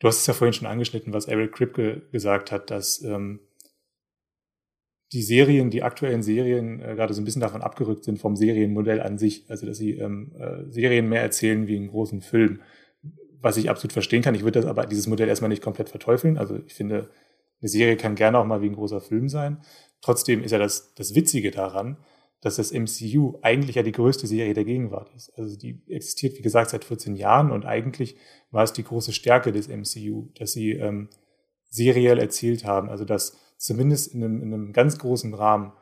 du 0.00 0.08
hast 0.08 0.20
es 0.20 0.26
ja 0.26 0.34
vorhin 0.34 0.52
schon 0.52 0.66
angeschnitten, 0.66 1.12
was 1.12 1.26
Eric 1.26 1.52
Kripke 1.52 2.02
gesagt 2.10 2.50
hat, 2.50 2.70
dass 2.70 3.02
ähm, 3.02 3.40
die 5.12 5.22
Serien, 5.22 5.70
die 5.70 5.82
aktuellen 5.82 6.22
Serien 6.22 6.80
äh, 6.80 6.94
gerade 6.94 7.14
so 7.14 7.20
ein 7.20 7.24
bisschen 7.24 7.40
davon 7.40 7.62
abgerückt 7.62 8.04
sind 8.04 8.18
vom 8.18 8.36
Serienmodell 8.36 9.00
an 9.00 9.18
sich, 9.18 9.44
also 9.48 9.66
dass 9.66 9.78
sie 9.78 9.92
ähm, 9.92 10.32
äh, 10.38 10.70
Serien 10.70 11.08
mehr 11.08 11.22
erzählen 11.22 11.66
wie 11.66 11.76
einen 11.76 11.88
großen 11.88 12.20
Film, 12.20 12.60
was 13.40 13.56
ich 13.56 13.70
absolut 13.70 13.92
verstehen 13.92 14.22
kann. 14.22 14.34
Ich 14.34 14.44
würde 14.44 14.60
das 14.60 14.68
aber 14.68 14.86
dieses 14.86 15.06
Modell 15.06 15.28
erstmal 15.28 15.48
nicht 15.48 15.62
komplett 15.62 15.88
verteufeln. 15.88 16.38
Also 16.38 16.60
ich 16.66 16.74
finde, 16.74 17.10
eine 17.60 17.68
Serie 17.68 17.96
kann 17.96 18.14
gerne 18.14 18.38
auch 18.38 18.44
mal 18.44 18.62
wie 18.62 18.68
ein 18.68 18.74
großer 18.74 19.00
Film 19.00 19.28
sein. 19.28 19.58
Trotzdem 20.02 20.42
ist 20.42 20.52
ja 20.52 20.58
das, 20.58 20.94
das 20.94 21.14
Witzige 21.14 21.50
daran, 21.50 21.96
dass 22.40 22.56
das 22.56 22.72
MCU 22.72 23.38
eigentlich 23.42 23.76
ja 23.76 23.82
die 23.82 23.92
größte 23.92 24.26
Serie 24.26 24.54
der 24.54 24.64
Gegenwart 24.64 25.10
ist. 25.14 25.30
Also 25.38 25.56
die 25.56 25.82
existiert, 25.88 26.38
wie 26.38 26.42
gesagt, 26.42 26.70
seit 26.70 26.84
14 26.84 27.16
Jahren 27.16 27.50
und 27.50 27.66
eigentlich 27.66 28.16
war 28.50 28.64
es 28.64 28.72
die 28.72 28.84
große 28.84 29.12
Stärke 29.12 29.52
des 29.52 29.68
MCU, 29.68 30.28
dass 30.38 30.52
sie 30.52 30.72
ähm, 30.72 31.10
seriell 31.68 32.18
erzählt 32.18 32.64
haben. 32.64 32.88
Also 32.88 33.04
dass 33.04 33.36
zumindest 33.58 34.14
in 34.14 34.24
einem, 34.24 34.42
in 34.42 34.54
einem 34.54 34.72
ganz 34.72 34.98
großen 34.98 35.34
Rahmen 35.34 35.72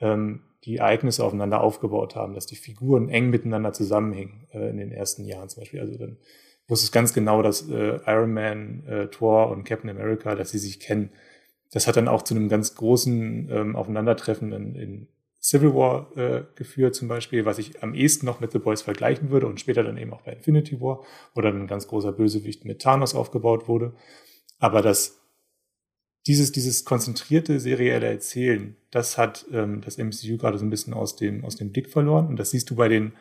ähm, 0.00 0.42
die 0.64 0.78
Ereignisse 0.78 1.24
aufeinander 1.24 1.62
aufgebaut 1.62 2.16
haben, 2.16 2.34
dass 2.34 2.46
die 2.46 2.56
Figuren 2.56 3.08
eng 3.08 3.30
miteinander 3.30 3.72
zusammenhängen 3.72 4.46
äh, 4.52 4.68
in 4.68 4.78
den 4.78 4.90
ersten 4.90 5.24
Jahren 5.24 5.48
zum 5.48 5.60
Beispiel. 5.60 5.80
Also 5.80 5.96
dann 5.96 6.18
wusste 6.66 6.84
es 6.84 6.92
ganz 6.92 7.14
genau, 7.14 7.40
dass 7.40 7.68
äh, 7.68 8.00
Iron 8.06 8.32
Man, 8.32 8.84
äh, 8.86 9.06
Thor 9.08 9.50
und 9.50 9.64
Captain 9.64 9.90
America, 9.90 10.34
dass 10.34 10.50
sie 10.50 10.58
sich 10.58 10.80
kennen 10.80 11.10
das 11.72 11.86
hat 11.86 11.96
dann 11.96 12.08
auch 12.08 12.22
zu 12.22 12.34
einem 12.34 12.48
ganz 12.48 12.74
großen 12.74 13.48
ähm, 13.50 13.76
Aufeinandertreffen 13.76 14.52
in, 14.52 14.74
in 14.74 15.08
Civil 15.40 15.74
War 15.74 16.16
äh, 16.16 16.44
geführt 16.54 16.94
zum 16.94 17.08
Beispiel, 17.08 17.46
was 17.46 17.58
ich 17.58 17.82
am 17.82 17.94
ehesten 17.94 18.26
noch 18.26 18.40
mit 18.40 18.52
The 18.52 18.58
Boys 18.58 18.82
vergleichen 18.82 19.30
würde 19.30 19.46
und 19.46 19.58
später 19.58 19.82
dann 19.82 19.96
eben 19.96 20.12
auch 20.12 20.22
bei 20.22 20.32
Infinity 20.32 20.80
War, 20.80 21.02
wo 21.34 21.40
dann 21.40 21.62
ein 21.62 21.66
ganz 21.66 21.88
großer 21.88 22.12
Bösewicht 22.12 22.64
mit 22.64 22.82
Thanos 22.82 23.14
aufgebaut 23.14 23.66
wurde. 23.66 23.94
Aber 24.58 24.82
das 24.82 25.20
dieses, 26.26 26.52
dieses 26.52 26.84
konzentrierte 26.84 27.60
serielle 27.60 28.06
Erzählen, 28.06 28.76
das 28.90 29.16
hat 29.16 29.46
ähm, 29.52 29.80
das 29.80 29.96
MCU 29.96 30.36
gerade 30.36 30.58
so 30.58 30.64
ein 30.64 30.70
bisschen 30.70 30.92
aus 30.92 31.16
dem, 31.16 31.44
aus 31.44 31.56
dem 31.56 31.72
Blick 31.72 31.88
verloren. 31.88 32.26
Und 32.26 32.36
das 32.36 32.50
siehst 32.50 32.68
du 32.70 32.76
bei 32.76 32.88
den 32.88 33.14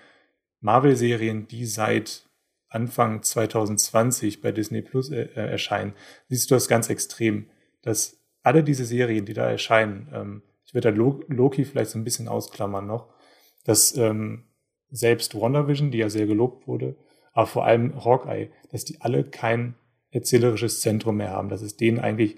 Marvel-Serien, 0.60 1.48
die 1.48 1.66
seit 1.66 2.28
Anfang 2.68 3.24
2020 3.24 4.42
bei 4.42 4.52
Disney 4.52 4.82
Plus 4.82 5.10
äh, 5.10 5.22
äh, 5.22 5.50
erscheinen, 5.52 5.94
siehst 6.28 6.52
du 6.52 6.56
das 6.56 6.68
ganz 6.68 6.90
extrem, 6.90 7.50
dass 7.82 8.19
alle 8.44 8.64
diese 8.64 8.86
Serien, 8.86 9.26
die 9.26 9.34
da 9.34 9.50
erscheinen, 9.50 10.10
ähm, 10.14 10.42
ich 10.66 10.74
würde 10.74 10.92
da 10.92 10.98
Loki 11.28 11.66
vielleicht 11.66 11.92
so 11.92 11.98
ein 11.98 12.04
bisschen 12.04 12.28
ausklammern 12.28 12.86
noch, 12.86 13.08
dass 13.64 13.98
ähm, 13.98 14.46
selbst 14.92 15.34
WandaVision, 15.34 15.92
die 15.92 15.98
ja 15.98 16.10
sehr 16.10 16.28
gelobt 16.28 16.68
wurde, 16.68 16.96
aber 17.34 17.48
vor 17.48 17.66
allem 17.66 18.04
Hawkeye, 18.04 18.50
dass 18.72 18.86
die 18.86 19.02
alle 19.02 19.24
kein 19.24 19.76
erzählerisches 20.12 20.82
Zentrum 20.82 21.18
mehr 21.18 21.32
haben, 21.32 21.50
dass 21.50 21.62
es 21.62 21.78
denen 21.78 22.00
eigentlich, 22.00 22.38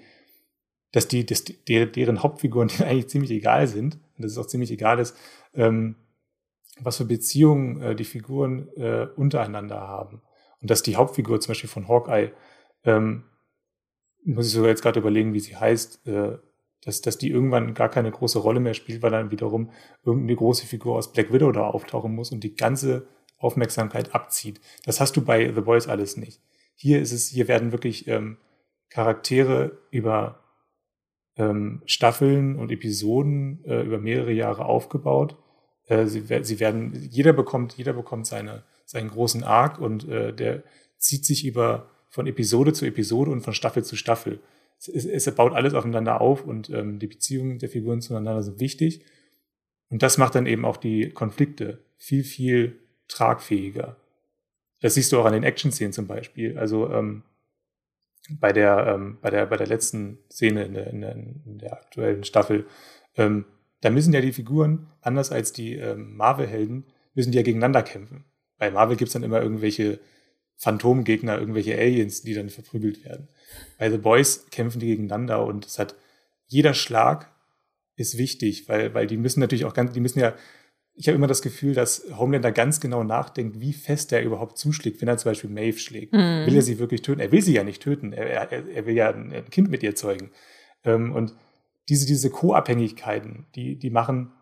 dass 0.92 1.08
die, 1.08 1.24
dass 1.24 1.44
die 1.44 1.56
deren 1.64 2.22
Hauptfiguren 2.22 2.68
denen 2.78 2.88
eigentlich 2.88 3.08
ziemlich 3.08 3.30
egal 3.30 3.66
sind 3.66 3.96
und 4.16 4.24
dass 4.24 4.32
es 4.32 4.38
auch 4.38 4.46
ziemlich 4.46 4.70
egal 4.70 4.98
ist, 4.98 5.16
ähm, 5.54 5.96
was 6.80 6.96
für 6.96 7.04
Beziehungen 7.04 7.82
äh, 7.82 7.94
die 7.94 8.04
Figuren 8.04 8.68
äh, 8.76 9.06
untereinander 9.16 9.80
haben. 9.80 10.22
Und 10.60 10.70
dass 10.70 10.82
die 10.82 10.96
Hauptfigur 10.96 11.40
zum 11.40 11.50
Beispiel 11.50 11.70
von 11.70 11.88
Hawkeye, 11.88 12.32
ähm, 12.84 13.24
muss 14.24 14.46
ich 14.46 14.52
sogar 14.52 14.70
jetzt 14.70 14.82
gerade 14.82 15.00
überlegen, 15.00 15.34
wie 15.34 15.40
sie 15.40 15.56
heißt, 15.56 16.06
äh, 16.06 16.38
dass, 16.84 17.00
dass 17.00 17.18
die 17.18 17.30
irgendwann 17.30 17.74
gar 17.74 17.88
keine 17.88 18.10
große 18.10 18.38
Rolle 18.38 18.60
mehr 18.60 18.74
spielt, 18.74 19.02
weil 19.02 19.10
dann 19.10 19.30
wiederum 19.30 19.70
irgendeine 20.04 20.36
große 20.36 20.66
Figur 20.66 20.96
aus 20.96 21.12
Black 21.12 21.32
Widow 21.32 21.52
da 21.52 21.66
auftauchen 21.66 22.14
muss 22.14 22.32
und 22.32 22.42
die 22.42 22.56
ganze 22.56 23.06
Aufmerksamkeit 23.38 24.14
abzieht. 24.14 24.60
Das 24.84 25.00
hast 25.00 25.16
du 25.16 25.24
bei 25.24 25.52
The 25.52 25.60
Boys 25.60 25.88
alles 25.88 26.16
nicht. 26.16 26.40
Hier 26.74 27.00
ist 27.00 27.12
es, 27.12 27.28
hier 27.28 27.48
werden 27.48 27.72
wirklich 27.72 28.08
ähm, 28.08 28.38
Charaktere 28.88 29.78
über 29.90 30.40
ähm, 31.36 31.82
Staffeln 31.86 32.56
und 32.56 32.70
Episoden 32.70 33.64
äh, 33.64 33.82
über 33.82 33.98
mehrere 33.98 34.32
Jahre 34.32 34.64
aufgebaut. 34.64 35.36
Äh, 35.86 36.06
sie, 36.06 36.24
sie 36.42 36.60
werden, 36.60 36.92
jeder 37.10 37.32
bekommt, 37.32 37.74
jeder 37.76 37.92
bekommt 37.92 38.26
seine, 38.26 38.64
seinen 38.84 39.10
großen 39.10 39.44
Arc 39.44 39.78
und 39.78 40.08
äh, 40.08 40.32
der 40.32 40.62
zieht 40.98 41.24
sich 41.24 41.44
über 41.44 41.91
von 42.12 42.26
Episode 42.26 42.74
zu 42.74 42.84
Episode 42.84 43.30
und 43.30 43.40
von 43.40 43.54
Staffel 43.54 43.82
zu 43.82 43.96
Staffel. 43.96 44.38
Es, 44.78 44.86
es, 44.86 45.06
es 45.06 45.34
baut 45.34 45.54
alles 45.54 45.72
aufeinander 45.72 46.20
auf 46.20 46.44
und 46.44 46.68
ähm, 46.68 46.98
die 46.98 47.06
Beziehungen 47.06 47.58
der 47.58 47.70
Figuren 47.70 48.02
zueinander 48.02 48.42
sind 48.42 48.60
wichtig. 48.60 49.02
Und 49.88 50.02
das 50.02 50.18
macht 50.18 50.34
dann 50.34 50.46
eben 50.46 50.66
auch 50.66 50.76
die 50.76 51.08
Konflikte 51.08 51.82
viel, 51.96 52.22
viel 52.22 52.78
tragfähiger. 53.08 53.96
Das 54.82 54.94
siehst 54.94 55.10
du 55.10 55.20
auch 55.20 55.24
an 55.24 55.32
den 55.32 55.42
Action-Szenen 55.42 55.94
zum 55.94 56.06
Beispiel. 56.06 56.58
Also 56.58 56.90
ähm, 56.92 57.22
bei 58.30 58.52
der, 58.52 58.86
ähm, 58.88 59.16
bei 59.22 59.30
der, 59.30 59.46
bei 59.46 59.56
der 59.56 59.66
letzten 59.66 60.18
Szene 60.30 60.64
in 60.64 60.74
der, 60.74 60.88
in 60.88 61.00
der, 61.00 61.14
in 61.14 61.58
der 61.58 61.72
aktuellen 61.72 62.24
Staffel, 62.24 62.66
ähm, 63.16 63.46
da 63.80 63.88
müssen 63.88 64.12
ja 64.12 64.20
die 64.20 64.32
Figuren, 64.32 64.88
anders 65.00 65.32
als 65.32 65.54
die 65.54 65.76
ähm, 65.76 66.14
Marvel-Helden, 66.14 66.84
müssen 67.14 67.32
die 67.32 67.38
ja 67.38 67.42
gegeneinander 67.42 67.82
kämpfen. 67.82 68.24
Bei 68.58 68.70
Marvel 68.70 68.96
gibt's 68.96 69.14
dann 69.14 69.22
immer 69.22 69.40
irgendwelche 69.40 69.98
Phantomgegner, 70.62 71.40
irgendwelche 71.40 71.76
Aliens, 71.76 72.22
die 72.22 72.34
dann 72.34 72.48
verprügelt 72.48 73.04
werden. 73.04 73.26
Bei 73.78 73.90
The 73.90 73.98
Boys 73.98 74.46
kämpfen 74.52 74.78
die 74.78 74.86
gegeneinander 74.86 75.44
und 75.44 75.66
es 75.66 75.80
hat 75.80 75.96
jeder 76.46 76.72
Schlag 76.72 77.32
ist 77.96 78.16
wichtig, 78.16 78.68
weil, 78.68 78.94
weil 78.94 79.08
die 79.08 79.16
müssen 79.16 79.40
natürlich 79.40 79.64
auch 79.64 79.74
ganz, 79.74 79.92
die 79.92 80.00
müssen 80.00 80.20
ja 80.20 80.34
ich 80.94 81.08
habe 81.08 81.16
immer 81.16 81.26
das 81.26 81.42
Gefühl, 81.42 81.74
dass 81.74 82.06
Homelander 82.16 82.52
ganz 82.52 82.78
genau 82.78 83.02
nachdenkt, 83.02 83.60
wie 83.60 83.72
fest 83.72 84.12
er 84.12 84.22
überhaupt 84.22 84.58
zuschlägt, 84.58 85.00
wenn 85.00 85.08
er 85.08 85.16
zum 85.16 85.30
Beispiel 85.30 85.50
Maeve 85.50 85.78
schlägt. 85.78 86.12
Mhm. 86.12 86.46
Will 86.46 86.54
er 86.54 86.62
sie 86.62 86.78
wirklich 86.78 87.02
töten? 87.02 87.20
Er 87.20 87.32
will 87.32 87.42
sie 87.42 87.54
ja 87.54 87.64
nicht 87.64 87.82
töten. 87.82 88.12
Er, 88.12 88.52
er, 88.52 88.68
er 88.68 88.86
will 88.86 88.94
ja 88.94 89.08
ein, 89.08 89.32
ein, 89.32 89.50
Kind 89.50 89.70
mit 89.70 89.82
ihr 89.82 89.94
zeugen. 89.94 90.30
Ähm, 90.84 91.12
und 91.12 91.34
diese, 91.88 92.06
diese 92.06 92.30
Co-Abhängigkeiten, 92.30 93.46
die, 93.54 93.76
die 93.78 93.90
machen 93.90 94.32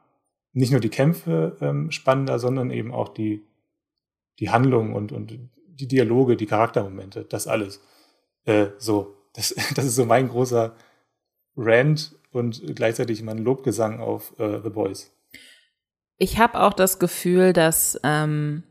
nicht 0.52 0.72
nur 0.72 0.80
die 0.80 0.88
Kämpfe 0.88 1.56
ähm, 1.60 1.92
spannender, 1.92 2.40
sondern 2.40 2.70
eben 2.70 2.92
auch 2.92 3.08
die, 3.08 3.44
die 4.40 4.50
Handlung 4.50 4.92
und, 4.92 5.12
und 5.12 5.38
die 5.80 5.88
Dialoge, 5.88 6.36
die 6.36 6.46
Charaktermomente, 6.46 7.24
das 7.24 7.46
alles. 7.46 7.80
Äh, 8.44 8.68
so, 8.78 9.16
das, 9.34 9.54
das 9.74 9.84
ist 9.84 9.96
so 9.96 10.04
mein 10.04 10.28
großer 10.28 10.74
Rant 11.56 12.14
und 12.32 12.62
gleichzeitig 12.76 13.22
mein 13.22 13.38
Lobgesang 13.38 14.00
auf 14.00 14.38
äh, 14.38 14.60
The 14.62 14.70
Boys. 14.70 15.12
Ich 16.16 16.38
habe 16.38 16.60
auch 16.60 16.74
das 16.74 16.98
Gefühl, 16.98 17.52
dass 17.52 17.98
ähm, 18.04 18.62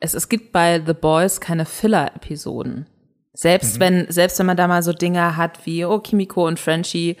es, 0.00 0.14
es 0.14 0.28
gibt 0.28 0.52
bei 0.52 0.82
The 0.84 0.92
Boys 0.92 1.40
keine 1.40 1.64
Filler-Episoden. 1.64 2.86
Selbst 3.32 3.76
mhm. 3.76 3.80
wenn, 3.80 4.10
selbst 4.10 4.38
wenn 4.38 4.46
man 4.46 4.56
da 4.56 4.66
mal 4.66 4.82
so 4.82 4.92
Dinge 4.92 5.36
hat 5.36 5.64
wie, 5.66 5.84
oh, 5.84 6.00
Kimiko 6.00 6.46
und 6.46 6.58
Frenchie 6.58 7.16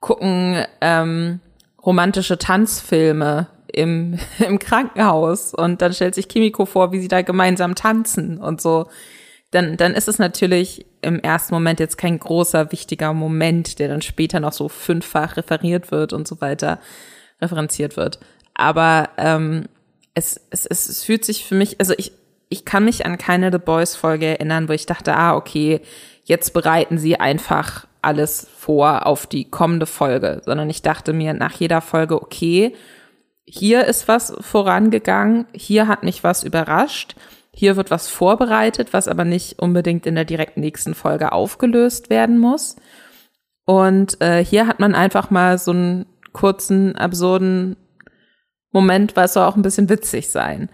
gucken 0.00 0.64
ähm, 0.80 1.40
romantische 1.84 2.38
Tanzfilme 2.38 3.48
im, 3.74 4.18
im 4.38 4.58
Krankenhaus 4.58 5.54
und 5.54 5.82
dann 5.82 5.92
stellt 5.92 6.14
sich 6.14 6.28
Kimiko 6.28 6.66
vor, 6.66 6.92
wie 6.92 7.00
sie 7.00 7.08
da 7.08 7.22
gemeinsam 7.22 7.74
tanzen 7.74 8.38
und 8.38 8.60
so. 8.60 8.86
Dann, 9.50 9.76
dann 9.76 9.94
ist 9.94 10.06
es 10.06 10.18
natürlich 10.18 10.86
im 11.02 11.18
ersten 11.18 11.54
Moment 11.54 11.80
jetzt 11.80 11.98
kein 11.98 12.18
großer, 12.18 12.70
wichtiger 12.70 13.12
Moment, 13.12 13.80
der 13.80 13.88
dann 13.88 14.02
später 14.02 14.38
noch 14.38 14.52
so 14.52 14.68
fünffach 14.68 15.36
referiert 15.36 15.90
wird 15.90 16.12
und 16.12 16.28
so 16.28 16.40
weiter 16.40 16.78
referenziert 17.40 17.96
wird. 17.96 18.20
Aber 18.54 19.08
ähm, 19.16 19.64
es, 20.14 20.40
es, 20.50 20.66
es, 20.66 20.88
es 20.88 21.04
fühlt 21.04 21.24
sich 21.24 21.44
für 21.44 21.56
mich, 21.56 21.80
also 21.80 21.94
ich, 21.96 22.12
ich 22.48 22.64
kann 22.64 22.84
mich 22.84 23.06
an 23.06 23.18
keine 23.18 23.50
The 23.50 23.58
Boys 23.58 23.96
Folge 23.96 24.26
erinnern, 24.26 24.68
wo 24.68 24.72
ich 24.72 24.86
dachte, 24.86 25.16
ah, 25.16 25.34
okay, 25.34 25.80
jetzt 26.24 26.52
bereiten 26.52 26.98
sie 26.98 27.18
einfach 27.18 27.86
alles 28.02 28.46
vor 28.56 29.06
auf 29.06 29.26
die 29.26 29.44
kommende 29.44 29.86
Folge, 29.86 30.42
sondern 30.44 30.70
ich 30.70 30.82
dachte 30.82 31.12
mir 31.12 31.34
nach 31.34 31.52
jeder 31.52 31.80
Folge, 31.80 32.20
okay, 32.20 32.74
hier 33.52 33.84
ist 33.84 34.06
was 34.06 34.32
vorangegangen, 34.40 35.46
hier 35.52 35.88
hat 35.88 36.02
mich 36.04 36.22
was 36.22 36.44
überrascht, 36.44 37.16
hier 37.52 37.76
wird 37.76 37.90
was 37.90 38.08
vorbereitet, 38.08 38.92
was 38.92 39.08
aber 39.08 39.24
nicht 39.24 39.58
unbedingt 39.58 40.06
in 40.06 40.14
der 40.14 40.24
direkt 40.24 40.56
nächsten 40.56 40.94
Folge 40.94 41.32
aufgelöst 41.32 42.10
werden 42.10 42.38
muss. 42.38 42.76
Und 43.64 44.20
äh, 44.20 44.44
hier 44.44 44.66
hat 44.66 44.78
man 44.78 44.94
einfach 44.94 45.30
mal 45.30 45.58
so 45.58 45.72
ein 45.72 46.06
kurzen, 46.32 46.94
absurden 46.96 47.76
Moment, 48.70 49.16
weil 49.16 49.24
es 49.24 49.32
soll 49.32 49.44
auch 49.44 49.56
ein 49.56 49.62
bisschen 49.62 49.88
witzig 49.88 50.28
sein. 50.28 50.70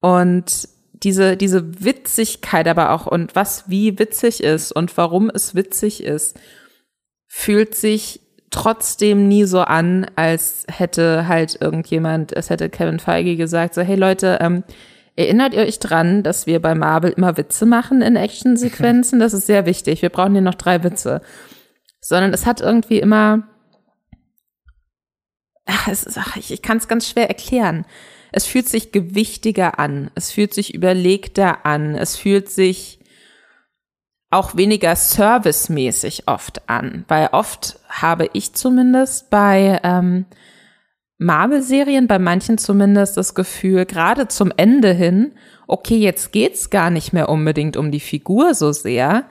Und 0.00 0.68
diese, 0.92 1.36
diese 1.36 1.82
Witzigkeit 1.82 2.68
aber 2.68 2.90
auch 2.90 3.06
und 3.06 3.34
was 3.34 3.68
wie 3.70 3.98
witzig 3.98 4.42
ist 4.42 4.70
und 4.70 4.96
warum 4.96 5.30
es 5.30 5.54
witzig 5.54 6.04
ist, 6.04 6.38
fühlt 7.26 7.74
sich 7.74 8.20
trotzdem 8.52 9.28
nie 9.28 9.44
so 9.44 9.60
an, 9.60 10.06
als 10.16 10.64
hätte 10.68 11.26
halt 11.26 11.58
irgendjemand, 11.60 12.32
es 12.32 12.50
hätte 12.50 12.68
Kevin 12.68 13.00
Feige 13.00 13.36
gesagt, 13.36 13.74
so, 13.74 13.82
hey 13.82 13.96
Leute, 13.96 14.38
ähm, 14.40 14.64
erinnert 15.16 15.54
ihr 15.54 15.62
euch 15.62 15.78
dran, 15.78 16.22
dass 16.22 16.46
wir 16.46 16.62
bei 16.62 16.74
Marvel 16.74 17.12
immer 17.12 17.36
Witze 17.36 17.66
machen 17.66 18.02
in 18.02 18.16
Actionsequenzen? 18.16 19.18
Das 19.18 19.34
ist 19.34 19.46
sehr 19.46 19.66
wichtig. 19.66 20.02
Wir 20.02 20.10
brauchen 20.10 20.32
hier 20.32 20.40
noch 20.40 20.54
drei 20.54 20.84
Witze. 20.84 21.20
Sondern 22.00 22.32
es 22.32 22.46
hat 22.46 22.60
irgendwie 22.60 22.98
immer 22.98 23.48
ach, 25.66 25.88
es 25.88 26.04
ist, 26.04 26.18
ach, 26.18 26.36
ich, 26.36 26.52
ich 26.52 26.62
kann 26.62 26.78
es 26.78 26.88
ganz 26.88 27.08
schwer 27.08 27.28
erklären. 27.28 27.84
Es 28.32 28.46
fühlt 28.46 28.68
sich 28.68 28.92
gewichtiger 28.92 29.78
an, 29.78 30.10
es 30.14 30.30
fühlt 30.30 30.54
sich 30.54 30.74
überlegter 30.74 31.66
an, 31.66 31.94
es 31.94 32.16
fühlt 32.16 32.48
sich 32.48 32.98
auch 34.32 34.56
weniger 34.56 34.96
servicemäßig 34.96 36.26
oft 36.26 36.68
an, 36.68 37.04
weil 37.08 37.28
oft 37.32 37.78
habe 37.88 38.30
ich 38.32 38.54
zumindest 38.54 39.30
bei 39.30 39.80
ähm, 39.82 40.24
Marvel-Serien, 41.18 42.06
bei 42.06 42.18
manchen 42.18 42.58
zumindest 42.58 43.16
das 43.16 43.34
Gefühl, 43.34 43.84
gerade 43.84 44.28
zum 44.28 44.52
Ende 44.56 44.92
hin, 44.92 45.32
okay, 45.66 45.96
jetzt 45.96 46.32
geht's 46.32 46.70
gar 46.70 46.90
nicht 46.90 47.12
mehr 47.12 47.28
unbedingt 47.28 47.76
um 47.76 47.90
die 47.90 48.00
Figur 48.00 48.54
so 48.54 48.72
sehr, 48.72 49.24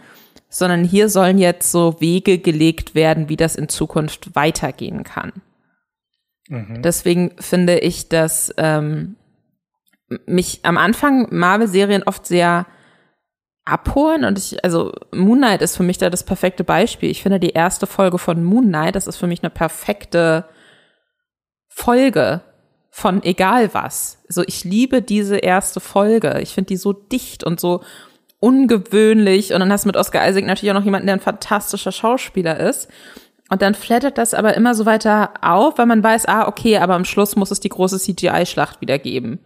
sondern 0.49 0.83
hier 0.83 1.09
sollen 1.09 1.37
jetzt 1.37 1.71
so 1.71 1.99
Wege 1.99 2.37
gelegt 2.37 2.93
werden, 2.93 3.27
wie 3.29 3.37
das 3.37 3.55
in 3.55 3.69
Zukunft 3.69 4.35
weitergehen 4.35 5.03
kann. 5.03 5.33
Mhm. 6.47 6.81
Deswegen 6.83 7.31
finde 7.39 7.79
ich, 7.79 8.09
dass 8.09 8.53
ähm, 8.57 9.15
mich 10.25 10.59
am 10.63 10.77
Anfang 10.77 11.27
Marvel-Serien 11.31 12.03
oft 12.03 12.27
sehr 12.27 12.67
abholen 13.65 14.25
und 14.25 14.37
ich, 14.37 14.63
also 14.63 14.91
Moon 15.13 15.37
Knight 15.37 15.61
ist 15.61 15.77
für 15.77 15.83
mich 15.83 15.97
da 15.97 16.09
das 16.09 16.23
perfekte 16.23 16.63
Beispiel. 16.63 17.09
Ich 17.09 17.21
finde 17.21 17.39
die 17.39 17.51
erste 17.51 17.85
Folge 17.85 18.17
von 18.17 18.43
Moon 18.43 18.65
Knight, 18.65 18.95
das 18.95 19.07
ist 19.07 19.17
für 19.17 19.27
mich 19.27 19.43
eine 19.43 19.51
perfekte 19.51 20.45
Folge 21.67 22.41
von 22.89 23.23
egal 23.23 23.73
was. 23.73 24.19
Also 24.27 24.43
ich 24.45 24.63
liebe 24.63 25.01
diese 25.01 25.37
erste 25.37 25.79
Folge. 25.79 26.39
Ich 26.41 26.53
finde 26.53 26.67
die 26.69 26.77
so 26.77 26.91
dicht 26.91 27.43
und 27.43 27.59
so 27.59 27.81
ungewöhnlich. 28.39 29.53
Und 29.53 29.61
dann 29.61 29.71
hast 29.71 29.85
du 29.85 29.89
mit 29.89 29.95
Oscar 29.95 30.27
Isaac 30.27 30.45
natürlich 30.45 30.71
auch 30.71 30.79
noch 30.79 30.85
jemanden, 30.85 31.07
der 31.07 31.15
ein 31.15 31.21
fantastischer 31.21 31.93
Schauspieler 31.93 32.59
ist. 32.59 32.89
Und 33.49 33.61
dann 33.61 33.75
flattert 33.75 34.17
das 34.17 34.33
aber 34.33 34.55
immer 34.55 34.75
so 34.75 34.85
weiter 34.85 35.33
auf, 35.41 35.77
weil 35.77 35.85
man 35.85 36.03
weiß, 36.03 36.25
ah, 36.25 36.47
okay, 36.47 36.77
aber 36.77 36.95
am 36.95 37.05
Schluss 37.05 37.35
muss 37.35 37.51
es 37.51 37.59
die 37.59 37.69
große 37.69 37.99
CGI-Schlacht 37.99 38.81
wieder 38.81 38.99
geben. 38.99 39.39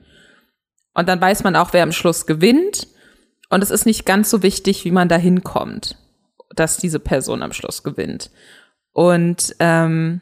Und 0.94 1.10
dann 1.10 1.22
weiß 1.22 1.44
man 1.44 1.56
auch, 1.56 1.74
wer 1.74 1.84
am 1.84 1.92
Schluss 1.92 2.26
gewinnt. 2.26 2.88
Und 3.56 3.64
es 3.64 3.72
ist 3.72 3.86
nicht 3.86 4.06
ganz 4.06 4.30
so 4.30 4.44
wichtig, 4.44 4.84
wie 4.84 4.92
man 4.92 5.08
da 5.08 5.16
hinkommt, 5.16 5.98
dass 6.54 6.76
diese 6.76 7.00
Person 7.00 7.42
am 7.42 7.54
Schluss 7.54 7.84
gewinnt. 7.84 8.30
Und 8.92 9.56
ähm, 9.60 10.20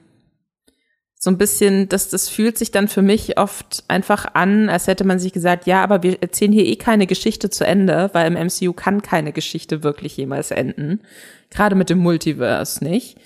so 1.18 1.32
ein 1.32 1.40
bisschen, 1.40 1.90
das, 1.90 2.10
das 2.10 2.30
fühlt 2.30 2.60
sich 2.60 2.70
dann 2.70 2.88
für 2.88 3.02
mich 3.02 3.40
oft 3.40 3.86
einfach 3.88 4.36
an, 4.36 4.70
als 4.70 4.86
hätte 4.86 5.04
man 5.04 5.18
sich 5.18 5.34
gesagt, 5.34 5.66
ja, 5.66 5.84
aber 5.84 6.04
wir 6.04 6.22
erzählen 6.22 6.52
hier 6.52 6.68
eh 6.68 6.76
keine 6.76 7.08
Geschichte 7.08 7.50
zu 7.50 7.66
Ende, 7.66 8.12
weil 8.14 8.32
im 8.32 8.46
MCU 8.46 8.72
kann 8.72 9.02
keine 9.02 9.32
Geschichte 9.32 9.82
wirklich 9.82 10.16
jemals 10.16 10.52
enden. 10.52 11.02
Gerade 11.50 11.74
mit 11.74 11.90
dem 11.90 11.98
Multiverse 11.98 12.84
nicht. 12.84 13.18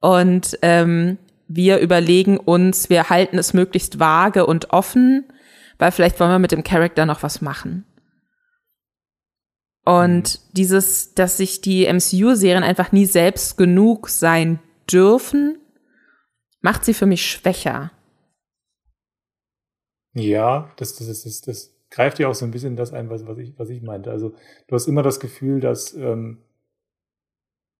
Und 0.00 0.58
ähm, 0.60 1.16
wir 1.48 1.78
überlegen 1.78 2.36
uns, 2.36 2.90
wir 2.90 3.08
halten 3.08 3.38
es 3.38 3.54
möglichst 3.54 3.98
vage 3.98 4.44
und 4.44 4.74
offen, 4.74 5.24
weil 5.78 5.92
vielleicht 5.92 6.20
wollen 6.20 6.32
wir 6.32 6.38
mit 6.40 6.52
dem 6.52 6.62
Charakter 6.62 7.06
noch 7.06 7.22
was 7.22 7.40
machen. 7.40 7.86
Und 9.86 10.40
mhm. 10.40 10.52
dieses, 10.52 11.14
dass 11.14 11.36
sich 11.36 11.60
die 11.60 11.86
MCU-Serien 11.86 12.64
einfach 12.64 12.90
nie 12.90 13.06
selbst 13.06 13.56
genug 13.56 14.08
sein 14.08 14.58
dürfen, 14.90 15.58
macht 16.60 16.84
sie 16.84 16.92
für 16.92 17.06
mich 17.06 17.24
schwächer. 17.24 17.92
Ja, 20.12 20.72
das, 20.76 20.96
das, 20.96 21.22
das, 21.22 21.40
das, 21.40 21.72
greift 21.88 22.18
ja 22.18 22.26
auch 22.26 22.34
so 22.34 22.44
ein 22.44 22.50
bisschen 22.50 22.74
das 22.74 22.92
ein, 22.92 23.08
was, 23.10 23.28
was, 23.28 23.38
ich, 23.38 23.56
was 23.58 23.70
ich 23.70 23.80
meinte. 23.80 24.10
Also 24.10 24.34
du 24.66 24.74
hast 24.74 24.88
immer 24.88 25.04
das 25.04 25.20
Gefühl, 25.20 25.60
dass, 25.60 25.94
ähm, 25.94 26.42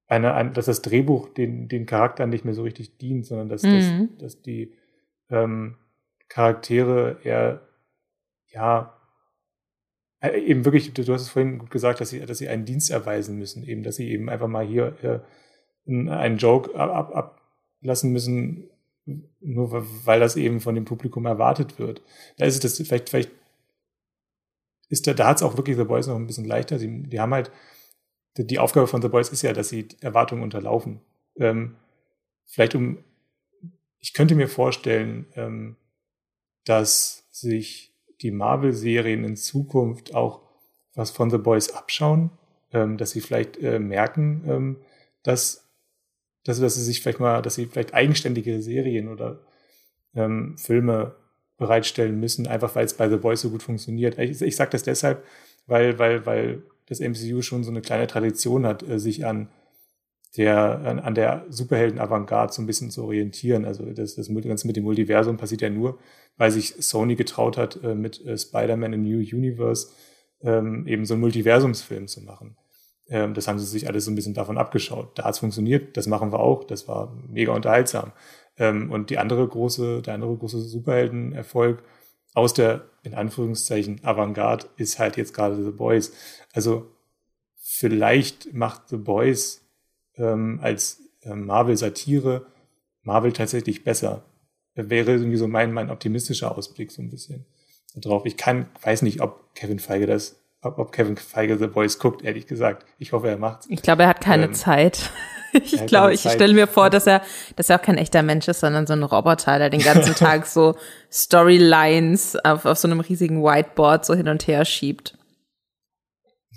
eine, 0.07 0.35
ein, 0.35 0.53
dass 0.55 0.67
das 0.67 0.81
Drehbuch 0.81 1.31
den, 1.31 1.67
den 1.67 1.87
Charakteren 1.87 2.31
nicht 2.31 2.45
mehr 2.45 2.55
so 2.55 2.63
richtig 2.63 2.99
dient, 2.99 3.27
sondern 3.27 3.49
dass, 3.49 3.65
mhm. 3.65 4.11
dass, 4.19 4.35
dass 4.35 4.43
die 4.43 4.75
ähm, 5.29 5.77
Charaktere 6.29 7.19
eher, 7.25 7.67
ja, 8.53 8.96
eben 10.35 10.65
wirklich, 10.65 10.93
du 10.93 11.03
hast 11.13 11.23
es 11.23 11.29
vorhin 11.29 11.59
gut 11.59 11.71
gesagt, 11.71 12.01
dass 12.01 12.11
sie, 12.11 12.21
dass 12.21 12.39
sie 12.39 12.49
einen 12.49 12.65
Dienst 12.65 12.91
erweisen 12.91 13.39
müssen, 13.39 13.65
eben, 13.65 13.83
dass 13.83 13.97
sie 13.97 14.11
eben 14.11 14.29
einfach 14.29 14.49
mal 14.49 14.67
hier 14.67 14.97
äh, 15.03 15.21
einen 15.89 16.39
Joke 16.39 16.75
ab, 16.75 17.15
ab, 17.15 17.41
ablassen 17.81 18.13
müssen, 18.13 18.71
nur 19.41 19.87
weil 20.05 20.21
das 20.21 20.37
eben 20.37 20.61
von 20.61 20.75
dem 20.75 20.85
Publikum 20.85 21.27
erwartet 21.27 21.79
wird. 21.79 22.03
Da 22.39 22.47
ist 22.47 22.55
es 22.55 22.77
das 22.77 22.87
vielleicht, 22.87 23.09
vielleicht 23.09 23.31
ist 24.89 25.07
da, 25.07 25.15
da 25.15 25.29
hat 25.29 25.37
es 25.37 25.43
auch 25.43 25.57
wirklich 25.57 25.77
The 25.77 25.85
Boys 25.85 26.07
noch 26.07 26.17
ein 26.17 26.27
bisschen 26.27 26.45
leichter. 26.45 26.79
Sie, 26.79 27.03
die 27.03 27.21
haben 27.21 27.35
halt, 27.35 27.51
die 28.37 28.59
Aufgabe 28.59 28.87
von 28.87 29.03
The 29.03 29.09
Boys 29.09 29.29
ist 29.31 29.43
ja, 29.43 29.53
dass 29.53 29.69
sie 29.69 29.89
Erwartungen 30.01 30.43
unterlaufen. 30.43 31.01
Ähm, 31.37 31.77
vielleicht 32.45 32.75
um, 32.75 32.99
ich 34.01 34.13
könnte 34.13 34.35
mir 34.35 34.49
vorstellen, 34.49 35.27
ähm, 35.35 35.77
dass 36.65 37.27
sich 37.31 37.93
die 38.23 38.31
Marvel-Serien 38.31 39.25
in 39.25 39.37
Zukunft 39.37 40.15
auch 40.15 40.41
was 40.95 41.11
von 41.11 41.31
The 41.31 41.39
Boys 41.39 41.71
abschauen, 41.71 42.31
ähm, 42.73 42.97
dass 42.97 43.11
sie 43.11 43.21
vielleicht 43.21 43.59
äh, 43.59 43.79
merken, 43.79 44.45
ähm, 44.47 44.77
dass, 45.23 45.69
dass, 46.45 46.61
dass 46.61 46.75
sie 46.75 46.83
sich 46.83 47.03
vielleicht 47.03 47.21
mal, 47.21 47.43
dass 47.43 47.55
sie 47.55 47.67
vielleicht 47.67 47.95
eigenständige 47.95 48.63
Serien 48.63 49.09
oder 49.09 49.41
ähm, 50.15 50.57
Filme 50.57 51.15
bereitstellen 51.59 52.19
müssen, 52.19 52.47
einfach 52.47 52.75
weil 52.75 52.85
es 52.85 52.95
bei 52.95 53.09
The 53.09 53.17
Boys 53.17 53.41
so 53.41 53.51
gut 53.51 53.63
funktioniert. 53.63 54.19
Ich, 54.19 54.41
ich 54.41 54.57
sage 54.57 54.71
das 54.71 54.83
deshalb, 54.83 55.25
weil, 55.67 55.99
weil, 55.99 56.27
weil 56.27 56.63
das 56.87 57.01
MCU 57.01 57.43
schon 57.43 57.65
so 57.65 57.71
eine 57.71 57.83
kleine 57.83 58.07
Tradition 58.07 58.67
hat, 58.67 58.83
äh, 58.83 58.99
sich 58.99 59.27
an 59.27 59.49
der, 60.37 60.81
an, 60.81 60.99
an 60.99 61.15
der 61.15 61.47
Superhelden-Avantgarde 61.49 62.53
so 62.53 62.63
ein 62.63 62.67
bisschen 62.67 62.91
zu 62.91 63.05
orientieren. 63.05 63.65
Also 63.65 63.85
das, 63.87 64.17
das 64.17 64.29
Ganze 64.29 64.67
mit 64.67 64.77
dem 64.77 64.85
Multiversum 64.85 65.37
passiert 65.37 65.63
ja 65.63 65.71
nur, 65.71 65.99
weil 66.37 66.51
sich 66.51 66.75
Sony 66.79 67.15
getraut 67.15 67.57
hat, 67.57 67.83
äh, 67.83 67.95
mit 67.95 68.25
äh, 68.27 68.37
Spider-Man 68.37 68.93
in 68.93 69.03
New 69.03 69.19
Universe 69.19 69.89
ähm, 70.43 70.87
eben 70.87 71.07
so 71.07 71.15
einen 71.15 71.23
Multiversumsfilm 71.23 72.09
zu 72.09 72.23
machen. 72.23 72.57
Ähm, 73.09 73.35
das 73.35 73.49
haben 73.49 73.59
sie 73.59 73.67
sich 73.67 73.89
alles 73.89 74.05
so 74.05 74.11
ein 74.11 74.15
bisschen 74.15 74.35
davon 74.35 74.59
abgeschaut. 74.59 75.19
Da 75.19 75.25
hat 75.25 75.35
es 75.35 75.39
funktioniert, 75.39 75.97
das 75.97 76.07
machen 76.07 76.33
wir 76.33 76.41
auch, 76.41 76.65
das 76.65 76.87
war 76.89 77.17
mega 77.29 77.53
unterhaltsam. 77.53 78.13
Ähm, 78.59 78.91
und 78.91 79.11
die 79.11 79.19
andere 79.19 79.47
große, 79.47 80.03
der 80.03 80.15
andere 80.15 80.37
große 80.37 80.61
Superheldenerfolg 80.61 81.83
aus 82.35 82.53
der, 82.53 82.85
in 83.03 83.15
Anführungszeichen, 83.15 84.01
Avantgarde 84.05 84.67
ist 84.77 84.99
halt 84.99 85.17
jetzt 85.17 85.33
gerade 85.33 85.63
The 85.63 85.71
Boys. 85.71 86.13
Also 86.53 86.91
vielleicht 87.57 88.53
macht 88.53 88.89
The 88.89 88.99
Boys 88.99 89.66
ähm, 90.17 90.61
als 90.63 91.01
ähm, 91.23 91.47
Marvel-Satire 91.47 92.47
Marvel 93.07 93.33
tatsächlich 93.33 93.85
besser. 93.85 94.25
Wäre 94.75 95.13
irgendwie 95.13 95.39
so 95.39 95.49
mein, 95.49 95.73
mein 95.73 95.91
optimistischer 95.91 96.57
Ausblick 96.57 96.93
so 96.93 97.01
ein 97.01 97.09
bisschen 97.09 97.47
drauf. 97.95 98.27
Ich 98.27 98.37
kann, 98.37 98.69
weiß 98.83 99.03
nicht, 99.03 99.23
ob 99.23 99.55
Kevin 99.55 99.79
Feige 99.79 100.07
das, 100.07 100.37
ob, 100.61 100.79
ob 100.79 100.93
Kevin 100.93 101.17
Feige 101.17 101.57
The 101.57 101.69
Boys 101.69 101.99
guckt, 101.99 102.23
ehrlich 102.23 102.47
gesagt. 102.47 102.85
Ich 102.99 103.13
hoffe, 103.13 103.29
er 103.29 103.39
macht's. 103.39 103.67
Ich 103.71 103.81
glaube, 103.81 104.03
er 104.03 104.09
hat 104.09 104.21
keine 104.21 104.47
ähm, 104.47 104.55
Zeit. 104.55 105.11
ich 105.53 105.87
glaube, 105.87 106.13
ich 106.13 106.21
stelle 106.21 106.53
mir 106.53 106.67
vor, 106.67 106.91
dass 106.91 107.07
er, 107.07 107.23
dass 107.55 107.71
er 107.71 107.79
auch 107.79 107.83
kein 107.83 107.97
echter 107.97 108.23
Mensch 108.23 108.49
ist, 108.49 108.61
sondern 108.61 108.87
so 108.87 108.93
ein 108.93 109.03
Roboter, 109.03 109.59
der 109.59 109.71
den 109.71 109.81
ganzen 109.81 110.15
Tag 110.17 110.47
so 110.47 110.77
Storylines 111.11 112.37
auf, 112.45 112.67
auf 112.67 112.77
so 112.77 112.89
einem 112.89 113.01
riesigen 113.01 113.43
Whiteboard 113.43 114.05
so 114.05 114.15
hin 114.15 114.29
und 114.29 114.47
her 114.47 114.67
schiebt. 114.67 115.17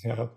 Ja. 0.03 0.30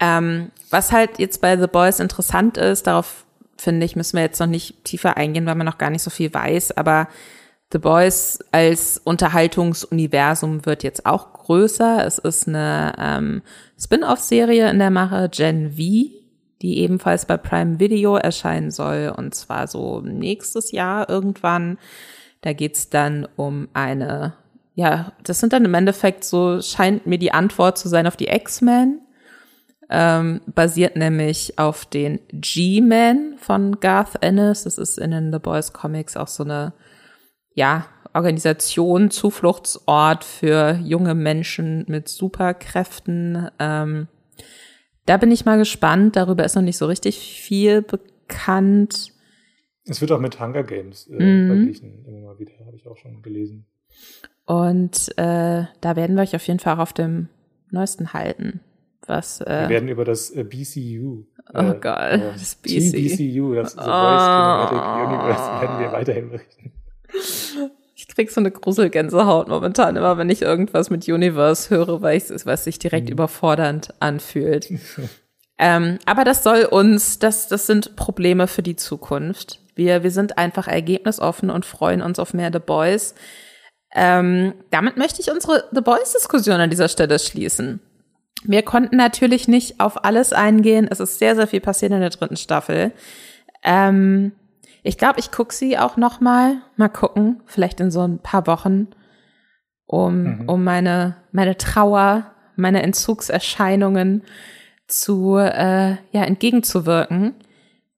Ähm, 0.00 0.50
was 0.70 0.92
halt 0.92 1.18
jetzt 1.18 1.40
bei 1.40 1.56
The 1.56 1.66
Boys 1.66 2.00
interessant 2.00 2.56
ist, 2.56 2.86
darauf 2.86 3.24
finde 3.56 3.84
ich, 3.84 3.96
müssen 3.96 4.16
wir 4.16 4.22
jetzt 4.22 4.40
noch 4.40 4.46
nicht 4.46 4.84
tiefer 4.84 5.16
eingehen, 5.16 5.46
weil 5.46 5.54
man 5.54 5.66
noch 5.66 5.78
gar 5.78 5.90
nicht 5.90 6.02
so 6.02 6.10
viel 6.10 6.32
weiß, 6.32 6.76
aber 6.76 7.08
The 7.72 7.78
Boys 7.78 8.40
als 8.50 9.00
Unterhaltungsuniversum 9.04 10.66
wird 10.66 10.82
jetzt 10.82 11.06
auch 11.06 11.32
größer. 11.32 12.04
Es 12.04 12.18
ist 12.18 12.48
eine 12.48 12.94
ähm, 12.98 13.42
Spin-off-Serie 13.78 14.70
in 14.70 14.78
der 14.80 14.90
Mache 14.90 15.28
Gen 15.28 15.72
V, 15.72 15.76
die 15.76 16.78
ebenfalls 16.78 17.26
bei 17.26 17.36
Prime 17.36 17.78
Video 17.78 18.16
erscheinen 18.16 18.70
soll, 18.70 19.12
und 19.16 19.34
zwar 19.34 19.68
so 19.68 20.00
nächstes 20.00 20.72
Jahr 20.72 21.08
irgendwann. 21.08 21.78
Da 22.40 22.54
geht's 22.54 22.90
dann 22.90 23.28
um 23.36 23.68
eine, 23.72 24.32
ja, 24.74 25.12
das 25.22 25.38
sind 25.38 25.52
dann 25.52 25.64
im 25.64 25.74
Endeffekt 25.74 26.24
so, 26.24 26.60
scheint 26.60 27.06
mir 27.06 27.18
die 27.18 27.32
Antwort 27.32 27.78
zu 27.78 27.88
sein 27.88 28.06
auf 28.06 28.16
die 28.16 28.28
X-Men. 28.28 29.00
Ähm, 29.90 30.40
basiert 30.46 30.94
nämlich 30.94 31.58
auf 31.58 31.84
den 31.84 32.20
G-Men 32.30 33.34
von 33.38 33.80
Garth 33.80 34.22
Ennis. 34.22 34.62
Das 34.62 34.78
ist 34.78 34.98
in 34.98 35.10
den 35.10 35.32
The 35.32 35.40
Boys 35.40 35.72
Comics 35.72 36.16
auch 36.16 36.28
so 36.28 36.44
eine, 36.44 36.72
ja, 37.54 37.86
Organisation, 38.12 39.10
Zufluchtsort 39.10 40.24
für 40.24 40.80
junge 40.84 41.14
Menschen 41.14 41.84
mit 41.88 42.08
Superkräften. 42.08 43.50
Ähm, 43.58 44.08
da 45.06 45.16
bin 45.16 45.30
ich 45.30 45.44
mal 45.44 45.58
gespannt. 45.58 46.16
Darüber 46.16 46.44
ist 46.44 46.54
noch 46.54 46.62
nicht 46.62 46.78
so 46.78 46.86
richtig 46.86 47.18
viel 47.18 47.82
bekannt. 47.82 49.12
Es 49.84 50.00
wird 50.00 50.12
auch 50.12 50.20
mit 50.20 50.38
Hunger 50.40 50.62
Games 50.62 51.08
äh, 51.08 51.22
mhm. 51.22 51.46
verglichen, 51.48 52.04
immer 52.04 52.20
mal 52.20 52.38
wieder, 52.38 52.52
habe 52.64 52.76
ich 52.76 52.86
auch 52.86 52.96
schon 52.96 53.22
gelesen. 53.22 53.66
Und 54.44 55.08
äh, 55.16 55.64
da 55.80 55.96
werden 55.96 56.16
wir 56.16 56.22
euch 56.22 56.36
auf 56.36 56.46
jeden 56.46 56.60
Fall 56.60 56.74
auch 56.74 56.80
auf 56.80 56.92
dem 56.92 57.28
neuesten 57.70 58.12
halten. 58.12 58.60
Was, 59.10 59.40
äh, 59.40 59.62
wir 59.62 59.68
werden 59.70 59.88
über 59.88 60.04
das 60.04 60.30
äh, 60.30 60.44
BCU. 60.44 61.24
Oh 61.52 61.58
äh, 61.58 61.74
Gott, 61.80 62.36
das 62.36 62.54
BC. 62.54 62.92
BCU, 62.92 63.54
das 63.56 63.72
The 63.72 63.78
Voice 63.78 63.88
oh. 63.88 64.68
Cinematic 64.68 65.08
Universe, 65.08 65.60
werden 65.60 65.78
wir 65.80 65.92
weiterhin 65.92 66.30
berichten. 66.30 66.72
Ich 67.96 68.06
krieg 68.06 68.30
so 68.30 68.40
eine 68.40 68.52
Gruselgänsehaut 68.52 69.48
momentan 69.48 69.96
immer, 69.96 70.16
wenn 70.16 70.30
ich 70.30 70.42
irgendwas 70.42 70.90
mit 70.90 71.08
Universe 71.08 71.70
höre, 71.70 72.02
weil 72.02 72.18
es 72.18 72.46
was 72.46 72.62
sich 72.62 72.78
direkt 72.78 73.08
mhm. 73.08 73.14
überfordernd 73.14 73.94
anfühlt. 73.98 74.72
ähm, 75.58 75.98
aber 76.06 76.22
das 76.22 76.44
soll 76.44 76.66
uns, 76.66 77.18
das, 77.18 77.48
das 77.48 77.66
sind 77.66 77.96
Probleme 77.96 78.46
für 78.46 78.62
die 78.62 78.76
Zukunft. 78.76 79.58
Wir, 79.74 80.04
wir 80.04 80.12
sind 80.12 80.38
einfach 80.38 80.68
ergebnisoffen 80.68 81.50
und 81.50 81.66
freuen 81.66 82.00
uns 82.00 82.20
auf 82.20 82.32
mehr 82.32 82.50
The 82.52 82.60
Boys. 82.60 83.16
Ähm, 83.92 84.54
damit 84.70 84.96
möchte 84.96 85.20
ich 85.20 85.32
unsere 85.32 85.64
The 85.72 85.80
Boys-Diskussion 85.80 86.60
an 86.60 86.70
dieser 86.70 86.88
Stelle 86.88 87.18
schließen. 87.18 87.80
Wir 88.44 88.62
konnten 88.62 88.96
natürlich 88.96 89.48
nicht 89.48 89.80
auf 89.80 90.04
alles 90.04 90.32
eingehen. 90.32 90.88
Es 90.90 91.00
ist 91.00 91.18
sehr, 91.18 91.36
sehr 91.36 91.46
viel 91.46 91.60
passiert 91.60 91.92
in 91.92 92.00
der 92.00 92.10
dritten 92.10 92.36
Staffel. 92.36 92.92
Ähm, 93.62 94.32
ich 94.82 94.96
glaube, 94.96 95.20
ich 95.20 95.30
gucke 95.30 95.54
sie 95.54 95.78
auch 95.78 95.96
noch 95.96 96.20
mal. 96.20 96.62
Mal 96.76 96.88
gucken, 96.88 97.42
vielleicht 97.46 97.80
in 97.80 97.90
so 97.90 98.00
ein 98.00 98.18
paar 98.18 98.46
Wochen, 98.46 98.88
um, 99.86 100.22
mhm. 100.22 100.48
um 100.48 100.64
meine, 100.64 101.16
meine 101.32 101.56
Trauer, 101.58 102.30
meine 102.56 102.82
Entzugserscheinungen 102.82 104.22
zu, 104.86 105.36
äh, 105.36 105.96
ja, 106.12 106.24
entgegenzuwirken. 106.24 107.34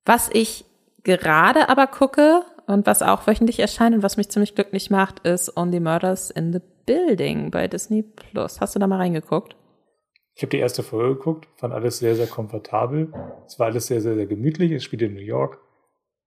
Was 0.05 0.29
ich 0.33 0.65
gerade 1.05 1.69
aber 1.69 1.87
gucke 1.87 2.43
und 2.67 2.87
was 2.87 3.03
auch 3.03 3.27
wöchentlich 3.27 3.61
erscheint 3.61 3.95
und 3.95 4.03
was 4.03 4.17
mich 4.17 4.29
ziemlich 4.29 4.55
glücklich 4.55 4.91
macht, 4.91 5.21
ist 5.21 5.57
Only 5.57 5.81
Murders 5.81 6.31
in 6.31 6.53
the 6.53 6.61
Building 6.85 7.51
bei 7.53 7.69
Disney 7.69 8.03
Plus. 8.03 8.61
Hast 8.61 8.75
du 8.75 8.81
da 8.81 8.89
mal 8.89 8.97
reingeguckt? 8.97 9.55
Ich 10.35 10.43
habe 10.43 10.51
die 10.51 10.59
erste 10.59 10.83
Folge 10.83 11.17
geguckt, 11.17 11.49
fand 11.57 11.75
alles 11.75 11.99
sehr, 11.99 12.17
sehr 12.17 12.27
komfortabel. 12.27 13.13
Es 13.47 13.59
war 13.59 13.67
alles 13.67 13.87
sehr, 13.87 14.01
sehr, 14.01 14.15
sehr 14.15 14.27
gemütlich. 14.27 14.73
Es 14.73 14.85
spielt 14.85 15.03
in 15.03 15.15
New 15.15 15.21
York. 15.21 15.59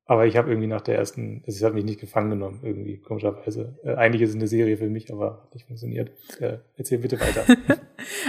Aber 0.07 0.27
ich 0.27 0.37
habe 0.37 0.49
irgendwie 0.49 0.67
nach 0.67 0.81
der 0.81 0.99
ersten, 0.99 1.41
es 1.47 1.63
hat 1.63 1.73
mich 1.73 1.83
nicht 1.83 1.99
gefangen 1.99 2.29
genommen, 2.29 2.59
irgendwie, 2.61 2.99
komischerweise. 2.99 3.79
Äh, 3.83 3.95
eigentlich 3.95 4.21
ist 4.21 4.29
es 4.29 4.35
eine 4.35 4.47
Serie 4.47 4.77
für 4.77 4.87
mich, 4.87 5.11
aber 5.11 5.41
hat 5.43 5.53
nicht 5.55 5.65
funktioniert. 5.65 6.11
Äh, 6.39 6.59
erzähl 6.77 6.99
bitte 6.99 7.19
weiter. 7.19 7.43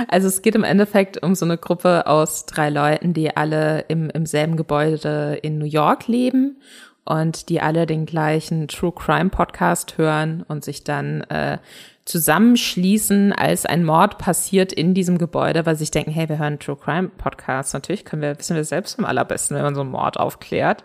also 0.09 0.27
es 0.27 0.41
geht 0.41 0.55
im 0.55 0.65
Endeffekt 0.65 1.23
um 1.23 1.35
so 1.35 1.45
eine 1.45 1.59
Gruppe 1.59 2.07
aus 2.07 2.47
drei 2.47 2.71
Leuten, 2.71 3.13
die 3.13 3.37
alle 3.37 3.85
im, 3.89 4.09
im 4.09 4.25
selben 4.25 4.57
Gebäude 4.57 5.39
in 5.43 5.59
New 5.59 5.67
York 5.67 6.09
leben 6.09 6.63
und 7.05 7.51
die 7.51 7.61
alle 7.61 7.85
den 7.85 8.07
gleichen 8.07 8.69
True 8.69 8.93
Crime 8.93 9.29
Podcast 9.29 9.99
hören 9.99 10.47
und 10.49 10.65
sich 10.65 10.83
dann 10.83 11.23
äh, 11.25 11.59
zusammenschließen, 12.07 13.33
als 13.33 13.67
ein 13.67 13.85
Mord 13.85 14.17
passiert 14.19 14.73
in 14.73 14.95
diesem 14.95 15.19
Gebäude, 15.19 15.67
weil 15.67 15.75
sie 15.75 15.81
sich 15.81 15.91
denken, 15.91 16.13
hey, 16.13 16.29
wir 16.29 16.39
hören 16.39 16.59
True 16.59 16.77
Crime 16.77 17.09
Podcast, 17.09 17.75
natürlich 17.75 18.05
können 18.05 18.23
wir, 18.23 18.39
wissen 18.39 18.57
wir 18.57 18.65
selbst 18.65 18.99
am 18.99 19.05
allerbesten, 19.05 19.57
wenn 19.57 19.65
man 19.65 19.75
so 19.75 19.83
einen 19.83 19.91
Mord 19.91 20.19
aufklärt. 20.19 20.85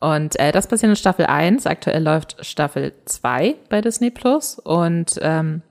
Und 0.00 0.38
äh, 0.38 0.50
das 0.50 0.66
passiert 0.66 0.90
in 0.90 0.96
Staffel 0.96 1.26
1. 1.26 1.66
Aktuell 1.66 2.02
läuft 2.02 2.44
Staffel 2.44 2.94
2 3.04 3.56
bei 3.68 3.80
Disney 3.80 4.10
Plus. 4.10 4.58
Und 4.58 5.18
ähm, 5.20 5.62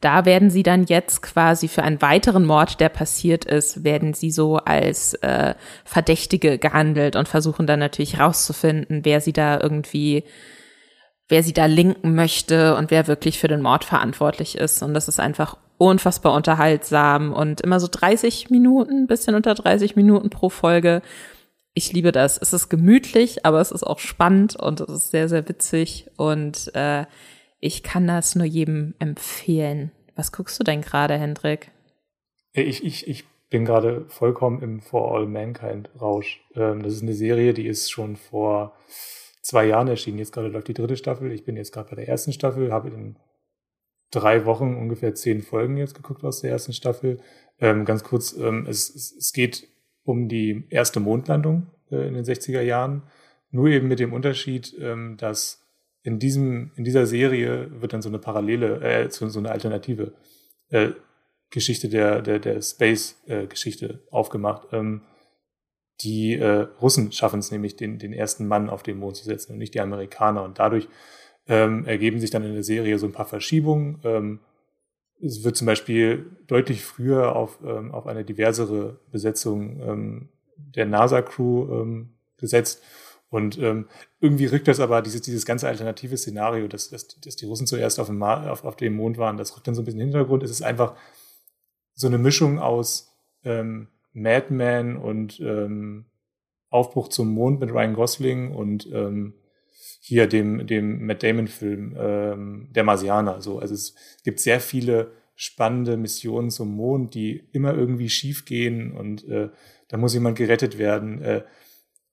da 0.00 0.24
werden 0.24 0.50
sie 0.50 0.62
dann 0.62 0.84
jetzt 0.84 1.22
quasi 1.22 1.68
für 1.68 1.82
einen 1.82 2.02
weiteren 2.02 2.44
Mord, 2.44 2.80
der 2.80 2.88
passiert 2.88 3.44
ist, 3.44 3.84
werden 3.84 4.14
sie 4.14 4.30
so 4.30 4.56
als 4.56 5.14
äh, 5.14 5.54
Verdächtige 5.84 6.58
gehandelt 6.58 7.16
und 7.16 7.28
versuchen 7.28 7.66
dann 7.66 7.78
natürlich 7.78 8.18
rauszufinden, 8.18 9.04
wer 9.04 9.20
sie 9.20 9.32
da 9.32 9.60
irgendwie 9.60 10.24
wer 11.30 11.42
sie 11.42 11.52
da 11.52 11.66
linken 11.66 12.14
möchte 12.14 12.76
und 12.76 12.90
wer 12.90 13.06
wirklich 13.06 13.38
für 13.38 13.48
den 13.48 13.62
Mord 13.62 13.84
verantwortlich 13.84 14.58
ist. 14.58 14.82
Und 14.82 14.94
das 14.94 15.08
ist 15.08 15.20
einfach 15.20 15.56
unfassbar 15.78 16.34
unterhaltsam 16.34 17.32
und 17.32 17.60
immer 17.60 17.80
so 17.80 17.88
30 17.90 18.50
Minuten, 18.50 19.06
bisschen 19.06 19.34
unter 19.34 19.54
30 19.54 19.96
Minuten 19.96 20.28
pro 20.28 20.50
Folge. 20.50 21.00
Ich 21.72 21.92
liebe 21.92 22.12
das. 22.12 22.36
Es 22.36 22.52
ist 22.52 22.68
gemütlich, 22.68 23.46
aber 23.46 23.60
es 23.60 23.70
ist 23.70 23.84
auch 23.84 24.00
spannend 24.00 24.56
und 24.56 24.80
es 24.80 24.88
ist 24.88 25.10
sehr, 25.12 25.28
sehr 25.28 25.48
witzig 25.48 26.10
und 26.16 26.74
äh, 26.74 27.06
ich 27.60 27.82
kann 27.82 28.06
das 28.06 28.34
nur 28.34 28.46
jedem 28.46 28.94
empfehlen. 28.98 29.92
Was 30.16 30.32
guckst 30.32 30.58
du 30.58 30.64
denn 30.64 30.82
gerade, 30.82 31.16
Hendrik? 31.16 31.70
Ich, 32.52 32.84
ich, 32.84 33.06
ich 33.06 33.24
bin 33.48 33.64
gerade 33.64 34.04
vollkommen 34.08 34.60
im 34.62 34.80
For 34.80 35.14
All 35.14 35.26
Mankind 35.26 35.90
Rausch. 36.00 36.42
Ähm, 36.56 36.82
das 36.82 36.94
ist 36.94 37.02
eine 37.02 37.14
Serie, 37.14 37.54
die 37.54 37.66
ist 37.66 37.90
schon 37.90 38.16
vor 38.16 38.74
zwei 39.42 39.66
Jahren 39.66 39.88
erschienen. 39.88 40.18
Jetzt 40.18 40.32
gerade 40.32 40.48
läuft 40.48 40.68
die 40.68 40.74
dritte 40.74 40.96
Staffel. 40.96 41.32
Ich 41.32 41.44
bin 41.44 41.56
jetzt 41.56 41.72
gerade 41.72 41.90
bei 41.90 41.96
der 41.96 42.08
ersten 42.08 42.32
Staffel, 42.32 42.72
habe 42.72 42.88
in 42.88 43.16
drei 44.10 44.44
Wochen 44.44 44.74
ungefähr 44.76 45.14
zehn 45.14 45.42
Folgen 45.42 45.76
jetzt 45.76 45.94
geguckt 45.94 46.24
aus 46.24 46.40
der 46.40 46.50
ersten 46.50 46.72
Staffel. 46.72 47.18
Ähm, 47.58 47.84
ganz 47.84 48.02
kurz, 48.02 48.32
ähm, 48.32 48.66
es, 48.68 48.94
es, 48.94 49.32
geht 49.32 49.68
um 50.02 50.28
die 50.28 50.66
erste 50.70 51.00
Mondlandung 51.00 51.68
äh, 51.90 52.08
in 52.08 52.14
den 52.14 52.24
60er 52.24 52.62
Jahren. 52.62 53.04
Nur 53.50 53.68
eben 53.68 53.88
mit 53.88 54.00
dem 54.00 54.12
Unterschied, 54.12 54.76
ähm, 54.80 55.16
dass 55.16 55.66
in 56.02 56.18
diesem, 56.18 56.72
in 56.76 56.84
dieser 56.84 57.06
Serie 57.06 57.80
wird 57.80 57.92
dann 57.92 58.02
so 58.02 58.08
eine 58.08 58.18
parallele, 58.18 58.80
äh, 58.80 59.10
so, 59.10 59.28
so 59.28 59.38
eine 59.38 59.50
alternative 59.50 60.14
äh, 60.70 60.90
Geschichte 61.50 61.88
der, 61.88 62.22
der, 62.22 62.38
der 62.38 62.62
Space-Geschichte 62.62 63.86
äh, 63.86 64.10
aufgemacht. 64.10 64.68
Ähm, 64.72 65.02
die 66.02 66.34
äh, 66.34 66.66
Russen 66.80 67.12
schaffen 67.12 67.40
es 67.40 67.50
nämlich, 67.50 67.76
den, 67.76 67.98
den 67.98 68.12
ersten 68.12 68.46
Mann 68.46 68.70
auf 68.70 68.82
den 68.82 68.98
Mond 68.98 69.16
zu 69.16 69.24
setzen 69.24 69.52
und 69.52 69.58
nicht 69.58 69.74
die 69.74 69.80
Amerikaner. 69.80 70.42
Und 70.42 70.58
dadurch 70.58 70.88
ähm, 71.46 71.84
ergeben 71.86 72.20
sich 72.20 72.30
dann 72.30 72.44
in 72.44 72.54
der 72.54 72.62
Serie 72.62 72.98
so 72.98 73.06
ein 73.06 73.12
paar 73.12 73.26
Verschiebungen. 73.26 74.00
Ähm, 74.04 74.40
es 75.22 75.44
wird 75.44 75.56
zum 75.56 75.66
Beispiel 75.66 76.36
deutlich 76.46 76.82
früher 76.84 77.36
auf, 77.36 77.58
ähm, 77.64 77.92
auf 77.92 78.06
eine 78.06 78.24
diversere 78.24 79.00
Besetzung 79.10 79.80
ähm, 79.80 80.28
der 80.56 80.86
NASA-Crew 80.86 81.80
ähm, 81.80 82.10
gesetzt. 82.38 82.82
Und 83.28 83.58
ähm, 83.58 83.86
irgendwie 84.20 84.46
rückt 84.46 84.66
das 84.66 84.80
aber, 84.80 85.02
dieses, 85.02 85.22
dieses 85.22 85.46
ganze 85.46 85.68
alternative 85.68 86.16
Szenario, 86.16 86.66
dass, 86.66 86.90
dass, 86.90 87.06
dass 87.20 87.36
die 87.36 87.46
Russen 87.46 87.66
zuerst 87.66 88.00
auf 88.00 88.08
dem, 88.08 88.22
auf, 88.22 88.64
auf 88.64 88.76
dem 88.76 88.96
Mond 88.96 89.18
waren, 89.18 89.36
das 89.36 89.54
rückt 89.56 89.68
dann 89.68 89.74
so 89.74 89.82
ein 89.82 89.84
bisschen 89.84 90.00
in 90.00 90.08
den 90.08 90.14
Hintergrund. 90.14 90.42
Es 90.42 90.50
ist 90.50 90.62
einfach 90.62 90.96
so 91.94 92.08
eine 92.08 92.18
Mischung 92.18 92.58
aus 92.58 93.12
ähm, 93.44 93.88
Madman 94.12 94.96
und 94.96 95.40
ähm, 95.40 96.06
Aufbruch 96.68 97.08
zum 97.08 97.32
Mond 97.32 97.60
mit 97.60 97.70
Ryan 97.70 97.94
Gosling 97.94 98.52
und 98.52 98.88
ähm, 98.92 99.34
hier 100.00 100.26
dem, 100.26 100.66
dem 100.66 101.06
Matt 101.06 101.22
Damon-Film 101.22 101.96
ähm, 101.98 102.68
Der 102.70 102.84
Marsianer. 102.84 103.40
So. 103.40 103.58
Also 103.58 103.74
es 103.74 103.94
gibt 104.24 104.40
sehr 104.40 104.60
viele 104.60 105.12
spannende 105.34 105.96
Missionen 105.96 106.50
zum 106.50 106.74
Mond, 106.74 107.14
die 107.14 107.48
immer 107.52 107.74
irgendwie 107.74 108.08
schief 108.08 108.44
gehen 108.44 108.92
und 108.92 109.26
äh, 109.28 109.48
da 109.88 109.96
muss 109.96 110.14
jemand 110.14 110.36
gerettet 110.36 110.78
werden. 110.78 111.22
Äh, 111.22 111.44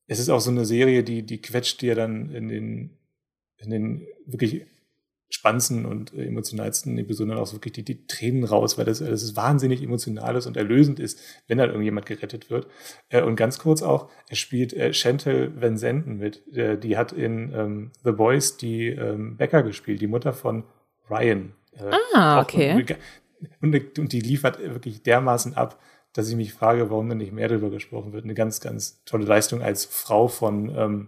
es 0.07 0.19
ist 0.19 0.30
auch 0.30 0.40
so 0.40 0.49
eine 0.49 0.65
Serie, 0.65 1.03
die, 1.03 1.24
die 1.24 1.41
quetscht 1.41 1.82
dir 1.82 1.94
dann 1.94 2.30
in 2.32 2.48
den, 2.48 2.98
in 3.57 3.69
den 3.69 4.07
wirklich 4.26 4.65
spannendsten 5.29 5.85
und 5.85 6.13
äh, 6.13 6.25
emotionalsten 6.25 6.97
Episoden 6.97 7.29
dann 7.29 7.39
auch 7.39 7.51
wirklich 7.51 7.73
die, 7.73 7.83
die 7.83 8.07
Tränen 8.07 8.43
raus, 8.43 8.77
weil 8.77 8.85
das, 8.85 8.99
das 8.99 9.23
ist 9.23 9.35
wahnsinnig 9.35 9.83
emotional 9.83 10.35
ist 10.35 10.45
und 10.45 10.55
erlösend 10.55 10.99
ist, 10.99 11.19
wenn 11.47 11.57
dann 11.57 11.69
irgendjemand 11.69 12.05
gerettet 12.05 12.49
wird. 12.49 12.67
Äh, 13.09 13.23
und 13.23 13.35
ganz 13.35 13.59
kurz 13.59 13.81
auch, 13.81 14.09
er 14.29 14.35
spielt 14.35 14.73
äh, 14.73 14.93
Chantal 14.93 15.51
Van 15.59 15.77
Zenden 15.77 16.17
mit. 16.17 16.47
Äh, 16.55 16.77
die 16.77 16.97
hat 16.97 17.11
in 17.11 17.51
ähm, 17.53 17.91
The 18.03 18.11
Boys 18.11 18.57
die 18.57 18.87
ähm, 18.87 19.37
Becker 19.37 19.63
gespielt, 19.63 20.01
die 20.01 20.07
Mutter 20.07 20.33
von 20.33 20.63
Ryan. 21.09 21.53
Äh, 21.73 21.91
ah, 22.13 22.41
okay. 22.41 22.73
Und, 23.61 23.75
und, 23.75 23.99
und 23.99 24.13
die 24.13 24.21
liefert 24.21 24.59
wirklich 24.59 25.03
dermaßen 25.03 25.55
ab, 25.55 25.79
dass 26.13 26.29
ich 26.29 26.35
mich 26.35 26.53
frage, 26.53 26.89
warum 26.89 27.09
dann 27.09 27.19
nicht 27.19 27.33
mehr 27.33 27.47
darüber 27.47 27.69
gesprochen 27.69 28.13
wird. 28.13 28.23
Eine 28.23 28.33
ganz, 28.33 28.61
ganz 28.61 29.03
tolle 29.05 29.25
Leistung 29.25 29.61
als 29.61 29.85
Frau 29.85 30.27
von 30.27 30.73
ähm, 30.75 31.07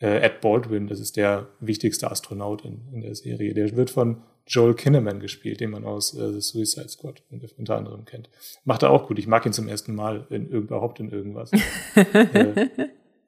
äh, 0.00 0.20
Ed 0.20 0.40
Baldwin, 0.40 0.88
das 0.88 1.00
ist 1.00 1.16
der 1.16 1.48
wichtigste 1.60 2.10
Astronaut 2.10 2.64
in, 2.64 2.82
in 2.92 3.00
der 3.00 3.14
Serie. 3.14 3.54
Der 3.54 3.76
wird 3.76 3.90
von 3.90 4.22
Joel 4.46 4.74
Kinnaman 4.74 5.20
gespielt, 5.20 5.60
den 5.60 5.70
man 5.70 5.84
aus 5.84 6.14
äh, 6.14 6.32
The 6.32 6.40
Suicide 6.40 6.88
Squad 6.88 7.22
unter 7.56 7.76
anderem 7.76 8.04
kennt. 8.04 8.30
Macht 8.64 8.82
er 8.82 8.90
auch 8.90 9.08
gut. 9.08 9.18
Ich 9.18 9.26
mag 9.26 9.44
ihn 9.46 9.52
zum 9.52 9.68
ersten 9.68 9.94
Mal 9.94 10.26
in, 10.30 10.48
überhaupt 10.48 11.00
in 11.00 11.10
irgendwas. 11.10 11.50
äh, 12.14 12.68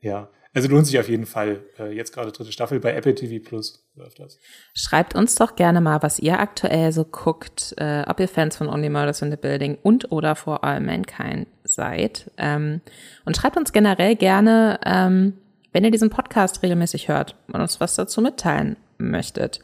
ja, 0.01 0.29
also 0.55 0.69
lohnt 0.69 0.87
sich 0.87 0.99
auf 0.99 1.09
jeden 1.09 1.27
Fall. 1.27 1.65
Äh, 1.79 1.95
jetzt 1.95 2.13
gerade 2.13 2.33
dritte 2.33 2.53
Staffel 2.53 2.81
bei 2.81 2.95
Apple 2.95 3.15
TV 3.15 3.45
Plus 3.45 3.85
läuft 3.97 4.21
das. 4.21 4.39
Schreibt 4.75 5.15
uns 5.15 5.35
doch 5.35 5.57
gerne 5.57 5.81
mal, 5.81 6.03
was 6.03 6.19
ihr 6.19 6.39
aktuell 6.39 6.93
so 6.93 7.05
guckt, 7.05 7.75
äh, 7.79 8.05
ob 8.07 8.21
ihr 8.21 8.29
Fans 8.29 8.57
von 8.57 8.69
Only 8.69 8.89
Murders 8.89 9.23
in 9.23 9.31
the 9.31 9.37
Building 9.37 9.79
und 9.83 10.13
oder 10.13 10.37
For 10.37 10.63
All 10.63 10.81
Mankind 10.81 11.49
seid. 11.65 12.31
Ähm, 12.37 12.81
und 13.25 13.37
schreibt 13.37 13.57
uns 13.57 13.73
generell 13.73 14.17
gerne, 14.17 14.79
ähm, 14.85 15.35
wenn 15.73 15.85
ihr 15.85 15.91
diesen 15.91 16.11
Podcast 16.11 16.63
regelmäßig 16.63 17.09
hört 17.09 17.37
und 17.49 17.61
uns 17.61 17.81
was 17.81 17.95
dazu 17.95 18.21
mitteilen 18.21 18.77
möchtet. 18.99 19.61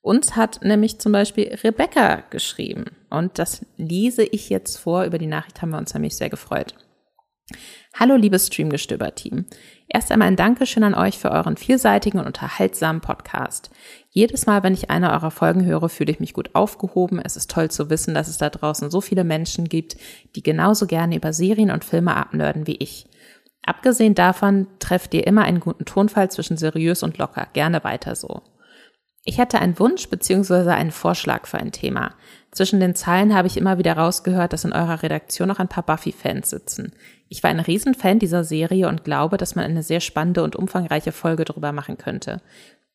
Uns 0.00 0.36
hat 0.36 0.60
nämlich 0.62 0.98
zum 1.00 1.12
Beispiel 1.12 1.54
Rebecca 1.62 2.22
geschrieben 2.30 2.96
und 3.10 3.38
das 3.38 3.66
lese 3.76 4.24
ich 4.24 4.48
jetzt 4.48 4.78
vor. 4.78 5.04
Über 5.04 5.18
die 5.18 5.26
Nachricht 5.26 5.60
haben 5.60 5.70
wir 5.70 5.78
uns 5.78 5.92
nämlich 5.94 6.16
sehr 6.16 6.30
gefreut. 6.30 6.74
Hallo 7.94 8.14
liebes 8.14 8.46
Streamgestöber-Team. 8.46 9.46
Erst 9.88 10.12
einmal 10.12 10.28
ein 10.28 10.36
Dankeschön 10.36 10.84
an 10.84 10.94
euch 10.94 11.18
für 11.18 11.30
euren 11.30 11.56
vielseitigen 11.56 12.20
und 12.20 12.26
unterhaltsamen 12.26 13.00
Podcast. 13.00 13.70
Jedes 14.10 14.46
Mal, 14.46 14.62
wenn 14.62 14.74
ich 14.74 14.90
eine 14.90 15.10
eurer 15.10 15.30
Folgen 15.30 15.64
höre, 15.64 15.88
fühle 15.88 16.12
ich 16.12 16.20
mich 16.20 16.34
gut 16.34 16.54
aufgehoben. 16.54 17.20
Es 17.24 17.36
ist 17.36 17.50
toll 17.50 17.70
zu 17.70 17.90
wissen, 17.90 18.14
dass 18.14 18.28
es 18.28 18.38
da 18.38 18.50
draußen 18.50 18.90
so 18.90 19.00
viele 19.00 19.24
Menschen 19.24 19.68
gibt, 19.68 19.96
die 20.36 20.42
genauso 20.42 20.86
gerne 20.86 21.16
über 21.16 21.32
Serien 21.32 21.70
und 21.70 21.84
Filme 21.84 22.14
abnörden 22.14 22.66
wie 22.66 22.76
ich. 22.76 23.07
Abgesehen 23.68 24.14
davon 24.14 24.66
trefft 24.78 25.12
ihr 25.12 25.26
immer 25.26 25.42
einen 25.42 25.60
guten 25.60 25.84
Tonfall 25.84 26.30
zwischen 26.30 26.56
seriös 26.56 27.02
und 27.02 27.18
locker. 27.18 27.48
Gerne 27.52 27.84
weiter 27.84 28.14
so. 28.14 28.40
Ich 29.24 29.38
hatte 29.38 29.58
einen 29.58 29.78
Wunsch 29.78 30.08
bzw. 30.08 30.70
einen 30.70 30.90
Vorschlag 30.90 31.46
für 31.46 31.58
ein 31.58 31.70
Thema. 31.70 32.14
Zwischen 32.50 32.80
den 32.80 32.94
Zeilen 32.94 33.34
habe 33.34 33.46
ich 33.46 33.58
immer 33.58 33.76
wieder 33.76 33.92
rausgehört, 33.92 34.54
dass 34.54 34.64
in 34.64 34.72
eurer 34.72 35.02
Redaktion 35.02 35.48
noch 35.48 35.58
ein 35.58 35.68
paar 35.68 35.82
Buffy-Fans 35.82 36.48
sitzen. 36.48 36.94
Ich 37.28 37.42
war 37.42 37.50
ein 37.50 37.60
Riesenfan 37.60 38.18
dieser 38.18 38.42
Serie 38.42 38.88
und 38.88 39.04
glaube, 39.04 39.36
dass 39.36 39.54
man 39.54 39.66
eine 39.66 39.82
sehr 39.82 40.00
spannende 40.00 40.42
und 40.44 40.56
umfangreiche 40.56 41.12
Folge 41.12 41.44
darüber 41.44 41.72
machen 41.72 41.98
könnte. 41.98 42.40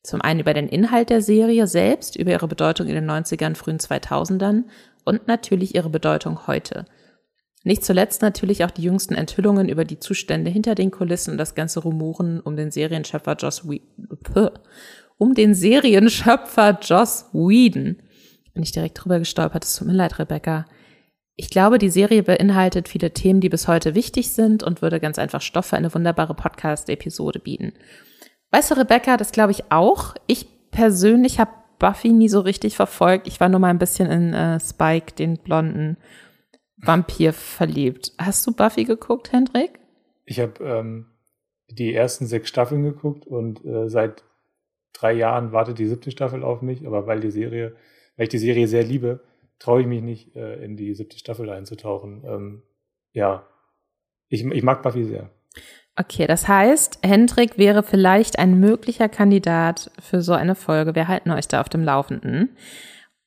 Zum 0.02 0.22
einen 0.22 0.40
über 0.40 0.54
den 0.54 0.66
Inhalt 0.66 1.08
der 1.08 1.22
Serie 1.22 1.68
selbst, 1.68 2.16
über 2.16 2.32
ihre 2.32 2.48
Bedeutung 2.48 2.88
in 2.88 2.96
den 2.96 3.08
90ern, 3.08 3.54
frühen 3.54 3.78
2000ern 3.78 4.64
und 5.04 5.28
natürlich 5.28 5.76
ihre 5.76 5.90
Bedeutung 5.90 6.48
heute. 6.48 6.84
Nicht 7.66 7.82
zuletzt 7.82 8.20
natürlich 8.20 8.62
auch 8.62 8.70
die 8.70 8.82
jüngsten 8.82 9.14
Enthüllungen 9.14 9.70
über 9.70 9.86
die 9.86 9.98
Zustände 9.98 10.50
hinter 10.50 10.74
den 10.74 10.90
Kulissen 10.90 11.32
und 11.32 11.38
das 11.38 11.54
ganze 11.54 11.80
Rumoren 11.80 12.40
um 12.40 12.56
den 12.56 12.70
Serienschöpfer 12.70 13.36
Joss 13.36 13.66
Whedon. 13.66 14.50
Um 15.16 15.34
den 15.34 15.54
Serienschöpfer 15.54 16.78
Joss 16.82 17.26
Whedon. 17.32 17.96
Bin 18.52 18.62
ich 18.62 18.72
direkt 18.72 19.02
drüber 19.02 19.18
gestolpert. 19.18 19.64
Es 19.64 19.76
tut 19.76 19.86
mir 19.86 19.94
leid, 19.94 20.18
Rebecca. 20.18 20.66
Ich 21.36 21.48
glaube, 21.48 21.78
die 21.78 21.88
Serie 21.88 22.22
beinhaltet 22.22 22.86
viele 22.86 23.12
Themen, 23.12 23.40
die 23.40 23.48
bis 23.48 23.66
heute 23.66 23.94
wichtig 23.94 24.32
sind 24.32 24.62
und 24.62 24.82
würde 24.82 25.00
ganz 25.00 25.18
einfach 25.18 25.40
Stoff 25.40 25.66
für 25.66 25.76
eine 25.76 25.92
wunderbare 25.92 26.34
Podcast-Episode 26.34 27.38
bieten. 27.38 27.72
Weißt 28.50 28.70
du, 28.70 28.76
Rebecca, 28.76 29.16
das 29.16 29.32
glaube 29.32 29.52
ich 29.52 29.72
auch. 29.72 30.14
Ich 30.26 30.46
persönlich 30.70 31.40
habe 31.40 31.50
Buffy 31.78 32.12
nie 32.12 32.28
so 32.28 32.40
richtig 32.40 32.76
verfolgt. 32.76 33.26
Ich 33.26 33.40
war 33.40 33.48
nur 33.48 33.58
mal 33.58 33.70
ein 33.70 33.78
bisschen 33.78 34.10
in 34.10 34.34
äh, 34.34 34.60
Spike, 34.60 35.14
den 35.14 35.38
blonden 35.38 35.96
Vampir 36.86 37.32
verliebt. 37.32 38.12
Hast 38.18 38.46
du 38.46 38.52
Buffy 38.52 38.84
geguckt, 38.84 39.32
Hendrik? 39.32 39.78
Ich 40.24 40.40
habe 40.40 40.64
ähm, 40.64 41.06
die 41.68 41.94
ersten 41.94 42.26
sechs 42.26 42.48
Staffeln 42.48 42.82
geguckt 42.82 43.26
und 43.26 43.64
äh, 43.64 43.88
seit 43.88 44.24
drei 44.92 45.12
Jahren 45.12 45.52
wartet 45.52 45.78
die 45.78 45.86
siebte 45.86 46.10
Staffel 46.10 46.42
auf 46.42 46.62
mich, 46.62 46.86
aber 46.86 47.06
weil 47.06 47.20
die 47.20 47.30
Serie, 47.30 47.76
weil 48.16 48.24
ich 48.24 48.30
die 48.30 48.38
Serie 48.38 48.68
sehr 48.68 48.84
liebe, 48.84 49.20
traue 49.58 49.82
ich 49.82 49.86
mich 49.86 50.02
nicht, 50.02 50.36
äh, 50.36 50.62
in 50.64 50.76
die 50.76 50.94
siebte 50.94 51.18
Staffel 51.18 51.50
einzutauchen. 51.50 52.22
Ähm, 52.26 52.62
ja, 53.12 53.46
ich, 54.28 54.44
ich 54.44 54.62
mag 54.62 54.82
Buffy 54.82 55.04
sehr. 55.04 55.30
Okay, 55.96 56.26
das 56.26 56.48
heißt, 56.48 56.98
Hendrik 57.02 57.56
wäre 57.56 57.84
vielleicht 57.84 58.38
ein 58.38 58.58
möglicher 58.58 59.08
Kandidat 59.08 59.92
für 60.00 60.22
so 60.22 60.32
eine 60.32 60.56
Folge. 60.56 60.96
Wir 60.96 61.06
halten 61.06 61.30
euch 61.30 61.46
da 61.46 61.60
auf 61.60 61.68
dem 61.68 61.84
Laufenden. 61.84 62.56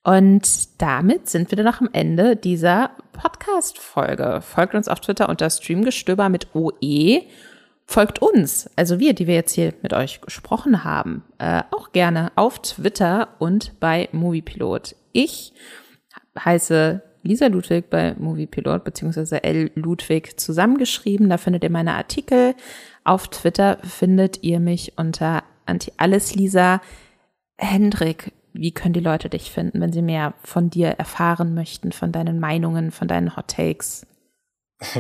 Und 0.07 0.81
damit 0.81 1.27
sind 1.27 1.51
wir 1.51 1.57
dann 1.57 1.65
noch 1.65 1.81
am 1.81 1.89
Ende 1.91 2.38
dieser 2.38 2.91
Podcast-Folge. 3.11 4.39
Folgt 4.39 4.73
uns 4.73 4.88
auf 4.88 5.01
Twitter 5.01 5.27
unter 5.27 5.49
Streamgestöber 5.49 6.29
mit 6.29 6.55
OE. 6.55 7.23
Folgt 7.85 8.21
uns, 8.21 8.69
also 8.77 8.99
wir, 8.99 9.13
die 9.13 9.27
wir 9.27 9.35
jetzt 9.35 9.51
hier 9.51 9.73
mit 9.81 9.91
euch 9.91 10.21
gesprochen 10.21 10.85
haben, 10.85 11.25
äh, 11.39 11.61
auch 11.71 11.91
gerne 11.91 12.31
auf 12.38 12.61
Twitter 12.61 13.35
und 13.39 13.77
bei 13.81 14.07
Moviepilot. 14.13 14.95
Ich 15.11 15.51
heiße 16.39 17.01
Lisa 17.23 17.47
Ludwig 17.47 17.89
bei 17.89 18.15
Moviepilot 18.17 18.85
beziehungsweise 18.85 19.43
L 19.43 19.71
Ludwig 19.75 20.39
zusammengeschrieben. 20.39 21.29
Da 21.29 21.38
findet 21.38 21.65
ihr 21.65 21.69
meine 21.69 21.95
Artikel. 21.95 22.55
Auf 23.03 23.27
Twitter 23.27 23.77
findet 23.84 24.41
ihr 24.41 24.61
mich 24.61 24.93
unter 24.95 25.43
Anti-Alles-Lisa. 25.65 26.79
Hendrik, 27.57 28.31
wie 28.59 28.71
können 28.71 28.93
die 28.93 28.99
Leute 28.99 29.29
dich 29.29 29.51
finden, 29.51 29.81
wenn 29.81 29.93
sie 29.93 30.01
mehr 30.01 30.34
von 30.43 30.69
dir 30.69 30.89
erfahren 30.89 31.53
möchten, 31.53 31.91
von 31.91 32.11
deinen 32.11 32.39
Meinungen, 32.39 32.91
von 32.91 33.07
deinen 33.07 33.35
Hot 33.35 33.47
Takes? 33.49 34.05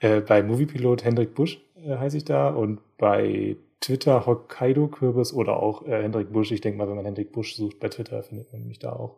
äh, 0.00 0.20
bei 0.20 0.42
Moviepilot 0.42 1.04
Hendrik 1.04 1.34
Busch 1.34 1.60
äh, 1.76 1.96
heiße 1.96 2.16
ich 2.16 2.24
da 2.24 2.48
und 2.48 2.80
bei 2.98 3.56
Twitter 3.80 4.26
Hokkaido 4.26 4.88
Kürbis 4.88 5.32
oder 5.32 5.62
auch 5.62 5.86
äh, 5.86 6.02
Hendrik 6.02 6.32
Busch. 6.32 6.50
Ich 6.50 6.60
denke 6.60 6.78
mal, 6.78 6.88
wenn 6.88 6.96
man 6.96 7.04
Hendrik 7.04 7.32
Busch 7.32 7.54
sucht 7.54 7.78
bei 7.80 7.88
Twitter, 7.88 8.22
findet 8.22 8.52
man 8.52 8.66
mich 8.66 8.78
da 8.78 8.92
auch. 8.92 9.16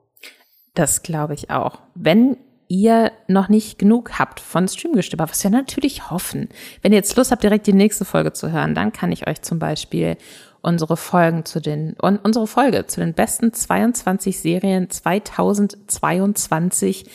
Das 0.74 1.02
glaube 1.02 1.35
ich 1.35 1.51
auch. 1.51 1.81
Wenn 1.94 2.36
ihr 2.69 3.12
noch 3.27 3.49
nicht 3.49 3.78
genug 3.78 4.19
habt 4.19 4.40
von 4.40 4.69
Streamgestöber, 4.69 5.28
was 5.28 5.43
wir 5.43 5.51
natürlich 5.51 6.11
hoffen. 6.11 6.49
Wenn 6.82 6.93
ihr 6.93 6.99
jetzt 6.99 7.16
Lust 7.16 7.31
habt, 7.31 7.43
direkt 7.43 7.66
die 7.66 7.73
nächste 7.73 8.05
Folge 8.05 8.32
zu 8.32 8.53
hören, 8.53 8.74
dann 8.74 8.93
kann 8.93 9.11
ich 9.11 9.27
euch 9.27 9.43
zum 9.43 9.59
Beispiel 9.59 10.16
unsere 10.61 10.97
Folgen 10.97 11.45
zu 11.45 11.61
den, 11.61 11.95
und 11.95 12.19
unsere 12.24 12.47
Folge 12.47 12.86
zu 12.86 13.01
den 13.01 13.15
besten 13.15 13.53
22 13.53 14.39
Serien 14.39 14.90
2022 14.90 17.07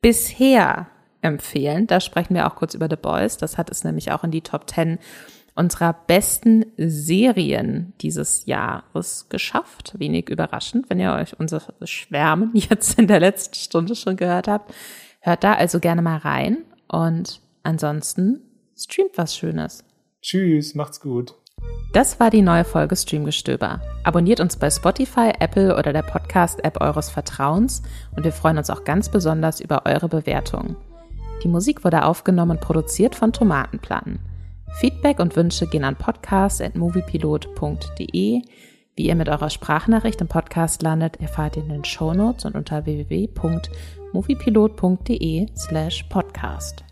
bisher 0.00 0.86
empfehlen. 1.22 1.86
Da 1.86 2.00
sprechen 2.00 2.34
wir 2.34 2.46
auch 2.46 2.56
kurz 2.56 2.74
über 2.74 2.88
The 2.90 2.96
Boys. 2.96 3.38
Das 3.38 3.56
hat 3.56 3.70
es 3.70 3.84
nämlich 3.84 4.12
auch 4.12 4.24
in 4.24 4.32
die 4.32 4.42
Top 4.42 4.68
10 4.68 4.98
unserer 5.54 5.92
besten 6.06 6.64
Serien 6.76 7.92
dieses 8.00 8.46
Jahres 8.46 9.26
geschafft. 9.28 9.94
Wenig 9.98 10.30
überraschend, 10.30 10.88
wenn 10.88 11.00
ihr 11.00 11.12
euch 11.12 11.38
unser 11.38 11.62
Schwärmen 11.84 12.50
jetzt 12.54 12.98
in 12.98 13.06
der 13.06 13.20
letzten 13.20 13.54
Stunde 13.54 13.94
schon 13.94 14.16
gehört 14.16 14.48
habt. 14.48 14.72
Hört 15.20 15.44
da 15.44 15.54
also 15.54 15.78
gerne 15.78 16.02
mal 16.02 16.18
rein 16.18 16.58
und 16.88 17.40
ansonsten 17.62 18.40
streamt 18.76 19.16
was 19.16 19.36
Schönes. 19.36 19.84
Tschüss, 20.20 20.74
macht's 20.74 21.00
gut. 21.00 21.34
Das 21.92 22.18
war 22.18 22.30
die 22.30 22.42
neue 22.42 22.64
Folge 22.64 22.96
Streamgestöber. 22.96 23.82
Abonniert 24.02 24.40
uns 24.40 24.56
bei 24.56 24.70
Spotify, 24.70 25.32
Apple 25.38 25.76
oder 25.76 25.92
der 25.92 26.02
Podcast-App 26.02 26.80
eures 26.80 27.10
Vertrauens 27.10 27.82
und 28.16 28.24
wir 28.24 28.32
freuen 28.32 28.58
uns 28.58 28.70
auch 28.70 28.84
ganz 28.84 29.10
besonders 29.10 29.60
über 29.60 29.82
eure 29.84 30.08
Bewertungen. 30.08 30.76
Die 31.44 31.48
Musik 31.48 31.84
wurde 31.84 32.04
aufgenommen 32.04 32.52
und 32.52 32.60
produziert 32.60 33.14
von 33.14 33.32
Tomatenplatten. 33.32 34.20
Feedback 34.80 35.20
und 35.20 35.36
Wünsche 35.36 35.66
gehen 35.66 35.84
an 35.84 35.96
podcast.moviepilot.de. 35.96 38.42
Wie 38.94 39.06
ihr 39.06 39.14
mit 39.14 39.28
eurer 39.28 39.48
Sprachnachricht 39.48 40.20
im 40.20 40.28
Podcast 40.28 40.82
landet, 40.82 41.18
erfahrt 41.20 41.56
ihr 41.56 41.62
in 41.62 41.70
den 41.70 41.84
Shownotes 41.84 42.44
und 42.44 42.54
unter 42.54 42.84
www.moviepilot.de 42.84 45.46
slash 45.56 46.02
podcast. 46.04 46.84